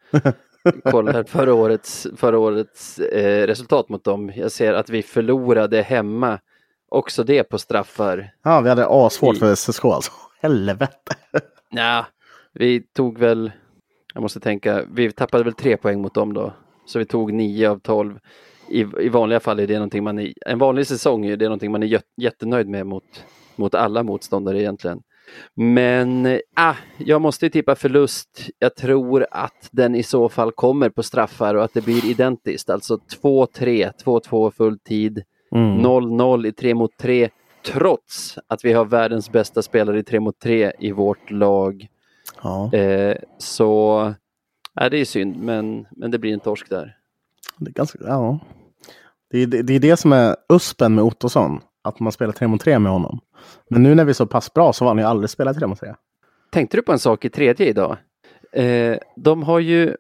kollar 0.90 1.24
förra 1.24 1.54
årets, 1.54 2.06
förra 2.16 2.38
årets 2.38 2.98
eh, 2.98 3.46
resultat 3.46 3.88
mot 3.88 4.04
dem. 4.04 4.32
Jag 4.36 4.52
ser 4.52 4.72
att 4.74 4.90
vi 4.90 5.02
förlorade 5.02 5.82
hemma, 5.82 6.38
också 6.88 7.24
det 7.24 7.44
på 7.44 7.58
straffar. 7.58 8.30
Ja, 8.44 8.60
vi 8.60 8.68
hade 8.68 8.86
assvårt 8.88 9.36
I- 9.36 9.38
för 9.38 9.54
SSK 9.54 9.84
alltså. 9.84 10.12
Helvete. 10.40 11.14
Ja, 11.70 12.06
vi 12.54 12.80
tog 12.80 13.18
väl, 13.18 13.52
jag 14.14 14.22
måste 14.22 14.40
tänka, 14.40 14.82
vi 14.94 15.12
tappade 15.12 15.44
väl 15.44 15.52
tre 15.54 15.76
poäng 15.76 16.02
mot 16.02 16.14
dem 16.14 16.34
då. 16.34 16.52
Så 16.86 16.98
vi 16.98 17.04
tog 17.04 17.32
nio 17.32 17.70
av 17.70 17.78
tolv. 17.78 18.18
I, 18.68 18.80
I 19.00 19.08
vanliga 19.08 19.40
fall 19.40 19.60
är 19.60 19.66
det 19.66 19.74
någonting 19.74 20.04
man, 20.04 20.18
är, 20.18 20.32
en 20.46 20.58
vanlig 20.58 20.86
säsong 20.86 21.26
är 21.26 21.36
det 21.36 21.44
någonting 21.44 21.72
man 21.72 21.82
är 21.82 21.86
jät- 21.86 22.02
jättenöjd 22.16 22.68
med 22.68 22.86
mot, 22.86 23.24
mot 23.56 23.74
alla 23.74 24.02
motståndare 24.02 24.60
egentligen. 24.60 25.02
Men 25.54 26.40
ah, 26.56 26.74
jag 26.98 27.20
måste 27.22 27.46
ju 27.46 27.50
tippa 27.50 27.74
förlust. 27.74 28.48
Jag 28.58 28.76
tror 28.76 29.26
att 29.30 29.68
den 29.70 29.94
i 29.94 30.02
så 30.02 30.28
fall 30.28 30.52
kommer 30.52 30.88
på 30.88 31.02
straffar 31.02 31.54
och 31.54 31.64
att 31.64 31.74
det 31.74 31.80
blir 31.84 32.06
identiskt. 32.10 32.70
Alltså 32.70 32.98
2-3, 33.22 33.92
2-2 34.04 34.50
full 34.50 34.78
tid, 34.78 35.22
Mm. 35.54 35.78
0-0 35.86 36.46
i 36.46 36.52
3 36.52 36.74
mot 36.74 36.96
3 36.96 37.28
trots 37.66 38.38
att 38.46 38.64
vi 38.64 38.72
har 38.72 38.84
världens 38.84 39.32
bästa 39.32 39.62
spelare 39.62 39.98
i 39.98 40.02
3 40.02 40.20
mot 40.20 40.38
3 40.38 40.72
i 40.78 40.92
vårt 40.92 41.30
lag. 41.30 41.86
Ja, 42.42 42.70
Eh, 42.72 43.16
så 43.38 44.14
ja, 44.74 44.88
det 44.88 44.98
är 44.98 45.04
synd, 45.04 45.36
men, 45.36 45.86
men 45.90 46.10
det 46.10 46.18
blir 46.18 46.32
en 46.32 46.40
torsk 46.40 46.70
där. 46.70 46.96
det 47.58 47.70
är 47.70 47.72
ganska, 47.72 47.98
ja. 48.02 48.38
Det 49.30 49.38
är 49.38 49.46
det, 49.46 49.74
är 49.74 49.80
det 49.80 49.96
som 49.96 50.12
är 50.12 50.36
uspen 50.48 50.94
med 50.94 51.04
Ottosson. 51.04 51.60
Att 51.82 52.00
man 52.00 52.12
spelar 52.12 52.32
tre 52.32 52.48
mot 52.48 52.60
tre 52.60 52.78
med 52.78 52.92
honom. 52.92 53.20
Men 53.70 53.82
nu 53.82 53.94
när 53.94 54.04
vi 54.04 54.10
är 54.10 54.14
så 54.14 54.26
pass 54.26 54.54
bra 54.54 54.72
så 54.72 54.84
har 54.84 54.90
han 54.90 54.98
ju 54.98 55.04
aldrig 55.04 55.30
spelat 55.30 55.58
tre 55.58 55.66
mot 55.66 55.80
tre. 55.80 55.94
Tänkte 56.50 56.76
du 56.76 56.82
på 56.82 56.92
en 56.92 56.98
sak 56.98 57.24
i 57.24 57.30
tredje 57.30 57.66
idag? 57.66 57.96
Eh, 58.52 58.96
de 59.16 59.42
har 59.42 59.58
ju, 59.58 59.96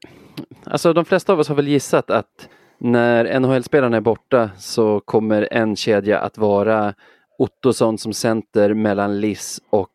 alltså 0.64 0.92
de 0.92 1.04
flesta 1.04 1.32
av 1.32 1.40
oss 1.40 1.48
har 1.48 1.54
väl 1.54 1.68
gissat 1.68 2.10
att 2.10 2.48
när 2.78 3.40
NHL-spelarna 3.40 3.96
är 3.96 4.00
borta 4.00 4.50
så 4.58 5.00
kommer 5.00 5.48
en 5.50 5.76
kedja 5.76 6.18
att 6.18 6.38
vara 6.38 6.94
Ottosson 7.38 7.98
som 7.98 8.12
center 8.12 8.74
mellan 8.74 9.20
Liss 9.20 9.60
och 9.70 9.92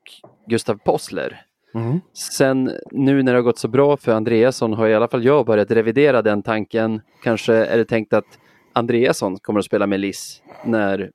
Gustav 0.48 0.76
Possler. 0.76 1.42
Mm. 1.76 2.02
Sen 2.14 2.72
nu 2.92 3.24
när 3.24 3.32
det 3.32 3.38
har 3.38 3.44
gått 3.44 3.60
så 3.60 3.68
bra 3.68 3.98
för 3.98 4.12
Andreasson 4.12 4.74
har 4.74 4.88
i 4.88 4.96
alla 4.96 5.08
fall 5.08 5.26
jag 5.26 5.46
börjat 5.46 5.72
revidera 5.72 6.22
den 6.22 6.44
tanken. 6.44 7.02
Kanske 7.24 7.54
är 7.54 7.78
det 7.78 7.86
tänkt 7.86 8.14
att 8.14 8.40
Andreasson 8.74 9.40
kommer 9.40 9.60
att 9.60 9.66
spela 9.66 9.88
med 9.88 10.00
Liss 10.00 10.42
när, 10.66 11.12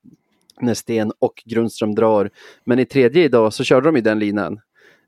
när 0.61 0.75
Sten 0.75 1.13
och 1.19 1.43
Grundström 1.47 1.95
drar. 1.95 2.31
Men 2.65 2.79
i 2.79 2.85
tredje 2.87 3.25
idag 3.25 3.53
så 3.53 3.65
körde 3.65 3.89
de 3.89 3.97
ju 3.97 4.03
den 4.03 4.19
linan. 4.19 4.61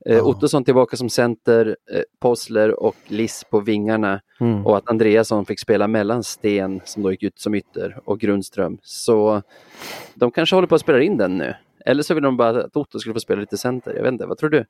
Eh, 0.06 0.16
Ja. 0.16 0.22
Ottosson 0.22 0.64
tillbaka 0.64 0.96
som 0.96 1.10
center, 1.10 1.76
eh, 1.92 2.00
Possler 2.20 2.80
och 2.82 2.96
Liss 3.08 3.44
på 3.50 3.60
vingarna 3.60 4.20
Mm. 4.40 4.66
och 4.66 4.76
att 4.76 4.90
Andreasson 4.90 5.46
fick 5.46 5.60
spela 5.60 5.88
mellan 5.88 6.22
Sten 6.24 6.80
som 6.84 7.02
då 7.02 7.10
gick 7.10 7.22
ut 7.22 7.38
som 7.40 7.54
ytter 7.54 7.98
och 8.04 8.20
Grundström. 8.20 8.78
Så 8.82 9.42
de 10.14 10.30
kanske 10.30 10.56
håller 10.56 10.68
på 10.68 10.74
att 10.74 10.80
spela 10.80 11.02
in 11.02 11.16
den 11.16 11.38
nu. 11.38 11.54
Eller 11.86 12.02
så 12.02 12.14
vill 12.14 12.22
de 12.22 12.36
bara 12.36 12.64
att 12.64 12.76
Otto 12.76 12.98
skulle 12.98 13.12
få 13.14 13.20
spela 13.20 13.40
lite 13.40 13.56
center. 13.56 13.94
Jag 13.94 14.02
vet 14.02 14.12
inte, 14.12 14.26
vad 14.26 14.38
tror 14.38 14.50
du? 14.50 14.64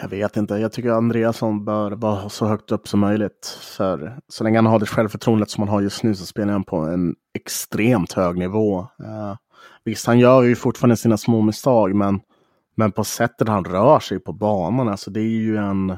Jag 0.00 0.08
vet 0.08 0.36
inte. 0.36 0.54
Jag 0.54 0.72
tycker 0.72 0.90
Andreasson 0.90 1.64
bör 1.64 1.90
vara 1.90 2.28
så 2.28 2.46
högt 2.46 2.72
upp 2.72 2.88
som 2.88 3.00
möjligt. 3.00 3.58
För 3.76 4.18
så 4.28 4.44
länge 4.44 4.58
han 4.58 4.66
har 4.66 4.78
det 4.78 4.86
självförtroendet 4.86 5.50
som 5.50 5.62
han 5.62 5.68
har 5.68 5.80
just 5.80 6.02
nu 6.02 6.14
så 6.14 6.26
spelar 6.26 6.52
han 6.52 6.64
på 6.64 6.76
en 6.76 7.14
extremt 7.34 8.12
hög 8.12 8.38
nivå. 8.38 8.80
Uh, 8.80 9.36
visst, 9.84 10.06
han 10.06 10.18
gör 10.18 10.42
ju 10.42 10.56
fortfarande 10.56 10.96
sina 10.96 11.16
små 11.16 11.42
misstag, 11.42 11.94
men, 11.94 12.20
men 12.74 12.92
på 12.92 13.04
sättet 13.04 13.48
han 13.48 13.64
rör 13.64 14.00
sig 14.00 14.20
på 14.20 14.32
banan, 14.32 14.88
alltså 14.88 15.10
det 15.10 15.20
är 15.20 15.24
ju 15.24 15.56
en... 15.56 15.96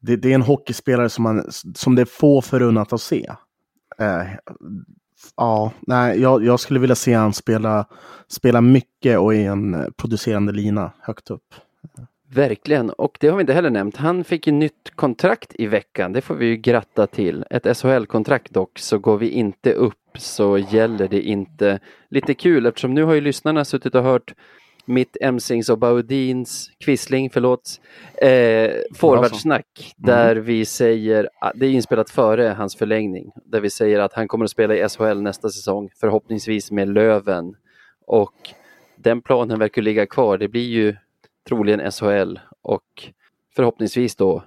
Det, 0.00 0.16
det 0.16 0.30
är 0.30 0.34
en 0.34 0.42
hockeyspelare 0.42 1.08
som, 1.08 1.22
man, 1.22 1.44
som 1.74 1.94
det 1.94 2.02
är 2.02 2.06
få 2.06 2.42
förunnat 2.42 2.92
att 2.92 3.00
se. 3.00 3.32
Uh, 4.00 4.28
ja, 5.36 5.72
nej, 5.80 6.20
jag, 6.20 6.44
jag 6.44 6.60
skulle 6.60 6.80
vilja 6.80 6.96
se 6.96 7.14
han 7.14 7.32
spela, 7.32 7.86
spela 8.28 8.60
mycket 8.60 9.18
och 9.18 9.34
i 9.34 9.44
en 9.44 9.92
producerande 9.96 10.52
lina 10.52 10.92
högt 11.00 11.30
upp. 11.30 11.54
Verkligen, 12.34 12.90
och 12.90 13.16
det 13.20 13.28
har 13.28 13.36
vi 13.36 13.40
inte 13.40 13.52
heller 13.52 13.70
nämnt. 13.70 13.96
Han 13.96 14.24
fick 14.24 14.46
ju 14.46 14.52
nytt 14.52 14.90
kontrakt 14.94 15.52
i 15.54 15.66
veckan. 15.66 16.12
Det 16.12 16.20
får 16.20 16.34
vi 16.34 16.46
ju 16.46 16.56
gratta 16.56 17.06
till. 17.06 17.44
Ett 17.50 17.76
SHL-kontrakt 17.76 18.50
dock, 18.50 18.78
så 18.78 18.98
går 18.98 19.18
vi 19.18 19.28
inte 19.28 19.72
upp 19.72 19.94
så 20.18 20.58
gäller 20.58 21.08
det 21.08 21.20
inte. 21.20 21.80
Lite 22.08 22.34
kul 22.34 22.66
eftersom 22.66 22.94
nu 22.94 23.02
har 23.02 23.14
ju 23.14 23.20
lyssnarna 23.20 23.64
suttit 23.64 23.94
och 23.94 24.02
hört 24.02 24.34
mitt 24.84 25.16
Emsings 25.20 25.68
och 25.68 25.78
Baudins, 25.78 26.70
Quisling, 26.84 27.30
förlåt, 27.30 27.80
eh, 28.14 28.70
forwardsnack 28.94 29.94
där 29.96 30.36
vi 30.36 30.64
säger, 30.64 31.28
ah, 31.40 31.52
det 31.54 31.66
är 31.66 31.70
inspelat 31.70 32.10
före 32.10 32.48
hans 32.48 32.76
förlängning, 32.76 33.30
där 33.44 33.60
vi 33.60 33.70
säger 33.70 34.00
att 34.00 34.12
han 34.12 34.28
kommer 34.28 34.44
att 34.44 34.50
spela 34.50 34.74
i 34.74 34.88
SHL 34.88 35.22
nästa 35.22 35.48
säsong, 35.48 35.90
förhoppningsvis 36.00 36.70
med 36.70 36.88
Löven. 36.88 37.54
Och 38.06 38.34
den 38.96 39.22
planen 39.22 39.58
verkar 39.58 39.82
ligga 39.82 40.06
kvar. 40.06 40.38
Det 40.38 40.48
blir 40.48 40.68
ju 40.68 40.96
troligen 41.48 41.90
SHL 41.92 42.38
och 42.62 42.82
förhoppningsvis 43.56 44.16
då 44.16 44.42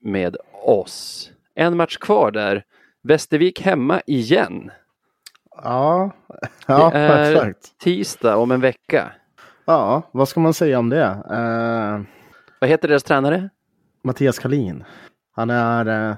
med 0.00 0.36
oss. 0.64 1.30
En 1.54 1.76
match 1.76 1.96
kvar 1.96 2.30
där. 2.30 2.64
Västervik 3.02 3.60
hemma 3.60 4.00
igen. 4.06 4.70
Ja, 5.62 6.10
ja 6.66 6.90
Det 6.90 6.98
är- 6.98 7.32
exakt. 7.32 7.78
Tisdag 7.78 8.36
om 8.36 8.50
en 8.50 8.60
vecka. 8.60 9.12
Ja, 9.64 10.02
vad 10.12 10.28
ska 10.28 10.40
man 10.40 10.54
säga 10.54 10.78
om 10.78 10.88
det? 10.88 11.02
Eh, 11.30 12.00
Vad 12.60 12.70
heter 12.70 12.88
deras 12.88 13.02
tränare? 13.02 13.48
Mattias 14.02 14.38
Kalin. 14.38 14.84
Han 15.32 15.50
är, 15.50 16.10
eh, 16.10 16.16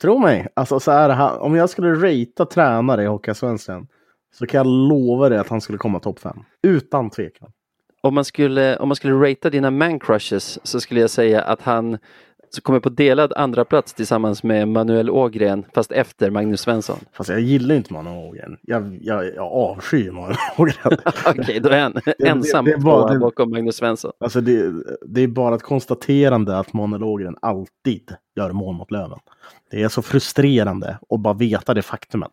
tro 0.00 0.18
mig, 0.18 0.48
alltså 0.54 0.80
så 0.80 0.90
är 0.90 1.08
han, 1.08 1.38
om 1.38 1.54
jag 1.54 1.70
skulle 1.70 1.94
ratea 1.94 2.46
tränare 2.46 3.02
i 3.02 3.06
Hockeyallsvenskan 3.06 3.86
så 4.34 4.46
kan 4.46 4.58
jag 4.58 4.66
lova 4.66 5.28
dig 5.28 5.38
att 5.38 5.48
han 5.48 5.60
skulle 5.60 5.78
komma 5.78 6.00
topp 6.00 6.18
fem. 6.18 6.44
Utan 6.62 7.10
tvekan. 7.10 7.52
Om 8.04 8.14
man 8.14 8.24
skulle, 8.24 8.76
om 8.76 8.88
man 8.88 8.96
skulle 8.96 9.30
ratea 9.30 9.50
dina 9.50 9.70
man 9.70 9.98
crushes 10.00 10.58
så 10.66 10.80
skulle 10.80 11.00
jag 11.00 11.10
säga 11.10 11.42
att 11.42 11.62
han 11.62 11.98
så 12.50 12.62
kommer 12.62 12.80
på 12.80 12.88
delad 12.88 13.32
andra 13.36 13.64
plats 13.64 13.94
tillsammans 13.94 14.42
med 14.42 14.68
Manuel 14.68 15.10
Ågren 15.10 15.64
fast 15.74 15.92
efter 15.92 16.30
Magnus 16.30 16.60
Svensson. 16.60 16.98
Fast 17.12 17.30
jag 17.30 17.40
gillar 17.40 17.74
inte 17.74 17.92
Manuel 17.92 18.16
Ågren. 18.28 18.56
Jag, 18.62 18.98
jag, 19.02 19.26
jag 19.34 19.52
avskyr 19.52 20.10
Manuel 20.10 20.36
Ågren. 20.58 20.98
Okej, 21.26 21.60
då 21.60 21.68
är 21.68 21.80
han 21.80 21.94
ensam 22.24 22.64
det 22.64 22.72
är 22.72 22.78
bara- 22.78 23.12
det- 23.12 23.18
bakom 23.18 23.50
Magnus 23.50 23.76
Svensson. 23.76 24.12
Alltså 24.20 24.40
det, 24.40 24.72
det 25.06 25.20
är 25.20 25.28
bara 25.28 25.54
ett 25.54 25.62
konstaterande 25.62 26.58
att 26.58 26.72
Manuel 26.72 27.02
Ågren 27.04 27.36
alltid 27.42 28.10
gör 28.36 28.52
mål 28.52 28.74
mot 28.74 28.90
Löven. 28.90 29.18
Det 29.70 29.82
är 29.82 29.88
så 29.88 30.02
frustrerande 30.02 30.98
att 31.10 31.20
bara 31.20 31.34
veta 31.34 31.74
det 31.74 31.82
faktumet. 31.82 32.30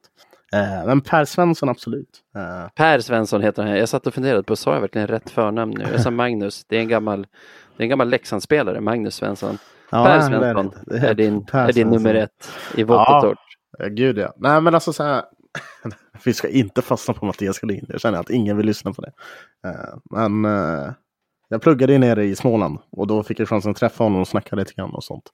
Eh, 0.53 0.85
men 0.85 1.01
Per 1.01 1.25
Svensson 1.25 1.69
absolut. 1.69 2.19
Eh, 2.35 2.69
Per 2.75 2.99
Svensson 2.99 3.41
heter 3.41 3.63
han. 3.63 3.77
Jag 3.77 3.89
satt 3.89 4.07
och 4.07 4.13
funderade 4.13 4.43
på, 4.43 4.55
sa 4.55 4.73
jag 4.73 4.81
verkligen 4.81 5.07
rätt 5.07 5.29
förnamn 5.29 5.73
nu? 5.77 5.85
Jag 5.91 6.01
sa 6.01 6.11
Magnus. 6.11 6.65
Det 6.67 6.77
är 6.77 6.81
en 6.81 6.87
gammal, 6.87 7.27
det 7.77 7.81
är 7.81 7.85
en 7.85 7.89
gammal 7.89 8.09
Leksandsspelare, 8.09 8.81
Magnus 8.81 9.15
Svensson. 9.15 9.57
ja, 9.89 10.05
per 10.05 10.19
nej, 10.19 10.29
det 10.29 10.35
är 10.35 10.53
Svensson 10.53 10.73
det. 10.85 10.97
Är 11.07 11.13
din, 11.13 11.45
Per 11.45 11.59
är 11.59 11.65
din 11.65 11.73
Svensson. 11.73 11.91
nummer 11.91 12.15
ett 12.15 12.51
i 12.75 12.83
Vototorp. 12.83 13.37
Eh, 13.79 13.87
Gud 13.87 14.17
ja. 14.17 14.33
Nej 14.37 14.61
men 14.61 14.73
alltså 14.75 14.93
så 14.93 15.03
här. 15.03 15.23
Vi 16.23 16.33
ska 16.33 16.47
inte 16.47 16.81
fastna 16.81 17.13
på 17.13 17.25
Mattias 17.25 17.59
Collin. 17.59 17.85
Jag 17.89 18.01
känner 18.01 18.19
att 18.19 18.29
ingen 18.29 18.57
vill 18.57 18.65
lyssna 18.65 18.93
på 18.93 19.01
det. 19.01 19.11
Men 20.11 20.43
jag 21.49 21.61
pluggade 21.61 21.93
ju 21.93 21.99
nere 21.99 22.25
i 22.25 22.35
Småland 22.35 22.79
och 22.91 23.07
då 23.07 23.23
fick 23.23 23.39
jag 23.39 23.49
chansen 23.49 23.71
att 23.71 23.77
träffa 23.77 24.03
honom 24.03 24.21
och 24.21 24.27
snacka 24.27 24.55
lite 24.55 24.73
grann 24.73 24.89
och 24.89 25.03
sånt. 25.03 25.31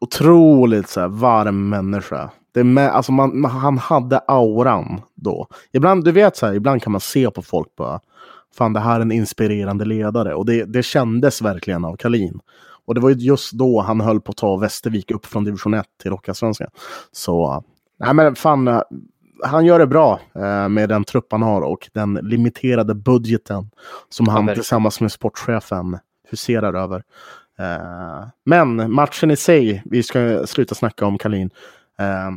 Otroligt 0.00 0.88
så 0.88 1.00
här, 1.00 1.08
varm 1.08 1.68
människa. 1.68 2.30
Det 2.54 2.64
med, 2.64 2.90
alltså 2.90 3.12
man, 3.12 3.40
man- 3.40 3.50
han 3.50 3.78
hade 3.78 4.18
auran 4.18 5.00
då. 5.14 5.48
Ibland, 5.72 6.04
du 6.04 6.12
vet 6.12 6.36
så 6.36 6.46
här, 6.46 6.54
ibland 6.54 6.82
kan 6.82 6.92
man 6.92 7.00
se 7.00 7.30
på 7.30 7.42
folk 7.42 7.76
bara, 7.76 8.00
fan 8.58 8.72
det 8.72 8.80
här 8.80 8.96
är 8.96 9.00
en 9.00 9.12
inspirerande 9.12 9.84
ledare. 9.84 10.34
Och 10.34 10.46
det, 10.46 10.64
det 10.64 10.82
kändes 10.82 11.42
verkligen 11.42 11.84
av 11.84 11.96
Kalin. 11.96 12.40
Och 12.86 12.94
det 12.94 13.00
var 13.00 13.10
ju 13.10 13.16
just 13.16 13.52
då 13.52 13.80
han 13.80 14.00
höll 14.00 14.20
på 14.20 14.30
att 14.30 14.36
ta 14.36 14.56
Västervik 14.56 15.10
upp 15.10 15.26
från 15.26 15.44
division 15.44 15.74
1 15.74 15.86
till 16.02 16.10
Hockeyallsvenskan. 16.10 16.68
Så, 17.12 17.64
nej 18.00 18.14
men 18.14 18.34
fan, 18.34 18.82
han 19.44 19.64
gör 19.66 19.78
det 19.78 19.86
bra 19.86 20.20
eh, 20.34 20.68
med 20.68 20.88
den 20.88 21.04
trupp 21.04 21.26
han 21.30 21.42
har 21.42 21.62
och 21.62 21.88
den 21.92 22.14
limiterade 22.14 22.94
budgeten 22.94 23.70
som 24.08 24.28
han 24.28 24.46
tillsammans 24.54 25.00
med 25.00 25.12
sportchefen 25.12 25.98
huserar 26.30 26.74
över. 26.74 27.02
Eh, 27.58 28.26
men 28.44 28.92
matchen 28.92 29.30
i 29.30 29.36
sig, 29.36 29.82
vi 29.84 30.02
ska 30.02 30.46
sluta 30.46 30.74
snacka 30.74 31.06
om 31.06 31.18
Kalin. 31.18 31.50
Eh, 31.98 32.30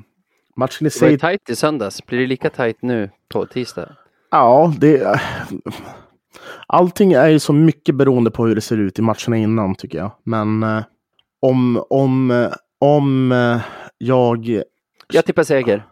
matchen 0.57 0.87
i 0.87 0.89
Det 0.89 1.01
var 1.01 1.09
sig, 1.09 1.19
tajt 1.19 1.49
i 1.49 1.55
söndags. 1.55 2.05
Blir 2.05 2.19
det 2.19 2.27
lika 2.27 2.49
tajt 2.49 2.81
nu 2.81 3.09
på 3.29 3.45
tisdag? 3.45 3.89
ja, 4.31 4.73
det... 4.77 5.19
Allting 6.67 7.13
är 7.13 7.27
ju 7.27 7.39
så 7.39 7.53
mycket 7.53 7.95
beroende 7.95 8.31
på 8.31 8.45
hur 8.45 8.55
det 8.55 8.61
ser 8.61 8.77
ut 8.77 8.99
i 8.99 9.01
matcherna 9.01 9.37
innan 9.37 9.75
tycker 9.75 9.97
jag. 9.97 10.11
Men 10.23 10.63
eh, 10.63 10.83
om, 11.41 11.83
om, 11.89 12.31
eh, 12.31 12.51
om 12.79 13.31
eh, 13.31 13.59
jag... 13.97 14.61
Jag 15.13 15.25
tippar 15.25 15.43
seger. 15.43 15.85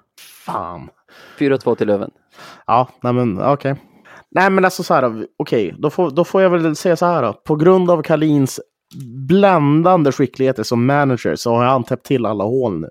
Fan. 0.46 0.90
4-2 1.40 1.76
till 1.76 1.88
Löven. 1.88 2.12
Ja, 2.68 2.90
nej 3.02 3.14
men 3.14 3.42
okej. 3.42 3.76
Nej 4.32 4.50
men 4.50 4.66
alltså 4.66 4.84
så 4.84 4.94
här, 4.94 5.28
okej, 5.38 5.76
då, 5.78 5.90
får, 5.90 6.12
då 6.12 6.24
får 6.24 6.42
jag 6.42 6.50
väl 6.50 6.76
säga 6.76 6.96
så 6.96 7.06
här 7.06 7.22
då. 7.22 7.34
På 7.34 7.56
grund 7.56 7.92
av 7.92 8.02
Kalins 8.02 8.60
bländande 9.28 10.12
skickligheter 10.12 10.64
som 10.64 10.86
manager 10.86 11.36
så 11.36 11.56
har 11.56 11.66
han 11.66 11.84
täppt 11.84 12.06
till 12.06 12.26
alla 12.26 12.44
hål 12.44 12.80
nu 12.80 12.90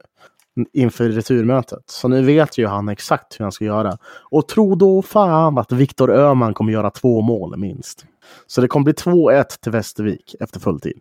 inför 0.72 1.08
returmötet. 1.08 1.82
Så 1.86 2.08
nu 2.08 2.22
vet 2.22 2.58
ju 2.58 2.66
han 2.66 2.88
exakt 2.88 3.40
hur 3.40 3.44
han 3.44 3.52
ska 3.52 3.64
göra. 3.64 3.98
Och 4.30 4.48
tro 4.48 4.74
då 4.74 5.02
fan 5.02 5.58
att 5.58 5.72
Viktor 5.72 6.10
Öhman 6.10 6.54
kommer 6.54 6.72
göra 6.72 6.90
två 6.90 7.20
mål 7.20 7.56
minst. 7.56 8.06
Så 8.46 8.60
det 8.60 8.68
kommer 8.68 8.84
bli 8.84 8.92
2-1 8.92 9.44
till 9.60 9.72
Västervik 9.72 10.34
efter 10.40 10.60
fulltid. 10.60 11.00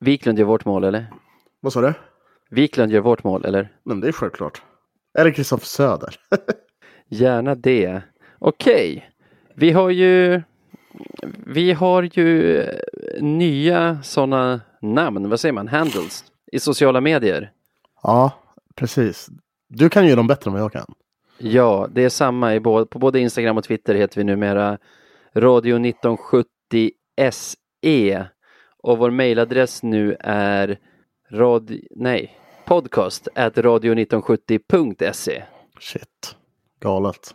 Wiklund 0.00 0.38
gör 0.38 0.46
vårt 0.46 0.64
mål, 0.64 0.84
eller? 0.84 1.06
Vad 1.60 1.72
sa 1.72 1.80
du? 1.80 1.92
Wiklund 2.50 2.92
gör 2.92 3.00
vårt 3.00 3.24
mål, 3.24 3.44
eller? 3.44 3.68
Men 3.82 4.00
det 4.00 4.08
är 4.08 4.12
självklart. 4.12 4.62
Det 5.14 5.32
Kristoffer 5.32 5.66
Söder? 5.66 6.16
Gärna 7.08 7.54
det. 7.54 8.02
Okej. 8.38 9.10
Vi 9.54 9.70
har 9.70 9.90
ju 9.90 10.42
Vi 11.46 11.72
har 11.72 12.02
ju 12.02 12.58
eh, 12.60 13.22
nya 13.22 13.98
sådana 14.02 14.60
namn, 14.80 15.28
vad 15.30 15.40
säger 15.40 15.52
man, 15.52 15.68
handles 15.68 16.24
i 16.52 16.60
sociala 16.60 17.00
medier. 17.00 17.50
ja, 18.02 18.32
precis. 18.74 19.28
Du 19.68 19.88
kan 19.88 20.06
ju 20.06 20.16
dem 20.16 20.26
bättre 20.26 20.48
än 20.48 20.52
vad 20.52 20.62
jag 20.62 20.72
kan. 20.72 20.94
Ja, 21.38 21.88
det 21.92 22.04
är 22.04 22.08
samma 22.08 22.54
i 22.54 22.60
både, 22.60 22.86
på 22.86 22.98
både 22.98 23.20
Instagram 23.20 23.58
och 23.58 23.64
Twitter 23.64 23.94
heter 23.94 24.16
vi 24.16 24.24
numera 24.24 24.78
Radio 25.34 25.76
1970 25.76 26.46
SE 27.32 28.26
och 28.82 28.98
vår 28.98 29.10
mailadress 29.10 29.82
nu 29.82 30.16
är 30.20 30.78
rad, 31.30 31.78
nej, 31.90 32.38
podcast 32.64 33.28
at 33.34 33.56
radio1970.se. 33.56 35.42
Shit. 35.80 36.36
Galet. 36.80 37.34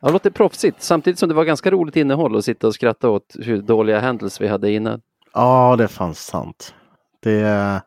Ja, 0.00 0.08
det 0.08 0.12
låter 0.12 0.30
proffsigt 0.30 0.82
samtidigt 0.82 1.18
som 1.18 1.28
det 1.28 1.34
var 1.34 1.44
ganska 1.44 1.70
roligt 1.70 1.96
innehåll 1.96 2.36
att 2.36 2.44
sitta 2.44 2.66
och 2.66 2.74
skratta 2.74 3.08
åt 3.08 3.36
hur 3.38 3.62
dåliga 3.62 4.00
handles 4.00 4.40
vi 4.40 4.48
hade 4.48 4.70
innan. 4.70 5.00
Ja, 5.32 5.74
det 5.78 5.84
är 5.84 5.88
fan 5.88 6.14
sant. 6.14 6.74
Det 7.20 7.40
är 7.40 7.80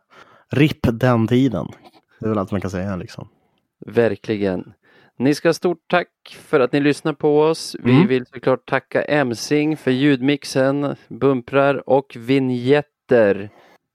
RIP 0.51 0.79
den 0.83 1.27
tiden. 1.27 1.67
Det 2.23 2.27
är 2.27 2.29
väl 2.29 2.37
allt 2.37 2.51
man 2.51 2.61
kan 2.61 2.71
säga 2.71 2.95
liksom. 2.95 3.27
Verkligen. 3.85 4.73
Ni 5.17 5.35
ska 5.35 5.47
ha 5.47 5.53
stort 5.53 5.81
tack 5.89 6.37
för 6.41 6.59
att 6.59 6.71
ni 6.71 6.79
lyssnar 6.79 7.13
på 7.13 7.41
oss. 7.41 7.75
Vi 7.83 7.91
Mm. 7.95 8.07
vill 8.07 8.25
såklart 8.25 8.65
tacka 8.69 9.01
Emsing 9.03 9.77
för 9.77 9.91
ljudmixen, 9.91 10.95
bumprar 11.07 11.89
och 11.89 12.15
vignetter. 12.19 13.49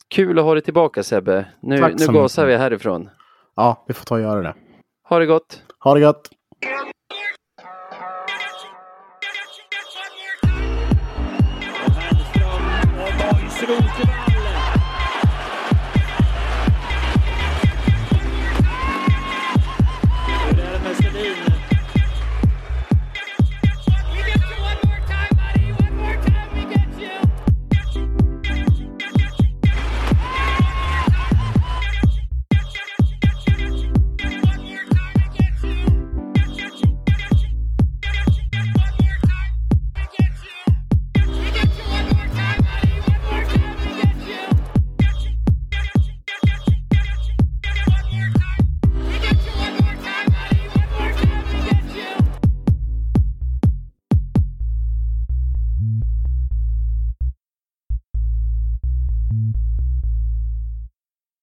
Kul 0.08 0.38
att 0.38 0.44
ha 0.44 0.54
dig 0.54 0.62
tillbaka 0.62 1.02
Sebbe. 1.02 1.46
Nu, 1.60 1.78
Tack 1.78 1.94
nu 1.98 2.06
gasar 2.12 2.42
mycket. 2.46 2.58
vi 2.58 2.62
härifrån. 2.62 3.10
Ja, 3.56 3.84
vi 3.88 3.94
får 3.94 4.04
ta 4.04 4.14
och 4.14 4.20
göra 4.20 4.42
det. 4.42 4.54
Ha 5.08 5.18
det 5.18 5.26
gott! 5.26 5.62
Ha 5.78 5.94
det 5.94 6.00
Borgström 13.30 13.82
till 13.96 14.27